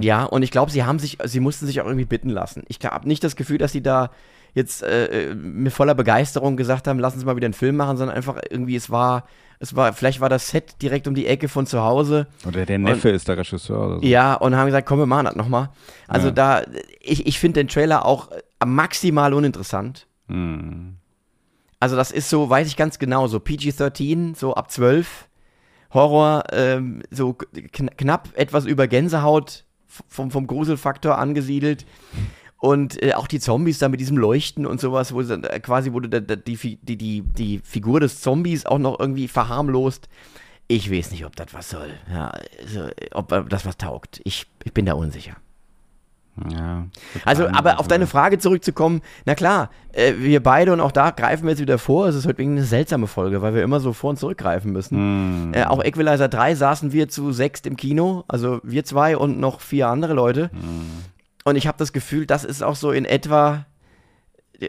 Ja, 0.00 0.24
und 0.24 0.42
ich 0.42 0.50
glaube, 0.52 0.70
sie 0.70 0.84
haben 0.84 0.98
sich, 1.00 1.18
sie 1.24 1.40
mussten 1.40 1.66
sich 1.66 1.80
auch 1.80 1.86
irgendwie 1.86 2.04
bitten 2.04 2.30
lassen. 2.30 2.62
Ich 2.68 2.78
habe 2.84 3.08
nicht 3.08 3.24
das 3.24 3.34
Gefühl, 3.34 3.58
dass 3.58 3.72
sie 3.72 3.82
da 3.82 4.10
jetzt 4.54 4.82
äh, 4.82 5.30
äh, 5.30 5.34
mit 5.34 5.72
voller 5.72 5.94
Begeisterung 5.94 6.56
gesagt 6.56 6.86
haben, 6.86 6.98
lassen 6.98 7.18
Sie 7.18 7.24
mal 7.24 7.36
wieder 7.36 7.46
einen 7.46 7.54
Film 7.54 7.76
machen, 7.76 7.96
sondern 7.96 8.14
einfach 8.16 8.36
irgendwie, 8.50 8.76
es 8.76 8.90
war, 8.90 9.24
es 9.58 9.74
war, 9.74 9.92
vielleicht 9.92 10.20
war 10.20 10.28
das 10.28 10.48
Set 10.48 10.80
direkt 10.82 11.08
um 11.08 11.14
die 11.14 11.26
Ecke 11.26 11.48
von 11.48 11.66
zu 11.66 11.80
Hause. 11.82 12.26
Oder 12.46 12.64
der 12.66 12.78
Neffe 12.78 13.08
ist 13.08 13.26
der 13.28 13.38
Regisseur 13.38 13.86
oder 13.86 14.00
so. 14.00 14.06
Ja, 14.06 14.34
und 14.34 14.54
haben 14.54 14.66
gesagt, 14.66 14.86
komm, 14.86 14.98
wir 14.98 15.06
machen 15.06 15.24
das 15.24 15.36
nochmal. 15.36 15.70
Also 16.06 16.28
Ja. 16.28 16.32
da, 16.32 16.62
ich, 17.00 17.26
ich 17.26 17.38
finde 17.40 17.60
den 17.60 17.68
Trailer 17.68 18.04
auch 18.04 18.28
maximal 18.64 19.32
uninteressant. 19.34 20.06
Hm. 20.28 20.96
Also 21.82 21.96
das 21.96 22.12
ist 22.12 22.30
so, 22.30 22.48
weiß 22.48 22.68
ich 22.68 22.76
ganz 22.76 23.00
genau, 23.00 23.26
so 23.26 23.40
PG-13, 23.40 24.36
so 24.36 24.54
ab 24.54 24.70
12, 24.70 25.28
Horror, 25.92 26.44
ähm, 26.52 27.02
so 27.10 27.32
kn 27.32 27.90
knapp 27.96 28.28
etwas 28.36 28.66
über 28.66 28.86
Gänsehaut 28.86 29.64
vom, 29.88 30.30
vom 30.30 30.46
Gruselfaktor 30.46 31.18
angesiedelt. 31.18 31.84
Und 32.58 33.02
äh, 33.02 33.14
auch 33.14 33.26
die 33.26 33.40
Zombies 33.40 33.80
da 33.80 33.88
mit 33.88 33.98
diesem 33.98 34.16
Leuchten 34.16 34.64
und 34.64 34.80
sowas, 34.80 35.12
wo 35.12 35.22
dann, 35.22 35.42
äh, 35.42 35.58
quasi 35.58 35.92
wurde 35.92 36.20
da, 36.20 36.36
die, 36.36 36.56
die, 36.56 36.96
die, 36.96 37.22
die 37.22 37.58
Figur 37.64 37.98
des 37.98 38.20
Zombies 38.20 38.64
auch 38.64 38.78
noch 38.78 39.00
irgendwie 39.00 39.26
verharmlost. 39.26 40.08
Ich 40.68 40.88
weiß 40.88 41.10
nicht, 41.10 41.26
ob 41.26 41.34
das 41.34 41.52
was 41.52 41.68
soll. 41.68 41.90
Ja, 42.08 42.32
also, 42.60 42.90
ob 43.10 43.32
äh, 43.32 43.42
das 43.48 43.66
was 43.66 43.76
taugt. 43.76 44.20
Ich, 44.22 44.46
ich 44.62 44.72
bin 44.72 44.86
da 44.86 44.92
unsicher. 44.92 45.34
Ja. 46.50 46.86
Also, 47.24 47.46
aber 47.48 47.78
auf 47.78 47.88
deine 47.88 48.06
Frage 48.06 48.38
zurückzukommen, 48.38 49.02
na 49.26 49.34
klar, 49.34 49.70
äh, 49.92 50.14
wir 50.16 50.42
beide 50.42 50.72
und 50.72 50.80
auch 50.80 50.92
da 50.92 51.10
greifen 51.10 51.44
wir 51.44 51.50
jetzt 51.50 51.60
wieder 51.60 51.78
vor. 51.78 52.08
Es 52.08 52.14
ist 52.14 52.26
heute 52.26 52.38
wegen 52.38 52.52
eine 52.52 52.64
seltsame 52.64 53.06
Folge, 53.06 53.42
weil 53.42 53.54
wir 53.54 53.62
immer 53.62 53.80
so 53.80 53.92
vor 53.92 54.10
und 54.10 54.18
zurückgreifen 54.18 54.72
müssen. 54.72 54.96
Hm. 54.96 55.54
Äh, 55.54 55.64
auch 55.64 55.84
Equalizer 55.84 56.28
3 56.28 56.54
saßen 56.54 56.92
wir 56.92 57.08
zu 57.08 57.32
sechst 57.32 57.66
im 57.66 57.76
Kino, 57.76 58.24
also 58.28 58.60
wir 58.62 58.84
zwei 58.84 59.16
und 59.16 59.38
noch 59.40 59.60
vier 59.60 59.88
andere 59.88 60.14
Leute. 60.14 60.50
Und 61.44 61.56
ich 61.56 61.66
habe 61.66 61.76
das 61.78 61.92
Gefühl, 61.92 62.24
das 62.24 62.44
ist 62.44 62.62
auch 62.62 62.76
so 62.76 62.92
in 62.92 63.04
etwa 63.04 63.66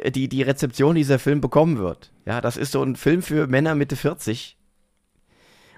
die, 0.09 0.27
die 0.27 0.41
Rezeption, 0.41 0.95
die 0.95 1.01
dieser 1.01 1.19
Film 1.19 1.41
bekommen 1.41 1.77
wird. 1.77 2.11
Ja, 2.25 2.41
das 2.41 2.57
ist 2.57 2.71
so 2.71 2.81
ein 2.83 2.95
Film 2.95 3.21
für 3.21 3.47
Männer 3.47 3.75
Mitte 3.75 3.95
40. 3.95 4.57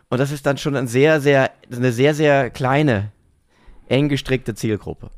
Und 0.10 0.20
das 0.20 0.32
ist 0.32 0.46
dann 0.46 0.58
schon 0.58 0.76
ein 0.76 0.88
sehr, 0.88 1.20
sehr, 1.20 1.52
eine 1.72 1.92
sehr, 1.92 2.14
sehr 2.14 2.50
kleine, 2.50 3.12
eng 3.88 4.08
gestrickte 4.10 4.56
Zielgruppe. 4.56 5.10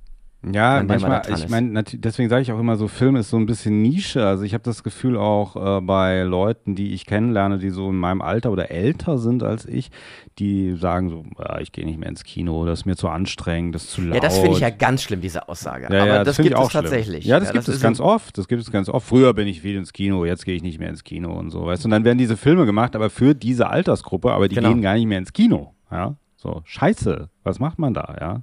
Ja, 0.43 0.83
manchmal, 0.83 1.23
ich 1.35 1.49
meine, 1.49 1.83
deswegen 1.83 2.29
sage 2.29 2.43
ich 2.43 2.51
auch 2.51 2.59
immer 2.59 2.75
so, 2.77 2.87
Film 2.87 3.15
ist 3.15 3.31
so 3.31 3.37
ein 3.37 3.47
bisschen 3.47 3.81
Nische. 3.81 4.25
Also 4.25 4.43
ich 4.43 4.53
habe 4.53 4.63
das 4.63 4.83
Gefühl 4.83 5.17
auch 5.17 5.55
äh, 5.79 5.81
bei 5.81 6.21
Leuten, 6.21 6.75
die 6.75 6.93
ich 6.93 7.05
kennenlerne, 7.07 7.57
die 7.57 7.71
so 7.71 7.89
in 7.89 7.97
meinem 7.97 8.21
Alter 8.21 8.51
oder 8.51 8.69
älter 8.69 9.17
sind 9.17 9.41
als 9.41 9.65
ich, 9.65 9.89
die 10.37 10.75
sagen 10.77 11.09
so, 11.09 11.25
ah, 11.37 11.59
ich 11.59 11.71
gehe 11.71 11.85
nicht 11.85 11.97
mehr 11.99 12.07
ins 12.07 12.23
Kino, 12.23 12.65
das 12.65 12.79
ist 12.81 12.85
mir 12.85 12.95
zu 12.95 13.09
anstrengend, 13.09 13.73
das 13.73 13.85
ist 13.85 13.91
zu 13.93 14.01
laut. 14.01 14.15
Ja, 14.15 14.19
das 14.21 14.37
finde 14.37 14.53
ich 14.53 14.59
ja 14.59 14.69
ganz 14.69 15.01
schlimm, 15.01 15.21
diese 15.21 15.49
Aussage. 15.49 15.87
Ja, 15.91 16.03
Aber 16.03 16.07
ja, 16.07 16.23
das, 16.23 16.35
find 16.35 16.47
gibt 16.49 16.57
ich 16.59 16.63
auch 16.63 16.67
es 16.67 16.73
tatsächlich. 16.73 17.23
Schlimm. 17.23 17.31
Ja, 17.31 17.39
das 17.39 17.51
gibt 17.51 17.67
es 17.67 17.75
ist 17.75 17.81
ganz 17.81 17.99
oft. 17.99 18.37
Das 18.37 18.47
gibt 18.47 18.61
es 18.61 18.71
ganz 18.71 18.89
oft. 18.89 19.07
Früher 19.07 19.33
bin 19.33 19.47
ich 19.47 19.61
viel 19.61 19.75
ins 19.75 19.91
Kino, 19.91 20.23
jetzt 20.23 20.45
gehe 20.45 20.55
ich 20.55 20.61
nicht 20.63 20.77
mehr 20.79 20.89
ins 20.89 21.03
Kino 21.03 21.33
und 21.33 21.49
so, 21.49 21.65
weißt 21.65 21.83
du. 21.83 21.87
Und 21.87 21.91
dann 21.91 22.03
werden 22.05 22.19
diese 22.19 22.37
Filme 22.37 22.65
gemacht, 22.67 22.95
aber 22.95 23.09
für 23.09 23.33
diese 23.33 23.69
Altersgruppe, 23.69 24.31
aber 24.31 24.47
die 24.47 24.55
Genau. 24.55 24.69
gehen 24.69 24.83
gar 24.83 24.93
nicht 24.93 25.07
mehr 25.07 25.17
ins 25.17 25.33
Kino. 25.33 25.73
Ja, 25.91 26.15
so 26.35 26.61
Scheiße. 26.63 27.27
Was 27.43 27.59
macht 27.59 27.79
man 27.79 27.93
da? 27.95 28.15
Ja. 28.21 28.41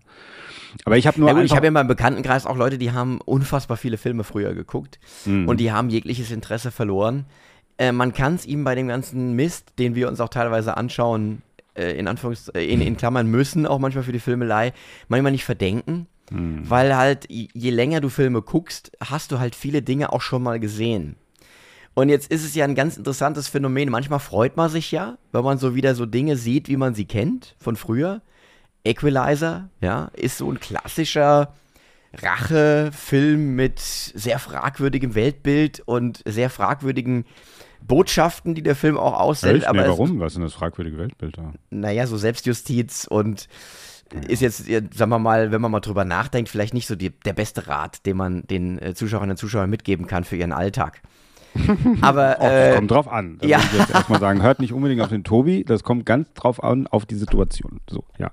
Aber 0.85 0.97
ich 0.97 1.07
habe 1.07 1.19
nur 1.21 1.29
Ja, 1.29 1.35
gut, 1.35 1.45
ich 1.45 1.53
habe 1.53 1.67
ja 1.67 1.69
in 1.69 1.75
meinem 1.75 1.89
Bekanntenkreis 1.89 2.47
auch 2.47 2.57
Leute, 2.57 2.79
die 2.79 2.93
haben 2.93 3.21
unfassbar 3.21 3.77
viele 3.77 3.97
Filme 3.97 4.25
früher 4.25 4.55
geguckt 4.55 4.99
Mhm. 5.25 5.49
und 5.49 5.59
die 5.61 5.73
haben 5.73 5.89
jegliches 5.91 6.31
Interesse 6.31 6.71
verloren. 6.71 7.27
Äh, 7.79 7.93
man 7.93 8.13
kann 8.13 8.35
es 8.35 8.47
ihm 8.47 8.65
bei 8.65 8.75
dem 8.75 8.89
ganzen 8.89 9.35
Mist, 9.35 9.73
den 9.79 9.95
wir 9.95 10.09
uns 10.09 10.21
auch 10.21 10.29
teilweise 10.29 10.77
anschauen, 10.77 11.43
äh, 11.75 11.93
in 11.99 12.07
Anführungs 12.09 12.49
äh, 12.51 12.65
in, 12.65 12.81
in 12.81 12.97
Klammern 12.97 13.27
müssen, 13.29 13.67
auch 13.67 13.79
manchmal 13.79 14.05
für 14.05 14.13
die 14.13 14.21
Filmelei, 14.21 14.73
manchmal 15.09 15.33
nicht 15.33 15.45
verdenken. 15.45 16.07
Mhm. 16.31 16.69
Weil 16.71 16.97
halt, 16.97 17.27
je 17.29 17.71
länger 17.71 18.01
du 18.01 18.09
Filme 18.09 18.41
guckst, 18.43 18.93
hast 19.01 19.31
du 19.33 19.39
halt 19.39 19.55
viele 19.55 19.83
Dinge 19.83 20.13
auch 20.13 20.23
schon 20.23 20.43
mal 20.43 20.59
gesehen. 20.61 21.17
Und 21.93 22.09
jetzt 22.09 22.31
ist 22.31 22.45
es 22.45 22.55
ja 22.57 22.65
ein 22.65 22.75
ganz 22.75 22.97
interessantes 22.97 23.47
Phänomen. 23.49 23.89
Manchmal 23.91 24.19
freut 24.19 24.57
man 24.57 24.69
sich 24.71 24.91
ja, 24.91 25.17
wenn 25.33 25.45
man 25.45 25.59
so 25.59 25.75
wieder 25.77 25.95
so 25.95 26.07
Dinge 26.07 26.37
sieht, 26.37 26.69
wie 26.69 26.77
man 26.77 26.95
sie 26.95 27.05
kennt 27.05 27.55
von 27.59 27.77
früher. 27.77 28.21
Equalizer, 28.85 29.69
ja, 29.81 30.11
ist 30.15 30.39
so 30.39 30.51
ein 30.51 30.61
klassischer 30.61 31.55
Rachefilm 32.39 33.55
mit 33.57 33.79
sehr 33.81 34.39
fragwürdigem 34.39 35.15
Weltbild 35.15 35.81
und 35.85 36.23
sehr 36.27 36.51
fragwürdigen 36.51 37.25
Botschaften, 37.87 38.55
die 38.55 38.63
der 38.63 38.77
Film 38.77 38.97
auch 38.97 39.19
aussendet. 39.19 39.59
Echt? 39.63 39.67
Aber 39.69 39.79
nee, 39.79 39.85
es- 39.85 39.91
warum? 39.91 40.21
Was 40.21 40.33
ist 40.33 40.37
denn 40.37 40.45
das 40.45 40.55
fragwürdige 40.55 40.99
Weltbild 40.99 41.37
da? 41.39 41.53
naja, 41.71 42.07
so 42.07 42.17
Selbstjustiz 42.17 43.07
und 43.09 43.49
ist 44.29 44.41
jetzt, 44.43 44.67
sagen 44.67 45.11
wir 45.11 45.19
mal, 45.19 45.51
wenn 45.51 45.61
man 45.61 45.71
mal 45.71 45.81
drüber 45.81 46.05
nachdenkt, 46.05 46.49
vielleicht 46.49 46.75
nicht 46.75 46.87
so 46.87 46.95
die, 46.95 47.11
der 47.11 47.33
beste 47.33 47.67
Rat, 47.67 48.07
den 48.07 48.17
man 48.17 48.47
den 48.47 48.79
äh, 48.81 48.95
Zuschauerinnen 48.95 49.33
und 49.33 49.37
Zuschauern 49.39 49.69
mitgeben 49.69 50.07
kann 50.07 50.25
für 50.25 50.37
ihren 50.37 50.53
Alltag. 50.53 51.03
Aber 52.01 52.37
Oh, 52.39 52.43
das 52.45 52.73
äh, 52.73 52.75
kommt 52.77 52.91
drauf 52.91 53.09
an. 53.09 53.39
Da 53.41 53.47
ja. 53.47 53.59
würde 53.59 53.69
ich 53.73 53.79
jetzt 53.81 53.91
erstmal 53.95 54.21
sagen, 54.21 54.43
hört 54.43 54.61
nicht 54.61 54.73
unbedingt 54.73 55.01
auf 55.01 55.09
den 55.09 55.25
Tobi, 55.25 55.65
das 55.65 55.83
kommt 55.83 56.05
ganz 56.07 56.33
drauf 56.35 56.63
an, 56.63 56.87
auf 56.87 57.07
die 57.07 57.15
Situation. 57.17 57.81
So, 57.89 58.05
ja. 58.19 58.31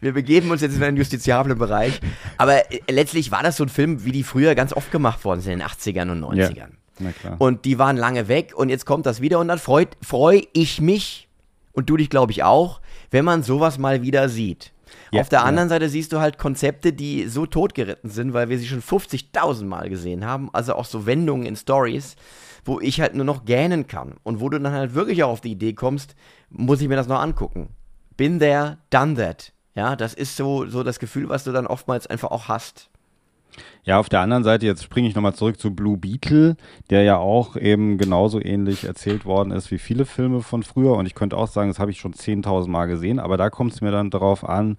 Wir 0.00 0.12
begeben 0.12 0.50
uns 0.50 0.60
jetzt 0.60 0.76
in 0.76 0.82
einen 0.82 0.96
justiziablen 0.96 1.58
Bereich. 1.58 2.00
Aber 2.36 2.72
äh, 2.72 2.80
letztlich 2.90 3.30
war 3.30 3.42
das 3.42 3.56
so 3.56 3.64
ein 3.64 3.68
Film, 3.68 4.04
wie 4.04 4.12
die 4.12 4.22
früher 4.22 4.54
ganz 4.54 4.72
oft 4.72 4.90
gemacht 4.90 5.24
worden 5.24 5.40
sind 5.40 5.54
in 5.54 5.58
den 5.60 5.68
80ern 5.68 6.10
und 6.10 6.24
90ern. 6.24 6.70
Na 6.98 7.12
klar. 7.12 7.36
Und 7.38 7.64
die 7.64 7.78
waren 7.78 7.96
lange 7.96 8.28
weg 8.28 8.52
und 8.54 8.68
jetzt 8.68 8.86
kommt 8.86 9.06
das 9.06 9.20
wieder 9.20 9.38
und 9.38 9.48
dann 9.48 9.58
freut 9.58 9.96
freu 10.02 10.42
ich 10.52 10.80
mich 10.80 11.28
und 11.72 11.88
du 11.88 11.96
dich, 11.96 12.10
glaube 12.10 12.32
ich, 12.32 12.42
auch, 12.42 12.80
wenn 13.10 13.24
man 13.24 13.42
sowas 13.42 13.78
mal 13.78 14.02
wieder 14.02 14.28
sieht. 14.28 14.72
Ja, 15.12 15.20
Auf 15.20 15.28
der 15.28 15.40
ja. 15.40 15.44
anderen 15.44 15.68
Seite 15.68 15.88
siehst 15.88 16.12
du 16.12 16.20
halt 16.20 16.38
Konzepte, 16.38 16.92
die 16.92 17.26
so 17.26 17.46
totgeritten 17.46 18.10
sind, 18.10 18.32
weil 18.32 18.48
wir 18.48 18.58
sie 18.58 18.66
schon 18.66 18.82
50.000 18.82 19.64
Mal 19.64 19.88
gesehen 19.88 20.24
haben. 20.24 20.50
Also 20.52 20.74
auch 20.74 20.84
so 20.84 21.06
Wendungen 21.06 21.46
in 21.46 21.56
Stories, 21.56 22.16
wo 22.64 22.80
ich 22.80 23.00
halt 23.00 23.14
nur 23.14 23.24
noch 23.24 23.44
gähnen 23.44 23.86
kann. 23.86 24.16
Und 24.22 24.40
wo 24.40 24.48
du 24.48 24.58
dann 24.58 24.72
halt 24.72 24.94
wirklich 24.94 25.22
auch 25.22 25.30
auf 25.30 25.40
die 25.40 25.52
Idee 25.52 25.72
kommst, 25.72 26.14
muss 26.50 26.80
ich 26.80 26.88
mir 26.88 26.96
das 26.96 27.08
noch 27.08 27.20
angucken. 27.20 27.70
Bin 28.16 28.38
there, 28.38 28.78
done 28.90 29.14
that. 29.14 29.52
Ja, 29.80 29.96
das 29.96 30.12
ist 30.12 30.36
so, 30.36 30.66
so 30.66 30.82
das 30.82 30.98
Gefühl, 30.98 31.30
was 31.30 31.44
du 31.44 31.52
dann 31.52 31.66
oftmals 31.66 32.06
einfach 32.06 32.30
auch 32.30 32.48
hast. 32.48 32.90
Ja, 33.82 33.98
auf 33.98 34.10
der 34.10 34.20
anderen 34.20 34.44
Seite, 34.44 34.66
jetzt 34.66 34.84
springe 34.84 35.08
ich 35.08 35.14
nochmal 35.14 35.32
zurück 35.34 35.58
zu 35.58 35.74
Blue 35.74 35.96
Beetle, 35.96 36.58
der 36.90 37.02
ja 37.02 37.16
auch 37.16 37.56
eben 37.56 37.96
genauso 37.96 38.42
ähnlich 38.42 38.84
erzählt 38.84 39.24
worden 39.24 39.52
ist 39.52 39.70
wie 39.70 39.78
viele 39.78 40.04
Filme 40.04 40.42
von 40.42 40.62
früher. 40.64 40.96
Und 40.98 41.06
ich 41.06 41.14
könnte 41.14 41.38
auch 41.38 41.48
sagen, 41.48 41.70
das 41.70 41.78
habe 41.78 41.90
ich 41.90 41.98
schon 41.98 42.12
10.000 42.12 42.68
Mal 42.68 42.88
gesehen, 42.88 43.18
aber 43.18 43.38
da 43.38 43.48
kommt 43.48 43.72
es 43.72 43.80
mir 43.80 43.90
dann 43.90 44.10
darauf 44.10 44.46
an, 44.46 44.76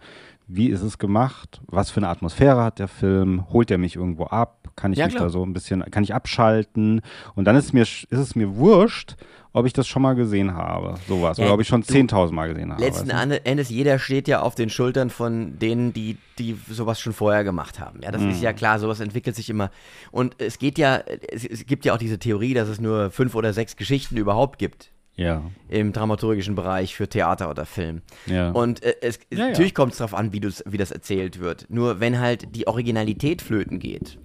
wie 0.48 0.68
ist 0.70 0.84
es 0.84 1.00
gemacht, 1.00 1.62
was 1.66 1.90
für 1.90 1.98
eine 2.02 2.10
Atmosphäre 2.10 2.64
hat 2.64 2.78
der 2.78 2.88
Film, 2.88 3.46
holt 3.52 3.72
er 3.72 3.80
mich 3.80 3.96
irgendwo 3.96 4.26
ab, 4.26 4.70
kann 4.76 4.94
ich 4.94 5.00
Ja, 5.00 5.06
mich 5.06 5.16
klar. 5.16 5.30
da 5.30 5.30
so 5.32 5.44
ein 5.44 5.54
bisschen, 5.54 5.82
kann 5.90 6.04
ich 6.04 6.14
abschalten 6.14 7.02
und 7.34 7.46
dann 7.46 7.56
ist, 7.56 7.74
mir, 7.74 7.82
ist 7.82 8.06
es 8.12 8.36
mir 8.36 8.56
wurscht, 8.56 9.16
ob 9.54 9.66
ich 9.66 9.74
das 9.74 9.88
schon 9.88 10.02
mal 10.02 10.14
gesehen 10.16 10.54
habe, 10.54 10.96
sowas, 11.08 11.38
Ja, 11.38 11.46
oder 11.46 11.54
ob 11.56 11.62
ich 11.62 11.68
schon 11.68 11.82
du- 11.82 11.88
10.000 11.94 12.32
Mal 12.32 12.48
gesehen 12.54 12.72
habe. 12.72 12.82
Letzten 12.82 13.10
weißt 13.10 13.32
du? 13.32 13.46
Endes, 13.46 13.70
jeder 13.70 14.00
steht 14.00 14.28
ja 14.28 14.42
auf 14.42 14.56
den 14.56 14.70
Schultern 14.70 15.10
von 15.10 15.60
denen, 15.60 15.92
die, 15.94 16.18
die 16.40 16.58
sowas 16.70 17.00
schon 17.02 17.14
vorher 17.14 17.44
gemacht 17.44 17.80
haben. 17.80 18.00
Ja, 18.02 18.12
das 18.12 18.22
Mhm. 18.22 18.30
ist 18.32 18.42
ja 18.42 18.54
klar, 18.54 18.80
sowas 18.80 19.00
entwickelt 19.02 19.36
sich 19.36 19.50
immer. 19.50 19.70
Und 20.12 20.36
es 20.42 20.58
geht 20.60 20.78
ja, 20.78 20.98
es, 21.32 21.46
es 21.46 21.66
gibt 21.66 21.84
ja 21.86 21.94
auch 21.94 21.98
diese 21.98 22.18
Theorie, 22.20 22.54
dass 22.54 22.70
es 22.70 22.80
nur 22.80 23.12
fünf 23.12 23.36
oder 23.36 23.52
sechs 23.54 23.76
Geschichten 23.76 24.16
überhaupt 24.18 24.58
gibt 24.58 24.92
Ja, 25.18 25.44
im 25.68 25.92
dramaturgischen 25.92 26.56
Bereich 26.56 26.96
für 26.96 27.10
Theater 27.10 27.50
oder 27.50 27.66
Film. 27.66 28.02
ja. 28.28 28.52
Und 28.52 28.82
äh, 28.84 28.96
es, 29.02 29.20
Ja, 29.32 29.50
natürlich 29.50 29.76
kommt 29.76 29.92
es 29.92 29.98
darauf 29.98 30.14
an, 30.14 30.32
wie, 30.32 30.42
wie 30.42 30.78
das 30.78 30.92
erzählt 30.92 31.40
wird. 31.42 31.66
Nur 31.70 32.00
wenn 32.00 32.20
halt 32.20 32.56
die 32.56 32.68
Originalität 32.68 33.42
flöten 33.42 33.80
geht 33.80 34.18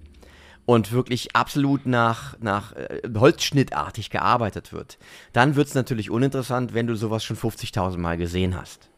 und 0.67 0.91
wirklich 0.91 1.33
absolut 1.33 1.85
nach, 1.85 2.37
nach 2.41 2.73
äh, 2.73 3.01
Holzschnittartig 3.17 4.09
gearbeitet 4.09 4.73
wird, 4.73 4.99
dann 5.31 5.55
wird 5.55 5.69
es 5.69 5.75
natürlich 5.75 6.11
uninteressant, 6.11 6.73
wenn 6.73 6.87
du 6.87 6.95
sowas 6.95 7.23
schon 7.23 7.37
50.000 7.37 7.97
Mal 7.97 8.17
gesehen 8.17 8.55
hast. 8.55 8.89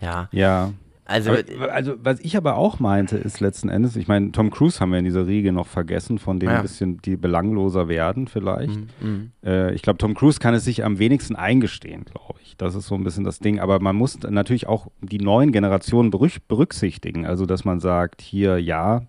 Ja, 0.00 0.30
ja. 0.32 0.72
Also 1.10 1.32
Aber, 1.32 1.72
also, 1.72 1.94
was 2.02 2.20
ich 2.20 2.36
aber 2.36 2.56
auch 2.56 2.78
meinte, 2.78 3.16
ist 3.16 3.40
letzten 3.40 3.68
Endes, 3.68 3.96
ich 3.96 4.08
meine, 4.08 4.32
Tom 4.32 4.50
Cruise 4.50 4.80
haben 4.80 4.92
wir 4.92 4.98
in 4.98 5.04
dieser 5.04 5.26
Riege 5.26 5.52
noch 5.52 5.66
vergessen, 5.66 6.18
von 6.18 6.38
dem 6.38 6.48
Ja. 6.48 6.56
ein 6.56 6.62
bisschen 6.62 7.02
die 7.02 7.16
belangloser 7.16 7.88
werden 7.88 8.28
vielleicht. 8.28 8.80
Mhm. 9.00 9.32
Äh, 9.44 9.74
ich 9.74 9.82
glaube, 9.82 9.98
Tom 9.98 10.14
Cruise 10.14 10.38
kann 10.38 10.54
es 10.54 10.64
sich 10.64 10.84
am 10.84 10.98
wenigsten 10.98 11.36
eingestehen, 11.36 12.04
glaube 12.04 12.38
ich. 12.42 12.56
Das 12.56 12.74
ist 12.74 12.86
so 12.86 12.94
ein 12.94 13.04
bisschen 13.04 13.24
das 13.24 13.38
Ding. 13.40 13.58
Aber 13.58 13.80
man 13.80 13.96
muss 13.96 14.18
natürlich 14.20 14.66
auch 14.68 14.88
die 15.00 15.18
neuen 15.18 15.50
Generationen 15.50 16.10
berücksichtigen. 16.10 17.26
Also, 17.26 17.46
dass 17.46 17.64
man 17.64 17.80
sagt, 17.80 18.22
hier, 18.22 18.58
ja. 18.58 19.02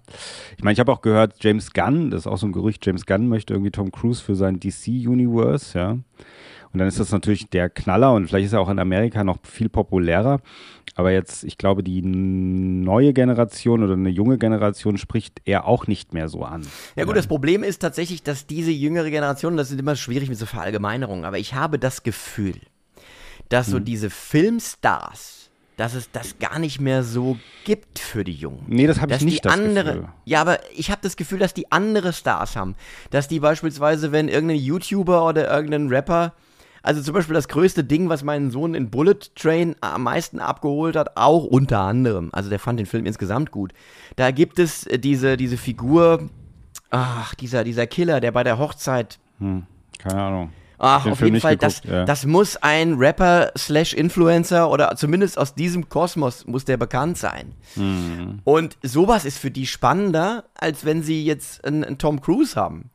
Ich 0.58 0.64
meine, 0.64 0.74
ich 0.74 0.80
habe 0.80 0.91
auch 0.91 1.02
gehört, 1.02 1.36
James 1.43 1.74
Gunn, 1.74 2.12
das 2.12 2.22
ist 2.22 2.28
auch 2.28 2.38
so 2.38 2.47
ein 2.47 2.52
Gerücht, 2.52 2.86
James 2.86 3.06
Gunn 3.06 3.28
möchte 3.28 3.54
irgendwie 3.54 3.72
Tom 3.72 3.91
Cruise 3.91 4.24
für 4.24 4.36
sein 4.36 4.60
DC-Universe, 4.60 5.78
ja. 5.78 5.97
Und 6.74 6.80
dann 6.80 6.88
ist 6.88 6.99
das 6.99 7.11
natürlich 7.11 7.49
der 7.49 7.69
Knaller 7.69 8.13
und 8.13 8.28
vielleicht 8.28 8.45
ist 8.47 8.53
er 8.53 8.61
auch 8.61 8.69
in 8.69 8.80
Amerika 8.80 9.24
noch 9.24 9.38
viel 9.43 9.67
populärer. 9.67 10.39
Aber 10.95 11.11
jetzt, 11.11 11.43
ich 11.43 11.57
glaube, 11.57 11.84
die 11.84 12.01
neue 12.01 13.13
Generation 13.13 13.84
oder 13.84 13.93
eine 13.93 14.09
junge 14.09 14.38
Generation 14.38 14.97
spricht 14.97 15.41
er 15.45 15.65
auch 15.65 15.88
nicht 15.88 16.13
mehr 16.13 16.30
so 16.30 16.43
an. 16.43 16.65
Ja 16.95 17.05
gut, 17.05 17.15
das 17.15 17.28
Problem 17.28 17.63
ist 17.63 17.80
tatsächlich, 17.80 18.24
dass 18.24 18.47
diese 18.47 18.72
jüngere 18.72 19.09
Generation, 19.09 19.57
das 19.57 19.72
ist 19.72 19.80
immer 19.80 19.95
schwierig 19.95 20.30
mit 20.30 20.38
so 20.38 20.45
Verallgemeinerungen, 20.45 21.26
aber 21.26 21.39
ich 21.39 21.53
habe 21.53 21.80
das 21.80 22.03
Gefühl, 22.03 22.55
dass 23.49 23.67
so 23.67 23.80
diese 23.80 24.09
Filmstars, 24.09 25.49
dass 25.76 25.93
es 25.93 26.11
das 26.11 26.39
gar 26.39 26.59
nicht 26.59 26.80
mehr 26.80 27.03
so 27.03 27.38
gibt 27.65 27.99
für 27.99 28.24
die 28.24 28.34
Jungen. 28.34 28.63
Nee, 28.67 28.88
das 28.88 29.01
habe 29.01 29.13
ich 29.13 29.22
nicht 29.22 29.43
die 29.43 29.47
das 29.47 29.53
andere, 29.53 29.93
Gefühl. 29.93 30.09
ja, 30.26 30.41
aber 30.41 30.59
ich 30.74 30.89
habe 30.89 31.01
das 31.01 31.17
Gefühl, 31.17 31.39
dass 31.39 31.53
die 31.53 31.72
andere 31.72 32.13
Stars 32.13 32.55
haben, 32.55 32.76
dass 33.09 33.28
die 33.28 33.39
beispielsweise, 33.39 34.11
wenn 34.11 34.30
irgendein 34.30 34.59
YouTuber 34.59 35.26
oder 35.26 35.53
irgendein 35.53 35.88
Rapper, 35.88 36.34
also 36.84 37.01
zum 37.01 37.13
Beispiel 37.13 37.34
das 37.34 37.47
größte 37.47 37.84
Ding, 37.84 38.09
was 38.09 38.23
meinen 38.23 38.51
Sohn 38.51 38.73
in 38.73 38.89
Bullet 38.89 39.36
Train 39.36 39.75
am 39.82 40.03
meisten 40.03 40.39
abgeholt 40.39 40.95
hat, 40.95 41.17
auch 41.17 41.43
unter 41.43 41.79
anderem, 41.82 42.29
also 42.32 42.49
der 42.49 42.59
fand 42.59 42.79
den 42.79 42.86
Film 42.86 43.05
insgesamt 43.05 43.51
gut. 43.51 43.73
Da 44.15 44.32
gibt 44.32 44.59
es 44.59 44.86
äh, 44.88 44.99
diese 44.99 45.38
diese 45.38 45.57
Figur, 45.57 46.29
ach 46.89 47.36
dieser 47.36 47.63
dieser 47.63 47.88
Killer, 47.88 48.19
der 48.19 48.32
bei 48.32 48.43
der 48.43 48.57
Hochzeit 48.57 49.19
Hm, 49.41 49.63
keine 49.97 50.21
Ahnung. 50.21 50.49
Ach, 50.84 51.05
auf 51.05 51.21
jeden 51.21 51.39
Fall, 51.39 51.57
das, 51.57 51.84
ja. 51.84 52.05
das 52.05 52.25
muss 52.25 52.57
ein 52.57 52.93
Rapper 52.93 53.51
slash 53.55 53.93
Influencer 53.93 54.71
oder 54.71 54.95
zumindest 54.95 55.38
aus 55.38 55.53
diesem 55.53 55.89
Kosmos 55.89 56.47
muss 56.47 56.65
der 56.65 56.77
bekannt 56.77 57.19
sein. 57.19 57.53
Hm. 57.75 58.39
Und 58.45 58.77
sowas 58.82 59.25
ist 59.25 59.38
für 59.38 59.51
die 59.51 59.67
spannender, 59.67 60.45
als 60.55 60.84
wenn 60.84 61.03
sie 61.03 61.23
jetzt 61.23 61.63
einen, 61.65 61.84
einen 61.84 61.99
Tom 61.99 62.19
Cruise 62.19 62.55
haben. 62.55 62.89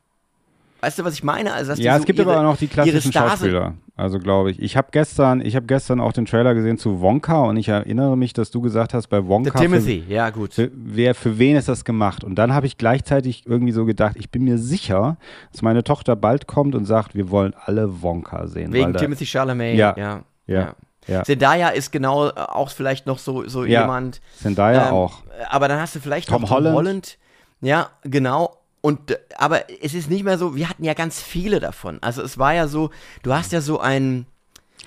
Weißt 0.86 1.00
du, 1.00 1.04
was 1.04 1.14
ich 1.14 1.24
meine? 1.24 1.52
Also, 1.52 1.72
Ja, 1.72 1.94
so 1.94 2.00
es 2.00 2.06
gibt 2.06 2.20
ihre, 2.20 2.30
aber 2.30 2.38
auch 2.38 2.52
noch 2.52 2.56
die 2.58 2.68
klassischen 2.68 3.12
Schauspieler. 3.12 3.74
Also 3.96 4.20
glaube 4.20 4.52
ich. 4.52 4.62
Ich 4.62 4.76
habe 4.76 4.86
gestern, 4.92 5.40
ich 5.40 5.56
habe 5.56 5.66
gestern 5.66 5.98
auch 6.00 6.12
den 6.12 6.26
Trailer 6.26 6.54
gesehen 6.54 6.78
zu 6.78 7.00
Wonka 7.00 7.40
und 7.40 7.56
ich 7.56 7.66
erinnere 7.66 8.16
mich, 8.16 8.34
dass 8.34 8.52
du 8.52 8.60
gesagt 8.60 8.94
hast, 8.94 9.08
bei 9.08 9.26
Wonka. 9.26 9.58
Timothy, 9.58 10.04
ja 10.08 10.30
gut. 10.30 10.54
Für, 10.54 10.68
für, 10.68 10.70
wer, 10.72 11.14
für 11.16 11.38
wen 11.40 11.56
ist 11.56 11.68
das 11.68 11.84
gemacht? 11.84 12.22
Und 12.22 12.36
dann 12.36 12.54
habe 12.54 12.66
ich 12.66 12.78
gleichzeitig 12.78 13.46
irgendwie 13.46 13.72
so 13.72 13.84
gedacht, 13.84 14.14
ich 14.16 14.30
bin 14.30 14.44
mir 14.44 14.58
sicher, 14.58 15.16
dass 15.50 15.62
meine 15.62 15.82
Tochter 15.82 16.14
bald 16.14 16.46
kommt 16.46 16.76
und 16.76 16.84
sagt, 16.84 17.16
wir 17.16 17.30
wollen 17.30 17.52
alle 17.64 18.00
Wonka 18.00 18.46
sehen. 18.46 18.72
Wegen 18.72 18.92
da- 18.92 19.00
Timothy 19.00 19.26
Chalamet. 19.26 19.76
Ja, 19.76 19.92
ja. 19.96 20.22
ja, 20.46 20.74
ja. 21.08 21.24
Zendaya 21.24 21.70
ist 21.70 21.90
genau 21.90 22.28
auch 22.28 22.70
vielleicht 22.70 23.06
noch 23.08 23.18
so, 23.18 23.48
so 23.48 23.64
Ja, 23.64 23.80
jemand. 23.80 24.20
Zendaya 24.40 24.86
Ähm, 24.86 24.94
auch. 24.94 25.24
Aber 25.50 25.66
dann 25.66 25.80
hast 25.80 25.96
du 25.96 25.98
vielleicht 26.00 26.28
Tom 26.28 26.42
noch 26.42 26.48
Tom 26.48 26.56
Holland. 26.58 26.76
Holland. 26.76 27.18
Ja, 27.60 27.88
genau. 28.04 28.56
Und 28.86 29.10
äh, 29.10 29.16
aber 29.36 29.62
es 29.82 29.94
ist 29.94 30.08
nicht 30.10 30.22
mehr 30.24 30.38
so, 30.38 30.54
wir 30.54 30.68
hatten 30.68 30.84
ja 30.84 30.94
ganz 30.94 31.20
viele 31.20 31.58
davon. 31.58 31.98
Also 32.02 32.22
es 32.22 32.38
war 32.38 32.54
ja 32.54 32.68
so, 32.68 32.90
du 33.24 33.32
hast 33.34 33.50
ja 33.52 33.60
so 33.60 33.80
ein 33.80 34.26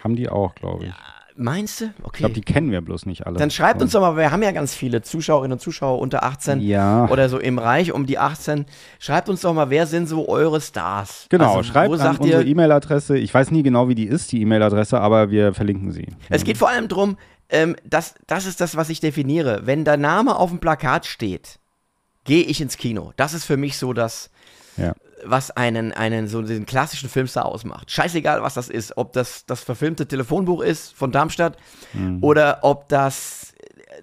Haben 0.03 0.15
die 0.15 0.29
auch, 0.29 0.55
glaube 0.55 0.85
ich. 0.85 0.93
meinst 1.35 1.81
du? 1.81 1.85
Ich 1.85 2.05
Okay. 2.05 2.17
glaube, 2.19 2.33
die 2.33 2.41
kennen 2.41 2.71
wir 2.71 2.79
bloß 2.81 3.05
nicht 3.05 3.25
alle. 3.27 3.37
dann 3.37 3.51
schreibt 3.51 3.81
uns 3.81 3.91
doch 3.91 3.99
mal, 4.01 4.15
wir 4.15 4.31
haben 4.31 4.41
ja 4.43 4.51
ganz 4.51 4.73
viele 4.73 5.01
Zuschauerinnen 5.01 5.53
und 5.53 5.59
Zuschauer 5.59 5.99
unter 5.99 6.23
18 6.23 6.61
Ja. 6.61 7.09
oder 7.09 7.27
so 7.27 7.39
im 7.39 7.59
Reich 7.59 7.91
um 7.91 8.05
die 8.05 8.17
18. 8.17 8.65
Schreibt 8.99 9.27
uns 9.27 9.41
doch 9.41 9.53
mal, 9.53 9.69
wer 9.69 9.85
sind 9.85 10.07
so 10.07 10.29
eure 10.29 10.61
Stars? 10.61 11.25
Genau, 11.29 11.57
also, 11.57 11.63
schreibt 11.63 11.99
an 11.99 12.15
unsere 12.17 12.43
E-Mail-Adresse. 12.45 13.17
Ich 13.17 13.33
weiß 13.33 13.51
nie 13.51 13.63
genau, 13.63 13.89
wie 13.89 13.95
die 13.95 14.07
ist, 14.07 14.31
die 14.31 14.41
E-Mail-Adresse, 14.41 14.99
aber 15.01 15.29
wir 15.29 15.53
verlinken 15.53 15.91
sie. 15.91 16.07
Es 16.29 16.43
geht 16.45 16.57
vor 16.57 16.69
allem 16.69 16.87
darum, 16.87 17.17
ähm, 17.49 17.75
das, 17.83 18.15
das 18.27 18.45
ist 18.45 18.61
das, 18.61 18.77
was 18.77 18.89
ich 18.89 19.01
definiere. 19.01 19.61
Wenn 19.65 19.83
der 19.83 19.97
Name 19.97 20.37
auf 20.37 20.51
dem 20.51 20.59
Plakat 20.59 21.05
steht, 21.05 21.59
gehe 22.25 22.43
ich 22.43 22.61
ins 22.61 22.77
Kino. 22.77 23.13
Das 23.15 23.33
ist 23.33 23.45
für 23.45 23.57
mich 23.57 23.77
so 23.77 23.93
das, 23.93 24.29
Ja. 24.77 24.93
was 25.25 25.51
einen, 25.51 25.91
einen 25.91 26.27
so 26.27 26.41
den 26.41 26.65
klassischen 26.65 27.09
Filmstar 27.09 27.45
ausmacht. 27.45 27.91
Scheißegal, 27.91 28.41
was 28.41 28.53
das 28.53 28.69
ist. 28.69 28.97
Ob 28.97 29.13
das 29.13 29.45
das 29.45 29.61
verfilmte 29.63 30.07
Telefonbuch 30.07 30.61
ist 30.61 30.93
von 30.93 31.11
Darmstadt 31.11 31.57
Mhm. 31.93 32.19
oder 32.23 32.59
ob 32.61 32.87
das 32.89 33.53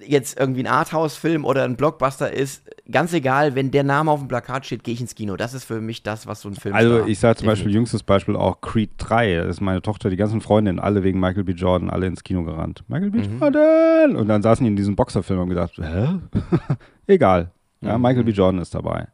jetzt 0.06 0.38
irgendwie 0.38 0.60
ein 0.62 0.66
Arthouse-Film 0.66 1.44
oder 1.46 1.64
ein 1.64 1.76
Blockbuster 1.76 2.30
ist. 2.30 2.62
Ganz 2.90 3.14
egal, 3.14 3.54
wenn 3.54 3.70
der 3.70 3.82
Name 3.82 4.10
auf 4.10 4.18
dem 4.20 4.28
Plakat 4.28 4.66
steht, 4.66 4.84
gehe 4.84 4.92
ich 4.92 5.00
ins 5.00 5.14
Kino. 5.14 5.36
Das 5.36 5.54
ist 5.54 5.64
für 5.64 5.80
mich 5.80 6.02
das, 6.02 6.26
was 6.26 6.42
so 6.42 6.50
ein 6.50 6.54
Filmstar 6.54 6.84
Also 6.98 7.06
ich 7.06 7.18
sage 7.18 7.36
zum 7.38 7.46
Beispiel, 7.46 7.72
jüngstes 7.72 8.02
Beispiel 8.02 8.36
auch 8.36 8.60
Creed 8.60 8.90
3. 8.98 9.36
Das 9.36 9.46
ist 9.56 9.60
meine 9.62 9.80
Tochter, 9.80 10.10
die 10.10 10.16
ganzen 10.16 10.42
Freundinnen, 10.42 10.78
alle 10.80 11.02
wegen 11.02 11.18
Michael 11.18 11.44
B. 11.44 11.52
Jordan, 11.52 11.88
alle 11.88 12.06
ins 12.06 12.22
Kino 12.24 12.44
gerannt. 12.44 12.84
Michael 12.88 13.10
B. 13.10 13.26
Mhm. 13.26 13.40
Jordan! 13.40 14.16
Und 14.16 14.28
dann 14.28 14.42
saßen 14.42 14.62
die 14.64 14.68
in 14.70 14.76
diesem 14.76 14.96
Boxerfilm 14.96 15.40
und 15.40 15.48
gedacht, 15.48 15.72
hä? 15.78 16.18
Egal. 17.06 17.50
Mhm. 17.80 17.88
Ja, 17.88 17.98
Michael 17.98 18.24
B. 18.24 18.30
Jordan 18.32 18.60
ist 18.60 18.74
dabei. 18.74 19.08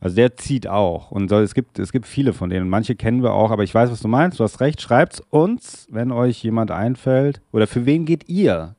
Also 0.00 0.16
der 0.16 0.36
zieht 0.36 0.66
auch. 0.66 1.10
Und 1.10 1.28
so, 1.28 1.38
es, 1.40 1.54
gibt, 1.54 1.78
es 1.78 1.92
gibt 1.92 2.06
viele 2.06 2.32
von 2.32 2.50
denen. 2.50 2.68
Manche 2.68 2.94
kennen 2.94 3.22
wir 3.22 3.32
auch, 3.32 3.50
aber 3.50 3.64
ich 3.64 3.74
weiß, 3.74 3.90
was 3.90 4.00
du 4.00 4.08
meinst. 4.08 4.38
Du 4.38 4.44
hast 4.44 4.60
recht. 4.60 4.80
Schreibt's 4.80 5.20
uns, 5.30 5.88
wenn 5.90 6.12
euch 6.12 6.42
jemand 6.42 6.70
einfällt. 6.70 7.40
Oder 7.52 7.66
für 7.66 7.86
wen 7.86 8.04
geht 8.04 8.28
ihr 8.28 8.76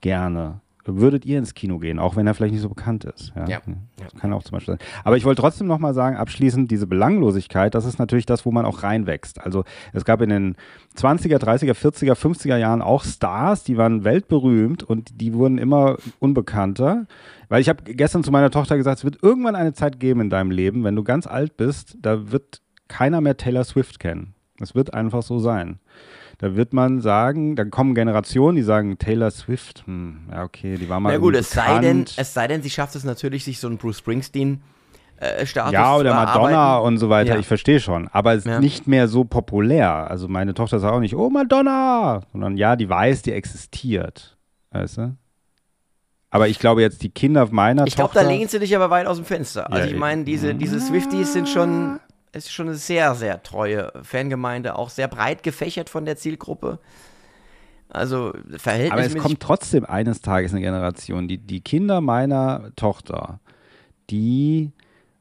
gerne 0.00 0.60
würdet 0.86 1.24
ihr 1.24 1.38
ins 1.38 1.54
Kino 1.54 1.78
gehen, 1.78 1.98
auch 1.98 2.16
wenn 2.16 2.26
er 2.26 2.34
vielleicht 2.34 2.52
nicht 2.52 2.62
so 2.62 2.68
bekannt 2.68 3.04
ist. 3.04 3.32
Ja, 3.34 3.48
Ja. 3.48 3.60
Das 3.96 4.20
kann 4.20 4.32
auch 4.32 4.42
zum 4.42 4.52
Beispiel 4.52 4.76
sein. 4.76 4.86
Aber 5.02 5.16
ich 5.16 5.24
wollte 5.24 5.40
trotzdem 5.40 5.66
nochmal 5.66 5.94
sagen, 5.94 6.16
abschließend, 6.16 6.70
diese 6.70 6.86
Belanglosigkeit, 6.86 7.74
das 7.74 7.84
ist 7.84 7.98
natürlich 7.98 8.26
das, 8.26 8.44
wo 8.44 8.50
man 8.52 8.66
auch 8.66 8.82
reinwächst. 8.82 9.40
Also 9.40 9.64
es 9.92 10.04
gab 10.04 10.20
in 10.20 10.30
den 10.30 10.56
20er, 10.96 11.38
30er, 11.38 11.72
40er, 11.72 12.14
50er 12.14 12.56
Jahren 12.56 12.82
auch 12.82 13.04
Stars, 13.04 13.64
die 13.64 13.76
waren 13.76 14.04
weltberühmt 14.04 14.82
und 14.82 15.20
die 15.20 15.32
wurden 15.34 15.58
immer 15.58 15.96
unbekannter. 16.18 17.06
Weil 17.48 17.60
ich 17.60 17.68
habe 17.68 17.84
gestern 17.84 18.24
zu 18.24 18.30
meiner 18.30 18.50
Tochter 18.50 18.76
gesagt, 18.76 18.98
es 18.98 19.04
wird 19.04 19.22
irgendwann 19.22 19.56
eine 19.56 19.72
Zeit 19.72 20.00
geben 20.00 20.20
in 20.20 20.30
deinem 20.30 20.50
Leben, 20.50 20.84
wenn 20.84 20.96
du 20.96 21.02
ganz 21.02 21.26
alt 21.26 21.56
bist, 21.56 21.96
da 22.00 22.30
wird 22.30 22.60
keiner 22.88 23.20
mehr 23.20 23.36
Taylor 23.36 23.64
Swift 23.64 23.98
kennen. 23.98 24.34
Es 24.60 24.74
wird 24.74 24.94
einfach 24.94 25.22
so 25.22 25.38
sein. 25.38 25.78
Da 26.38 26.56
wird 26.56 26.72
man 26.72 27.00
sagen, 27.00 27.56
da 27.56 27.64
kommen 27.64 27.94
Generationen, 27.94 28.56
die 28.56 28.62
sagen, 28.62 28.98
Taylor 28.98 29.30
Swift, 29.30 29.84
hm, 29.86 30.28
ja 30.30 30.42
okay, 30.44 30.76
die 30.76 30.88
war 30.88 31.00
mal 31.00 31.12
Na 31.12 31.18
gut, 31.18 31.34
es 31.36 31.50
sei, 31.50 31.78
denn, 31.78 32.04
es 32.16 32.34
sei 32.34 32.46
denn, 32.48 32.62
sie 32.62 32.70
schafft 32.70 32.94
es 32.96 33.04
natürlich, 33.04 33.44
sich 33.44 33.60
so 33.60 33.68
einen 33.68 33.78
Bruce 33.78 33.98
Springsteen-Status 33.98 35.72
ja, 35.72 35.96
oder 35.96 36.14
Madonna 36.14 36.78
und 36.78 36.98
so 36.98 37.08
weiter, 37.08 37.34
Ja. 37.34 37.38
ich 37.40 37.46
verstehe 37.46 37.80
schon. 37.80 38.08
Aber 38.08 38.32
es 38.32 38.38
ist 38.38 38.46
Ja. 38.46 38.60
nicht 38.60 38.86
mehr 38.86 39.06
so 39.08 39.24
populär. 39.24 40.10
Also 40.10 40.28
meine 40.28 40.54
Tochter 40.54 40.80
sagt 40.80 40.92
auch 40.92 41.00
nicht, 41.00 41.14
oh 41.14 41.30
Madonna, 41.30 42.22
sondern 42.32 42.56
ja, 42.56 42.76
die 42.76 42.88
weiß, 42.88 43.22
die 43.22 43.32
existiert. 43.32 44.36
Weißt 44.72 44.98
du? 44.98 45.16
Aber 46.30 46.48
ich 46.48 46.58
glaube 46.58 46.80
jetzt, 46.82 47.02
die 47.04 47.10
Kinder 47.10 47.46
meiner 47.52 47.86
Ich 47.86 47.94
glaube, 47.94 48.12
Tochter. 48.12 48.26
da 48.28 48.34
lehnt 48.34 48.50
sie 48.50 48.58
dich 48.58 48.74
aber 48.74 48.90
weit 48.90 49.06
aus 49.06 49.18
dem 49.18 49.24
Fenster. 49.24 49.66
Also 49.70 49.78
Ja, 49.78 49.84
ich 49.86 49.92
ich- 49.92 49.98
meine, 49.98 50.24
diese, 50.24 50.52
diese 50.56 50.80
Swifties 50.80 51.32
sind 51.32 51.48
schon, 51.48 52.00
ist 52.34 52.52
schon 52.52 52.68
eine 52.68 52.76
sehr, 52.76 53.14
sehr 53.14 53.42
treue 53.42 53.92
Fangemeinde, 54.02 54.76
auch 54.76 54.90
sehr 54.90 55.08
breit 55.08 55.42
gefächert 55.42 55.88
von 55.90 56.04
der 56.04 56.16
Zielgruppe. 56.16 56.78
Also 57.88 58.30
Aber 58.30 58.38
es 58.54 58.62
verhältnismäßig 58.62 59.18
kommt 59.18 59.40
trotzdem 59.40 59.84
eines 59.84 60.20
Tages 60.20 60.52
eine 60.52 60.60
Generation. 60.60 61.28
Die, 61.28 61.38
die 61.38 61.60
Kinder 61.60 62.00
meiner 62.00 62.70
Tochter, 62.76 63.40
die 64.10 64.72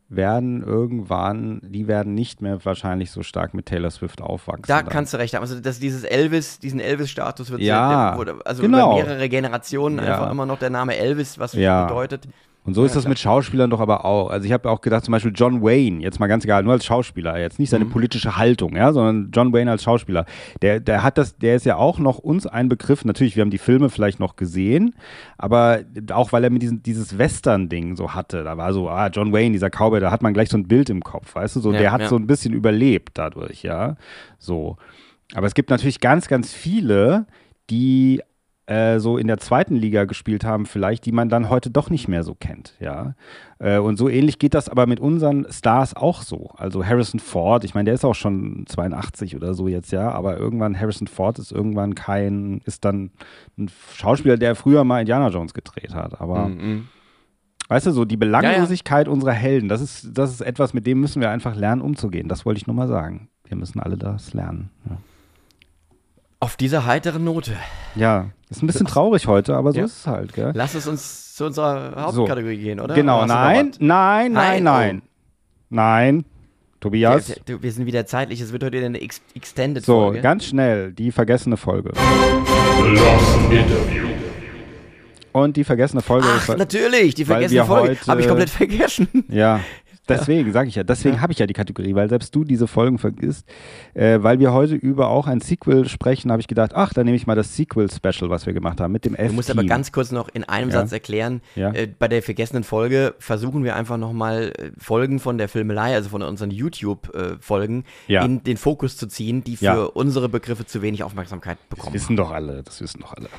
werden 0.09 0.63
irgendwann, 0.63 1.59
die 1.63 1.87
werden 1.87 2.13
nicht 2.13 2.41
mehr 2.41 2.63
wahrscheinlich 2.65 3.11
so 3.11 3.23
stark 3.23 3.53
mit 3.53 3.65
Taylor 3.65 3.89
Swift 3.91 4.21
aufwachsen. 4.21 4.65
Da 4.67 4.81
dann. 4.81 4.89
kannst 4.89 5.13
du 5.13 5.17
recht 5.17 5.33
haben. 5.33 5.41
Also, 5.41 5.59
dass 5.59 5.79
dieses 5.79 6.03
Elvis, 6.03 6.59
diesen 6.59 6.79
Elvis-Status 6.79 7.49
wird 7.51 7.61
Ja, 7.61 8.15
sehr, 8.17 8.35
also 8.45 8.61
genau. 8.61 8.97
über 8.97 9.03
mehrere 9.03 9.29
Generationen 9.29 9.97
Ja. 9.97 10.03
einfach 10.13 10.31
immer 10.31 10.45
noch 10.45 10.59
der 10.59 10.69
Name 10.69 10.95
Elvis, 10.97 11.39
was 11.39 11.53
Ja. 11.53 11.85
bedeutet. 11.85 12.27
Und 12.65 12.75
so 12.75 12.85
ist 12.85 12.91
Ja, 12.91 12.95
das 12.95 13.03
klar. 13.03 13.09
mit 13.09 13.19
Schauspielern 13.19 13.69
doch 13.69 13.81
aber 13.81 14.05
auch. 14.05 14.29
Also 14.29 14.45
ich 14.45 14.53
habe 14.53 14.69
auch 14.69 14.79
gedacht, 14.81 15.03
zum 15.03 15.11
Beispiel 15.11 15.33
John 15.35 15.61
Wayne, 15.61 16.01
jetzt 16.01 16.19
mal 16.21 16.27
ganz 16.27 16.45
egal, 16.45 16.63
nur 16.63 16.71
als 16.73 16.85
Schauspieler, 16.85 17.37
jetzt 17.37 17.59
nicht 17.59 17.69
Mhm. 17.69 17.75
seine 17.77 17.85
politische 17.85 18.37
Haltung, 18.37 18.75
ja, 18.75 18.93
sondern 18.93 19.31
John 19.33 19.51
Wayne 19.51 19.69
als 19.69 19.83
Schauspieler. 19.83 20.25
Der, 20.61 20.79
der 20.79 21.03
hat 21.03 21.17
das, 21.17 21.37
der 21.37 21.55
ist 21.55 21.65
ja 21.65 21.75
auch 21.75 21.99
noch 21.99 22.19
uns 22.19 22.47
ein 22.47 22.69
Begriff. 22.69 23.03
Natürlich, 23.03 23.35
wir 23.35 23.41
haben 23.41 23.49
die 23.51 23.57
Filme 23.57 23.89
vielleicht 23.89 24.19
noch 24.21 24.37
gesehen, 24.37 24.95
aber 25.37 25.81
auch 26.13 26.31
weil 26.31 26.43
er 26.45 26.49
mit 26.49 26.61
diesem, 26.61 26.81
dieses 26.83 27.17
Western-Ding 27.17 27.95
so 27.97 28.13
hatte. 28.13 28.43
Da 28.43 28.57
war 28.57 28.71
so, 28.73 28.87
ah, 28.89 29.07
John 29.07 29.33
Wayne, 29.33 29.51
dieser 29.51 29.69
Cowboy, 29.69 29.99
da 29.99 30.11
hat 30.11 30.21
man 30.21 30.33
gleich 30.33 30.49
so 30.49 30.57
ein 30.57 30.67
Bild 30.67 30.89
im 30.89 31.01
Kopf, 31.01 31.35
weißt 31.35 31.57
du, 31.57 31.59
so, 31.59 31.73
Ja, 31.73 31.79
der 31.79 31.91
hat 31.91 32.01
ja. 32.01 32.07
so 32.07 32.15
ein 32.15 32.27
bisschen 32.27 32.53
überlebt 32.53 33.17
dadurch, 33.17 33.63
ja. 33.63 33.95
So. 34.39 34.77
Aber 35.35 35.47
es 35.47 35.53
gibt 35.53 35.69
natürlich 35.69 35.99
ganz, 35.99 36.27
ganz 36.27 36.53
viele, 36.53 37.25
die 37.69 38.21
äh, 38.65 38.99
so 38.99 39.17
in 39.17 39.27
der 39.27 39.37
zweiten 39.39 39.75
Liga 39.75 40.05
gespielt 40.05 40.45
haben, 40.45 40.65
vielleicht, 40.65 41.05
die 41.05 41.11
man 41.11 41.29
dann 41.29 41.49
heute 41.49 41.69
doch 41.69 41.89
nicht 41.89 42.07
mehr 42.07 42.23
so 42.23 42.33
kennt, 42.33 42.75
ja. 42.79 43.15
Äh, 43.59 43.77
und 43.79 43.97
so 43.97 44.07
ähnlich 44.09 44.39
geht 44.39 44.53
das 44.53 44.69
aber 44.69 44.87
mit 44.87 44.99
unseren 44.99 45.45
Stars 45.51 45.95
auch 45.95 46.21
so. 46.21 46.51
Also 46.55 46.85
Harrison 46.85 47.19
Ford, 47.19 47.63
ich 47.63 47.73
meine, 47.75 47.85
der 47.85 47.93
ist 47.95 48.05
auch 48.05 48.15
schon 48.15 48.65
82 48.67 49.35
oder 49.35 49.53
so 49.53 49.67
jetzt, 49.67 49.91
ja, 49.91 50.11
aber 50.11 50.37
irgendwann 50.37 50.79
Harrison 50.79 51.07
Ford 51.07 51.39
ist 51.39 51.51
irgendwann 51.51 51.95
kein, 51.95 52.61
ist 52.65 52.85
dann 52.85 53.11
ein 53.57 53.69
Schauspieler, 53.93 54.37
der 54.37 54.55
früher 54.55 54.83
mal 54.83 55.01
Indiana 55.01 55.29
Jones 55.29 55.53
gedreht 55.53 55.93
hat, 55.93 56.19
aber 56.21 56.47
Mhm. 56.47 56.87
Weißt 57.69 57.87
du, 57.87 57.91
so 57.91 58.05
die 58.05 58.17
Belanglosigkeit 58.17 59.07
unserer 59.07 59.31
Helden, 59.31 59.69
das 59.69 59.81
ist, 59.81 60.09
das 60.13 60.31
ist 60.31 60.41
etwas, 60.41 60.73
mit 60.73 60.85
dem 60.85 60.99
müssen 60.99 61.21
wir 61.21 61.29
einfach 61.29 61.55
lernen, 61.55 61.81
umzugehen. 61.81 62.27
Das 62.27 62.45
wollte 62.45 62.57
ich 62.57 62.67
nur 62.67 62.75
mal 62.75 62.87
sagen. 62.89 63.29
Wir 63.45 63.57
müssen 63.57 63.79
alle 63.79 63.97
das 63.97 64.33
lernen. 64.33 64.69
Ja, 64.87 64.97
Auf 66.43 66.57
dieser 66.57 66.85
heiteren 66.85 67.23
Note. 67.23 67.53
ja 67.95 68.27
ist 68.49 68.61
ein 68.61 68.67
bisschen 68.67 68.85
traurig 68.85 69.27
heute, 69.27 69.55
aber 69.55 69.71
so 69.71 69.79
Ja. 69.79 69.85
ist 69.85 69.99
es 69.99 70.07
halt, 70.07 70.33
gell? 70.33 70.51
Lass 70.53 70.75
es 70.75 70.85
uns 70.87 71.33
zu 71.35 71.45
unserer 71.45 71.93
Hauptkategorie 71.95 72.57
gehen, 72.57 72.79
oder? 72.81 72.93
Genau, 72.95 73.25
nein, 73.25 73.71
nein, 73.79 74.31
nein, 74.33 74.33
Nein, 74.33 74.63
nein. 74.63 75.01
Nein. 75.69 76.25
Tobias. 76.81 77.29
Wir, 77.29 77.35
wir- 77.45 77.63
wir 77.63 77.71
sind 77.71 77.85
wieder 77.85 78.05
zeitlich, 78.05 78.41
es 78.41 78.51
wird 78.51 78.61
heute 78.63 78.77
eine 78.85 78.99
Ex 79.01 79.21
Extended 79.35 79.85
So, 79.85 80.01
Folge. 80.01 80.19
ganz 80.21 80.45
schnell, 80.45 80.91
die 80.91 81.11
vergessene 81.13 81.55
Folge. 81.55 81.93
Interview. 83.49 84.07
Und 85.31 85.57
die 85.57 85.63
vergessene 85.63 86.01
Folge 86.03 86.27
Ach, 86.29 86.47
ist. 86.49 86.57
natürlich, 86.57 87.15
die 87.15 87.25
vergessene 87.25 87.65
Folge. 87.65 87.97
Habe 88.05 88.21
ich 88.21 88.27
komplett 88.27 88.49
vergessen. 88.51 89.07
Ja, 89.29 89.61
deswegen 90.09 90.51
sage 90.51 90.69
ich 90.69 90.75
ja, 90.75 90.83
deswegen 90.83 91.21
habe 91.21 91.31
ich 91.33 91.39
ja 91.39 91.45
die 91.47 91.53
Kategorie, 91.53 91.95
weil 91.95 92.09
selbst 92.09 92.33
du 92.35 92.43
diese 92.43 92.67
Folgen 92.67 92.97
vergisst. 92.97 93.47
Äh, 93.93 94.21
weil 94.21 94.39
wir 94.39 94.53
heute 94.53 94.75
über 94.75 95.07
auch 95.09 95.27
ein 95.27 95.39
Sequel 95.41 95.87
sprechen, 95.87 96.31
habe 96.31 96.41
ich 96.41 96.47
gedacht, 96.47 96.71
ach, 96.75 96.93
dann 96.93 97.05
nehme 97.05 97.15
ich 97.15 97.27
mal 97.27 97.35
das 97.35 97.55
Sequel-Special, 97.55 98.29
was 98.29 98.45
wir 98.45 98.53
gemacht 98.53 98.79
haben 98.81 98.91
mit 98.91 99.05
dem 99.05 99.13
F-Team. 99.13 99.27
Du 99.29 99.33
musst 99.35 99.51
aber 99.51 99.63
ganz 99.63 99.91
kurz 99.91 100.11
noch 100.11 100.29
in 100.33 100.43
einem 100.43 100.69
Ja. 100.69 100.79
Satz 100.79 100.91
erklären, 100.91 101.41
Ja. 101.55 101.71
äh, 101.73 101.87
bei 101.87 102.07
der 102.07 102.21
vergessenen 102.23 102.63
Folge 102.63 103.15
versuchen 103.19 103.63
wir 103.63 103.75
einfach 103.75 103.97
nochmal 103.97 104.53
äh, 104.57 104.71
Folgen 104.77 105.19
von 105.19 105.37
der 105.37 105.47
Filmelei, 105.49 105.93
also 105.95 106.09
von 106.09 106.21
unseren 106.21 106.51
YouTube-Folgen, 106.51 107.83
Ja. 108.07 108.23
in 108.25 108.43
den 108.43 108.57
Fokus 108.57 108.97
zu 108.97 109.07
ziehen, 109.07 109.43
die 109.43 109.57
für 109.57 109.65
Ja. 109.65 109.83
unsere 109.83 110.29
Begriffe 110.29 110.65
zu 110.65 110.81
wenig 110.81 111.03
Aufmerksamkeit 111.03 111.57
Das 111.69 111.77
bekommen. 111.77 111.93
wissen 111.95 112.15
doch 112.15 112.31
alle, 112.31 112.63
das 112.63 112.81
wissen 112.81 113.01
doch 113.01 113.13
alle. 113.13 113.29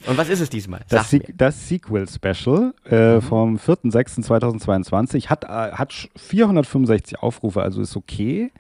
Und 0.07 0.17
was 0.19 0.29
ist 0.29 0.41
es 0.41 0.51
diesmal? 0.51 0.81
Das. 0.89 1.11
Se 1.11 1.21
das 1.37 1.69
Sequel-Special 1.69 2.75
äh, 2.91 3.17
Mhm. 3.17 3.23
vom 3.23 3.57
4.6.2022 3.59 5.29
hat, 5.29 5.45
äh, 5.45 5.49
hat 5.73 5.93
sch- 5.93 6.09
465 6.17 7.19
Aufrufe, 7.23 7.63
also 7.63 7.81
ist 7.81 7.97
okay. 7.97 8.51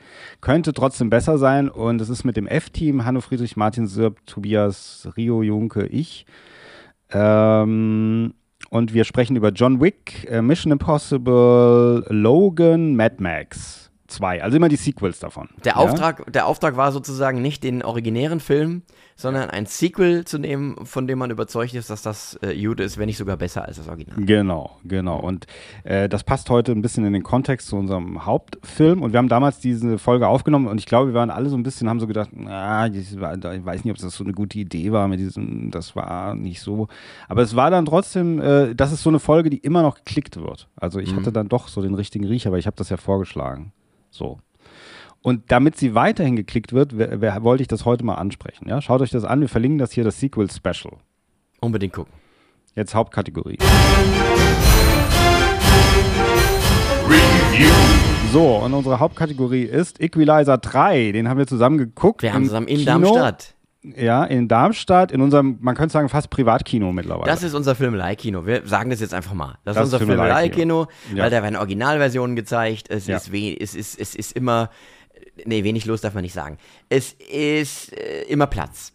Könnte 0.40 0.72
trotzdem 0.72 1.10
besser 1.10 1.38
sein. 1.38 1.68
Und 1.68 2.00
es 2.00 2.08
ist 2.08 2.24
mit 2.24 2.36
dem 2.36 2.46
F-Team, 2.46 3.04
Hanno 3.04 3.20
Friedrich, 3.20 3.56
Martin 3.56 3.86
Sirp, 3.86 4.24
Tobias, 4.26 5.08
Rio 5.16 5.42
Junke, 5.42 5.86
ich. 5.86 6.26
Ähm, 7.12 8.34
und 8.70 8.94
wir 8.94 9.04
sprechen 9.04 9.36
über 9.36 9.50
John 9.50 9.80
Wick, 9.80 10.26
äh, 10.30 10.42
Mission 10.42 10.72
Impossible, 10.72 12.04
Logan, 12.08 12.94
Mad 12.94 13.16
Max 13.18 13.89
2. 14.10 14.42
Also 14.42 14.56
immer 14.56 14.68
die 14.68 14.76
Sequels 14.76 15.18
davon. 15.18 15.48
Der 15.64 15.72
ja? 15.72 15.78
Auftrag, 15.78 16.30
der 16.32 16.46
Auftrag 16.46 16.76
war 16.76 16.92
sozusagen 16.92 17.40
nicht 17.42 17.62
den 17.64 17.82
originären 17.82 18.40
Film, 18.40 18.82
sondern 19.16 19.50
ein 19.50 19.66
Sequel 19.66 20.24
zu 20.24 20.38
nehmen, 20.38 20.84
von 20.84 21.06
dem 21.06 21.18
man 21.18 21.30
überzeugt 21.30 21.74
ist, 21.74 21.90
dass 21.90 22.02
das 22.02 22.38
äh, 22.42 22.54
gut 22.60 22.80
ist, 22.80 22.98
wenn 22.98 23.06
nicht 23.06 23.18
sogar 23.18 23.36
besser 23.36 23.64
als 23.66 23.76
das 23.76 23.88
Original. 23.88 24.16
Genau, 24.24 24.78
genau. 24.84 25.20
Und 25.20 25.46
äh, 25.84 26.08
das 26.08 26.24
passt 26.24 26.50
heute 26.50 26.72
ein 26.72 26.82
bisschen 26.82 27.04
in 27.04 27.12
den 27.12 27.22
Kontext 27.22 27.68
zu 27.68 27.76
unserem 27.76 28.24
Hauptfilm. 28.24 29.02
Und 29.02 29.12
wir 29.12 29.18
haben 29.18 29.28
damals 29.28 29.60
diese 29.60 29.98
Folge 29.98 30.26
aufgenommen 30.26 30.66
und 30.66 30.78
ich 30.78 30.86
glaube, 30.86 31.08
wir 31.08 31.14
waren 31.14 31.30
alle 31.30 31.48
so 31.48 31.56
ein 31.56 31.62
bisschen, 31.62 31.88
haben 31.88 32.00
so 32.00 32.06
gedacht, 32.06 32.30
war, 32.32 32.86
ich 32.86 33.14
weiß 33.20 33.84
nicht, 33.84 33.92
ob 33.92 33.98
das 33.98 34.14
so 34.14 34.24
eine 34.24 34.32
gute 34.32 34.58
Idee 34.58 34.92
war 34.92 35.06
mit 35.08 35.20
diesem, 35.20 35.70
das 35.70 35.94
war 35.94 36.34
nicht 36.34 36.60
so. 36.60 36.88
Aber 37.28 37.42
es 37.42 37.54
war 37.54 37.70
dann 37.70 37.86
trotzdem, 37.86 38.40
äh, 38.40 38.74
das 38.74 38.92
ist 38.92 39.02
so 39.02 39.10
eine 39.10 39.20
Folge, 39.20 39.50
die 39.50 39.58
immer 39.58 39.82
noch 39.82 39.96
geklickt 39.96 40.36
wird. 40.36 40.68
Also 40.76 40.98
ich 40.98 41.14
hatte 41.14 41.32
dann 41.32 41.48
doch 41.48 41.68
so 41.68 41.82
den 41.82 41.94
richtigen 41.94 42.24
Riecher, 42.26 42.52
weil 42.52 42.58
ich 42.58 42.66
habe 42.66 42.76
das 42.76 42.88
ja 42.88 42.96
vorgeschlagen. 42.96 43.72
So. 44.10 44.38
Und 45.22 45.52
damit 45.52 45.76
sie 45.76 45.94
weiterhin 45.94 46.36
geklickt 46.36 46.72
wird, 46.72 46.96
wer, 46.96 47.20
wer, 47.20 47.42
wollte 47.42 47.62
ich 47.62 47.68
das 47.68 47.84
heute 47.84 48.04
mal 48.04 48.14
ansprechen. 48.14 48.68
Ja? 48.68 48.80
Schaut 48.80 49.02
euch 49.02 49.10
das 49.10 49.24
an, 49.24 49.40
wir 49.40 49.48
verlinken 49.48 49.78
das 49.78 49.92
hier, 49.92 50.04
das 50.04 50.18
Sequel 50.18 50.50
Special. 50.50 50.96
Unbedingt 51.60 51.92
gucken. 51.92 52.12
Jetzt 52.74 52.94
Hauptkategorie. 52.94 53.58
Review. 57.06 57.70
So, 58.32 58.56
und 58.58 58.72
unsere 58.72 59.00
Hauptkategorie 59.00 59.64
ist 59.64 60.00
Equalizer 60.00 60.56
3. 60.56 61.12
Den 61.12 61.28
haben 61.28 61.38
wir 61.38 61.46
zusammen 61.46 61.78
geguckt. 61.78 62.22
Wir 62.22 62.32
haben 62.32 62.44
zusammen 62.44 62.68
in 62.68 62.78
Kino. 62.78 62.86
Darmstadt. 62.86 63.54
Ja, 63.82 64.24
in 64.24 64.46
Darmstadt, 64.46 65.10
in 65.10 65.22
unserem, 65.22 65.56
man 65.60 65.74
könnte 65.74 65.92
sagen, 65.92 66.10
fast 66.10 66.28
Privatkino 66.28 66.92
mittlerweile. 66.92 67.30
Das 67.30 67.42
ist 67.42 67.54
unser 67.54 67.74
Filmelei-Kino. 67.74 68.44
Wir 68.44 68.66
sagen 68.66 68.90
das 68.90 69.00
jetzt 69.00 69.14
einfach 69.14 69.32
mal. 69.32 69.56
Das, 69.64 69.74
Das 69.74 69.88
ist 69.88 69.94
unser. 69.94 70.06
Filmelei-Kino, 70.06 70.86
Ja. 71.14 71.22
weil 71.24 71.30
da 71.30 71.42
werden 71.42 71.56
Originalversionen 71.56 72.36
gezeigt. 72.36 72.90
Es, 72.90 73.06
Ja. 73.06 73.16
ist 73.16 73.32
we 73.32 73.56
es, 73.58 73.74
ist, 73.74 73.98
es 73.98 74.14
ist 74.14 74.32
immer, 74.32 74.68
nee, 75.46 75.64
wenig 75.64 75.86
los 75.86 76.02
darf 76.02 76.12
man 76.12 76.22
nicht 76.22 76.34
sagen. 76.34 76.58
Es 76.90 77.12
ist 77.12 77.92
äh, 77.96 78.24
immer 78.28 78.46
Platz. 78.48 78.92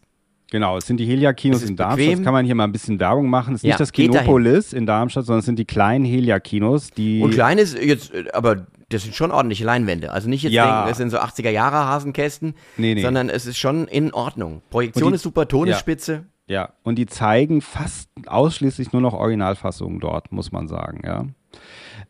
genau, 0.52 0.78
es 0.78 0.86
sind 0.86 0.98
die 0.98 1.06
Helia-Kinos 1.06 1.64
in 1.64 1.76
Darmstadt. 1.76 1.98
bequem. 1.98 2.18
Das 2.20 2.24
kann 2.24 2.34
man 2.34 2.46
hier 2.46 2.54
mal 2.56 2.66
ein 2.66 2.72
bisschen 2.72 3.00
Werbung 3.00 3.28
machen. 3.28 3.56
Es 3.56 3.62
ist 3.62 3.64
Ja, 3.64 3.70
nicht 3.70 3.80
das. 3.80 3.92
Kinopolis 3.92 4.72
in 4.72 4.86
Darmstadt, 4.86 5.26
sondern 5.26 5.40
es 5.40 5.46
sind 5.46 5.58
die 5.58 5.66
kleinen 5.66 6.06
Helia-Kinos, 6.06 6.92
die. 6.92 7.22
Und 7.24 7.32
klein 7.32 7.58
ist 7.58 7.76
jetzt, 7.78 8.14
äh, 8.14 8.26
aber 8.34 8.68
das 8.90 9.04
sind 9.04 9.16
schon 9.16 9.32
ordentliche 9.32 9.66
Leinwände. 9.66 10.12
Also 10.12 10.30
nicht 10.30 10.44
jetzt 10.44 10.54
Ja. 10.54 10.66
denken, 10.76 10.90
das 10.90 10.98
sind 10.98 11.10
so 11.10 11.18
80er 11.18 11.50
Jahre 11.50 11.78
Hasenkästen, 11.88 12.54
Nee, 12.78 12.96
nee. 12.96 13.02
sondern 13.02 13.30
es 13.30 13.46
ist 13.46 13.58
schon 13.58 13.88
in 13.88 14.14
Ordnung. 14.14 14.62
Projektion 14.70 15.10
die- 15.12 15.16
ist 15.16 15.22
super, 15.24 15.48
Ton 15.48 15.68
Ja. 15.68 15.74
ist 15.74 15.80
spitze. 15.80 16.26
Ja, 16.48 16.70
und 16.84 16.96
die 17.00 17.08
zeigen 17.08 17.62
fast 17.62 18.10
ausschließlich 18.28 18.94
nur 18.94 19.02
noch 19.02 19.14
Originalfassungen 19.14 20.00
dort, 20.00 20.32
muss 20.32 20.52
man 20.52 20.68
sagen, 20.68 21.02
ja. 21.04 21.26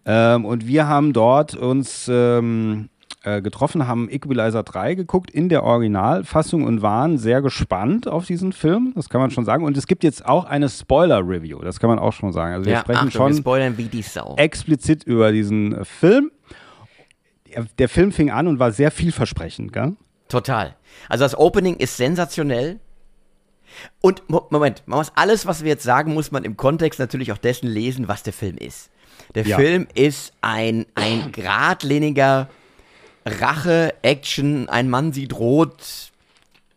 Ähm, 0.06 0.46
und 0.46 0.68
wir 0.68 0.88
haben 0.88 1.14
dort 1.14 1.56
uns 1.56 2.10
ähm, 2.12 2.90
äh, 3.24 3.42
getroffen, 3.42 3.88
haben 3.88 4.08
Equalizer 4.10 4.62
3 4.64 4.94
geguckt 4.94 5.32
in 5.32 5.50
der 5.50 5.64
Originalfassung 5.64 6.64
und 6.64 6.82
waren 6.84 7.18
sehr 7.18 7.42
gespannt 7.42 8.08
auf 8.08 8.26
diesen 8.26 8.52
Film. 8.54 8.92
Das 8.96 9.10
kann 9.10 9.20
man 9.20 9.32
schon 9.32 9.46
sagen. 9.46 9.64
Und 9.66 9.76
es 9.78 9.88
gibt 9.88 10.04
jetzt 10.04 10.26
auch 10.26 10.46
eine 10.46 10.70
Spoiler-Review. 10.70 11.60
Das 11.62 11.80
kann 11.80 11.90
man 11.90 11.98
auch 11.98 12.14
schon 12.14 12.34
sagen. 12.34 12.54
Also 12.54 12.66
wir 12.66 12.74
Ja, 12.74 12.80
sprechen 12.82 12.98
Achtung, 13.08 13.12
schon 13.12 13.32
wir 13.32 13.38
spoilern 13.38 13.78
wie 13.78 13.86
die 13.86 14.04
Sau. 14.04 14.36
explizit 14.38 15.04
über 15.06 15.32
diesen 15.32 15.84
Film. 15.86 16.30
Der, 17.56 17.66
der 17.80 17.90
Film 17.90 18.12
fing 18.12 18.30
an 18.32 18.48
und 18.48 18.60
war 18.60 18.72
sehr 18.72 18.92
vielversprechend, 18.92 19.72
gell? 19.74 19.96
Total. 20.28 20.76
Also 21.10 21.24
das 21.24 21.38
Opening 21.38 21.78
ist 21.78 21.98
sensationell. 21.98 22.80
Und 24.02 24.30
Mo- 24.30 24.48
Moment, 24.50 24.84
man 24.86 25.00
muss 25.00 25.12
alles, 25.16 25.46
was 25.46 25.64
wir 25.64 25.70
jetzt 25.70 25.84
sagen, 25.84 26.14
muss 26.14 26.32
man 26.32 26.44
im 26.44 26.58
Kontext 26.58 27.00
natürlich 27.00 27.32
auch 27.32 27.38
dessen 27.38 27.68
lesen, 27.68 28.08
was 28.08 28.24
der 28.24 28.34
Film 28.34 28.58
ist. 28.58 28.90
Der 29.34 29.46
Ja. 29.46 29.58
Film 29.58 29.88
ist 29.94 30.34
ein, 30.42 30.86
ein 30.96 31.32
geradliniger 31.32 32.50
Rache, 33.26 33.94
Action, 34.02 34.70
ein 34.70 34.90
Mann 34.90 35.12
sieht 35.14 35.34
rot 35.34 36.12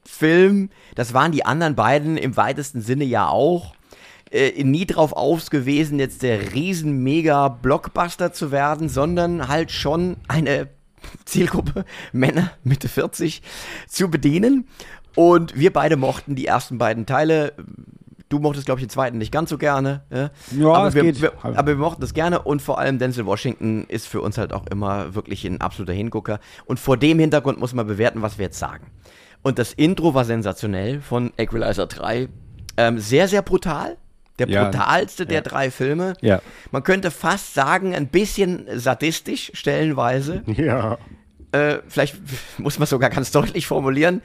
Film. 0.04 0.70
Das 0.94 1.12
waren 1.14 1.32
die 1.32 1.44
anderen 1.44 1.74
beiden 1.74 2.16
im 2.16 2.36
weitesten 2.36 2.80
Sinne 2.80 3.04
ja 3.04 3.28
auch. 3.28 3.74
Äh, 4.30 4.62
nie 4.62 4.84
drauf 4.84 5.12
aus 5.14 5.50
gewesen, 5.50 5.98
jetzt 5.98 6.22
der 6.22 6.52
riesen 6.52 7.02
mega 7.02 7.48
Blockbuster 7.48 8.32
zu 8.32 8.50
werden, 8.50 8.88
sondern 8.88 9.48
halt 9.48 9.70
schon 9.70 10.16
eine 10.28 10.68
Zielgruppe 11.24 11.84
Männer 12.12 12.50
Mitte 12.62 12.88
40 12.88 13.42
zu 13.86 14.10
bedienen. 14.10 14.68
Und 15.14 15.56
wir 15.56 15.72
beide 15.72 15.96
mochten 15.96 16.34
die 16.34 16.46
ersten 16.46 16.78
beiden 16.78 17.06
Teile. 17.06 17.54
Du 18.28 18.38
mochtest, 18.38 18.66
glaube 18.66 18.80
ich, 18.80 18.86
den 18.86 18.90
zweiten 18.90 19.16
nicht 19.16 19.32
ganz 19.32 19.48
so 19.48 19.56
gerne. 19.56 20.02
Ja, 20.10 20.30
Ja, 20.50 20.72
aber, 20.74 20.92
wir, 20.92 21.02
geht. 21.02 21.22
Wir, 21.22 21.32
aber 21.42 21.68
wir 21.68 21.76
mochten 21.76 22.02
das 22.02 22.12
gerne 22.12 22.42
und 22.42 22.60
vor 22.60 22.78
allem 22.78 22.98
Denzel 22.98 23.24
Washington 23.24 23.84
ist 23.88 24.06
für 24.06 24.20
uns 24.20 24.36
halt 24.36 24.52
auch 24.52 24.66
immer 24.66 25.14
wirklich 25.14 25.44
ein 25.46 25.60
absoluter 25.62 25.94
Hingucker. 25.94 26.38
Und 26.66 26.78
vor 26.78 26.98
dem 26.98 27.18
Hintergrund 27.18 27.58
muss 27.58 27.72
man 27.72 27.86
bewerten, 27.86 28.20
was 28.20 28.36
wir 28.36 28.44
jetzt 28.44 28.58
sagen. 28.58 28.88
Und 29.42 29.58
das 29.58 29.72
Intro 29.72 30.12
war 30.14 30.26
sensationell 30.26 31.00
von 31.00 31.32
Equalizer 31.38 31.86
3. 31.86 32.28
Ähm, 32.76 32.98
sehr, 32.98 33.26
sehr 33.28 33.42
brutal. 33.42 33.96
Der 34.38 34.48
Ja, 34.48 34.64
brutalste 34.64 35.26
der 35.26 35.36
ja. 35.36 35.40
drei 35.42 35.70
Filme. 35.70 36.14
Ja. 36.20 36.40
Man 36.70 36.82
könnte 36.82 37.10
fast 37.10 37.54
sagen, 37.54 37.94
ein 37.94 38.08
bisschen 38.08 38.66
sadistisch 38.78 39.50
stellenweise. 39.54 40.42
Ja. 40.46 40.98
Äh, 41.52 41.78
vielleicht 41.88 42.16
muss 42.58 42.78
man 42.78 42.86
sogar 42.86 43.10
ganz 43.10 43.30
deutlich 43.30 43.66
formulieren, 43.66 44.20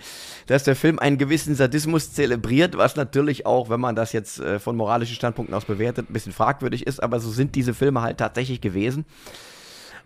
dass 0.48 0.64
der 0.66 0.76
Film 0.76 1.00
einen 1.00 1.18
gewissen 1.18 1.56
Sadismus 1.56 2.12
zelebriert, 2.14 2.78
was 2.78 2.96
natürlich 2.98 3.46
auch, 3.46 3.70
wenn 3.70 3.80
man 3.80 3.96
das 3.96 4.12
jetzt 4.12 4.40
äh, 4.40 4.60
von 4.60 4.76
moralischen 4.76 5.16
Standpunkten 5.16 5.56
aus 5.56 5.64
bewertet, 5.66 6.10
ein 6.10 6.14
bisschen 6.14 6.34
fragwürdig 6.34 6.86
ist, 6.86 7.02
aber 7.02 7.20
so 7.22 7.32
sind 7.32 7.56
diese 7.56 7.74
Filme 7.74 8.02
halt 8.02 8.18
tatsächlich 8.18 8.60
gewesen. 8.60 9.06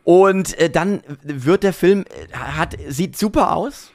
Und 0.04 0.58
äh, 0.60 0.70
dann 0.70 1.02
wird 1.24 1.64
der 1.64 1.74
Film, 1.74 2.06
äh, 2.32 2.34
hat, 2.38 2.78
sieht 2.88 3.18
super 3.18 3.56
aus, 3.56 3.92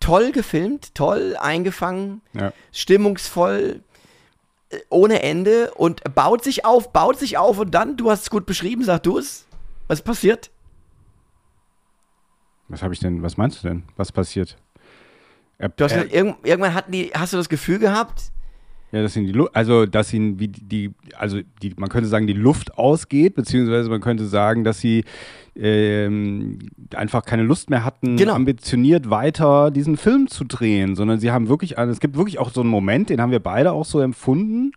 toll 0.00 0.32
gefilmt, 0.32 0.94
toll 0.94 1.36
eingefangen, 1.40 2.20
Ja. 2.34 2.52
stimmungsvoll, 2.72 3.80
ohne 4.90 5.22
Ende 5.22 5.72
und 5.74 6.02
baut 6.14 6.44
sich 6.44 6.64
auf, 6.64 6.92
baut 6.92 7.18
sich 7.18 7.38
auf 7.38 7.58
und 7.58 7.70
dann, 7.72 7.96
du 7.96 8.10
hast 8.10 8.22
es 8.22 8.30
gut 8.30 8.46
beschrieben, 8.46 8.84
sag 8.84 9.02
du 9.02 9.18
es, 9.18 9.46
was 9.86 10.02
passiert? 10.02 10.50
Was 12.68 12.82
habe 12.82 12.92
ich 12.92 13.00
denn, 13.00 13.22
was 13.22 13.36
meinst 13.36 13.62
du 13.64 13.68
denn? 13.68 13.84
Was 13.96 14.12
passiert? 14.12 14.56
Er, 15.56 15.70
Du 15.70 15.84
hast 15.84 15.94
gesagt, 15.94 16.12
irgend, 16.12 16.46
irgendwann 16.46 16.74
hatten 16.74 16.92
die, 16.92 17.10
hast 17.14 17.32
du 17.32 17.38
das 17.38 17.48
Gefühl 17.48 17.78
gehabt? 17.78 18.30
Ja, 18.92 19.02
dass 19.02 19.16
ihn 19.16 19.26
die 19.26 19.32
Lu 19.32 19.46
also 19.52 19.84
dass 19.86 20.12
ihn 20.14 20.38
wie 20.38 20.48
die, 20.48 20.92
also 21.16 21.40
die, 21.62 21.74
man 21.76 21.88
könnte 21.88 22.08
sagen, 22.08 22.26
die 22.26 22.32
Luft 22.32 22.78
ausgeht, 22.78 23.34
beziehungsweise 23.34 23.90
man 23.90 24.00
könnte 24.00 24.26
sagen, 24.26 24.64
dass 24.64 24.80
sie 24.80 25.04
ähm, 25.56 26.58
einfach 26.94 27.24
keine 27.24 27.42
Lust 27.42 27.70
mehr 27.70 27.84
hatten, 27.84 28.16
Genau. 28.16 28.34
ambitioniert 28.34 29.10
weiter 29.10 29.70
diesen 29.70 29.96
Film 29.96 30.28
zu 30.28 30.44
drehen, 30.44 30.94
sondern 30.94 31.18
sie 31.20 31.30
haben 31.30 31.48
wirklich, 31.48 31.78
also 31.78 31.92
es 31.92 32.00
gibt 32.00 32.16
wirklich 32.16 32.38
auch 32.38 32.50
so 32.50 32.60
einen 32.60 32.70
Moment, 32.70 33.10
den 33.10 33.20
haben 33.20 33.32
wir 33.32 33.40
beide 33.40 33.72
auch 33.72 33.84
so 33.84 34.00
empfunden. 34.00 34.72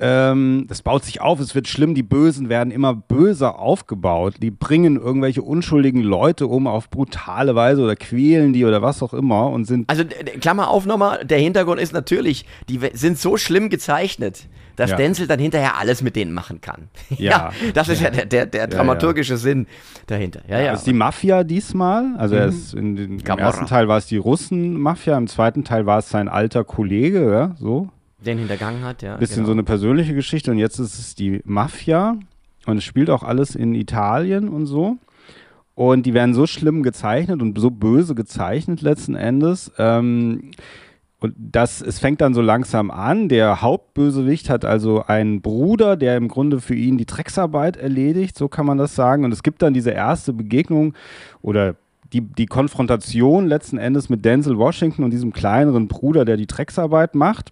Ähm, 0.00 0.66
das 0.68 0.82
baut 0.82 1.04
sich 1.04 1.20
auf, 1.20 1.38
es 1.38 1.54
wird 1.54 1.68
schlimm, 1.68 1.94
die 1.94 2.02
Bösen 2.02 2.48
werden 2.48 2.72
immer 2.72 2.94
böser 2.94 3.60
aufgebaut. 3.60 4.34
Die 4.42 4.50
bringen 4.50 4.96
irgendwelche 4.96 5.42
unschuldigen 5.42 6.02
Leute 6.02 6.48
um 6.48 6.66
auf 6.66 6.90
brutale 6.90 7.54
Weise 7.54 7.82
oder 7.82 7.94
quälen 7.94 8.52
die 8.52 8.64
oder 8.64 8.82
was 8.82 9.02
auch 9.04 9.14
immer 9.14 9.50
und 9.50 9.66
sind 9.66 9.88
Also, 9.88 10.02
Klammer 10.40 10.68
auf 10.68 10.84
nochmal, 10.84 11.24
der 11.24 11.38
Hintergrund 11.38 11.80
ist 11.80 11.92
natürlich, 11.92 12.44
die 12.68 12.80
sind 12.94 13.18
so 13.18 13.36
schlimm 13.36 13.70
gezeichnet, 13.70 14.48
dass 14.74 14.90
Ja. 14.90 14.96
Denzel 14.96 15.28
dann 15.28 15.38
hinterher 15.38 15.78
alles 15.78 16.02
mit 16.02 16.16
denen 16.16 16.32
machen 16.32 16.60
kann. 16.60 16.88
Ja. 17.16 17.52
das 17.72 17.88
ist 17.88 18.00
ja, 18.02 18.10
der, 18.10 18.26
der, 18.26 18.46
der 18.46 18.66
dramaturgische 18.66 19.36
Sinn 19.36 19.68
dahinter. 20.08 20.40
Ja, 20.48 20.58
ja. 20.60 20.72
Das 20.72 20.80
ist 20.80 20.88
die 20.88 20.92
Mafia 20.92 21.44
diesmal. 21.44 22.16
Also 22.18 22.34
ist 22.34 22.74
in 22.74 22.96
den, 22.96 23.20
im 23.20 23.38
ersten 23.38 23.66
Teil 23.66 23.86
war 23.86 23.98
es 23.98 24.06
die 24.06 24.16
Russen-Mafia, 24.16 25.16
im 25.16 25.28
zweiten 25.28 25.62
Teil 25.62 25.86
war 25.86 25.98
es 26.00 26.08
sein 26.08 26.28
alter 26.28 26.64
Kollege, 26.64 27.30
ja, 27.30 27.54
so. 27.60 27.90
Den 28.24 28.38
hintergangen 28.38 28.84
hat, 28.84 29.02
ja. 29.02 29.16
Bisschen 29.16 29.36
genau. 29.36 29.46
so 29.46 29.52
eine 29.52 29.62
persönliche 29.62 30.14
Geschichte 30.14 30.50
und 30.50 30.58
jetzt 30.58 30.78
ist 30.78 30.98
es 30.98 31.14
die 31.14 31.40
Mafia 31.44 32.16
und 32.66 32.78
es 32.78 32.84
spielt 32.84 33.10
auch 33.10 33.22
alles 33.22 33.54
in 33.54 33.74
Italien 33.74 34.48
und 34.48 34.66
so. 34.66 34.98
Und 35.74 36.06
die 36.06 36.14
werden 36.14 36.34
so 36.34 36.46
schlimm 36.46 36.82
gezeichnet 36.82 37.42
und 37.42 37.58
so 37.58 37.70
böse 37.70 38.14
gezeichnet 38.14 38.80
letzten 38.80 39.16
Endes. 39.16 39.72
Ähm, 39.76 40.52
und 41.18 41.34
das, 41.38 41.80
es 41.80 41.98
fängt 41.98 42.20
dann 42.20 42.34
so 42.34 42.42
langsam 42.42 42.90
an. 42.90 43.28
Der 43.28 43.62
Hauptbösewicht 43.62 44.50
hat 44.50 44.64
also 44.64 45.04
einen 45.06 45.40
Bruder, 45.40 45.96
der 45.96 46.16
im 46.16 46.28
Grunde 46.28 46.60
für 46.60 46.74
ihn 46.74 46.98
die 46.98 47.06
Drecksarbeit 47.06 47.76
erledigt, 47.76 48.36
so 48.36 48.48
kann 48.48 48.66
man 48.66 48.78
das 48.78 48.94
sagen. 48.94 49.24
Und 49.24 49.32
es 49.32 49.42
gibt 49.42 49.62
dann 49.62 49.74
diese 49.74 49.90
erste 49.90 50.32
Begegnung 50.32 50.94
oder 51.42 51.76
die, 52.12 52.20
die 52.20 52.46
Konfrontation 52.46 53.46
letzten 53.46 53.78
Endes 53.78 54.08
mit 54.08 54.24
Denzel 54.24 54.58
Washington 54.58 55.02
und 55.02 55.10
diesem 55.10 55.32
kleineren 55.32 55.88
Bruder, 55.88 56.24
der 56.24 56.36
die 56.36 56.46
Drecksarbeit 56.46 57.14
macht. 57.14 57.50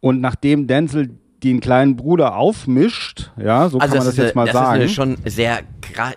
Und 0.00 0.20
nachdem 0.20 0.66
Denzel 0.66 1.18
den 1.42 1.60
kleinen 1.60 1.94
Bruder 1.94 2.36
aufmischt, 2.36 3.30
ja, 3.36 3.68
so 3.68 3.78
also 3.78 3.94
kann 3.94 3.98
man 3.98 4.06
das 4.06 4.16
jetzt 4.16 4.26
eine, 4.26 4.34
mal 4.34 4.44
das 4.46 4.52
sagen. 4.54 4.82
ist 4.82 4.98
eine 4.98 5.14
schon 5.14 5.16
sehr, 5.24 5.60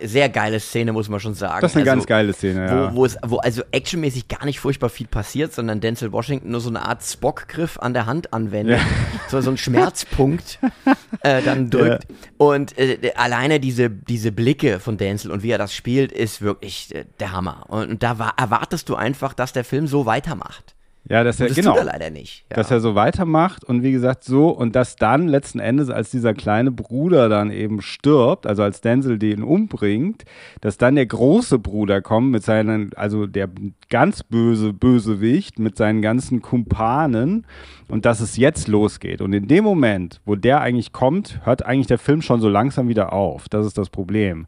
sehr 0.02 0.28
geile 0.28 0.58
Szene, 0.58 0.92
muss 0.92 1.08
man 1.08 1.20
schon 1.20 1.34
sagen. 1.34 1.60
das 1.60 1.72
ist 1.72 1.76
eine 1.76 1.88
also, 1.88 1.96
ganz 1.98 2.06
geile 2.06 2.32
Szene, 2.32 2.66
ja. 2.66 2.92
Wo, 2.92 2.96
wo, 2.96 3.04
es, 3.04 3.16
wo 3.24 3.36
also 3.36 3.62
actionmäßig 3.70 4.26
gar 4.26 4.44
nicht 4.44 4.58
furchtbar 4.58 4.88
viel 4.88 5.06
passiert, 5.06 5.52
sondern 5.52 5.80
Denzel 5.80 6.10
Washington 6.10 6.50
nur 6.50 6.60
so 6.60 6.70
eine 6.70 6.82
Art 6.82 7.04
Spock-Griff 7.04 7.78
an 7.78 7.94
der 7.94 8.06
Hand 8.06 8.32
anwendet, 8.32 8.80
so, 9.28 9.40
so 9.40 9.50
einen 9.50 9.58
Schmerzpunkt 9.58 10.58
äh, 11.22 11.40
dann 11.42 11.70
drückt. 11.70 12.06
Und 12.36 12.76
äh, 12.76 13.12
alleine 13.14 13.60
diese, 13.60 13.90
diese 13.90 14.32
Blicke 14.32 14.80
von 14.80 14.96
Denzel 14.96 15.30
und 15.30 15.44
wie 15.44 15.50
er 15.50 15.58
das 15.58 15.72
spielt, 15.72 16.10
ist 16.10 16.42
wirklich 16.42 16.92
äh, 16.94 17.04
der 17.20 17.30
Hammer. 17.30 17.66
Und, 17.68 17.90
und 17.90 18.02
da 18.02 18.18
war, 18.18 18.34
erwartest 18.38 18.88
du 18.88 18.96
einfach, 18.96 19.34
dass 19.34 19.52
der 19.52 19.64
Film 19.64 19.86
so 19.86 20.04
weitermacht. 20.04 20.74
Ja, 21.12 21.24
dass 21.24 21.40
er, 21.40 21.48
das 21.48 21.56
genau. 21.56 21.72
tut 21.72 21.80
er 21.80 21.84
leider 21.84 22.08
nicht. 22.08 22.46
Ja. 22.48 22.56
dass 22.56 22.70
er 22.70 22.80
so 22.80 22.94
weitermacht 22.94 23.64
und 23.64 23.82
wie 23.82 23.92
gesagt 23.92 24.24
so 24.24 24.48
und 24.48 24.74
dass 24.74 24.96
dann 24.96 25.28
letzten 25.28 25.58
Endes, 25.58 25.90
als 25.90 26.10
dieser 26.10 26.32
kleine 26.32 26.70
Bruder 26.70 27.28
dann 27.28 27.50
eben 27.50 27.82
stirbt, 27.82 28.46
also 28.46 28.62
als 28.62 28.80
Denzel 28.80 29.18
den 29.18 29.42
umbringt, 29.42 30.24
dass 30.62 30.78
dann 30.78 30.94
der 30.94 31.04
große 31.04 31.58
Bruder 31.58 32.00
kommt 32.00 32.30
mit 32.30 32.42
seinen, 32.42 32.94
also 32.94 33.26
der 33.26 33.50
ganz 33.90 34.22
böse 34.22 34.72
Bösewicht 34.72 35.58
mit 35.58 35.76
seinen 35.76 36.00
ganzen 36.00 36.40
Kumpanen 36.40 37.46
und 37.88 38.06
dass 38.06 38.20
es 38.20 38.38
jetzt 38.38 38.66
losgeht. 38.66 39.20
Und 39.20 39.34
in 39.34 39.48
dem 39.48 39.64
Moment, 39.64 40.22
wo 40.24 40.34
der 40.34 40.62
eigentlich 40.62 40.92
kommt, 40.92 41.40
hört 41.44 41.66
eigentlich 41.66 41.88
der 41.88 41.98
Film 41.98 42.22
schon 42.22 42.40
so 42.40 42.48
langsam 42.48 42.88
wieder 42.88 43.12
auf. 43.12 43.50
Das 43.50 43.66
ist 43.66 43.76
das 43.76 43.90
Problem. 43.90 44.46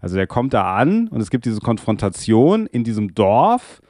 Also 0.00 0.16
der 0.16 0.26
kommt 0.26 0.54
da 0.54 0.76
an 0.76 1.08
und 1.08 1.20
es 1.20 1.28
gibt 1.28 1.44
diese 1.44 1.60
Konfrontation 1.60 2.64
in 2.64 2.84
diesem 2.84 3.14
Dorf 3.14 3.82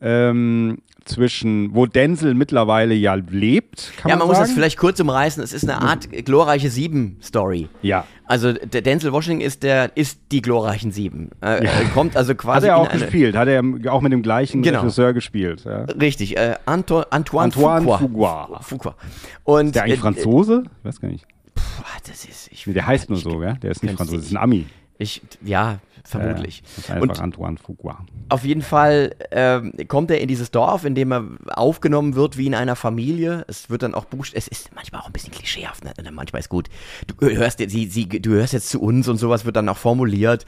ähm, 0.00 0.78
zwischen, 1.04 1.74
wo 1.74 1.86
Denzel 1.86 2.34
mittlerweile 2.34 2.94
ja 2.94 3.14
lebt, 3.14 3.92
ja, 4.04 4.10
man, 4.10 4.18
man 4.20 4.28
muss 4.28 4.38
das 4.38 4.52
vielleicht 4.52 4.76
kurz 4.76 4.98
umreißen. 5.00 5.42
Es 5.42 5.52
ist 5.52 5.68
eine 5.68 5.80
Art 5.80 6.10
glorreiche 6.24 6.68
Sieben-Story. 6.68 7.68
Ja. 7.82 8.04
Also 8.24 8.52
der 8.52 8.82
Denzel 8.82 9.12
Washington 9.12 9.40
ist 9.40 9.62
der 9.62 9.96
ist 9.96 10.20
die 10.32 10.42
glorreichen 10.42 10.90
Sieben. 10.90 11.30
Äh, 11.40 11.64
äh, 11.64 11.68
kommt 11.94 12.16
also 12.16 12.30
Hat 12.30 12.38
quasi 12.38 12.66
er 12.66 12.76
auch 12.78 12.90
gespielt, 12.90 13.36
hat 13.36 13.46
er 13.48 13.62
auch 13.88 14.00
mit 14.00 14.12
dem 14.12 14.22
gleichen 14.22 14.62
Genau. 14.62 14.80
Regisseur 14.80 15.12
gespielt. 15.12 15.64
Ja. 15.64 15.84
Richtig, 15.84 16.36
äh, 16.36 16.56
Anto, 16.66 17.02
Antoine, 17.10 17.44
Antoine 17.54 17.98
Fuqua. 17.98 18.60
Fuqua. 18.62 18.96
Und 19.44 19.66
Ist 19.66 19.74
der 19.76 19.84
eigentlich 19.84 19.98
äh, 19.98 20.02
Franzose? 20.02 20.64
Ich 20.80 20.84
weiß 20.84 21.00
gar 21.00 21.08
nicht. 21.08 21.24
Äh, 21.24 22.08
das 22.08 22.24
ist, 22.24 22.50
ich, 22.50 22.64
der 22.64 22.86
heißt 22.86 23.08
nur 23.10 23.18
ich, 23.18 23.24
so, 23.24 23.38
gell? 23.38 23.56
Der 23.62 23.70
ist 23.70 23.82
nicht 23.82 23.96
Franzose, 23.96 24.16
nicht. 24.18 24.26
ist 24.26 24.32
ein 24.32 24.42
Ami. 24.42 24.66
Ich, 24.98 25.22
ja, 25.44 25.78
vermutlich. 26.06 26.62
Das 26.62 26.78
ist 26.78 26.90
einfach 26.90 27.02
Und 27.02 27.20
Antoine 27.20 27.56
Fuqua. 27.58 28.04
auf 28.28 28.44
jeden 28.44 28.62
Fall 28.62 29.14
ähm, 29.30 29.72
kommt 29.88 30.10
er 30.10 30.20
in 30.20 30.28
dieses 30.28 30.50
Dorf, 30.50 30.84
in 30.84 30.94
dem 30.94 31.12
er 31.12 31.24
aufgenommen 31.48 32.14
wird 32.14 32.36
wie 32.36 32.46
in 32.46 32.54
einer 32.54 32.76
Familie. 32.76 33.44
Es 33.48 33.70
wird 33.70 33.82
dann 33.82 33.94
auch 33.94 34.04
buchst 34.06 34.34
es 34.34 34.48
ist 34.48 34.74
manchmal 34.74 35.00
auch 35.02 35.06
ein 35.06 35.12
bisschen 35.12 35.32
klischeehaft, 35.32 35.84
ne? 35.84 35.92
manchmal 36.12 36.40
ist 36.40 36.48
gut. 36.48 36.68
Du 37.06 37.26
hörst, 37.26 37.60
jetzt- 37.60 37.72
sie, 37.72 37.86
sie, 37.86 38.08
du 38.08 38.30
hörst 38.30 38.52
jetzt 38.52 38.68
zu 38.68 38.80
uns 38.80 39.08
und 39.08 39.18
sowas 39.18 39.44
wird 39.44 39.56
dann 39.56 39.68
auch 39.68 39.76
formuliert. 39.78 40.46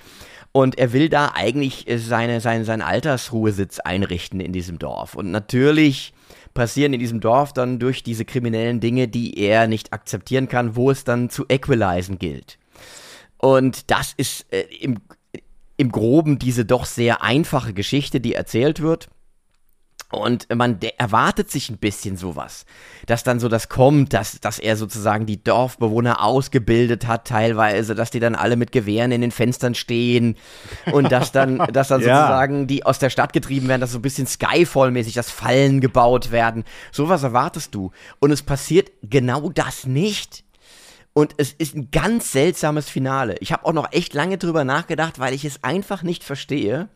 Und 0.51 0.78
er 0.78 0.95
will 0.95 1.11
da 1.11 1.33
eigentlich 1.35 1.87
äh, 1.89 1.99
seine, 1.99 2.41
seine, 2.41 2.65
seinen 2.65 2.81
Altersruhesitz 2.83 3.81
einrichten 3.81 4.41
in 4.41 4.53
diesem 4.53 4.78
Dorf. 4.78 5.15
Und 5.15 5.31
natürlich 5.31 6.15
passieren 6.55 6.95
in 6.95 6.99
diesem 7.01 7.20
Dorf 7.20 7.53
dann 7.53 7.78
durch 7.78 8.03
diese 8.03 8.24
kriminellen 8.24 8.81
Dinge, 8.81 9.09
die 9.09 9.39
er 9.39 9.69
nicht 9.69 9.93
akzeptieren 9.93 10.49
kann, 10.49 10.74
wo 10.74 10.91
es 10.91 11.05
dann 11.05 11.28
zu 11.31 11.45
equalisen 11.49 12.19
gilt. 12.19 12.59
Und 13.37 13.91
das 13.91 14.15
ist 14.16 14.47
äh, 14.53 14.62
im, 14.81 14.97
im 15.79 15.91
Groben 15.91 16.39
diese 16.39 16.67
doch 16.67 16.85
sehr 16.85 17.23
einfache 17.23 17.73
Geschichte, 17.73 18.21
die 18.21 18.35
erzählt 18.35 18.81
wird. 18.81 19.09
Und 20.11 20.49
man 20.55 20.79
erwartet 20.97 21.51
sich 21.51 21.69
ein 21.69 21.77
bisschen 21.77 22.17
sowas, 22.17 22.65
dass 23.05 23.25
dann 23.25 23.41
so 23.41 23.49
das 23.49 23.69
kommt, 23.69 24.15
dass, 24.15 24.41
dass 24.41 24.59
er 24.59 24.77
sozusagen 24.77 25.27
die 25.27 25.45
Dorfbewohner 25.45 26.25
ausgebildet 26.25 27.07
hat, 27.07 27.27
teilweise, 27.27 27.95
dass 27.95 28.11
die 28.11 28.19
dann 28.19 28.35
alle 28.35 28.57
mit 28.57 28.73
Gewehren 28.73 29.13
in 29.13 29.21
den 29.21 29.31
Fenstern 29.31 29.75
stehen 29.75 30.37
und 30.93 31.13
dass 31.13 31.31
dann, 31.31 31.59
dass 31.73 31.89
dann 31.89 32.01
ja. 32.01 32.21
sozusagen 32.21 32.67
die 32.67 32.87
aus 32.87 32.99
der 32.99 33.11
Stadt 33.11 33.35
getrieben 33.35 33.69
werden, 33.69 33.83
dass 33.83 33.93
so 33.93 33.99
ein 33.99 34.03
bisschen 34.03 34.27
Skyfall-mäßig, 34.27 35.13
dass 35.13 35.31
Fallen 35.31 35.83
gebaut 35.83 36.31
werden. 36.31 36.65
Sowas 36.91 37.23
erwartest 37.23 37.75
du. 37.75 37.91
Und 38.19 38.31
es 38.31 38.43
passiert 38.43 38.91
genau 39.03 39.51
das 39.51 39.87
nicht. 39.87 40.43
Und 41.19 41.35
es 41.39 41.53
ist 41.53 41.74
ein 41.74 41.90
ganz 41.90 42.31
seltsames 42.31 42.89
Finale. 42.89 43.35
Ich 43.40 43.51
habe 43.51 43.65
auch 43.65 43.73
noch 43.73 43.90
echt 43.90 44.15
lange 44.15 44.39
drüber 44.39 44.62
nachgedacht, 44.62 45.19
weil 45.19 45.35
ich 45.35 45.45
es 45.45 45.65
einfach 45.65 46.05
nicht 46.05 46.23
verstehe 46.23 46.89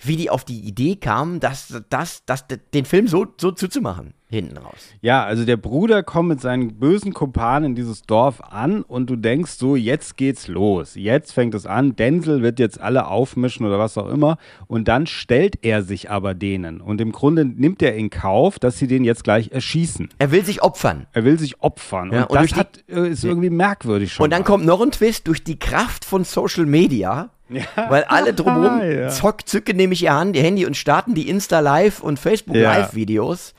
wie 0.00 0.16
die 0.16 0.30
auf 0.30 0.44
die 0.44 0.60
Idee 0.60 0.96
kamen, 0.96 1.40
das, 1.40 1.82
das, 1.90 2.24
das, 2.24 2.44
den 2.72 2.84
Film 2.84 3.06
so, 3.06 3.26
so 3.38 3.52
zuzumachen, 3.52 4.14
hinten 4.28 4.56
raus. 4.56 4.88
Ja, 5.02 5.24
also 5.24 5.44
der 5.44 5.56
Bruder 5.56 6.02
kommt 6.02 6.30
mit 6.30 6.40
seinen 6.40 6.78
bösen 6.78 7.12
Kumpanen 7.12 7.70
in 7.70 7.74
dieses 7.74 8.02
Dorf 8.02 8.40
an 8.40 8.82
und 8.82 9.10
du 9.10 9.16
denkst 9.16 9.52
so, 9.52 9.76
jetzt 9.76 10.16
geht's 10.16 10.48
los. 10.48 10.94
Jetzt 10.94 11.32
fängt 11.32 11.54
es 11.54 11.66
an, 11.66 11.96
Denzel 11.96 12.42
wird 12.42 12.58
jetzt 12.58 12.80
alle 12.80 13.08
aufmischen 13.08 13.66
oder 13.66 13.78
was 13.78 13.98
auch 13.98 14.08
immer 14.08 14.38
und 14.66 14.88
dann 14.88 15.06
stellt 15.06 15.58
er 15.62 15.82
sich 15.82 16.10
aber 16.10 16.34
denen 16.34 16.80
und 16.80 17.00
im 17.00 17.12
Grunde 17.12 17.44
nimmt 17.44 17.82
er 17.82 17.94
in 17.94 18.08
Kauf, 18.08 18.58
dass 18.58 18.78
sie 18.78 18.86
den 18.86 19.04
jetzt 19.04 19.24
gleich 19.24 19.50
erschießen. 19.52 20.08
Er 20.18 20.32
will 20.32 20.44
sich 20.44 20.62
opfern. 20.62 21.06
Er 21.12 21.24
will 21.24 21.38
sich 21.38 21.60
opfern 21.60 22.10
ja, 22.12 22.22
und, 22.24 22.30
und 22.30 22.50
das 22.50 22.58
hat, 22.58 22.84
äh, 22.88 23.08
ist 23.10 23.24
irgendwie 23.24 23.50
merkwürdig 23.50 24.12
schon. 24.12 24.24
Und 24.24 24.30
dann 24.30 24.42
mal. 24.42 24.46
kommt 24.46 24.64
noch 24.64 24.80
ein 24.80 24.92
Twist 24.92 25.28
durch 25.28 25.44
die 25.44 25.58
Kraft 25.58 26.04
von 26.04 26.24
Social 26.24 26.66
Media 26.66 27.30
ja. 27.50 27.90
Weil 27.90 28.04
alle 28.04 28.34
drumherum 28.34 28.80
ja. 28.90 29.08
zock, 29.08 29.46
zücken 29.48 29.76
nämlich 29.76 30.02
ihr 30.02 30.16
Handy 30.16 30.66
und 30.66 30.76
starten 30.76 31.14
die 31.14 31.28
Insta-Live 31.28 32.00
und 32.00 32.18
Facebook-Live-Videos, 32.18 33.54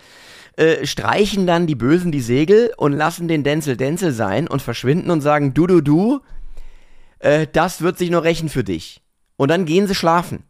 äh, 0.57 0.85
streichen 0.85 1.47
dann 1.47 1.67
die 1.67 1.75
Bösen 1.75 2.11
die 2.11 2.21
Segel 2.21 2.71
und 2.77 2.93
lassen 2.93 3.27
den 3.27 3.43
Denzel 3.43 3.77
Denzel 3.77 4.11
sein 4.11 4.47
und 4.47 4.61
verschwinden 4.61 5.11
und 5.11 5.21
sagen, 5.21 5.53
du, 5.53 5.67
du, 5.67 5.81
du, 5.81 6.21
äh, 7.19 7.47
das 7.51 7.81
wird 7.81 7.97
sich 7.97 8.09
nur 8.09 8.23
rächen 8.23 8.49
für 8.49 8.63
dich. 8.63 9.01
Und 9.37 9.49
dann 9.49 9.65
gehen 9.65 9.87
sie 9.87 9.95
schlafen. 9.95 10.43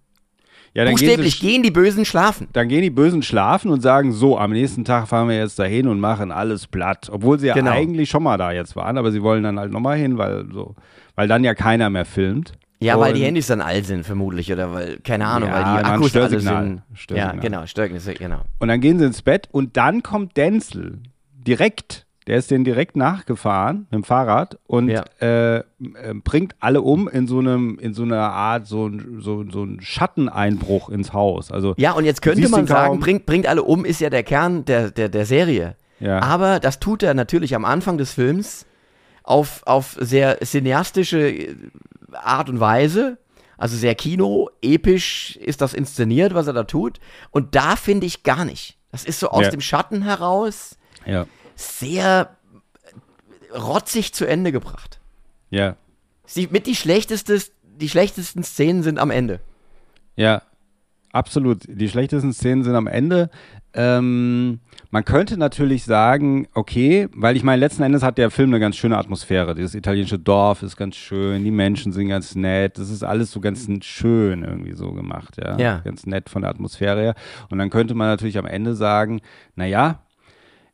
Ja, 0.73 0.85
dann 0.85 0.93
Buchstäblich 0.93 1.39
gehen, 1.39 1.49
gehen, 1.49 1.63
die 1.63 1.72
Bösen 1.72 2.05
schlafen. 2.05 2.47
Dann 2.53 2.69
gehen 2.69 2.81
die 2.81 2.89
Bösen 2.89 3.23
schlafen 3.23 3.72
und 3.72 3.81
sagen, 3.81 4.13
so, 4.13 4.38
am 4.38 4.51
nächsten 4.51 4.85
Tag 4.85 5.07
fahren 5.09 5.27
wir 5.27 5.38
jetzt 5.38 5.59
dahin 5.59 5.88
und 5.88 5.99
machen 5.99 6.31
alles 6.31 6.68
platt. 6.68 7.09
Obwohl 7.11 7.39
sie 7.39 7.47
ja 7.47 7.53
genau. 7.53 7.72
eigentlich 7.72 8.09
schon 8.09 8.23
mal 8.23 8.38
da 8.38 8.51
jetzt 8.51 8.76
waren, 8.77 8.97
aber 8.97 9.11
sie 9.11 9.22
wollen 9.22 9.43
dann 9.43 9.59
halt 9.59 9.73
nochmal 9.73 9.97
hin, 9.97 10.18
weil 10.18 10.45
so, 10.51 10.76
weil 11.15 11.27
dann 11.27 11.43
ja 11.43 11.53
keiner 11.53 11.89
mehr 11.89 12.05
filmt. 12.05 12.53
Ja, 12.81 12.99
weil 12.99 13.13
die 13.13 13.23
Handys 13.23 13.47
dann 13.47 13.61
alt 13.61 13.85
sind, 13.85 14.05
vermutlich, 14.05 14.51
oder 14.51 14.73
weil, 14.73 14.97
keine 14.99 15.27
Ahnung, 15.27 15.49
ja, 15.49 15.55
weil 15.55 15.83
die 15.83 15.85
Akkus 15.85 16.15
alle 16.15 16.39
sind. 16.39 16.81
Ja, 17.11 17.31
genau, 17.33 17.65
Störsignal, 17.67 18.15
genau. 18.15 18.41
Und 18.59 18.69
dann 18.69 18.81
gehen 18.81 18.97
sie 18.97 19.05
ins 19.05 19.21
Bett 19.21 19.47
und 19.51 19.77
dann 19.77 20.01
kommt 20.01 20.35
Denzel 20.35 20.99
direkt, 21.31 22.07
der 22.25 22.37
ist 22.37 22.49
denen 22.49 22.63
direkt 22.63 22.95
nachgefahren 22.95 23.87
mit 23.91 23.93
dem 23.93 24.03
Fahrrad 24.03 24.57
und 24.65 24.89
ja. 24.89 25.03
äh, 25.21 25.57
äh, 25.57 25.63
bringt 26.23 26.55
alle 26.59 26.81
um 26.81 27.07
in 27.07 27.27
so 27.27 27.37
einem, 27.37 27.77
in 27.79 27.93
so 27.93 28.01
einer 28.01 28.31
Art, 28.31 28.65
so, 28.65 28.89
so, 29.19 29.45
so 29.49 29.63
ein 29.63 29.79
Schatteneinbruch 29.79 30.89
ins 30.89 31.13
Haus. 31.13 31.51
Also, 31.51 31.75
ja, 31.77 31.91
und 31.91 32.05
jetzt 32.05 32.23
könnte 32.23 32.49
man 32.49 32.65
sagen, 32.65 32.99
bringt, 32.99 33.27
bringt 33.27 33.45
alle 33.45 33.61
um, 33.61 33.85
ist 33.85 34.01
ja 34.01 34.09
der 34.09 34.23
Kern 34.23 34.65
der, 34.65 34.89
der, 34.89 35.09
der 35.09 35.25
Serie. 35.27 35.75
Ja. 35.99 36.19
Aber 36.23 36.59
das 36.59 36.79
tut 36.79 37.03
er 37.03 37.13
natürlich 37.13 37.53
am 37.53 37.63
Anfang 37.63 37.99
des 37.99 38.11
Films 38.11 38.65
auf, 39.23 39.61
auf 39.65 39.97
sehr 39.99 40.39
cineastische 40.43 41.47
Art 42.13 42.49
und 42.49 42.59
Weise. 42.59 43.17
Also 43.57 43.77
sehr 43.77 43.93
Kino, 43.95 44.49
episch 44.61 45.35
ist 45.38 45.61
das 45.61 45.73
inszeniert, 45.73 46.33
was 46.33 46.47
er 46.47 46.53
da 46.53 46.63
tut. 46.63 46.99
Und 47.29 47.55
da 47.55 47.75
finde 47.75 48.07
ich 48.07 48.23
gar 48.23 48.43
nicht. 48.43 48.77
Das 48.91 49.05
ist 49.05 49.19
so 49.19 49.29
aus 49.29 49.45
ja. 49.45 49.51
dem 49.51 49.61
Schatten 49.61 50.01
heraus 50.01 50.77
ja. 51.05 51.27
sehr 51.55 52.35
rotzig 53.55 54.13
zu 54.13 54.25
Ende 54.25 54.51
gebracht. 54.51 54.99
Ja. 55.49 55.75
Sie, 56.25 56.47
mit 56.47 56.65
die 56.65 56.75
schlechteste, 56.75 57.39
die 57.63 57.89
schlechtesten 57.89 58.43
Szenen 58.43 58.83
sind 58.83 58.99
am 58.99 59.11
Ende. 59.11 59.41
Ja, 60.15 60.41
absolut. 61.11 61.63
Die 61.67 61.89
schlechtesten 61.89 62.33
Szenen 62.33 62.63
sind 62.63 62.75
am 62.75 62.88
Ende. 62.88 63.29
Ähm, 63.73 64.60
man 64.89 65.06
könnte 65.06 65.38
natürlich 65.38 65.85
sagen, 65.85 66.48
okay, 66.53 67.07
weil 67.14 67.38
ich 67.38 67.43
meine, 67.43 67.60
letzten 67.61 67.84
Endes 67.84 68.03
hat 68.03 68.18
der 68.18 68.30
Film 68.30 68.49
eine 68.49 68.60
ganz 68.60 68.76
schöne 68.76 68.98
Atmosphäre. 68.98 69.56
Dieses 69.56 69.73
italienische 69.73 70.19
Dorf 70.19 70.64
ist 70.64 70.76
ganz 70.76 70.98
schön, 70.98 71.45
die 71.45 71.52
Menschen 71.52 71.93
sind 71.93 72.10
ganz 72.10 72.35
nett, 72.35 72.77
das 72.77 72.89
ist 72.89 73.03
alles 73.03 73.31
so 73.31 73.39
ganz 73.39 73.68
schön 73.85 74.43
irgendwie 74.43 74.73
so 74.73 74.91
gemacht, 74.91 75.38
ja. 75.41 75.57
ja. 75.57 75.77
Ganz 75.80 76.06
nett 76.06 76.30
von 76.30 76.41
der 76.41 76.52
Atmosphäre 76.52 77.02
her. 77.02 77.15
Und 77.49 77.60
dann 77.60 77.69
könnte 77.69 77.95
man 77.95 78.07
natürlich 78.07 78.38
am 78.38 78.45
Ende 78.45 78.76
sagen, 78.76 79.22
naja, 79.56 80.03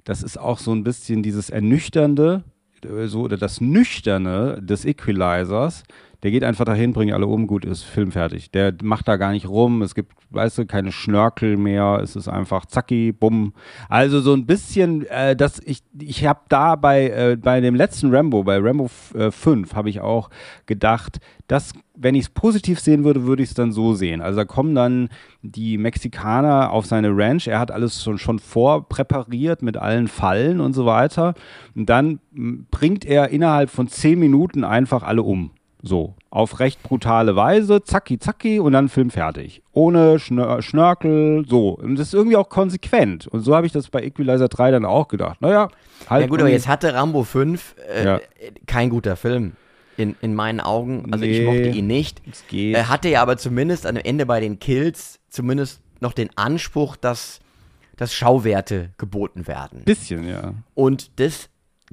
das 0.04 0.24
ist 0.24 0.40
auch 0.40 0.58
so 0.58 0.74
ein 0.74 0.84
bisschen 0.84 1.22
dieses 1.22 1.52
Ernüchternde, 1.52 2.44
äh, 2.84 3.08
so, 3.08 3.22
oder 3.22 3.38
das 3.38 3.62
Nüchterne 3.62 4.60
des 4.62 4.86
Equalizers, 4.86 5.84
der 6.24 6.32
geht 6.32 6.44
einfach 6.44 6.66
dahin, 6.66 6.94
bringt 6.94 7.14
alle 7.14 7.28
um, 7.28 7.46
gut 7.46 7.64
ist, 7.64 7.84
Film 7.84 8.12
fertig. 8.12 8.50
Der 8.52 8.74
macht 8.82 9.08
da 9.08 9.18
gar 9.18 9.32
nicht 9.32 9.48
rum, 9.48 9.84
es 9.84 9.94
gibt, 9.94 10.14
weißt 10.32 10.58
du, 10.58 10.66
keine 10.66 10.92
Schnörkel 10.92 11.58
mehr, 11.58 12.00
es 12.02 12.16
ist 12.16 12.28
einfach 12.28 12.66
zacki, 12.66 13.12
bumm. 13.12 13.54
Also 13.88 14.20
so 14.20 14.34
ein 14.34 14.48
bisschen, 14.48 15.06
äh, 15.08 15.36
das, 15.36 15.62
ich, 15.64 15.84
ich 16.00 16.26
habe 16.26 16.42
da 16.50 16.76
bei, 16.76 17.10
äh, 17.10 17.38
bei 17.40 17.62
dem 17.62 17.76
letzten 17.76 18.14
Rambo, 18.14 18.44
bei 18.44 18.58
Rambo 18.58 18.90
äh, 19.14 19.30
5, 19.30 19.76
habe 19.76 19.90
ich 19.90 20.02
auch 20.02 20.30
gedacht, 20.66 21.20
dass, 21.48 21.74
wenn 21.96 22.16
ich 22.16 22.26
es 22.26 22.30
positiv 22.30 22.80
sehen 22.80 23.04
würde, 23.04 23.26
würde 23.26 23.44
ich 23.44 23.50
es 23.50 23.56
dann 23.56 23.72
so 23.72 23.94
sehen. 23.94 24.20
Also 24.20 24.38
da 24.38 24.46
kommen 24.46 24.74
dann 24.74 25.10
die 25.44 25.78
Mexikaner 25.78 26.72
auf 26.72 26.88
seine 26.88 27.16
Ranch, 27.16 27.48
er 27.48 27.60
hat 27.60 27.72
alles 27.72 28.04
schon, 28.04 28.18
schon 28.18 28.40
vorpräpariert 28.40 29.62
mit 29.62 29.78
allen 29.78 30.08
Fallen 30.08 30.62
und 30.62 30.74
so 30.74 30.88
weiter. 30.88 31.36
Und 31.76 31.88
dann 31.88 32.20
bringt 32.72 33.06
er 33.06 33.30
innerhalb 33.30 33.70
von 33.70 33.88
zehn 33.88 34.18
Minuten 34.18 34.64
einfach 34.64 35.04
alle 35.04 35.22
um. 35.22 35.52
So, 35.84 36.16
auf 36.32 36.60
recht 36.60 36.82
brutale 36.82 37.36
Weise, 37.36 37.84
zacki, 37.84 38.18
zacki 38.18 38.60
und 38.60 38.74
dann 38.74 38.90
Film 38.90 39.12
fertig. 39.12 39.62
Ohne 39.74 40.18
Schnör 40.18 40.62
Schnörkel, 40.62 41.46
so. 41.48 41.70
Und 41.70 41.98
das 41.98 42.08
ist 42.08 42.14
irgendwie 42.16 42.36
auch 42.36 42.50
konsequent. 42.50 43.28
Und 43.28 43.42
so 43.42 43.56
habe 43.56 43.68
ich 43.68 43.74
das 43.74 43.90
bei 43.90 44.02
Equalizer 44.04 44.48
3 44.48 44.72
dann 44.72 44.86
auch 44.86 45.08
gedacht. 45.08 45.40
Naja, 45.42 45.70
halt. 46.10 46.24
Ja 46.24 46.28
gut, 46.28 46.40
aber 46.40 46.50
jetzt 46.50 46.68
hatte 46.68 46.94
Rambo 46.94 47.24
5 47.24 47.76
äh, 47.90 48.06
ja. 48.06 48.20
kein 48.66 48.90
guter 48.90 49.16
Film. 49.16 49.54
In, 49.98 50.16
in 50.22 50.34
meinen 50.34 50.60
Augen. 50.60 51.08
Also 51.12 51.26
nee, 51.26 51.40
ich 51.40 51.46
mochte 51.46 51.70
ihn 51.70 51.88
nicht. 51.88 52.22
Es 52.30 52.46
geht. 52.48 52.76
Er 52.76 52.90
hatte 52.90 53.10
ja 53.10 53.22
aber 53.22 53.38
zumindest 53.38 53.86
am 53.86 53.96
Ende 53.98 54.26
bei 54.26 54.40
den 54.40 54.60
Kills 54.60 55.20
zumindest 55.30 55.82
noch 56.00 56.14
den 56.14 56.30
Anspruch, 56.36 56.96
dass, 56.96 57.40
dass 57.96 58.14
Schauwerte 58.14 58.92
geboten 58.98 59.48
werden. 59.48 59.84
Bisschen, 59.86 60.28
ja. 60.28 60.54
Und 60.76 61.20
das 61.20 61.50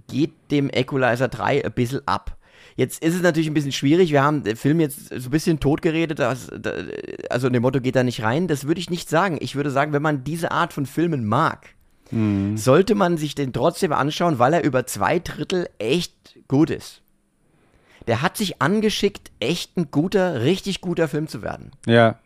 geht 0.09 0.32
dem 0.51 0.70
Equalizer 0.70 1.28
3 1.28 1.65
ein 1.65 1.73
bisschen 1.73 2.06
ab. 2.06 2.34
Jetzt 2.77 3.03
ist 3.05 3.15
es 3.15 3.23
natürlich 3.23 3.49
ein 3.49 3.55
bisschen 3.55 3.73
schwierig. 3.73 4.11
Wir 4.11 4.23
haben 4.23 4.43
den 4.43 4.57
Film 4.57 4.81
jetzt 4.81 5.09
so 5.09 5.29
ein 5.29 5.31
bisschen 5.31 5.61
totgeredet. 5.61 6.19
Das, 6.19 6.51
also 7.31 7.47
in 7.47 7.53
dem 7.53 7.63
Motto 7.63 7.81
geht 7.81 7.95
da 7.95 8.03
nicht 8.03 8.23
rein. 8.23 8.49
Das 8.49 8.67
würde 8.67 8.81
ich 8.81 8.91
nicht 8.91 9.09
sagen. 9.09 9.39
Ich 9.41 9.55
würde 9.55 9.71
sagen, 9.71 9.93
wenn 9.93 10.03
man 10.03 10.25
diese 10.25 10.51
Art 10.51 10.73
von 10.73 10.87
Filmen 10.87 11.25
mag, 11.25 11.69
mhm. 12.11 12.57
sollte 12.57 12.95
man 12.95 13.17
sich 13.17 13.35
den 13.35 13.53
trotzdem 13.53 13.93
anschauen, 13.93 14.39
weil 14.39 14.55
er 14.55 14.65
über 14.65 14.87
zwei 14.87 15.21
Drittel 15.21 15.69
echt 15.79 16.39
gut 16.49 16.71
ist. 16.71 17.03
Der 18.07 18.23
hat 18.23 18.37
sich 18.37 18.61
angeschickt, 18.61 19.31
echt 19.41 19.77
ein 19.77 19.91
guter, 19.91 20.43
richtig 20.43 20.81
guter 20.81 21.09
Film 21.09 21.29
zu 21.29 21.43
werden. 21.43 21.71
Ja. 21.87 22.19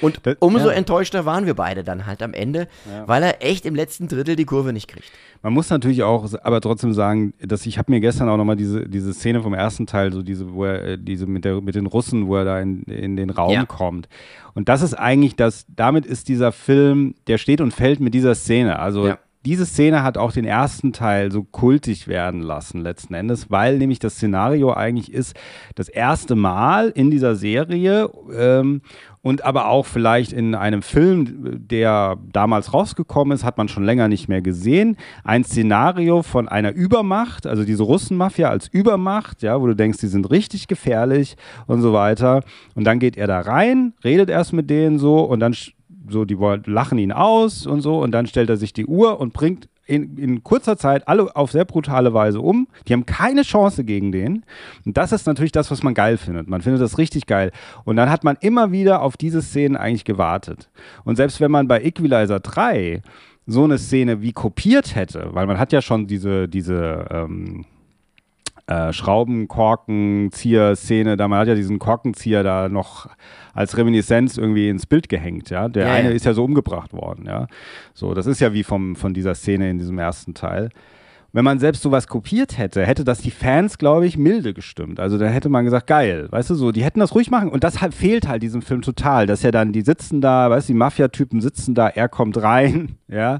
Und 0.00 0.20
umso 0.40 0.68
ja. 0.68 0.74
enttäuschter 0.74 1.24
waren 1.24 1.46
wir 1.46 1.54
beide 1.54 1.84
dann 1.84 2.06
halt 2.06 2.22
am 2.22 2.34
Ende, 2.34 2.68
ja. 2.90 3.06
weil 3.06 3.22
er 3.22 3.44
echt 3.44 3.66
im 3.66 3.74
letzten 3.74 4.08
Drittel 4.08 4.36
die 4.36 4.44
Kurve 4.44 4.72
nicht 4.72 4.88
kriegt. 4.88 5.10
Man 5.42 5.52
muss 5.52 5.70
natürlich 5.70 6.02
auch, 6.02 6.28
aber 6.42 6.60
trotzdem 6.60 6.92
sagen, 6.92 7.32
dass 7.40 7.64
ich 7.66 7.78
habe 7.78 7.92
mir 7.92 8.00
gestern 8.00 8.28
auch 8.28 8.36
nochmal 8.36 8.56
diese, 8.56 8.88
diese 8.88 9.14
Szene 9.14 9.42
vom 9.42 9.54
ersten 9.54 9.86
Teil, 9.86 10.12
so 10.12 10.22
diese, 10.22 10.52
wo 10.52 10.64
er, 10.64 10.84
äh, 10.84 10.98
diese 10.98 11.26
mit, 11.26 11.44
der, 11.44 11.60
mit 11.60 11.74
den 11.74 11.86
Russen, 11.86 12.26
wo 12.26 12.36
er 12.36 12.44
da 12.44 12.60
in, 12.60 12.82
in 12.84 13.16
den 13.16 13.30
Raum 13.30 13.52
ja. 13.52 13.64
kommt. 13.64 14.08
Und 14.54 14.68
das 14.68 14.82
ist 14.82 14.94
eigentlich 14.94 15.36
das, 15.36 15.66
damit 15.68 16.06
ist 16.06 16.28
dieser 16.28 16.50
Film, 16.50 17.14
der 17.28 17.38
steht 17.38 17.60
und 17.60 17.72
fällt 17.72 18.00
mit 18.00 18.14
dieser 18.14 18.34
Szene. 18.34 18.80
Also 18.80 19.12
diese 19.44 19.66
Szene 19.66 20.02
hat 20.02 20.18
auch 20.18 20.32
den 20.32 20.44
ersten 20.44 20.92
Teil 20.92 21.30
so 21.30 21.44
kultig 21.44 22.08
werden 22.08 22.42
lassen, 22.42 22.80
letzten 22.80 23.14
Endes, 23.14 23.50
weil 23.50 23.78
nämlich 23.78 23.98
das 23.98 24.16
Szenario 24.16 24.72
eigentlich 24.72 25.12
ist, 25.12 25.34
das 25.74 25.88
erste 25.88 26.34
Mal 26.34 26.90
in 26.90 27.10
dieser 27.10 27.36
Serie 27.36 28.10
ähm, 28.36 28.82
und 29.22 29.44
aber 29.44 29.68
auch 29.68 29.86
vielleicht 29.86 30.32
in 30.32 30.54
einem 30.54 30.82
Film, 30.82 31.66
der 31.68 32.16
damals 32.32 32.72
rausgekommen 32.72 33.34
ist, 33.34 33.44
hat 33.44 33.58
man 33.58 33.68
schon 33.68 33.84
länger 33.84 34.08
nicht 34.08 34.28
mehr 34.28 34.42
gesehen, 34.42 34.96
ein 35.24 35.44
Szenario 35.44 36.22
von 36.22 36.48
einer 36.48 36.72
Übermacht, 36.72 37.46
also 37.46 37.64
diese 37.64 37.82
Russenmafia 37.82 38.48
als 38.48 38.68
Übermacht, 38.68 39.42
ja, 39.42 39.60
wo 39.60 39.66
du 39.66 39.74
denkst, 39.74 39.98
die 39.98 40.06
sind 40.06 40.30
richtig 40.30 40.68
gefährlich 40.68 41.36
und 41.66 41.82
so 41.82 41.92
weiter. 41.92 42.42
Und 42.74 42.84
dann 42.84 42.98
geht 42.98 43.16
er 43.16 43.26
da 43.26 43.40
rein, 43.40 43.94
redet 44.04 44.30
erst 44.30 44.52
mit 44.52 44.70
denen 44.70 44.98
so 44.98 45.20
und 45.20 45.40
dann 45.40 45.54
so, 46.10 46.24
die 46.24 46.36
lachen 46.66 46.98
ihn 46.98 47.12
aus 47.12 47.66
und 47.66 47.80
so 47.80 48.00
und 48.00 48.12
dann 48.12 48.26
stellt 48.26 48.50
er 48.50 48.56
sich 48.56 48.72
die 48.72 48.86
Uhr 48.86 49.20
und 49.20 49.32
bringt 49.32 49.68
in, 49.88 50.16
in 50.18 50.44
kurzer 50.44 50.76
Zeit 50.76 51.08
alle 51.08 51.34
auf 51.34 51.50
sehr 51.50 51.64
brutale 51.64 52.12
Weise 52.14 52.40
um. 52.40 52.68
Die 52.86 52.92
haben 52.92 53.06
keine 53.06 53.42
Chance 53.42 53.84
gegen 53.84 54.12
den. 54.12 54.44
Und 54.84 54.96
das 54.96 55.12
ist 55.12 55.26
natürlich 55.26 55.52
das, 55.52 55.70
was 55.70 55.82
man 55.82 55.94
geil 55.94 56.18
findet. 56.18 56.48
Man 56.48 56.60
findet 56.60 56.82
das 56.82 56.98
richtig 56.98 57.26
geil. 57.26 57.50
Und 57.84 57.96
dann 57.96 58.10
hat 58.10 58.22
man 58.22 58.36
immer 58.40 58.70
wieder 58.70 59.02
auf 59.02 59.16
diese 59.16 59.42
Szenen 59.42 59.76
eigentlich 59.76 60.04
gewartet. 60.04 60.68
Und 61.04 61.16
selbst 61.16 61.40
wenn 61.40 61.50
man 61.50 61.68
bei 61.68 61.82
Equalizer 61.82 62.40
3 62.40 63.02
so 63.46 63.64
eine 63.64 63.78
Szene 63.78 64.20
wie 64.20 64.32
kopiert 64.32 64.94
hätte, 64.94 65.30
weil 65.32 65.46
man 65.46 65.58
hat 65.58 65.72
ja 65.72 65.80
schon 65.80 66.06
diese, 66.06 66.48
diese 66.48 67.06
ähm, 67.10 67.64
äh, 68.68 68.92
Schraubenkorkenzieher-Szene, 68.92 71.16
da 71.16 71.26
man 71.26 71.40
hat 71.40 71.48
ja 71.48 71.54
diesen 71.54 71.78
Korkenzieher 71.78 72.42
da 72.42 72.68
noch 72.68 73.08
als 73.54 73.78
Reminiszenz 73.78 74.36
irgendwie 74.36 74.68
ins 74.68 74.84
Bild 74.84 75.08
gehängt, 75.08 75.48
ja. 75.50 75.68
Der 75.68 75.86
Ja, 75.86 75.94
eine 75.94 76.10
ja. 76.10 76.14
ist 76.14 76.26
ja 76.26 76.34
so 76.34 76.44
umgebracht 76.44 76.92
worden, 76.92 77.24
ja. 77.26 77.46
So, 77.94 78.12
das 78.12 78.26
ist 78.26 78.40
ja 78.40 78.52
wie 78.52 78.64
vom, 78.64 78.94
von 78.94 79.14
dieser 79.14 79.34
Szene 79.34 79.70
in 79.70 79.78
diesem 79.78 79.98
ersten 79.98 80.34
Teil. 80.34 80.68
Wenn 81.32 81.44
man 81.44 81.58
selbst 81.58 81.82
sowas 81.82 82.08
kopiert 82.08 82.58
hätte, 82.58 82.84
hätte 82.86 83.04
das 83.04 83.20
die 83.20 83.30
Fans, 83.30 83.78
glaube 83.78 84.06
ich, 84.06 84.18
milde 84.18 84.52
gestimmt. 84.52 85.00
Also 85.00 85.16
da 85.16 85.24
hätte 85.26 85.48
man 85.48 85.64
gesagt, 85.64 85.86
geil, 85.86 86.26
weißt 86.30 86.50
du 86.50 86.54
so, 86.54 86.70
die 86.70 86.84
hätten 86.84 87.00
das 87.00 87.14
ruhig 87.14 87.30
machen. 87.30 87.48
Und 87.48 87.64
das 87.64 87.80
halt, 87.80 87.94
fehlt 87.94 88.28
halt 88.28 88.42
diesem 88.42 88.60
Film 88.60 88.82
total, 88.82 89.24
dass 89.26 89.42
ja 89.42 89.50
dann, 89.50 89.72
die 89.72 89.80
sitzen 89.82 90.20
da, 90.20 90.50
weißt 90.50 90.68
du, 90.68 90.74
die 90.74 90.78
Mafia-Typen 90.78 91.40
sitzen 91.40 91.74
da, 91.74 91.88
er 91.88 92.10
kommt 92.10 92.42
rein, 92.42 92.97
ja, 93.08 93.38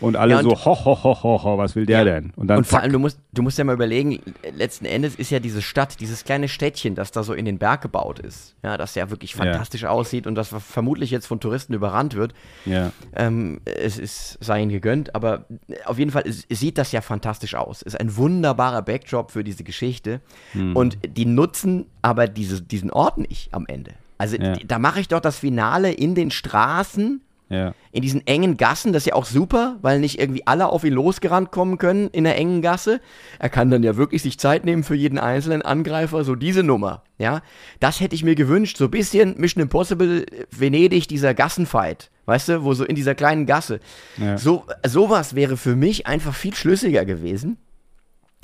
und 0.00 0.16
alle 0.16 0.32
Ja, 0.34 0.38
und- 0.40 0.44
so, 0.44 0.64
ho, 0.64 0.84
ho, 0.84 1.02
ho, 1.04 1.22
ho, 1.22 1.42
ho, 1.42 1.58
was 1.58 1.74
will 1.74 1.86
der 1.86 1.98
Ja. 1.98 2.04
denn? 2.04 2.32
Und 2.36 2.48
dann 2.48 2.58
Und 2.58 2.64
vor 2.64 2.78
zack. 2.78 2.82
allem, 2.84 2.92
du 2.92 2.98
musst, 2.98 3.18
du 3.32 3.42
musst 3.42 3.56
ja 3.58 3.64
mal 3.64 3.72
überlegen, 3.74 4.20
letzten 4.54 4.84
Endes 4.84 5.14
ist 5.14 5.30
ja 5.30 5.40
diese 5.40 5.62
Stadt, 5.62 6.00
dieses 6.00 6.24
kleine 6.24 6.48
Städtchen, 6.48 6.94
das 6.94 7.10
da 7.12 7.22
so 7.22 7.32
in 7.32 7.44
den 7.46 7.58
Berg 7.58 7.80
gebaut 7.82 8.18
ist, 8.18 8.54
ja, 8.62 8.76
das 8.76 8.94
ja 8.94 9.10
wirklich 9.10 9.34
fantastisch 9.34 9.84
aussieht 9.84 10.26
und 10.26 10.34
das 10.34 10.48
vermutlich 10.48 11.10
jetzt 11.10 11.26
von 11.26 11.40
Touristen 11.40 11.72
überrannt 11.74 12.14
wird. 12.14 12.34
ja. 12.64 12.92
Ähm, 13.14 13.60
es 13.64 13.98
ist, 13.98 14.38
sei 14.44 14.60
ihnen 14.62 14.70
gegönnt, 14.70 15.14
aber 15.14 15.46
auf 15.86 15.98
jeden 15.98 16.10
Fall 16.10 16.24
sieht 16.26 16.76
das 16.78 16.92
ja 16.92 17.00
fantastisch 17.00 17.54
aus. 17.54 17.82
Ist 17.82 17.98
ein 17.98 18.16
wunderbarer 18.16 18.82
Backdrop 18.82 19.30
für 19.30 19.42
diese 19.44 19.64
Geschichte. 19.64 20.20
Hm. 20.52 20.76
Und 20.76 20.98
die 21.06 21.24
nutzen 21.26 21.86
aber 22.02 22.26
diese, 22.28 22.60
diesen 22.60 22.90
Ort 22.90 23.18
nicht 23.18 23.54
am 23.54 23.64
Ende. 23.66 23.92
Also 24.18 24.36
Ja. 24.36 24.54
da 24.66 24.78
mache 24.78 25.00
ich 25.00 25.08
doch 25.08 25.20
das 25.20 25.38
Finale 25.38 25.92
in 25.92 26.14
den 26.14 26.30
Straßen, 26.30 27.20
Ja. 27.48 27.74
in 27.92 28.02
diesen 28.02 28.26
engen 28.26 28.56
Gassen. 28.56 28.92
Das 28.92 29.02
ist 29.02 29.06
ja 29.06 29.14
auch 29.14 29.24
super, 29.24 29.78
weil 29.80 30.00
nicht 30.00 30.18
irgendwie 30.18 30.46
alle 30.46 30.66
auf 30.66 30.82
ihn 30.82 30.92
losgerannt 30.92 31.52
kommen 31.52 31.78
können 31.78 32.08
in 32.08 32.24
der 32.24 32.36
engen 32.36 32.60
Gasse. 32.60 33.00
Er 33.38 33.48
kann 33.48 33.70
dann 33.70 33.84
ja 33.84 33.96
wirklich 33.96 34.22
sich 34.22 34.38
Zeit 34.38 34.64
nehmen 34.64 34.82
für 34.82 34.96
jeden 34.96 35.18
einzelnen 35.18 35.62
Angreifer. 35.62 36.24
So 36.24 36.34
diese 36.34 36.64
Nummer. 36.64 37.04
Ja, 37.18 37.42
das 37.78 38.00
hätte 38.00 38.16
ich 38.16 38.24
mir 38.24 38.34
gewünscht. 38.34 38.76
So 38.76 38.86
ein 38.86 38.90
bisschen 38.90 39.38
Mission 39.38 39.62
Impossible 39.62 40.26
Venedig, 40.50 41.06
dieser 41.06 41.34
Gassenfight. 41.34 42.10
Weißt 42.24 42.48
du, 42.48 42.64
wo 42.64 42.74
so 42.74 42.84
in 42.84 42.96
dieser 42.96 43.14
kleinen 43.14 43.46
Gasse. 43.46 43.78
Ja. 44.16 44.36
So, 44.36 44.64
sowas 44.84 45.36
wäre 45.36 45.56
für 45.56 45.76
mich 45.76 46.08
einfach 46.08 46.34
viel 46.34 46.54
schlüssiger 46.54 47.04
gewesen 47.04 47.58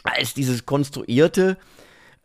als 0.05 0.35
dieses 0.35 0.67
konstruierte, 0.67 1.57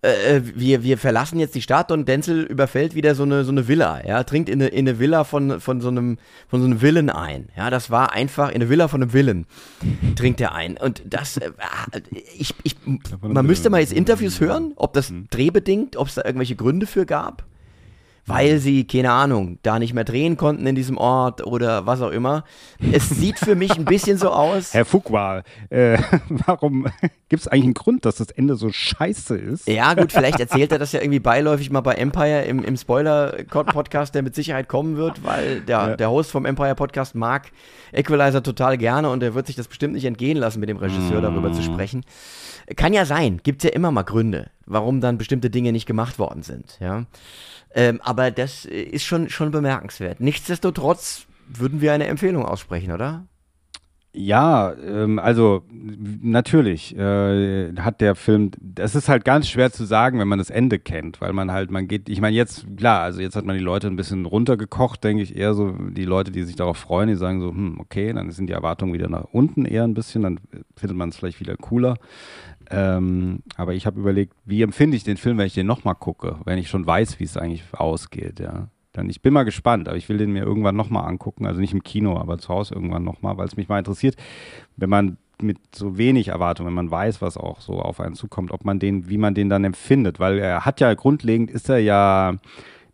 äh, 0.01 0.41
wir, 0.43 0.83
wir 0.83 0.97
verlassen 0.97 1.39
jetzt 1.39 1.55
die 1.55 1.61
Stadt 1.61 1.91
und 1.91 2.07
Denzel 2.07 2.43
überfällt 2.43 2.95
wieder 2.95 3.15
so 3.15 3.23
eine, 3.23 3.43
so 3.43 3.51
eine 3.51 3.67
Villa, 3.67 4.05
ja, 4.05 4.23
trinkt 4.23 4.49
in 4.49 4.61
eine, 4.61 4.69
in 4.69 4.87
eine 4.87 4.99
Villa 4.99 5.23
von, 5.23 5.59
von, 5.59 5.81
so 5.81 5.87
einem, 5.87 6.17
von 6.47 6.61
so 6.61 6.67
einem 6.67 6.79
Villen 6.79 7.09
ein. 7.09 7.49
Ja, 7.57 7.69
das 7.69 7.89
war 7.89 8.13
einfach 8.13 8.49
in 8.49 8.55
eine 8.55 8.69
Villa 8.69 8.87
von 8.87 9.01
einem 9.01 9.11
Villen 9.11 9.45
trinkt 10.15 10.39
er 10.41 10.53
ein. 10.53 10.77
Und 10.77 11.01
das, 11.05 11.37
äh, 11.37 11.51
ich, 12.37 12.53
ich, 12.63 12.75
man 13.21 13.45
müsste 13.45 13.69
mal 13.69 13.81
jetzt 13.81 13.93
Interviews 13.93 14.39
hören, 14.39 14.73
ob 14.75 14.93
das 14.93 15.11
drehbedingt, 15.29 15.95
ob 15.97 16.07
es 16.07 16.15
da 16.15 16.23
irgendwelche 16.25 16.55
Gründe 16.55 16.85
für 16.85 17.05
gab. 17.05 17.43
Weil 18.27 18.59
sie, 18.59 18.85
keine 18.85 19.11
Ahnung, 19.11 19.57
da 19.63 19.79
nicht 19.79 19.93
mehr 19.93 20.03
drehen 20.03 20.35
konnten 20.35 20.67
in 20.67 20.75
diesem 20.75 20.97
Ort 20.97 21.47
oder 21.47 21.85
was 21.85 22.01
auch 22.01 22.11
immer. 22.11 22.43
Es 22.91 23.09
sieht 23.09 23.39
für 23.39 23.55
mich 23.55 23.71
ein 23.71 23.85
bisschen 23.85 24.17
so 24.17 24.31
aus. 24.31 24.73
Herr 24.73 24.83
Fuqua, 24.83 25.43
äh, 25.69 25.97
warum 26.29 26.87
gibt 27.29 27.41
es 27.41 27.47
eigentlich 27.47 27.63
einen 27.63 27.73
Grund, 27.73 28.03
dass 28.03 28.15
das 28.15 28.29
Ende 28.31 28.55
so 28.55 28.69
scheiße 28.69 29.37
ist? 29.37 29.67
Ja, 29.67 29.93
gut, 29.93 30.11
vielleicht 30.11 30.39
erzählt 30.41 30.73
er 30.73 30.77
das 30.77 30.91
ja 30.91 30.99
irgendwie 30.99 31.21
beiläufig 31.21 31.71
mal 31.71 31.79
bei 31.79 31.93
Empire 31.93 32.41
im, 32.41 32.65
im 32.65 32.75
Spoiler-Podcast, 32.75 34.13
der 34.13 34.23
mit 34.23 34.35
Sicherheit 34.35 34.67
kommen 34.67 34.97
wird, 34.97 35.23
weil 35.23 35.61
der, 35.61 35.95
der 35.95 36.11
Host 36.11 36.29
vom 36.29 36.45
Empire-Podcast 36.45 37.15
mag 37.15 37.49
Equalizer 37.93 38.43
total 38.43 38.77
gerne 38.77 39.09
und 39.09 39.23
er 39.23 39.35
wird 39.35 39.47
sich 39.47 39.55
das 39.55 39.69
bestimmt 39.69 39.93
nicht 39.93 40.05
entgehen 40.05 40.37
lassen, 40.37 40.59
mit 40.59 40.67
dem 40.67 40.77
Regisseur 40.77 41.21
darüber 41.21 41.53
zu 41.53 41.61
sprechen. 41.61 42.03
Kann 42.75 42.93
ja 42.93 43.05
sein, 43.05 43.39
gibt 43.43 43.63
ja 43.63 43.69
immer 43.69 43.91
mal 43.91 44.03
Gründe, 44.03 44.49
warum 44.65 44.99
dann 44.99 45.17
bestimmte 45.17 45.49
Dinge 45.49 45.71
nicht 45.71 45.85
gemacht 45.85 46.19
worden 46.19 46.43
sind, 46.43 46.77
ja. 46.81 47.05
Ähm, 47.73 48.01
aber 48.03 48.31
das 48.31 48.65
äh, 48.65 48.81
ist 48.81 49.05
schon, 49.05 49.29
schon 49.29 49.51
bemerkenswert. 49.51 50.19
Nichtsdestotrotz 50.19 51.25
würden 51.47 51.81
wir 51.81 51.93
eine 51.93 52.07
Empfehlung 52.07 52.45
aussprechen, 52.45 52.91
oder? 52.91 53.25
Ja, 54.19 54.73
ähm, 54.73 55.19
also 55.19 55.63
natürlich 55.69 56.97
äh, 56.97 57.71
hat 57.75 58.01
der 58.01 58.15
Film, 58.15 58.49
das 58.59 58.95
ist 58.95 59.09
halt 59.09 59.25
ganz 59.25 59.47
schwer 59.47 59.71
zu 59.71 59.85
sagen, 59.85 60.17
wenn 60.17 60.27
man 60.27 60.39
das 60.39 60.49
Ende 60.49 60.79
kennt, 60.79 61.21
weil 61.21 61.33
man 61.33 61.51
halt, 61.51 61.69
man 61.69 61.87
geht, 61.87 62.09
ich 62.09 62.19
meine 62.19 62.35
jetzt, 62.35 62.65
klar, 62.77 63.03
also 63.03 63.21
jetzt 63.21 63.35
hat 63.35 63.45
man 63.45 63.55
die 63.55 63.63
Leute 63.63 63.85
ein 63.85 63.95
bisschen 63.95 64.25
runtergekocht, 64.25 65.03
denke 65.03 65.21
ich, 65.21 65.35
eher 65.35 65.53
so 65.53 65.71
die 65.71 66.05
Leute, 66.05 66.31
die 66.31 66.41
sich 66.43 66.55
darauf 66.55 66.77
freuen, 66.77 67.09
die 67.09 67.15
sagen 67.15 67.41
so, 67.41 67.51
hm, 67.51 67.79
okay, 67.79 68.11
dann 68.11 68.31
sind 68.31 68.47
die 68.47 68.53
Erwartungen 68.53 68.93
wieder 68.93 69.07
nach 69.07 69.25
unten 69.31 69.65
eher 69.65 69.83
ein 69.83 69.93
bisschen, 69.93 70.23
dann 70.23 70.39
findet 70.75 70.97
man 70.97 71.09
es 71.09 71.17
vielleicht 71.17 71.39
wieder 71.39 71.55
cooler. 71.55 71.97
Ähm, 72.69 73.43
aber 73.55 73.73
ich 73.73 73.85
habe 73.85 73.99
überlegt, 73.99 74.33
wie 74.45 74.61
empfinde 74.61 74.97
ich 74.97 75.03
den 75.03 75.17
Film, 75.17 75.37
wenn 75.37 75.47
ich 75.47 75.53
den 75.53 75.67
nochmal 75.67 75.95
gucke, 75.95 76.37
wenn 76.45 76.57
ich 76.57 76.69
schon 76.69 76.85
weiß, 76.85 77.19
wie 77.19 77.23
es 77.23 77.37
eigentlich 77.37 77.63
ausgeht, 77.73 78.39
ja. 78.39 78.67
Dann, 78.93 79.09
ich 79.09 79.21
bin 79.21 79.31
mal 79.31 79.43
gespannt, 79.43 79.87
aber 79.87 79.97
ich 79.97 80.09
will 80.09 80.17
den 80.17 80.31
mir 80.31 80.43
irgendwann 80.43 80.75
nochmal 80.75 81.07
angucken, 81.07 81.45
also 81.45 81.61
nicht 81.61 81.73
im 81.73 81.83
Kino, 81.83 82.17
aber 82.17 82.39
zu 82.39 82.49
Hause 82.49 82.73
irgendwann 82.73 83.03
nochmal, 83.03 83.37
weil 83.37 83.45
es 83.45 83.55
mich 83.55 83.69
mal 83.69 83.77
interessiert, 83.77 84.15
wenn 84.75 84.89
man 84.89 85.17
mit 85.39 85.59
so 85.75 85.99
wenig 85.99 86.29
Erwartung, 86.29 86.65
wenn 86.65 86.73
man 86.73 86.89
weiß, 86.89 87.21
was 87.21 87.37
auch 87.37 87.61
so 87.61 87.73
auf 87.73 87.99
einen 87.99 88.15
zukommt, 88.15 88.51
ob 88.51 88.65
man 88.65 88.79
den, 88.79 89.07
wie 89.07 89.19
man 89.19 89.35
den 89.35 89.49
dann 89.49 89.63
empfindet, 89.63 90.19
weil 90.19 90.39
er 90.39 90.65
hat 90.65 90.79
ja 90.79 90.93
grundlegend 90.95 91.51
ist 91.51 91.69
er 91.69 91.77
ja 91.77 92.37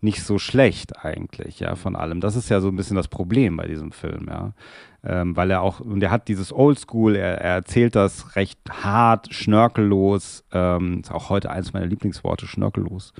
nicht 0.03 0.23
so 0.23 0.37
schlecht 0.37 1.03
eigentlich, 1.03 1.59
ja, 1.59 1.75
von 1.75 1.95
allem. 1.95 2.21
Das 2.21 2.35
ist 2.35 2.49
ja 2.49 2.59
so 2.59 2.67
ein 2.67 2.75
bisschen 2.75 2.95
das 2.95 3.07
Problem 3.07 3.57
bei 3.57 3.67
diesem 3.67 3.91
Film, 3.91 4.27
ja. 4.29 4.53
Ähm, 5.05 5.35
weil 5.35 5.51
er 5.51 5.61
auch, 5.61 5.79
und 5.79 6.01
er 6.01 6.11
hat 6.11 6.27
dieses 6.27 6.53
Oldschool, 6.53 7.15
er, 7.15 7.41
er 7.41 7.55
erzählt 7.55 7.95
das 7.95 8.35
recht 8.35 8.59
hart, 8.69 9.33
schnörkellos, 9.33 10.45
ähm, 10.51 11.01
ist 11.01 11.11
auch 11.11 11.29
heute 11.29 11.51
eines 11.51 11.73
meiner 11.73 11.87
Lieblingsworte, 11.87 12.47
schnörkellos. 12.47 13.13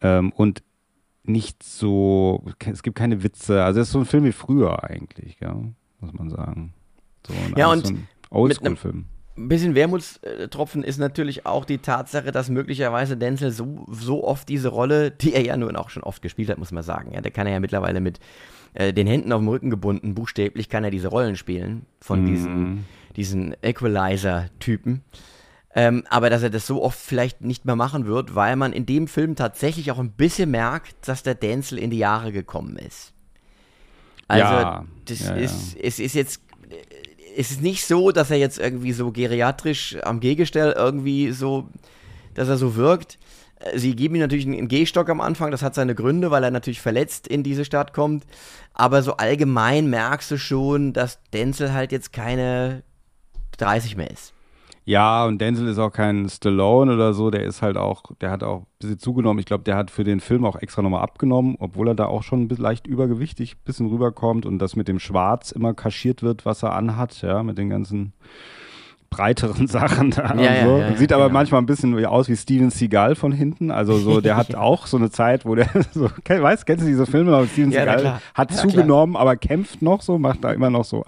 Ähm, 0.00 0.32
und 0.32 0.62
nicht 1.24 1.62
so, 1.62 2.44
es 2.58 2.82
gibt 2.82 2.96
keine 2.96 3.22
Witze, 3.22 3.64
also 3.64 3.80
es 3.80 3.88
ist 3.88 3.92
so 3.92 3.98
ein 3.98 4.04
Film 4.06 4.24
wie 4.24 4.32
früher 4.32 4.84
eigentlich, 4.84 5.38
ja, 5.40 5.54
muss 6.00 6.12
man 6.12 6.30
sagen. 6.30 6.72
So, 7.26 7.34
Ja, 7.56 7.70
und 7.70 7.86
so 7.86 7.94
ein 7.94 8.08
Oldschool-Film. 8.30 9.06
Ein 9.38 9.48
bisschen 9.48 9.76
Wermutstropfen 9.76 10.82
ist 10.82 10.98
natürlich 10.98 11.46
auch 11.46 11.64
die 11.64 11.78
Tatsache, 11.78 12.32
dass 12.32 12.48
möglicherweise 12.48 13.16
Denzel 13.16 13.52
so, 13.52 13.86
so 13.88 14.24
oft 14.24 14.48
diese 14.48 14.68
Rolle, 14.68 15.12
die 15.12 15.32
er 15.32 15.44
ja 15.44 15.56
nun 15.56 15.76
auch 15.76 15.90
schon 15.90 16.02
oft 16.02 16.22
gespielt 16.22 16.50
hat, 16.50 16.58
muss 16.58 16.72
man 16.72 16.82
sagen. 16.82 17.12
Ja, 17.12 17.20
der 17.20 17.30
kann 17.30 17.46
er 17.46 17.52
ja 17.52 17.60
mittlerweile 17.60 18.00
mit 18.00 18.18
äh, 18.74 18.92
den 18.92 19.06
Händen 19.06 19.32
auf 19.32 19.40
dem 19.40 19.48
Rücken 19.48 19.70
gebunden, 19.70 20.14
buchstäblich 20.14 20.68
kann 20.68 20.82
er 20.82 20.90
diese 20.90 21.08
Rollen 21.08 21.36
spielen 21.36 21.86
von 22.00 22.26
diesen, 22.26 22.84
diesen 23.16 23.54
Equalizer-Typen. 23.62 25.02
Ähm, 25.74 26.02
aber 26.10 26.30
dass 26.30 26.42
er 26.42 26.50
das 26.50 26.66
so 26.66 26.82
oft 26.82 26.98
vielleicht 26.98 27.42
nicht 27.42 27.64
mehr 27.64 27.76
machen 27.76 28.06
wird, 28.06 28.34
weil 28.34 28.56
man 28.56 28.72
in 28.72 28.86
dem 28.86 29.06
Film 29.06 29.36
tatsächlich 29.36 29.92
auch 29.92 29.98
ein 29.98 30.10
bisschen 30.10 30.50
merkt, 30.50 31.06
dass 31.06 31.22
der 31.22 31.34
Denzel 31.34 31.78
in 31.78 31.90
die 31.90 31.98
Jahre 31.98 32.32
gekommen 32.32 32.76
ist. 32.76 33.12
Also, 34.26 34.44
Ja, 34.44 34.84
das 35.04 35.20
ja, 35.20 35.36
ja. 35.36 35.42
ist, 35.42 35.76
es 35.76 35.98
ist 35.98 36.14
jetzt, 36.14 36.40
es 37.38 37.52
ist 37.52 37.62
nicht 37.62 37.86
so, 37.86 38.10
dass 38.10 38.32
er 38.32 38.36
jetzt 38.36 38.58
irgendwie 38.58 38.90
so 38.90 39.12
geriatrisch 39.12 39.96
am 40.02 40.18
Gehgestell 40.18 40.72
irgendwie 40.76 41.30
so, 41.30 41.68
dass 42.34 42.48
er 42.48 42.56
so 42.56 42.74
wirkt. 42.74 43.16
Sie 43.76 43.94
geben 43.94 44.16
ihm 44.16 44.20
natürlich 44.20 44.46
einen 44.46 44.66
Gehstock 44.66 45.08
am 45.08 45.20
Anfang, 45.20 45.52
das 45.52 45.62
hat 45.62 45.76
seine 45.76 45.94
Gründe, 45.94 46.32
weil 46.32 46.42
er 46.42 46.50
natürlich 46.50 46.80
verletzt 46.80 47.28
in 47.28 47.44
diese 47.44 47.64
Stadt 47.64 47.92
kommt. 47.92 48.24
Aber 48.74 49.04
so 49.04 49.18
allgemein 49.18 49.88
merkst 49.88 50.32
du 50.32 50.36
schon, 50.36 50.92
dass 50.92 51.20
Denzel 51.32 51.72
halt 51.72 51.92
jetzt 51.92 52.12
keine 52.12 52.82
30 53.58 53.96
mehr 53.96 54.10
ist. 54.10 54.32
Ja, 54.88 55.26
und 55.26 55.38
Denzel 55.38 55.68
ist 55.68 55.78
auch 55.78 55.92
kein 55.92 56.30
Stallone 56.30 56.94
oder 56.94 57.12
so, 57.12 57.30
der 57.30 57.42
ist 57.44 57.60
halt 57.60 57.76
auch, 57.76 58.04
der 58.22 58.30
hat 58.30 58.42
auch 58.42 58.60
ein 58.60 58.66
bisschen 58.78 58.98
zugenommen. 58.98 59.38
Ich 59.38 59.44
glaube, 59.44 59.62
der 59.62 59.76
hat 59.76 59.90
für 59.90 60.02
den 60.02 60.18
Film 60.18 60.46
auch 60.46 60.56
extra 60.56 60.80
nochmal 60.80 61.02
abgenommen, 61.02 61.56
obwohl 61.58 61.88
er 61.88 61.94
da 61.94 62.06
auch 62.06 62.22
schon 62.22 62.40
ein 62.40 62.48
bisschen 62.48 62.64
leicht 62.64 62.86
übergewichtig 62.86 63.56
ein 63.56 63.64
bisschen 63.66 63.88
rüberkommt 63.88 64.46
und 64.46 64.58
das 64.60 64.76
mit 64.76 64.88
dem 64.88 64.98
Schwarz 64.98 65.52
immer 65.52 65.74
kaschiert 65.74 66.22
wird, 66.22 66.46
was 66.46 66.62
er 66.62 66.72
anhat, 66.74 67.20
ja, 67.20 67.42
mit 67.42 67.58
den 67.58 67.68
ganzen 67.68 68.14
breiteren 69.10 69.66
Sachen 69.68 70.10
da 70.10 70.22
Ja, 70.22 70.30
und 70.30 70.36
so. 70.36 70.42
ja, 70.78 70.88
ja, 70.88 70.96
Sieht 70.96 71.12
aber 71.12 71.24
genau. 71.24 71.34
manchmal 71.34 71.60
ein 71.60 71.66
bisschen 71.66 72.06
aus 72.06 72.30
wie 72.30 72.36
Steven 72.38 72.70
Seagal 72.70 73.14
von 73.14 73.30
hinten. 73.32 73.70
Also 73.70 73.98
so, 73.98 74.22
der 74.22 74.36
hat 74.38 74.54
auch 74.54 74.86
so 74.86 74.96
eine 74.96 75.10
Zeit, 75.10 75.44
wo 75.44 75.54
der 75.54 75.68
so, 75.92 76.08
weißt, 76.26 76.64
kennst 76.64 76.84
du 76.84 76.88
diese 76.88 77.04
Filme 77.04 77.32
noch? 77.32 77.44
Steven 77.46 77.72
Seagal 77.72 78.22
hat 78.32 78.52
zugenommen, 78.52 79.16
aber 79.16 79.36
kämpft 79.36 79.82
noch 79.82 80.00
so, 80.00 80.18
macht 80.18 80.44
da 80.44 80.52
immer 80.52 80.70
noch 80.70 80.86
so. 80.86 81.04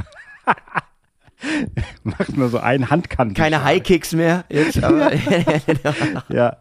macht 2.04 2.36
nur 2.36 2.48
so 2.48 2.58
einen 2.58 2.90
Handkanten. 2.90 3.34
Keine 3.34 3.64
High-Kicks 3.64 4.14
mehr 4.14 4.44
jetzt, 4.50 4.82
aber 4.82 5.12
Ja. 6.28 6.56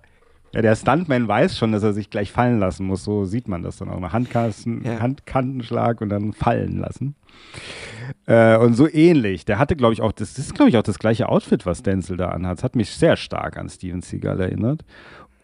Ja, 0.51 0.63
der 0.63 0.75
Stuntman 0.75 1.27
weiß 1.27 1.59
schon, 1.59 1.71
dass 1.73 1.83
er 1.83 1.93
sich 1.93 2.09
gleich 2.09 2.31
fallen 2.31 2.59
lassen 2.59 2.87
muss. 2.87 3.03
So 3.03 3.23
sieht 3.25 3.47
man 3.47 3.61
das 3.61 3.77
dann 3.77 3.89
auch. 3.89 3.99
Mal 3.99 4.11
Handkasten, 4.13 4.83
Ja. 4.83 4.99
Handkantenschlag 4.99 6.01
und 6.01 6.09
dann 6.09 6.33
fallen 6.33 6.79
lassen. 6.79 7.13
Äh, 8.25 8.57
und 8.57 8.73
so 8.73 8.89
ähnlich. 8.89 9.45
Der 9.45 9.59
hatte, 9.59 9.75
glaube 9.75 9.93
ich, 9.93 10.01
auch, 10.01 10.11
das 10.11 10.39
ist, 10.39 10.55
glaube 10.55 10.69
ich, 10.69 10.77
auch 10.77 10.81
das 10.83 10.97
gleiche 10.97 11.29
Outfit, 11.29 11.67
was 11.67 11.83
Denzel 11.83 12.17
da 12.17 12.29
anhat. 12.29 12.57
Das 12.57 12.63
hat 12.63 12.75
mich 12.75 12.89
sehr 12.89 13.15
stark 13.15 13.57
an 13.57 13.69
Steven 13.69 14.01
Seagal 14.01 14.39
erinnert. 14.39 14.83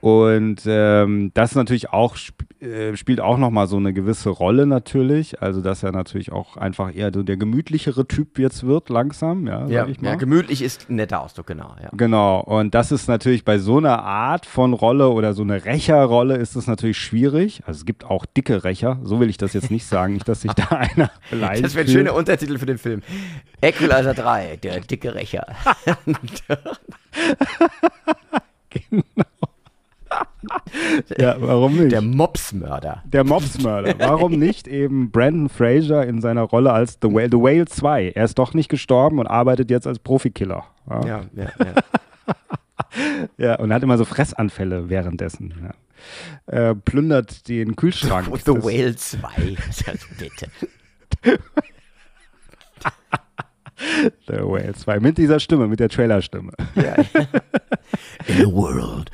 Und 0.01 0.61
ähm, 0.67 1.31
das 1.33 1.55
natürlich 1.55 1.89
auch 1.89 2.15
sp 2.15 2.45
äh, 2.61 2.95
spielt 2.95 3.19
auch 3.21 3.37
nochmal 3.37 3.67
so 3.67 3.77
eine 3.77 3.93
gewisse 3.93 4.29
Rolle 4.29 4.65
natürlich. 4.65 5.41
Also 5.41 5.61
dass 5.61 5.83
er 5.83 5.91
natürlich 5.91 6.31
auch 6.31 6.57
einfach 6.57 6.95
eher 6.95 7.11
so 7.13 7.23
der 7.23 7.37
gemütlichere 7.37 8.07
Typ 8.07 8.39
jetzt 8.39 8.65
wird 8.65 8.89
langsam, 8.89 9.47
ja, 9.47 9.67
Ja, 9.67 9.87
ja, 10.01 10.15
gemütlich 10.15 10.61
ist 10.61 10.89
ein 10.89 10.95
netter 10.95 11.21
Ausdruck, 11.21 11.47
genau. 11.47 11.75
Ja. 11.81 11.89
Genau, 11.93 12.39
und 12.39 12.73
das 12.73 12.91
ist 12.91 13.07
natürlich 13.07 13.45
bei 13.45 13.57
so 13.57 13.77
einer 13.77 14.03
Art 14.03 14.45
von 14.45 14.73
Rolle 14.73 15.09
oder 15.09 15.33
so 15.33 15.43
eine 15.43 15.65
Rächerrolle 15.65 16.37
ist 16.37 16.55
es 16.55 16.67
natürlich 16.67 16.97
schwierig. 16.97 17.61
Also 17.65 17.79
es 17.79 17.85
gibt 17.85 18.05
auch 18.05 18.25
dicke 18.25 18.63
Rächer, 18.63 18.99
so 19.03 19.19
will 19.19 19.29
ich 19.29 19.37
das 19.37 19.53
jetzt 19.53 19.71
nicht 19.71 19.85
sagen, 19.85 20.13
nicht, 20.13 20.27
dass 20.27 20.41
sich 20.41 20.53
da 20.53 20.65
einer 20.69 21.11
beleidigt 21.29 21.65
Das 21.65 21.75
wäre 21.75 21.85
ein 21.85 21.91
schöner 21.91 22.15
Untertitel 22.15 22.57
für 22.57 22.65
den 22.65 22.77
Film. 22.77 23.01
Equalizer 23.61 24.13
3, 24.13 24.57
der 24.57 24.79
dicke 24.81 25.13
Rächer. 25.13 25.45
Ja, 31.17 31.35
warum 31.39 31.73
nicht? 31.75 31.91
Der 31.91 32.01
Der, 32.01 32.09
Mopsmörder. 32.09 33.03
Mobsmörder. 33.23 33.95
Warum 33.99 34.31
nicht 34.39 34.67
eben 34.67 35.11
Brandon 35.11 35.49
Fraser 35.49 36.05
in 36.05 36.21
seiner 36.21 36.41
Rolle 36.43 36.71
als 36.73 36.97
The 37.01 37.09
Whale, 37.09 37.29
The 37.31 37.37
Whale 37.37 37.65
2? 37.65 38.11
Er 38.15 38.25
ist 38.25 38.37
doch 38.39 38.53
nicht 38.53 38.69
gestorben 38.69 39.19
und 39.19 39.27
arbeitet 39.27 39.69
jetzt 39.71 39.87
als 39.87 39.99
Profikiller. 39.99 40.63
Ja, 40.89 41.05
ja. 41.05 41.21
Ja, 41.35 41.45
ja, 41.59 41.73
ja. 43.37 43.55
und 43.59 43.73
hat 43.73 43.83
immer 43.83 43.97
so 43.97 44.05
Fressanfälle 44.05 44.89
währenddessen. 44.89 45.53
Ja. 46.47 46.69
Äh, 46.71 46.75
plündert 46.75 47.47
den 47.47 47.75
Kühlschrank. 47.75 48.27
The 48.45 48.53
Das- 48.53 48.63
Whale 48.63 48.95
2. 48.95 49.27
Also 49.87 50.05
bitte. 50.19 50.47
The 54.27 54.33
Whale 54.41 54.73
2. 54.73 54.99
Mit 54.99 55.17
dieser 55.17 55.39
Stimme, 55.39 55.67
mit 55.67 55.79
der 55.79 55.89
Trailerstimme. 55.89 56.51
Ja. 56.75 56.95
In 58.27 58.45
a 58.45 58.51
world. 58.51 59.11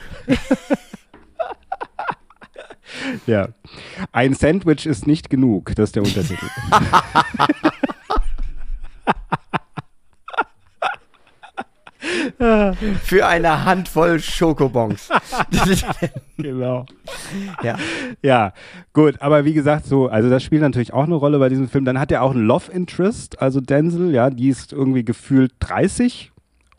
Ja. 3.26 3.50
Ein 4.12 4.34
Sandwich 4.34 4.86
ist 4.86 5.08
nicht 5.08 5.30
genug, 5.30 5.74
das 5.76 5.90
ist 5.90 5.96
der 5.96 6.04
Untertitel. 6.04 6.46
Für 13.04 13.28
eine 13.28 13.66
Handvoll 13.66 14.20
Schokobons. 14.20 15.10
genau. 16.38 16.86
ja. 17.62 17.78
Ja, 18.22 18.54
gut, 18.94 19.22
aber 19.22 19.46
wie 19.46 19.54
gesagt, 19.54 19.86
so, 19.86 20.08
also 20.08 20.30
das 20.30 20.44
spielt 20.44 20.62
natürlich 20.62 20.94
auch 20.94 21.04
eine 21.04 21.16
Rolle 21.16 21.38
bei 21.40 21.50
diesem 21.50 21.70
Film. 21.70 21.86
Dann 21.86 22.00
hat 22.00 22.12
er 22.12 22.24
auch 22.24 22.32
einen 22.32 22.46
Love 22.46 22.72
Interest, 22.72 23.40
also 23.40 23.62
Denzel, 23.62 24.12
ja, 24.12 24.30
die 24.30 24.50
ist 24.50 24.74
irgendwie 24.74 25.06
gefühlt 25.06 25.54
30, 25.60 26.32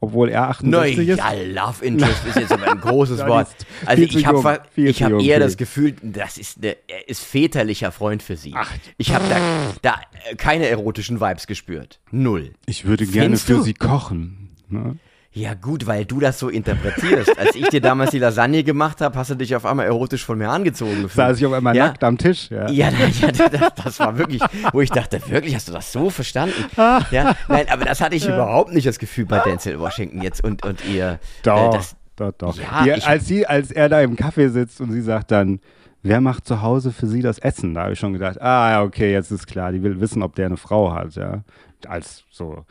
obwohl 0.02 0.30
er 0.30 0.48
68 0.48 1.08
ist. 1.10 1.18
Naja, 1.18 1.42
Love 1.44 1.84
Interest 1.84 2.26
ist 2.26 2.36
jetzt 2.36 2.52
aber 2.52 2.72
ein 2.72 2.80
großes 2.80 3.18
Ja, 3.20 3.28
Wort. 3.28 3.48
Also 3.86 4.02
ich 4.02 4.26
habe 4.26 4.60
ich 4.74 5.02
hab 5.02 5.12
eher 5.22 5.38
das. 5.38 5.56
Gefühl, 5.56 5.94
das 6.02 6.38
ist 6.38 6.58
eine, 6.58 6.76
er 6.88 7.08
ist 7.08 7.22
väterlicher 7.22 7.92
Freund 7.92 8.20
für 8.22 8.36
sie. 8.36 8.52
Ich 8.98 9.14
habe 9.14 9.24
da, 9.28 9.38
da 9.80 10.00
äh, 10.28 10.34
keine 10.34 10.66
erotischen 10.66 11.20
Vibes 11.20 11.46
gespürt. 11.46 12.00
Null. 12.10 12.52
Ich 12.66 12.84
würde 12.84 13.06
gerne 13.06 13.26
Findest 13.26 13.46
für 13.46 13.54
du? 13.54 13.62
sie 13.62 13.74
kochen. 13.74 14.50
Ne? 14.68 14.96
Ja 15.34 15.54
gut, 15.54 15.86
weil 15.86 16.04
du 16.04 16.20
das 16.20 16.38
so 16.38 16.50
interpretierst. 16.50 17.38
Als 17.38 17.54
ich 17.54 17.66
dir 17.68 17.80
damals 17.80 18.10
die 18.10 18.18
Lasagne 18.18 18.62
gemacht 18.64 19.00
habe, 19.00 19.18
hast 19.18 19.30
du 19.30 19.34
dich 19.34 19.56
auf 19.56 19.64
einmal 19.64 19.86
erotisch 19.86 20.24
von 20.26 20.36
mir 20.36 20.50
angezogen 20.50 21.02
gefühlt. 21.02 21.12
Saß 21.12 21.38
ich 21.38 21.46
auf 21.46 21.54
einmal 21.54 21.74
ja? 21.74 21.86
nackt 21.86 22.04
am 22.04 22.18
Tisch. 22.18 22.50
Ja. 22.50 22.68
Ja, 22.68 22.90
ja 22.90 23.32
das, 23.32 23.72
das 23.82 23.98
war 23.98 24.18
wirklich, 24.18 24.42
wo 24.72 24.82
ich 24.82 24.90
dachte, 24.90 25.22
wirklich, 25.30 25.54
hast 25.54 25.68
du 25.68 25.72
das 25.72 25.90
so 25.90 26.10
verstanden? 26.10 26.64
Ja, 26.76 27.34
nein, 27.48 27.66
aber 27.70 27.86
das 27.86 28.02
hatte 28.02 28.14
ich 28.14 28.26
überhaupt 28.26 28.74
nicht 28.74 28.86
das 28.86 28.98
Gefühl 28.98 29.24
bei 29.24 29.38
Denzel 29.38 29.80
Washington 29.80 30.20
jetzt 30.20 30.44
und, 30.44 30.64
und 30.66 30.84
ihr. 30.84 31.18
Doch, 31.44 31.72
Äh, 31.72 31.76
das, 31.78 31.96
doch, 32.16 32.32
doch. 32.32 32.58
Ja, 32.58 32.84
Die, 32.84 33.02
als, 33.02 33.26
sie, 33.26 33.46
als 33.46 33.70
er 33.70 33.88
da 33.88 34.02
im 34.02 34.16
Café 34.16 34.50
sitzt 34.50 34.82
und 34.82 34.92
sie 34.92 35.00
sagt 35.00 35.30
dann, 35.30 35.60
wer 36.02 36.20
macht 36.20 36.46
zu 36.46 36.60
Hause 36.60 36.92
für 36.92 37.06
sie 37.06 37.22
das 37.22 37.38
Essen? 37.38 37.72
Da 37.72 37.84
habe 37.84 37.94
ich 37.94 37.98
schon 37.98 38.12
gedacht, 38.12 38.40
ah, 38.42 38.82
okay, 38.82 39.12
jetzt 39.12 39.30
ist 39.30 39.46
klar, 39.46 39.72
die 39.72 39.82
will 39.82 39.98
wissen, 39.98 40.22
ob 40.22 40.34
der 40.34 40.46
eine 40.46 40.58
Frau 40.58 40.92
hat, 40.92 41.14
ja. 41.14 41.42
Als 41.88 42.24
so. 42.30 42.66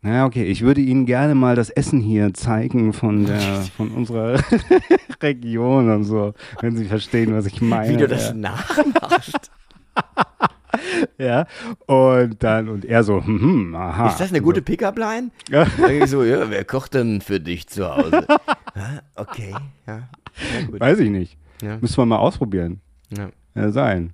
Na 0.00 0.26
okay, 0.26 0.44
ich 0.44 0.62
würde 0.62 0.80
Ihnen 0.80 1.06
gerne 1.06 1.34
mal 1.34 1.56
das 1.56 1.70
Essen 1.70 2.00
hier 2.00 2.32
zeigen 2.32 2.92
von 2.92 3.26
der, 3.26 3.62
von 3.76 3.90
unserer 3.90 4.40
Region 5.22 5.90
und 5.90 6.04
so, 6.04 6.34
wenn 6.60 6.76
Sie 6.76 6.84
verstehen, 6.84 7.34
was 7.34 7.46
ich 7.46 7.60
meine. 7.60 7.92
wie 7.92 7.96
du 7.96 8.06
das 8.08 8.28
ja. 8.28 8.34
nachmachst. 8.34 9.50
ja. 11.18 11.46
Und 11.86 12.42
dann, 12.42 12.68
und 12.68 12.84
er 12.84 13.02
so, 13.02 13.24
hm, 13.24 13.40
hm, 13.40 13.74
aha. 13.74 14.08
Ist 14.08 14.20
das 14.20 14.30
eine 14.30 14.40
gute 14.40 14.62
Pickup-Line? 14.62 15.30
Ja. 15.50 15.66
Irgendwie 15.78 16.06
so, 16.06 16.22
ja, 16.22 16.48
wer 16.48 16.64
kocht 16.64 16.94
denn 16.94 17.20
für 17.20 17.40
dich 17.40 17.66
zu 17.68 17.88
Hause? 17.88 18.26
Okay, 19.16 19.54
ja. 19.86 20.08
Weiß 20.70 21.00
ich 21.00 21.10
nicht. 21.10 21.36
Ja. 21.60 21.78
Müssen 21.80 21.96
wir 21.96 22.06
mal 22.06 22.18
ausprobieren. 22.18 22.80
Ja. 23.16 23.30
Ja, 23.56 23.70
sein. 23.70 24.12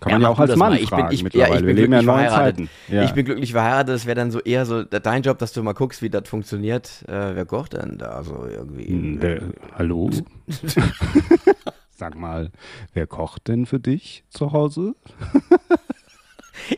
Kann 0.00 0.10
Ja, 0.10 0.18
man 0.18 0.22
ja 0.22 0.28
mach 0.28 0.36
auch 0.36 0.40
als 0.40 0.56
Mann 0.56 0.72
mal. 0.72 0.78
Ich 0.80 0.90
bin- 0.90 1.06
ich- 1.10 1.18
ja, 1.18 1.24
mittlerweile. 1.24 1.54
ich 1.54 1.60
bin 1.60 1.66
Wir 1.66 1.74
leben 1.74 1.92
ja 1.92 1.98
in 1.98 2.04
glücklich 2.04 2.06
neuen 2.06 2.28
verheiratet. 2.28 2.56
Zeiten. 2.56 2.94
Ja. 2.94 3.02
Ich 3.04 3.12
bin 3.12 3.24
glücklich 3.24 3.52
verheiratet, 3.52 3.94
das 3.94 4.06
wäre 4.06 4.14
dann 4.14 4.30
so 4.30 4.40
eher 4.40 4.64
so 4.66 4.82
de- 4.84 5.00
dein 5.00 5.22
Job, 5.22 5.38
dass 5.38 5.52
du 5.52 5.62
mal 5.62 5.72
guckst, 5.74 6.02
wie 6.02 6.10
das 6.10 6.28
funktioniert. 6.28 7.02
Äh, 7.08 7.34
wer 7.34 7.44
kocht 7.46 7.72
denn 7.72 7.98
da 7.98 8.22
so 8.22 8.46
irgendwie? 8.48 8.86
Hm, 8.86 9.20
der, 9.20 9.42
hallo? 9.76 10.10
Sag 11.90 12.14
mal, 12.16 12.50
wer 12.94 13.06
kocht 13.08 13.48
denn 13.48 13.66
für 13.66 13.80
dich 13.80 14.22
zu 14.30 14.52
Hause? 14.52 14.94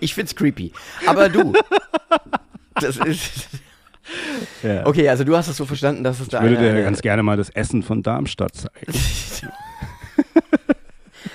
Ich 0.00 0.14
find's 0.14 0.34
creepy. 0.34 0.72
Aber 1.06 1.28
du. 1.28 1.52
Das 2.74 2.96
ist. 2.96 3.48
Ja. 4.62 4.86
Okay, 4.86 5.08
also 5.08 5.24
du 5.24 5.36
hast 5.36 5.48
es 5.48 5.56
so 5.58 5.66
verstanden, 5.66 6.02
dass 6.04 6.20
es 6.20 6.28
da 6.28 6.42
Ich 6.42 6.50
würde 6.50 6.72
dir 6.74 6.82
ganz 6.82 7.00
gerne 7.02 7.22
mal 7.22 7.36
das 7.36 7.50
Essen 7.50 7.82
von 7.82 8.02
Darmstadt 8.02 8.56
zeigen. 8.56 8.92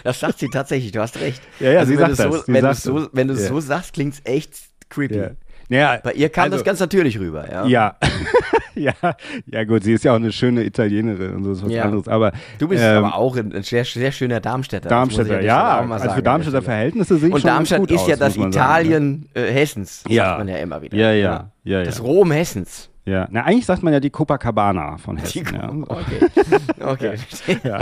Das 0.05 0.19
sagt 0.19 0.37
sie 0.39 0.49
tatsächlich, 0.49 0.91
du 0.91 1.01
hast 1.01 1.19
recht. 1.19 1.41
Ja, 1.59 1.71
ja, 1.71 1.79
also 1.79 1.91
sie 1.91 1.97
wenn 1.97 2.09
du 2.09 2.15
sagt 2.15 2.31
so, 2.31 2.37
das, 2.37 2.45
sie 2.45 2.53
wenn 2.53 2.61
du 2.61 2.73
sagt 2.73 2.81
so, 2.83 3.09
wenn 3.11 3.27
du 3.27 3.33
Ja. 3.33 3.39
so 3.39 3.59
sagst, 3.59 3.93
klingt's 3.93 4.21
echt 4.23 4.53
creepy. 4.89 5.17
Ja. 5.17 5.31
Naja, 5.67 5.99
Bei 6.03 6.11
ihr 6.13 6.29
kam 6.29 6.43
also, 6.43 6.57
das 6.57 6.63
ganz 6.63 6.79
natürlich 6.79 7.17
rüber, 7.19 7.49
ja. 7.51 7.65
Ja. 7.65 7.95
ja, 8.75 8.93
ja 9.47 9.63
gut, 9.63 9.83
sie 9.83 9.93
ist 9.93 10.03
ja 10.03 10.11
auch 10.11 10.17
eine 10.17 10.31
schöne 10.31 10.63
Italienerin 10.63 11.33
und 11.37 11.43
so 11.43 11.53
ist 11.53 11.63
was 11.65 11.71
Ja. 11.71 11.85
anderes. 11.85 12.07
Aber 12.07 12.33
Du 12.59 12.67
bist 12.67 12.83
ähm, 12.83 13.03
aber 13.03 13.15
auch 13.15 13.35
ein, 13.35 13.51
ein 13.51 13.63
sehr, 13.63 13.83
sehr 13.83 14.11
schöner 14.11 14.39
Darmstädter. 14.39 14.85
ich 14.85 14.89
Darmstädter, 14.89 15.41
ja, 15.41 15.83
mal 15.87 15.99
also 15.99 16.13
für 16.13 16.21
Darmstädter. 16.21 16.61
Verhältnisse 16.61 17.17
sieht 17.17 17.33
Und 17.33 17.41
schon 17.41 17.47
Darmstadt 17.49 17.79
gut 17.79 17.89
ist 17.91 18.01
aus, 18.01 18.07
ja 18.07 18.15
das? 18.15 18.37
Italien 18.37 19.27
äh, 19.33 19.41
Hessens, 19.51 20.03
Ja. 20.07 20.25
sagt 20.25 20.37
man 20.37 20.47
ja 20.49 20.57
immer 20.57 20.83
wieder. 20.83 20.95
Ja, 20.95 21.11
ja, 21.13 21.49
ja, 21.63 21.83
Das 21.83 21.97
ja. 21.97 22.03
Rom 22.03 22.29
Hessens. 22.31 22.91
Ja, 23.07 23.27
na 23.31 23.43
eigentlich 23.43 23.65
sagt 23.65 23.81
man 23.81 23.91
ja 23.93 23.99
die 23.99 24.09
Copacabana 24.11 24.97
von 24.99 25.15
Die 25.15 25.21
Hessen. 25.23 25.47
Ja. 25.55 25.69
Okay, 25.87 26.19
okay. 26.81 27.13
Ja. 27.63 27.79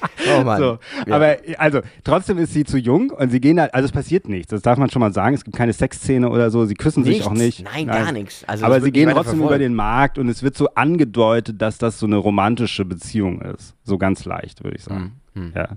Oh 0.38 0.42
Mann. 0.42 0.58
So, 0.58 0.78
Ja. 1.06 1.16
aber 1.16 1.36
also 1.58 1.80
trotzdem 2.04 2.38
ist 2.38 2.52
sie 2.52 2.64
zu 2.64 2.78
jung 2.78 3.10
und 3.10 3.30
sie 3.30 3.40
gehen 3.40 3.60
halt, 3.60 3.72
also 3.74 3.86
es 3.86 3.92
passiert 3.92 4.28
nichts, 4.28 4.50
das 4.50 4.62
darf 4.62 4.76
man 4.78 4.90
schon 4.90 5.00
mal 5.00 5.12
sagen. 5.12 5.34
Es 5.34 5.44
gibt 5.44 5.56
keine 5.56 5.72
Sexszene 5.72 6.28
oder 6.28 6.50
so, 6.50 6.64
sie 6.64 6.74
küssen 6.74 7.04
sich 7.04 7.14
Nichts. 7.18 7.26
auch 7.28 7.32
nicht. 7.34 7.64
Nein, 7.64 7.86
gar 7.86 8.12
nichts. 8.12 8.44
Also 8.46 8.64
aber 8.66 8.80
sie 8.80 8.90
gehen 8.92 9.08
trotzdem 9.10 9.34
über 9.38 9.48
verfolgt. 9.48 9.62
den 9.62 9.74
Markt 9.74 10.18
und 10.18 10.28
es 10.28 10.42
wird 10.42 10.56
so 10.56 10.68
angedeutet, 10.74 11.60
dass 11.62 11.78
das 11.78 11.98
so 11.98 12.06
eine 12.06 12.16
romantische 12.16 12.84
Beziehung 12.84 13.40
ist. 13.42 13.74
So 13.84 13.98
ganz 13.98 14.24
leicht, 14.24 14.64
würde 14.64 14.76
ich 14.76 14.82
sagen. 14.84 15.12
Hm, 15.36 15.52
Ja. 15.54 15.68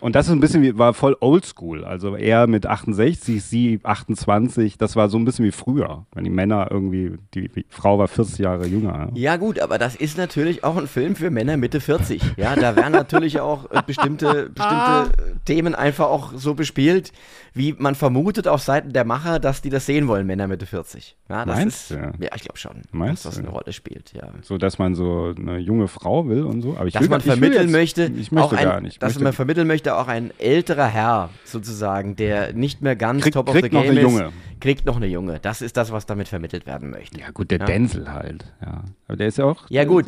Und 0.00 0.14
das 0.16 0.26
ist 0.26 0.32
ein 0.32 0.40
bisschen 0.40 0.62
wie, 0.62 0.76
war 0.78 0.94
voll 0.94 1.16
oldschool. 1.20 1.84
Also 1.84 2.16
er 2.16 2.46
mit 2.46 2.66
68, 2.66 3.42
sie 3.44 3.80
28, 3.82 4.78
das 4.78 4.96
war 4.96 5.08
so 5.08 5.18
ein 5.18 5.24
bisschen 5.24 5.44
wie 5.44 5.52
früher, 5.52 6.06
wenn 6.14 6.24
die 6.24 6.30
Männer 6.30 6.68
irgendwie, 6.70 7.12
die, 7.34 7.48
die 7.48 7.66
Frau 7.68 7.98
war 7.98 8.08
40 8.08 8.38
Jahre 8.38 8.66
jünger. 8.66 9.10
Ja 9.14 9.36
gut, 9.36 9.60
aber 9.60 9.78
das 9.78 9.94
ist 9.96 10.16
natürlich 10.18 10.64
auch 10.64 10.76
ein 10.76 10.86
Film 10.86 11.14
für 11.16 11.30
Männer 11.30 11.56
Mitte 11.56 11.80
40. 11.80 12.22
Ja, 12.36 12.56
da 12.56 12.74
werden 12.76 12.92
natürlich 12.92 13.40
auch 13.40 13.70
äh, 13.70 13.82
bestimmte, 13.86 14.48
bestimmte 14.50 15.10
äh, 15.18 15.34
Themen 15.44 15.74
einfach 15.74 16.06
auch 16.06 16.32
so 16.34 16.54
bespielt, 16.54 17.12
wie 17.54 17.74
man 17.78 17.94
vermutet 17.94 18.48
auf 18.48 18.62
Seiten 18.62 18.92
der 18.94 19.04
Macher, 19.04 19.38
dass 19.38 19.60
die 19.60 19.68
das 19.68 19.84
sehen 19.84 20.08
wollen, 20.08 20.26
Männer 20.26 20.48
Mitte 20.48 20.64
40. 20.64 21.16
Ja, 21.28 21.44
das 21.44 21.56
Meinst 21.56 21.90
ist, 21.90 21.90
du? 21.90 21.94
ja, 22.24 22.30
ich 22.34 22.42
glaube 22.42 22.58
schon, 22.58 22.82
Meinst 22.92 23.26
dass 23.26 23.34
das 23.34 23.42
eine 23.44 23.50
Rolle 23.50 23.72
spielt, 23.72 24.12
ja. 24.14 24.28
So, 24.42 24.56
dass 24.56 24.78
man 24.78 24.94
so 24.94 25.34
eine 25.36 25.58
junge 25.58 25.88
Frau 25.88 26.26
will 26.28 26.44
und 26.44 26.62
so. 26.62 26.76
Aber 26.76 26.86
ich 26.86 26.94
Dass 26.94 27.02
will, 27.02 27.08
man 27.10 27.20
ich 27.20 27.26
will 27.26 27.32
vermitteln 27.32 27.62
jetzt, 27.68 27.72
möchte, 27.72 28.04
Ich 28.04 28.32
möchte 28.32 28.46
auch 28.48 28.52
ein, 28.54 28.64
gar 28.64 28.80
nicht. 28.80 29.01
Dass 29.02 29.18
man 29.20 29.32
vermitteln 29.32 29.66
möchte, 29.66 29.96
auch 29.96 30.08
ein 30.08 30.32
älterer 30.38 30.86
Herr 30.86 31.30
sozusagen, 31.44 32.16
der 32.16 32.52
nicht 32.52 32.82
mehr 32.82 32.96
ganz 32.96 33.22
Kriegt- 33.22 33.34
top 33.34 33.48
of 33.48 33.54
the 33.56 33.62
noch 33.62 33.70
game 33.70 33.90
eine 33.90 34.00
ist, 34.00 34.02
Junge. 34.02 34.32
kriegt 34.60 34.86
noch 34.86 34.96
eine 34.96 35.06
Junge. 35.06 35.38
Das 35.40 35.60
ist 35.62 35.76
das, 35.76 35.92
was 35.92 36.06
damit 36.06 36.28
vermittelt 36.28 36.66
werden 36.66 36.90
möchte. 36.90 37.20
ja 37.20 37.30
gut, 37.30 37.50
der 37.50 37.58
Ja. 37.60 37.64
Denzel 37.66 38.12
halt. 38.12 38.44
Ja. 38.60 38.84
Aber 39.08 39.16
der 39.16 39.28
ist 39.28 39.38
ja 39.38 39.44
auch. 39.44 39.64
Ja, 39.68 39.84
gut. 39.84 40.06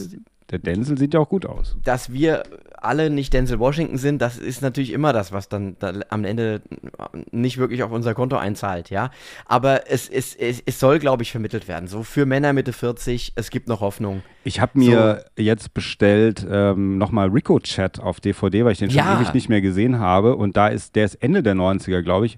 Der 0.50 0.58
Denzel 0.58 0.98
sieht 0.98 1.14
ja 1.14 1.20
auch 1.20 1.28
gut 1.30 1.46
aus. 1.46 1.76
dass 1.84 2.12
wir 2.12 2.42
alle 2.76 3.08
nicht 3.08 3.32
Denzel 3.32 3.58
Washington 3.58 3.96
sind, 3.96 4.20
das 4.20 4.36
ist 4.36 4.60
natürlich 4.60 4.92
immer 4.92 5.14
das, 5.14 5.32
was 5.32 5.48
dann 5.48 5.76
da 5.78 5.92
am 6.10 6.24
Ende 6.24 6.60
nicht 7.30 7.56
wirklich 7.56 7.82
auf 7.82 7.90
unser 7.90 8.12
Konto 8.14 8.36
einzahlt, 8.36 8.90
ja. 8.90 9.10
Aber 9.46 9.90
es, 9.90 10.08
es, 10.08 10.34
es, 10.34 10.62
es 10.66 10.78
soll, 10.78 10.98
glaube 10.98 11.22
ich, 11.22 11.30
vermittelt 11.30 11.66
werden. 11.66 11.88
So 11.88 12.02
für 12.02 12.26
Männer 12.26 12.52
Mitte 12.52 12.74
40, 12.74 13.32
es 13.36 13.48
gibt 13.48 13.68
noch 13.68 13.80
Hoffnung. 13.80 14.22
Ich 14.44 14.60
habe 14.60 14.78
mir 14.78 15.24
jetzt 15.38 15.72
bestellt 15.72 16.46
ähm, 16.48 16.98
nochmal 16.98 17.28
Rico 17.30 17.58
Chat 17.60 17.98
auf 18.00 18.20
DVD, 18.20 18.66
weil 18.66 18.72
ich 18.72 18.78
den 18.78 18.90
schon 18.90 18.98
Ja. 18.98 19.16
ewig 19.18 19.32
nicht 19.32 19.48
mehr 19.48 19.62
gesehen 19.62 19.98
habe. 19.98 20.36
Und 20.36 20.58
da 20.58 20.68
ist, 20.68 20.94
der 20.94 21.06
ist 21.06 21.14
Ende 21.16 21.42
der 21.42 21.54
90er, 21.54 22.02
glaube 22.02 22.26
ich. 22.26 22.36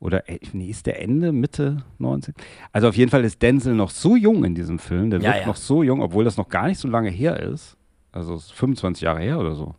Oder 0.00 0.28
äh, 0.28 0.38
nee, 0.52 0.68
ist 0.68 0.86
der 0.86 1.00
Ende, 1.00 1.32
Mitte 1.32 1.84
90? 1.98 2.34
Also 2.72 2.88
auf 2.88 2.96
jeden 2.96 3.10
Fall 3.10 3.24
ist 3.24 3.42
Denzel 3.42 3.74
noch 3.74 3.90
so 3.90 4.16
jung 4.16 4.44
in 4.44 4.54
diesem 4.54 4.78
Film. 4.78 5.10
Der 5.10 5.20
Ja, 5.20 5.30
wirkt 5.30 5.40
ja. 5.40 5.46
noch 5.46 5.56
so 5.56 5.82
jung, 5.82 6.00
obwohl 6.02 6.24
das 6.24 6.36
noch 6.36 6.48
gar 6.48 6.68
nicht 6.68 6.78
so 6.78 6.88
lange 6.88 7.10
her 7.10 7.40
ist. 7.40 7.76
Also 8.12 8.34
es 8.34 8.46
ist 8.46 8.52
25 8.52 9.02
Jahre 9.02 9.20
her 9.20 9.38
oder 9.38 9.54
so. 9.54 9.74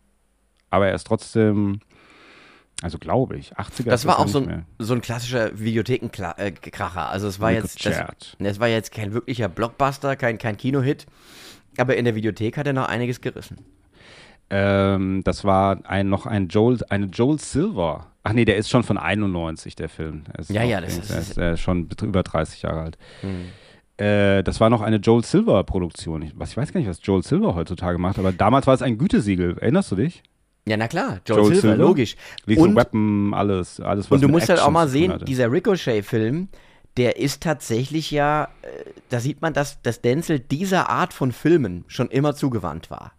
Aber 0.70 0.88
er 0.88 0.94
ist 0.94 1.08
trotzdem, 1.08 1.80
also 2.82 3.00
glaube 3.00 3.38
ich, 3.38 3.58
80er 3.58 3.90
Das 3.90 4.06
war 4.06 4.20
auch 4.20 4.28
so 4.28 4.40
ein, 4.40 4.66
so 4.78 4.94
ein 4.94 5.02
klassischer 5.02 5.58
Videothekenkracher. 5.58 7.10
Also 7.10 7.28
es 7.28 7.40
war 7.40 7.52
jetzt, 7.52 7.86
das, 7.86 8.04
das 8.38 8.60
war 8.60 8.68
jetzt 8.68 8.92
kein 8.92 9.14
wirklicher 9.14 9.50
Blockbuster, 9.50 10.16
kein, 10.16 10.38
kein 10.38 10.58
Kinohit. 10.58 11.06
Aber 11.78 11.96
in 11.96 12.06
der 12.06 12.16
Videothek 12.16 12.58
hat 12.58 12.68
er 12.68 12.74
noch 12.74 12.88
einiges 12.88 13.22
gerissen. 13.22 13.58
Ähm, 14.50 15.22
das 15.24 15.44
war 15.46 15.80
ein, 15.86 16.10
noch 16.10 16.26
ein 16.26 16.48
Joel, 16.48 16.80
eine 16.90 17.06
Joel 17.08 17.40
Silver. 17.40 18.08
Ach 18.24 18.34
nee, 18.34 18.46
der 18.46 18.58
ist 18.58 18.70
schon 18.70 18.84
von 18.84 18.98
91, 18.98 19.76
der 19.76 19.90
Film. 19.90 20.24
Ist 20.38 20.50
Ja, 20.50 20.64
ja, 20.64 20.82
das 20.82 20.98
ist- 20.98 21.10
ist 21.12 21.38
äh, 21.38 21.56
schon 21.58 21.88
über 22.02 22.24
30 22.24 22.64
Jahre 22.64 22.82
alt. 22.82 22.98
Äh, 23.98 24.44
das 24.44 24.60
war 24.60 24.70
noch 24.70 24.82
eine 24.82 24.98
Joel 24.98 25.24
Silver 25.24 25.64
Produktion. 25.64 26.22
Ich, 26.22 26.32
was, 26.38 26.52
ich 26.52 26.58
weiß 26.58 26.72
gar 26.72 26.80
nicht, 26.80 26.90
was 26.90 27.00
Joel 27.04 27.24
Silver 27.24 27.56
heutzutage 27.56 27.98
macht, 27.98 28.18
aber 28.18 28.32
damals 28.32 28.66
war 28.66 28.74
es 28.74 28.82
ein 28.82 28.98
Gütesiegel. 28.98 29.58
Erinnerst 29.60 29.92
du 29.92 29.96
dich? 29.98 30.24
Ja, 30.68 30.78
na 30.78 30.88
klar, 30.88 31.20
Joel, 31.28 31.40
Joel 31.42 31.56
Silver, 31.56 31.62
Silver? 31.76 31.84
logisch. 31.84 32.16
Lethal 32.46 32.64
Und, 32.68 32.76
Weapon, 32.76 33.34
alles, 33.34 33.80
alles 33.82 34.06
was 34.10 34.16
und 34.16 34.22
du 34.22 34.28
musst 34.30 34.50
halt 34.50 34.60
auch 34.62 34.72
mal 34.72 34.88
sehen, 34.88 35.12
hatte. 35.14 35.26
dieser 35.26 35.52
Ricochet-Film, 35.52 36.48
der 36.98 37.18
ist 37.18 37.42
tatsächlich 37.44 38.12
ja, 38.12 38.46
äh, 38.62 38.68
da 39.10 39.20
sieht 39.20 39.42
man, 39.42 39.54
dass, 39.54 39.82
dass 39.82 40.02
Denzel 40.02 40.40
dieser 40.40 40.90
Art 40.90 41.14
von 41.14 41.32
Filmen 41.32 41.84
schon 41.88 42.10
immer 42.10 42.36
zugewandt 42.36 42.90
war. 42.92 43.12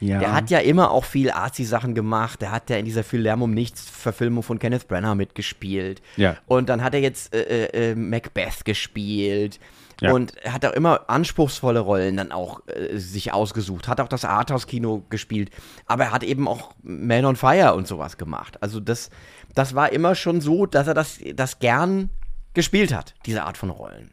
Ja. 0.00 0.18
Der 0.18 0.32
hat 0.32 0.50
ja 0.50 0.58
immer 0.58 0.90
auch 0.90 1.04
viel 1.04 1.30
Arzi-Sachen 1.30 1.94
gemacht. 1.94 2.40
Der 2.40 2.50
hat 2.50 2.70
ja 2.70 2.76
in 2.76 2.86
dieser 2.86 3.04
viel 3.04 3.20
Lärm 3.20 3.42
um 3.42 3.52
nichts 3.52 3.88
Verfilmung 3.88 4.42
von 4.42 4.58
Kenneth 4.58 4.88
Branagh 4.88 5.14
mitgespielt. 5.14 6.00
Ja. 6.16 6.36
Und 6.46 6.68
dann 6.68 6.82
hat 6.82 6.94
er 6.94 7.00
jetzt 7.00 7.34
äh, 7.34 7.66
äh, 7.66 7.90
äh, 7.90 7.94
Macbeth 7.94 8.64
gespielt. 8.64 9.60
Ja. 10.00 10.12
Und 10.12 10.34
er 10.38 10.54
hat 10.54 10.64
auch 10.64 10.72
immer 10.72 11.10
anspruchsvolle 11.10 11.80
Rollen 11.80 12.16
dann 12.16 12.32
auch 12.32 12.62
äh, 12.66 12.96
sich 12.96 13.34
ausgesucht. 13.34 13.88
Hat 13.88 14.00
auch 14.00 14.08
das 14.08 14.24
Arthouse-Kino 14.24 15.04
gespielt. 15.10 15.50
Aber 15.84 16.04
er 16.04 16.12
hat 16.12 16.22
eben 16.22 16.48
auch 16.48 16.72
Man 16.82 17.26
on 17.26 17.36
Fire 17.36 17.74
und 17.74 17.86
sowas 17.86 18.16
gemacht. 18.16 18.62
Also 18.62 18.80
das, 18.80 19.10
das 19.54 19.74
war 19.74 19.92
immer 19.92 20.14
schon 20.14 20.40
so, 20.40 20.64
dass 20.64 20.86
er 20.86 20.94
das, 20.94 21.18
das 21.34 21.58
gern 21.58 22.08
gespielt 22.54 22.94
hat, 22.94 23.14
diese 23.26 23.44
Art 23.44 23.58
von 23.58 23.68
Rollen. 23.68 24.10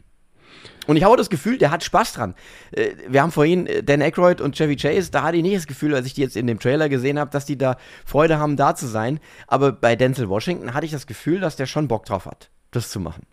Und 0.88 0.96
ich 0.96 1.04
habe 1.04 1.18
das 1.18 1.30
Gefühl, 1.30 1.58
der 1.58 1.70
hat 1.72 1.84
Spaß 1.84 2.14
dran. 2.14 2.34
Äh, 2.72 2.92
Wir 3.10 3.22
haben 3.22 3.32
vorhin 3.32 3.68
äh, 3.68 3.84
Dan 3.84 4.02
Aykroyd 4.02 4.40
und 4.40 4.56
Chevy 4.56 4.76
Chase, 4.78 5.12
da 5.12 5.24
hatte 5.24 5.36
ich 5.38 5.44
nicht 5.44 5.56
das 5.58 5.68
Gefühl, 5.68 5.94
als 5.94 6.06
ich 6.08 6.14
die 6.14 6.22
jetzt 6.22 6.38
in 6.38 6.48
dem 6.48 6.60
Trailer 6.60 6.88
gesehen 6.90 7.20
habe, 7.20 7.30
dass 7.30 7.46
die 7.46 7.58
da 7.58 7.76
Freude 8.06 8.40
haben, 8.40 8.56
da 8.56 8.74
zu 8.76 8.88
sein. 8.88 9.20
Aber 9.48 9.72
bei 9.74 9.96
Denzel 9.98 10.30
Washington 10.30 10.74
hatte 10.74 10.86
ich 10.86 10.92
das 10.94 11.06
Gefühl, 11.08 11.40
dass 11.42 11.56
der 11.58 11.66
schon 11.66 11.88
Bock 11.90 12.06
drauf 12.06 12.26
hat, 12.26 12.50
das 12.72 12.90
zu 12.90 13.00
machen. 13.02 13.24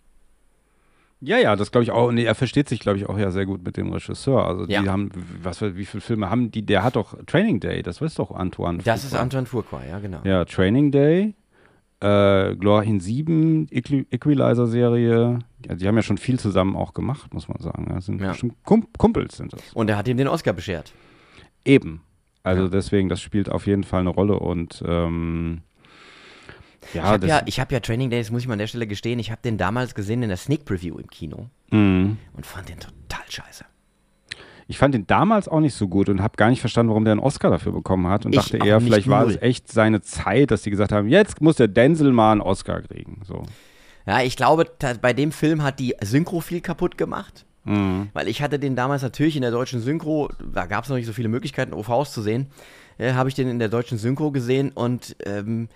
Ja, 1.21 1.37
ja, 1.37 1.55
das 1.55 1.71
glaube 1.71 1.83
ich 1.83 1.91
auch. 1.91 2.09
Und 2.09 2.17
er 2.17 2.35
versteht 2.35 2.67
sich, 2.67 2.81
glaube 2.81 2.97
ich, 2.97 3.07
auch 3.07 3.17
ja 3.17 3.31
sehr 3.31 3.45
gut 3.45 3.63
mit 3.63 3.77
dem 3.77 3.91
Regisseur. 3.91 4.45
Also 4.45 4.65
die 4.65 4.73
Ja. 4.73 4.85
haben, 4.85 5.09
was, 5.41 5.61
wie 5.61 5.85
viele 5.85 6.01
Filme 6.01 6.29
haben 6.29 6.51
die? 6.51 6.65
Der 6.65 6.83
hat 6.83 6.97
doch 6.97 7.15
Training 7.25 7.61
Day, 7.61 7.81
das 7.81 8.01
weiß 8.01 8.15
doch 8.15 8.31
Antoine. 8.31 8.79
Das 8.83 9.05
ist. 9.05 9.15
Antoine 9.15 9.45
Fuqua, 9.47 9.81
ja, 9.89 9.99
genau. 9.99 10.19
Ja, 10.25 10.43
Training 10.43 10.91
Day, 10.91 11.33
äh, 12.01 12.55
Glorien 12.55 12.99
7, 12.99 13.67
Equi 13.71 14.05
Equalizer-Serie. 14.11 15.39
Ja, 15.67 15.75
die 15.75 15.87
haben 15.87 15.95
ja 15.95 16.03
schon 16.03 16.17
viel 16.17 16.39
zusammen 16.39 16.75
auch 16.75 16.93
gemacht, 16.93 17.33
muss 17.33 17.47
man 17.47 17.59
sagen. 17.59 17.87
Das 17.93 18.05
sind 18.05 18.21
Ja. 18.21 18.29
bestimmt 18.29 18.55
Kum 18.63 18.87
Kumpels 18.97 19.37
sind 19.37 19.53
das. 19.53 19.61
Und 19.73 19.89
er 19.89 19.97
hat 19.97 20.07
ihm 20.07 20.17
den 20.17 20.27
Oscar 20.27 20.53
beschert. 20.53 20.93
Eben. 21.63 22.01
Also 22.43 22.63
Ja. 22.63 22.69
deswegen, 22.69 23.09
das 23.09 23.21
spielt 23.21 23.49
auf 23.49 23.65
jeden 23.65 23.83
Fall 23.83 24.01
eine 24.01 24.09
Rolle 24.09 24.37
und 24.39 24.83
ähm, 24.85 25.61
Ich 26.89 26.93
ja, 26.95 27.03
habe 27.03 27.19
das, 27.19 27.29
ja, 27.29 27.41
ich 27.47 27.59
hab 27.59 27.71
ja 27.71 27.79
Training 27.79 28.09
Day, 28.11 28.19
das 28.19 28.29
muss 28.29 28.41
ich 28.43 28.47
mal 28.47 28.53
an 28.53 28.59
der 28.59 28.67
Stelle 28.67 28.85
gestehen, 28.85 29.17
ich 29.17 29.31
habe 29.31 29.41
den 29.43 29.57
damals 29.57 29.95
gesehen 29.95 30.21
in 30.21 30.29
der 30.29 30.37
Sneak 30.37 30.65
Preview 30.65 30.97
im 30.99 31.07
Kino 31.07 31.49
mh. 31.71 32.17
und 32.33 32.45
fand 32.45 32.69
den 32.69 32.79
total 32.79 33.25
scheiße. 33.29 33.65
Ich 34.67 34.77
fand 34.77 34.95
ihn 34.95 35.05
damals 35.05 35.47
auch 35.47 35.59
nicht 35.59 35.75
so 35.75 35.87
gut 35.87 36.09
und 36.09 36.21
habe 36.21 36.37
gar 36.37 36.49
nicht 36.49 36.59
verstanden, 36.59 36.89
warum 36.89 37.05
der 37.05 37.11
einen 37.11 37.21
Oscar 37.21 37.51
dafür 37.51 37.71
bekommen 37.71 38.07
hat 38.07 38.25
und 38.25 38.33
Ich 38.33 38.39
dachte 38.39 38.57
eher, 38.57 38.81
vielleicht 38.81 39.07
war 39.07 39.23
null. 39.23 39.33
es 39.33 39.41
echt 39.41 39.71
seine 39.71 40.01
Zeit, 40.01 40.51
dass 40.51 40.63
die 40.63 40.71
gesagt 40.71 40.91
haben, 40.91 41.07
jetzt 41.07 41.41
muss 41.41 41.57
der 41.57 41.67
Denzel 41.67 42.11
mal 42.11 42.31
einen 42.31 42.41
Oscar 42.41 42.81
kriegen. 42.81 43.21
So. 43.25 43.43
Ja, 44.07 44.21
ich 44.21 44.35
glaube, 44.35 44.65
bei 45.01 45.13
dem 45.13 45.31
Film 45.31 45.63
hat 45.63 45.79
die 45.79 45.95
Synchro 46.01 46.39
viel 46.39 46.61
kaputt 46.61 46.97
gemacht. 46.97 47.45
Mhm. 47.63 48.09
Weil 48.13 48.27
ich 48.27 48.41
hatte 48.41 48.59
den 48.59 48.75
damals 48.75 49.01
natürlich 49.01 49.35
in 49.35 49.41
der 49.41 49.51
deutschen 49.51 49.81
Synchro, 49.81 50.29
da 50.53 50.65
gab 50.67 50.83
es 50.83 50.89
noch 50.89 50.97
nicht 50.97 51.07
so 51.07 51.13
viele 51.13 51.29
Möglichkeiten, 51.29 51.73
OVs 51.73 52.13
zu 52.13 52.21
sehen, 52.21 52.47
äh, 52.97 53.13
habe 53.13 53.29
ich 53.29 53.35
den 53.35 53.47
in 53.49 53.59
der 53.59 53.69
deutschen 53.69 53.97
Synchro 53.97 54.31
gesehen 54.31 54.71
und 54.71 55.15
ähm, 55.25 55.67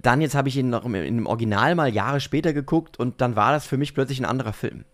dann 0.00 0.20
jetzt 0.20 0.34
habe 0.34 0.48
ich 0.48 0.56
ihn 0.56 0.70
noch 0.70 0.84
im, 0.84 0.94
im 0.94 1.26
Original 1.26 1.74
mal 1.74 1.92
Jahre 1.92 2.20
später 2.20 2.52
geguckt 2.52 2.98
und 2.98 3.20
dann 3.20 3.36
war 3.36 3.52
das 3.52 3.66
für 3.66 3.76
mich 3.76 3.94
plötzlich 3.94 4.20
ein 4.20 4.24
anderer 4.24 4.52
Film. 4.54 4.84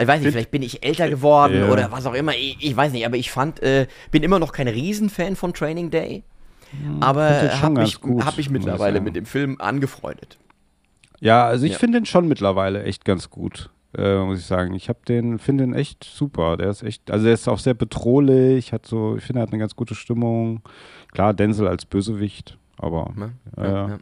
Ich 0.00 0.06
weiß 0.08 0.20
nicht, 0.22 0.32
vielleicht 0.32 0.50
bin 0.50 0.62
ich 0.62 0.84
älter 0.84 1.08
geworden 1.08 1.60
Ja. 1.60 1.68
oder 1.70 1.90
was 1.92 2.06
auch 2.06 2.14
immer, 2.14 2.32
ich, 2.34 2.56
ich 2.60 2.76
weiß 2.76 2.92
nicht, 2.92 3.04
aber 3.06 3.16
ich 3.16 3.30
fand, 3.30 3.62
äh, 3.62 3.86
bin 4.10 4.22
immer 4.22 4.38
noch 4.38 4.52
kein 4.52 4.68
Riesenfan 4.68 5.36
von 5.36 5.52
Training 5.54 5.90
Day, 5.90 6.22
aber 7.00 7.40
den 7.40 7.50
schon 7.50 7.60
habe 7.62 7.80
mich, 7.80 7.98
hab 8.24 8.36
mich 8.36 8.50
mittlerweile 8.50 9.00
mit 9.00 9.16
dem 9.16 9.26
Film 9.26 9.56
angefreundet. 9.60 10.38
Ja, 11.20 11.44
also 11.46 11.66
ich 11.66 11.72
Ja. 11.72 11.78
finde 11.78 11.98
den 12.00 12.06
schon 12.06 12.28
mittlerweile 12.28 12.82
echt 12.84 13.04
ganz 13.04 13.28
gut, 13.28 13.70
äh, 13.96 14.18
muss 14.24 14.38
ich 14.40 14.46
sagen. 14.46 14.72
Ich 14.74 14.88
habe 14.88 15.00
den, 15.06 15.38
finde 15.38 15.64
den 15.64 15.74
echt 15.74 16.04
super. 16.04 16.56
Der 16.56 16.70
ist 16.70 16.82
echt, 16.82 17.10
also 17.10 17.24
der 17.26 17.34
ist 17.34 17.46
auch 17.48 17.58
sehr 17.58 17.74
bedrohlich, 17.74 18.72
hat 18.72 18.86
so, 18.86 19.16
ich 19.16 19.24
finde, 19.24 19.40
er 19.40 19.42
hat 19.42 19.50
eine 19.52 19.58
ganz 19.58 19.76
gute 19.76 19.94
Stimmung. 19.94 20.62
Klar, 21.12 21.34
Denzel 21.34 21.66
als 21.68 21.84
Bösewicht, 21.84 22.56
aber 22.80 23.12
Ne? 23.14 23.32
Ja, 23.56 23.88
ja. 23.88 23.98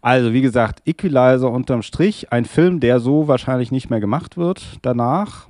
Also, 0.00 0.32
wie 0.32 0.40
gesagt, 0.40 0.82
Equalizer 0.86 1.50
unterm 1.50 1.82
Strich, 1.82 2.32
ein 2.32 2.44
Film, 2.44 2.80
der 2.80 3.00
so 3.00 3.28
wahrscheinlich 3.28 3.70
nicht 3.70 3.90
mehr 3.90 4.00
gemacht 4.00 4.36
wird 4.36 4.78
danach. 4.82 5.48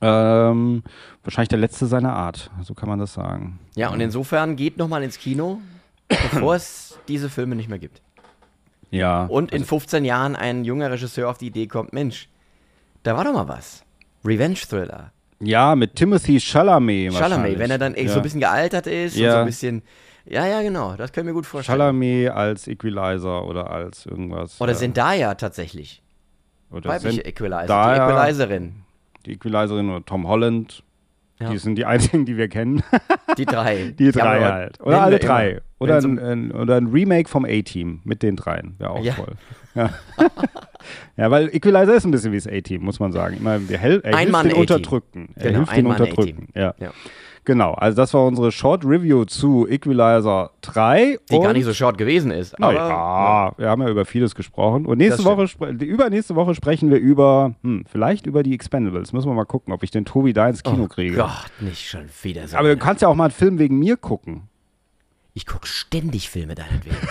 Ähm, 0.00 0.82
wahrscheinlich 1.22 1.48
der 1.48 1.58
letzte 1.58 1.86
seiner 1.86 2.12
Art, 2.12 2.50
so 2.62 2.74
kann 2.74 2.88
man 2.88 2.98
das 2.98 3.14
sagen. 3.14 3.58
Ja, 3.74 3.88
und 3.90 4.00
insofern 4.00 4.56
geht 4.56 4.76
nochmal 4.76 5.02
ins 5.02 5.18
Kino, 5.18 5.60
bevor 6.08 6.56
es 6.56 6.98
diese 7.08 7.30
Filme 7.30 7.54
nicht 7.54 7.68
mehr 7.70 7.78
gibt. 7.78 8.02
Ja. 8.90 9.24
Und 9.24 9.52
in 9.52 9.64
15 9.64 10.04
Jahren 10.04 10.36
ein 10.36 10.64
junger 10.64 10.90
Regisseur 10.90 11.28
auf 11.30 11.38
die 11.38 11.46
Idee 11.46 11.66
kommt, 11.66 11.92
Mensch, 11.92 12.28
da 13.02 13.16
war 13.16 13.24
doch 13.24 13.32
mal 13.32 13.48
was. 13.48 13.82
Revenge-Thriller. 14.24 15.12
ja, 15.40 15.74
mit 15.74 15.94
Timothy 15.96 16.38
Chalamet. 16.40 17.12
Chalamet, 17.12 17.58
wenn 17.58 17.70
er 17.70 17.78
dann 17.78 17.94
ja. 17.94 18.08
so 18.08 18.16
ein 18.16 18.22
bisschen 18.22 18.40
gealtert 18.40 18.86
ist 18.86 19.16
und 19.16 19.22
Ja. 19.22 19.32
so 19.32 19.38
ein 19.38 19.46
bisschen. 19.46 19.82
Ja, 20.26 20.46
ja, 20.46 20.62
genau, 20.62 20.96
das 20.96 21.12
können 21.12 21.26
wir 21.26 21.34
gut 21.34 21.46
vorstellen. 21.46 21.78
Chalamet 21.78 22.30
als 22.30 22.66
Equalizer 22.66 23.44
oder 23.44 23.70
als 23.70 24.06
irgendwas. 24.06 24.60
Oder 24.60 24.74
Zendaya 24.74 25.34
tatsächlich. 25.34 26.02
oder 26.70 26.88
Weibliche 26.90 27.16
Zend- 27.22 27.26
Equalizer. 27.28 27.66
Die 27.94 28.00
Equalizerin. 28.00 28.74
die 29.26 29.32
Equalizerin 29.32 29.90
oder 29.90 30.04
Tom 30.04 30.26
Holland. 30.26 30.82
Ja. 31.40 31.50
Die 31.50 31.58
sind 31.58 31.74
die 31.74 31.84
einzigen, 31.84 32.24
die 32.24 32.36
wir 32.36 32.48
kennen. 32.48 32.82
Die 33.36 33.44
drei. 33.44 33.92
Die 33.98 34.12
drei 34.12 34.40
halt. 34.40 34.80
Oder 34.80 35.02
alle 35.02 35.18
drei. 35.18 35.50
immer. 35.50 35.60
Oder 35.80 35.96
ein, 35.98 36.18
ein, 36.20 36.52
oder 36.52 36.76
ein 36.76 36.86
Remake 36.86 37.28
vom 37.28 37.44
A-Team 37.44 38.00
mit 38.04 38.22
den 38.22 38.36
dreien. 38.36 38.76
Wäre 38.78 38.90
auch 38.90 39.02
Ja. 39.04 39.14
toll. 39.14 39.32
Ja. 39.74 39.90
ja, 41.16 41.30
weil 41.32 41.48
Equalizer 41.54 41.96
ist 41.96 42.04
ein 42.04 42.12
bisschen 42.12 42.30
wie 42.32 42.36
das 42.36 42.46
A-Team, 42.46 42.82
muss 42.84 43.00
man 43.00 43.10
sagen. 43.12 43.36
Immer, 43.38 43.54
er 43.68 43.70
er 43.72 43.78
hilft 43.80 44.04
den 44.04 44.14
A-Team. 44.34 44.52
Unterdrückten. 44.60 45.28
Er 45.34 45.42
Genau, 45.42 45.56
hilft 45.58 45.76
den 45.76 45.86
Mann 45.86 46.00
Unterdrückten. 46.00 46.48
Ja. 46.54 46.74
Genau, 47.44 47.72
also 47.74 47.96
das 47.96 48.14
war 48.14 48.24
unsere 48.24 48.50
Short 48.50 48.84
Review 48.84 49.24
zu 49.26 49.66
Equalizer 49.68 50.50
3. 50.62 51.18
Die 51.30 51.38
gar 51.38 51.52
nicht 51.52 51.64
so 51.64 51.74
short 51.74 51.98
gewesen 51.98 52.30
ist. 52.30 52.60
Aber 52.62 52.74
ja, 52.74 53.52
wir 53.58 53.68
haben 53.68 53.82
ja 53.82 53.88
über 53.88 54.06
vieles 54.06 54.34
gesprochen. 54.34 54.86
Und 54.86 54.98
nächste 54.98 55.24
Woche, 55.24 55.46
übernächste 55.84 56.34
Woche 56.36 56.54
sprechen 56.54 56.90
wir 56.90 56.98
über, 56.98 57.54
hm, 57.62 57.84
vielleicht 57.90 58.26
über 58.26 58.42
die 58.42 58.54
Expendables. 58.54 59.12
Müssen 59.12 59.28
wir 59.28 59.34
mal 59.34 59.44
gucken, 59.44 59.74
ob 59.74 59.82
ich 59.82 59.90
den 59.90 60.06
Tobi 60.06 60.32
da 60.32 60.48
ins 60.48 60.62
Kino 60.62 60.84
oh 60.84 60.88
kriege. 60.88 61.16
Gott, 61.16 61.50
nicht 61.60 61.86
schon 61.86 62.08
wieder 62.22 62.48
so. 62.48 62.56
Aber 62.56 62.68
du 62.68 62.76
kannst 62.78 63.02
ja 63.02 63.08
auch 63.08 63.14
mal 63.14 63.24
einen 63.24 63.32
Film 63.32 63.58
wegen 63.58 63.78
mir 63.78 63.96
gucken. 63.96 64.48
Ich 65.36 65.46
gucke 65.46 65.66
ständig 65.66 66.28
Filme 66.30 66.54
deinetwegen. 66.54 66.96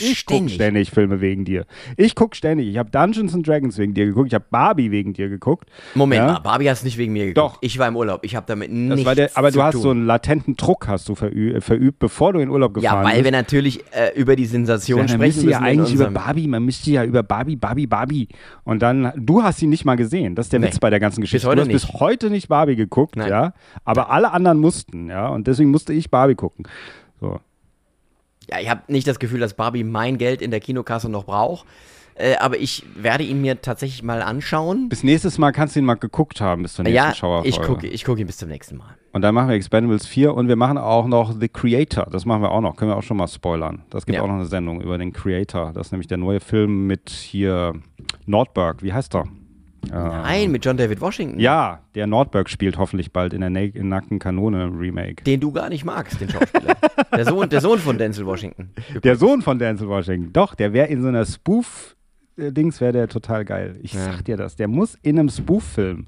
Ich 0.00 0.26
gucke 0.26 0.48
ständig 0.48 0.90
Filme 0.90 1.20
wegen 1.20 1.44
dir. 1.44 1.64
Ich 1.96 2.14
gucke 2.16 2.34
ständig. 2.34 2.66
Ich 2.68 2.76
habe 2.76 2.90
Dungeons 2.90 3.34
and 3.34 3.46
Dragons 3.46 3.78
wegen 3.78 3.94
dir 3.94 4.06
geguckt. 4.06 4.28
Ich 4.28 4.34
habe 4.34 4.44
Barbie 4.50 4.90
wegen 4.90 5.12
dir 5.12 5.28
geguckt. 5.28 5.68
Moment 5.94 6.18
Ja? 6.22 6.32
mal, 6.34 6.38
Barbie 6.40 6.66
es 6.66 6.82
nicht 6.82 6.98
wegen 6.98 7.12
mir 7.12 7.26
geguckt. 7.26 7.38
Doch. 7.38 7.58
Ich 7.60 7.78
war 7.78 7.86
im 7.86 7.94
Urlaub. 7.96 8.24
Ich 8.24 8.34
habe 8.34 8.46
damit 8.48 8.68
Das 8.70 8.74
nichts 8.76 9.04
war 9.04 9.14
der, 9.14 9.30
aber 9.34 9.50
zu 9.52 9.58
du 9.58 9.62
hast 9.64 9.72
tun. 9.74 9.82
so 9.82 9.90
einen 9.90 10.06
latenten 10.06 10.56
Druck 10.56 10.88
hast 10.88 11.08
du 11.08 11.14
verü 11.14 11.54
äh, 11.54 11.60
verübt, 11.60 11.98
bevor 12.00 12.32
du 12.32 12.40
in 12.40 12.48
Urlaub 12.48 12.76
Ja, 12.78 12.80
gefahren 12.90 13.04
weil 13.04 13.12
bist. 13.14 13.24
wir 13.24 13.32
natürlich 13.32 13.84
äh, 13.92 14.12
über 14.18 14.34
die 14.34 14.46
Sensation 14.46 14.98
Ja, 14.98 15.02
man 15.04 15.08
sprechen 15.08 15.26
müsste 15.26 15.46
müssen. 15.46 15.50
ja 15.50 15.60
eigentlich 15.60 15.94
über 15.94 16.10
Barbie, 16.10 16.48
man 16.48 16.64
müsste 16.64 16.90
ja 16.90 17.04
über 17.04 17.22
Barbie, 17.22 17.56
Barbie, 17.56 17.86
Barbie. 17.86 18.28
Und 18.64 18.82
dann, 18.82 19.12
du 19.16 19.42
hast 19.44 19.58
sie 19.58 19.66
nicht 19.68 19.84
mal 19.84 19.96
gesehen. 19.96 20.34
Das 20.34 20.46
ist 20.46 20.52
der 20.52 20.60
Nee. 20.60 20.66
Witz 20.68 20.78
bei 20.80 20.90
der 20.90 21.00
ganzen 21.00 21.20
Geschichte. 21.20 21.46
heute 21.46 21.56
du 21.56 21.62
hast 21.68 21.72
bis 21.72 21.84
nicht. 21.92 22.00
heute 22.00 22.30
nicht 22.30 22.48
Barbie 22.48 22.76
geguckt, 22.76 23.16
Nein. 23.16 23.28
ja. 23.30 23.52
Aber 23.84 24.10
alle 24.10 24.32
anderen 24.32 24.58
mussten, 24.58 25.08
ja. 25.10 25.28
Und 25.28 25.46
deswegen 25.46 25.70
musste 25.70 25.92
ich 25.92 26.10
Barbie 26.10 26.34
gucken. 26.34 26.66
So. 27.20 27.38
Ja, 28.50 28.60
ich 28.60 28.68
habe 28.70 28.82
nicht 28.88 29.06
das 29.08 29.18
Gefühl, 29.18 29.40
dass 29.40 29.54
Barbie 29.54 29.84
mein 29.84 30.18
Geld 30.18 30.40
in 30.42 30.50
der 30.50 30.60
Kinokasse 30.60 31.08
noch 31.08 31.24
braucht. 31.24 31.66
Äh, 32.18 32.36
aber 32.36 32.56
ich 32.58 32.82
werde 32.96 33.24
ihn 33.24 33.42
mir 33.42 33.60
tatsächlich 33.60 34.02
mal 34.02 34.22
anschauen. 34.22 34.88
Bis 34.88 35.02
nächstes 35.04 35.36
Mal 35.36 35.52
kannst 35.52 35.76
du 35.76 35.80
ihn 35.80 35.84
mal 35.84 35.96
geguckt 35.96 36.40
haben, 36.40 36.62
bis 36.62 36.72
zur 36.72 36.84
nächsten 36.84 36.96
Ja, 36.96 37.14
Schauerfolge. 37.14 37.48
ich 37.48 37.60
gucke 37.60 37.86
ich 37.86 38.04
guck 38.04 38.18
ihn 38.18 38.26
bis 38.26 38.38
zum 38.38 38.48
nächsten 38.48 38.78
Mal. 38.78 38.96
Und 39.12 39.20
dann 39.20 39.34
machen 39.34 39.48
wir 39.48 39.54
Expendables 39.54 40.06
4 40.06 40.32
und 40.34 40.48
wir 40.48 40.56
machen 40.56 40.78
auch 40.78 41.06
noch 41.06 41.34
The 41.38 41.48
Creator. 41.48 42.06
Das 42.10 42.24
machen 42.24 42.40
wir 42.40 42.52
auch 42.52 42.62
noch. 42.62 42.76
Können 42.76 42.90
wir 42.90 42.96
auch 42.96 43.02
schon 43.02 43.18
mal 43.18 43.28
spoilern. 43.28 43.82
Das 43.90 44.06
gibt 44.06 44.16
Ja. 44.16 44.22
auch 44.22 44.28
noch 44.28 44.34
eine 44.36 44.46
Sendung 44.46 44.80
über 44.80 44.96
den 44.96 45.12
Creator. 45.12 45.72
Das 45.74 45.88
ist 45.88 45.92
nämlich 45.92 46.06
der 46.08 46.16
neue 46.16 46.40
Film 46.40 46.86
mit 46.86 47.10
hier 47.10 47.74
Nordberg. 48.24 48.82
Wie 48.82 48.94
heißt 48.94 49.14
er? 49.14 49.24
Äh, 49.92 49.94
Nein, 49.94 50.50
mit 50.50 50.64
John 50.64 50.76
David 50.76 51.00
Washington. 51.00 51.38
Ja, 51.40 51.80
der 51.94 52.06
Nordberg 52.06 52.48
spielt 52.50 52.78
hoffentlich 52.78 53.12
bald 53.12 53.32
in 53.32 53.40
der 53.40 53.50
Na 53.50 53.60
Nackten 53.74 54.18
Kanone 54.18 54.64
Remake. 54.66 55.24
Den 55.24 55.40
du 55.40 55.52
gar 55.52 55.68
nicht 55.68 55.84
magst, 55.84 56.20
den 56.20 56.28
Schauspieler. 56.30 56.76
der, 57.14 57.24
Sohn, 57.24 57.48
der 57.48 57.60
Sohn 57.60 57.78
von 57.78 57.98
Denzel 57.98 58.26
Washington. 58.26 58.70
Der 59.02 59.16
Sohn 59.16 59.42
von 59.42 59.58
Denzel 59.58 59.88
Washington. 59.88 60.32
Doch, 60.32 60.54
der 60.54 60.72
wäre 60.72 60.88
in 60.88 61.02
so 61.02 61.08
einer 61.08 61.24
Spoof-Dings, 61.24 62.80
wäre 62.80 62.92
der 62.92 63.08
total 63.08 63.44
geil. 63.44 63.78
Ich 63.82 63.92
Ja. 63.94 64.00
sag 64.04 64.24
dir 64.24 64.36
das. 64.36 64.56
Der 64.56 64.68
muss 64.68 64.96
in 65.02 65.18
einem 65.18 65.28
Spoof-Film. 65.28 66.06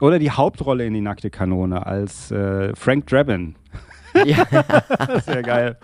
Oder 0.00 0.18
die 0.18 0.30
Hauptrolle 0.30 0.84
in 0.84 0.94
die 0.94 1.00
Nackte 1.00 1.30
Kanone 1.30 1.86
als 1.86 2.30
äh, 2.32 2.74
Frank 2.74 3.06
Drabin. 3.06 3.54
Ja, 4.24 4.44
Das 4.98 5.26
wäre 5.28 5.42
geil. 5.42 5.76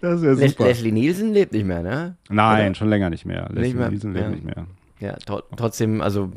Das 0.00 0.20
wäre 0.22 0.34
Les 0.34 0.50
super. 0.52 0.64
Leslie 0.66 0.92
Nielsen 0.92 1.32
lebt 1.32 1.52
nicht 1.52 1.64
mehr, 1.66 1.82
ne? 1.82 2.16
Nein, 2.28 2.66
Oder? 2.66 2.74
schon 2.74 2.88
länger 2.88 3.10
nicht 3.10 3.24
mehr. 3.24 3.48
Leslie 3.50 3.74
mehr? 3.74 3.88
Nielsen 3.90 4.12
lebt 4.12 4.24
Ja. 4.26 4.30
nicht 4.30 4.44
mehr. 4.44 4.66
Ja, 5.00 5.14
tro 5.16 5.40
trotzdem, 5.56 6.00
also, 6.00 6.30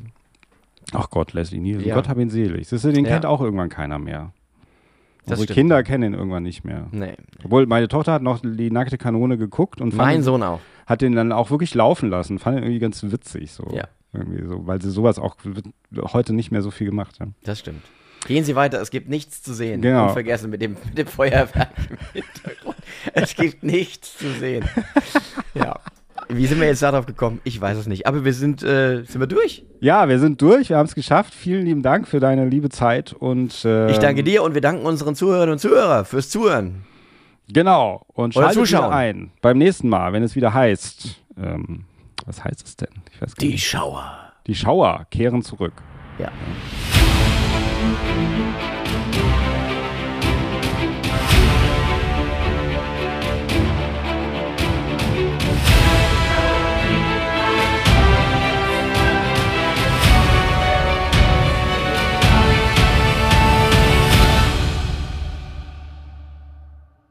Ach 0.94 1.10
Gott, 1.10 1.34
Leslie 1.34 1.60
Nielsen. 1.60 1.88
Ja. 1.88 1.96
Gott 1.96 2.10
hab 2.10 2.18
ihn 2.18 2.30
selig. 2.30 2.68
Siehst 2.68 2.84
du, 2.84 2.92
den 2.92 3.06
Ja. 3.06 3.12
kennt 3.12 3.26
auch 3.26 3.40
irgendwann 3.42 3.70
keiner 3.70 3.98
mehr. 4.00 4.34
Das 5.26 5.40
Unsere 5.40 5.44
stimmt. 5.46 5.56
Kinder 5.56 5.84
kennen 5.84 6.04
ihn 6.04 6.14
irgendwann 6.18 6.44
nicht 6.44 6.64
mehr. 6.66 6.88
nee. 6.92 7.16
Obwohl, 7.44 7.66
meine 7.68 7.88
Tochter 7.88 8.12
hat 8.14 8.22
noch 8.24 8.40
die 8.42 8.72
nackte 8.72 8.98
Kanone 8.98 9.38
geguckt 9.38 9.80
und 9.80 9.92
fand 9.92 10.08
Mein 10.10 10.16
ihn- 10.18 10.24
Sohn 10.24 10.42
auch. 10.44 10.60
hat 10.88 11.02
den 11.02 11.14
dann 11.16 11.32
auch 11.32 11.52
wirklich 11.52 11.74
laufen 11.76 12.10
lassen. 12.10 12.40
Fand 12.40 12.58
ihn 12.58 12.64
irgendwie 12.64 12.80
ganz 12.80 13.04
witzig. 13.04 13.52
So. 13.52 13.68
Ja. 13.74 13.86
Irgendwie 14.14 14.46
so, 14.46 14.66
weil 14.68 14.82
sie 14.82 14.90
sowas 14.90 15.20
auch 15.20 15.38
heute 16.14 16.34
nicht 16.34 16.52
mehr 16.52 16.62
so 16.62 16.72
viel 16.72 16.88
gemacht 16.88 17.20
haben. 17.20 17.36
Das 17.44 17.60
stimmt. 17.60 17.84
Gehen 18.28 18.44
Sie 18.44 18.56
weiter, 18.56 18.82
es 18.82 18.92
gibt 18.92 19.10
nichts 19.10 19.42
zu 19.42 19.54
sehen. 19.54 19.82
Genau. 19.82 20.08
Unvergessen 20.10 20.50
mit 20.52 20.62
dem, 20.62 20.76
mit 20.86 20.98
dem 20.98 21.08
Feuerwerk 21.08 21.70
im 21.90 21.98
Hintergrund. 22.22 22.76
Es 23.14 23.36
gibt 23.36 23.64
nichts 23.64 24.18
zu 24.18 24.30
sehen. 24.34 24.66
ja. 25.56 25.80
Wie 26.30 26.46
sind 26.46 26.60
wir 26.60 26.68
jetzt 26.68 26.82
darauf 26.82 27.06
gekommen? 27.06 27.42
Ich 27.44 27.60
weiß 27.60 27.78
es 27.78 27.88
nicht. 27.88 28.08
Aber 28.08 28.24
wir 28.24 28.34
sind, 28.34 28.64
äh, 28.64 29.04
sind 29.04 29.20
wir 29.20 29.28
durch? 29.28 29.66
Ja, 29.80 30.08
wir 30.08 30.20
sind 30.20 30.42
durch, 30.42 30.70
wir 30.70 30.78
haben 30.78 30.86
es 30.86 30.96
geschafft. 30.96 31.34
Vielen 31.34 31.66
lieben 31.66 31.82
Dank 31.82 32.08
für 32.08 32.20
deine 32.20 32.48
liebe 32.48 32.70
Zeit 32.70 33.14
und 33.14 33.66
äh, 33.66 33.92
Ich 33.92 34.00
danke 34.00 34.24
dir 34.24 34.44
und 34.44 34.54
wir 34.54 34.62
danken 34.62 34.86
unseren 34.86 35.16
Zuhörerinnen 35.16 35.54
und 35.54 35.60
Zuhörern 35.60 36.06
fürs 36.06 36.30
Zuhören. 36.30 36.84
Genau. 37.52 38.06
Und 38.08 38.36
Oder 38.36 38.54
schaltet 38.54 38.70
wieder 38.70 38.92
ein 38.92 39.32
beim 39.42 39.58
nächsten 39.58 39.90
Mal, 39.90 40.14
wenn 40.14 40.24
es 40.24 40.36
wieder 40.36 40.54
heißt. 40.54 41.22
Ähm, 41.38 41.86
was 42.26 42.44
heißt 42.44 42.66
es 42.66 42.76
denn? 42.78 42.90
Die. 43.40 43.58
Schauer. 43.58 44.32
Die 44.48 44.56
Schauer 44.56 45.06
kehren 45.10 45.42
zurück. 45.42 45.74
Ja. 46.18 46.32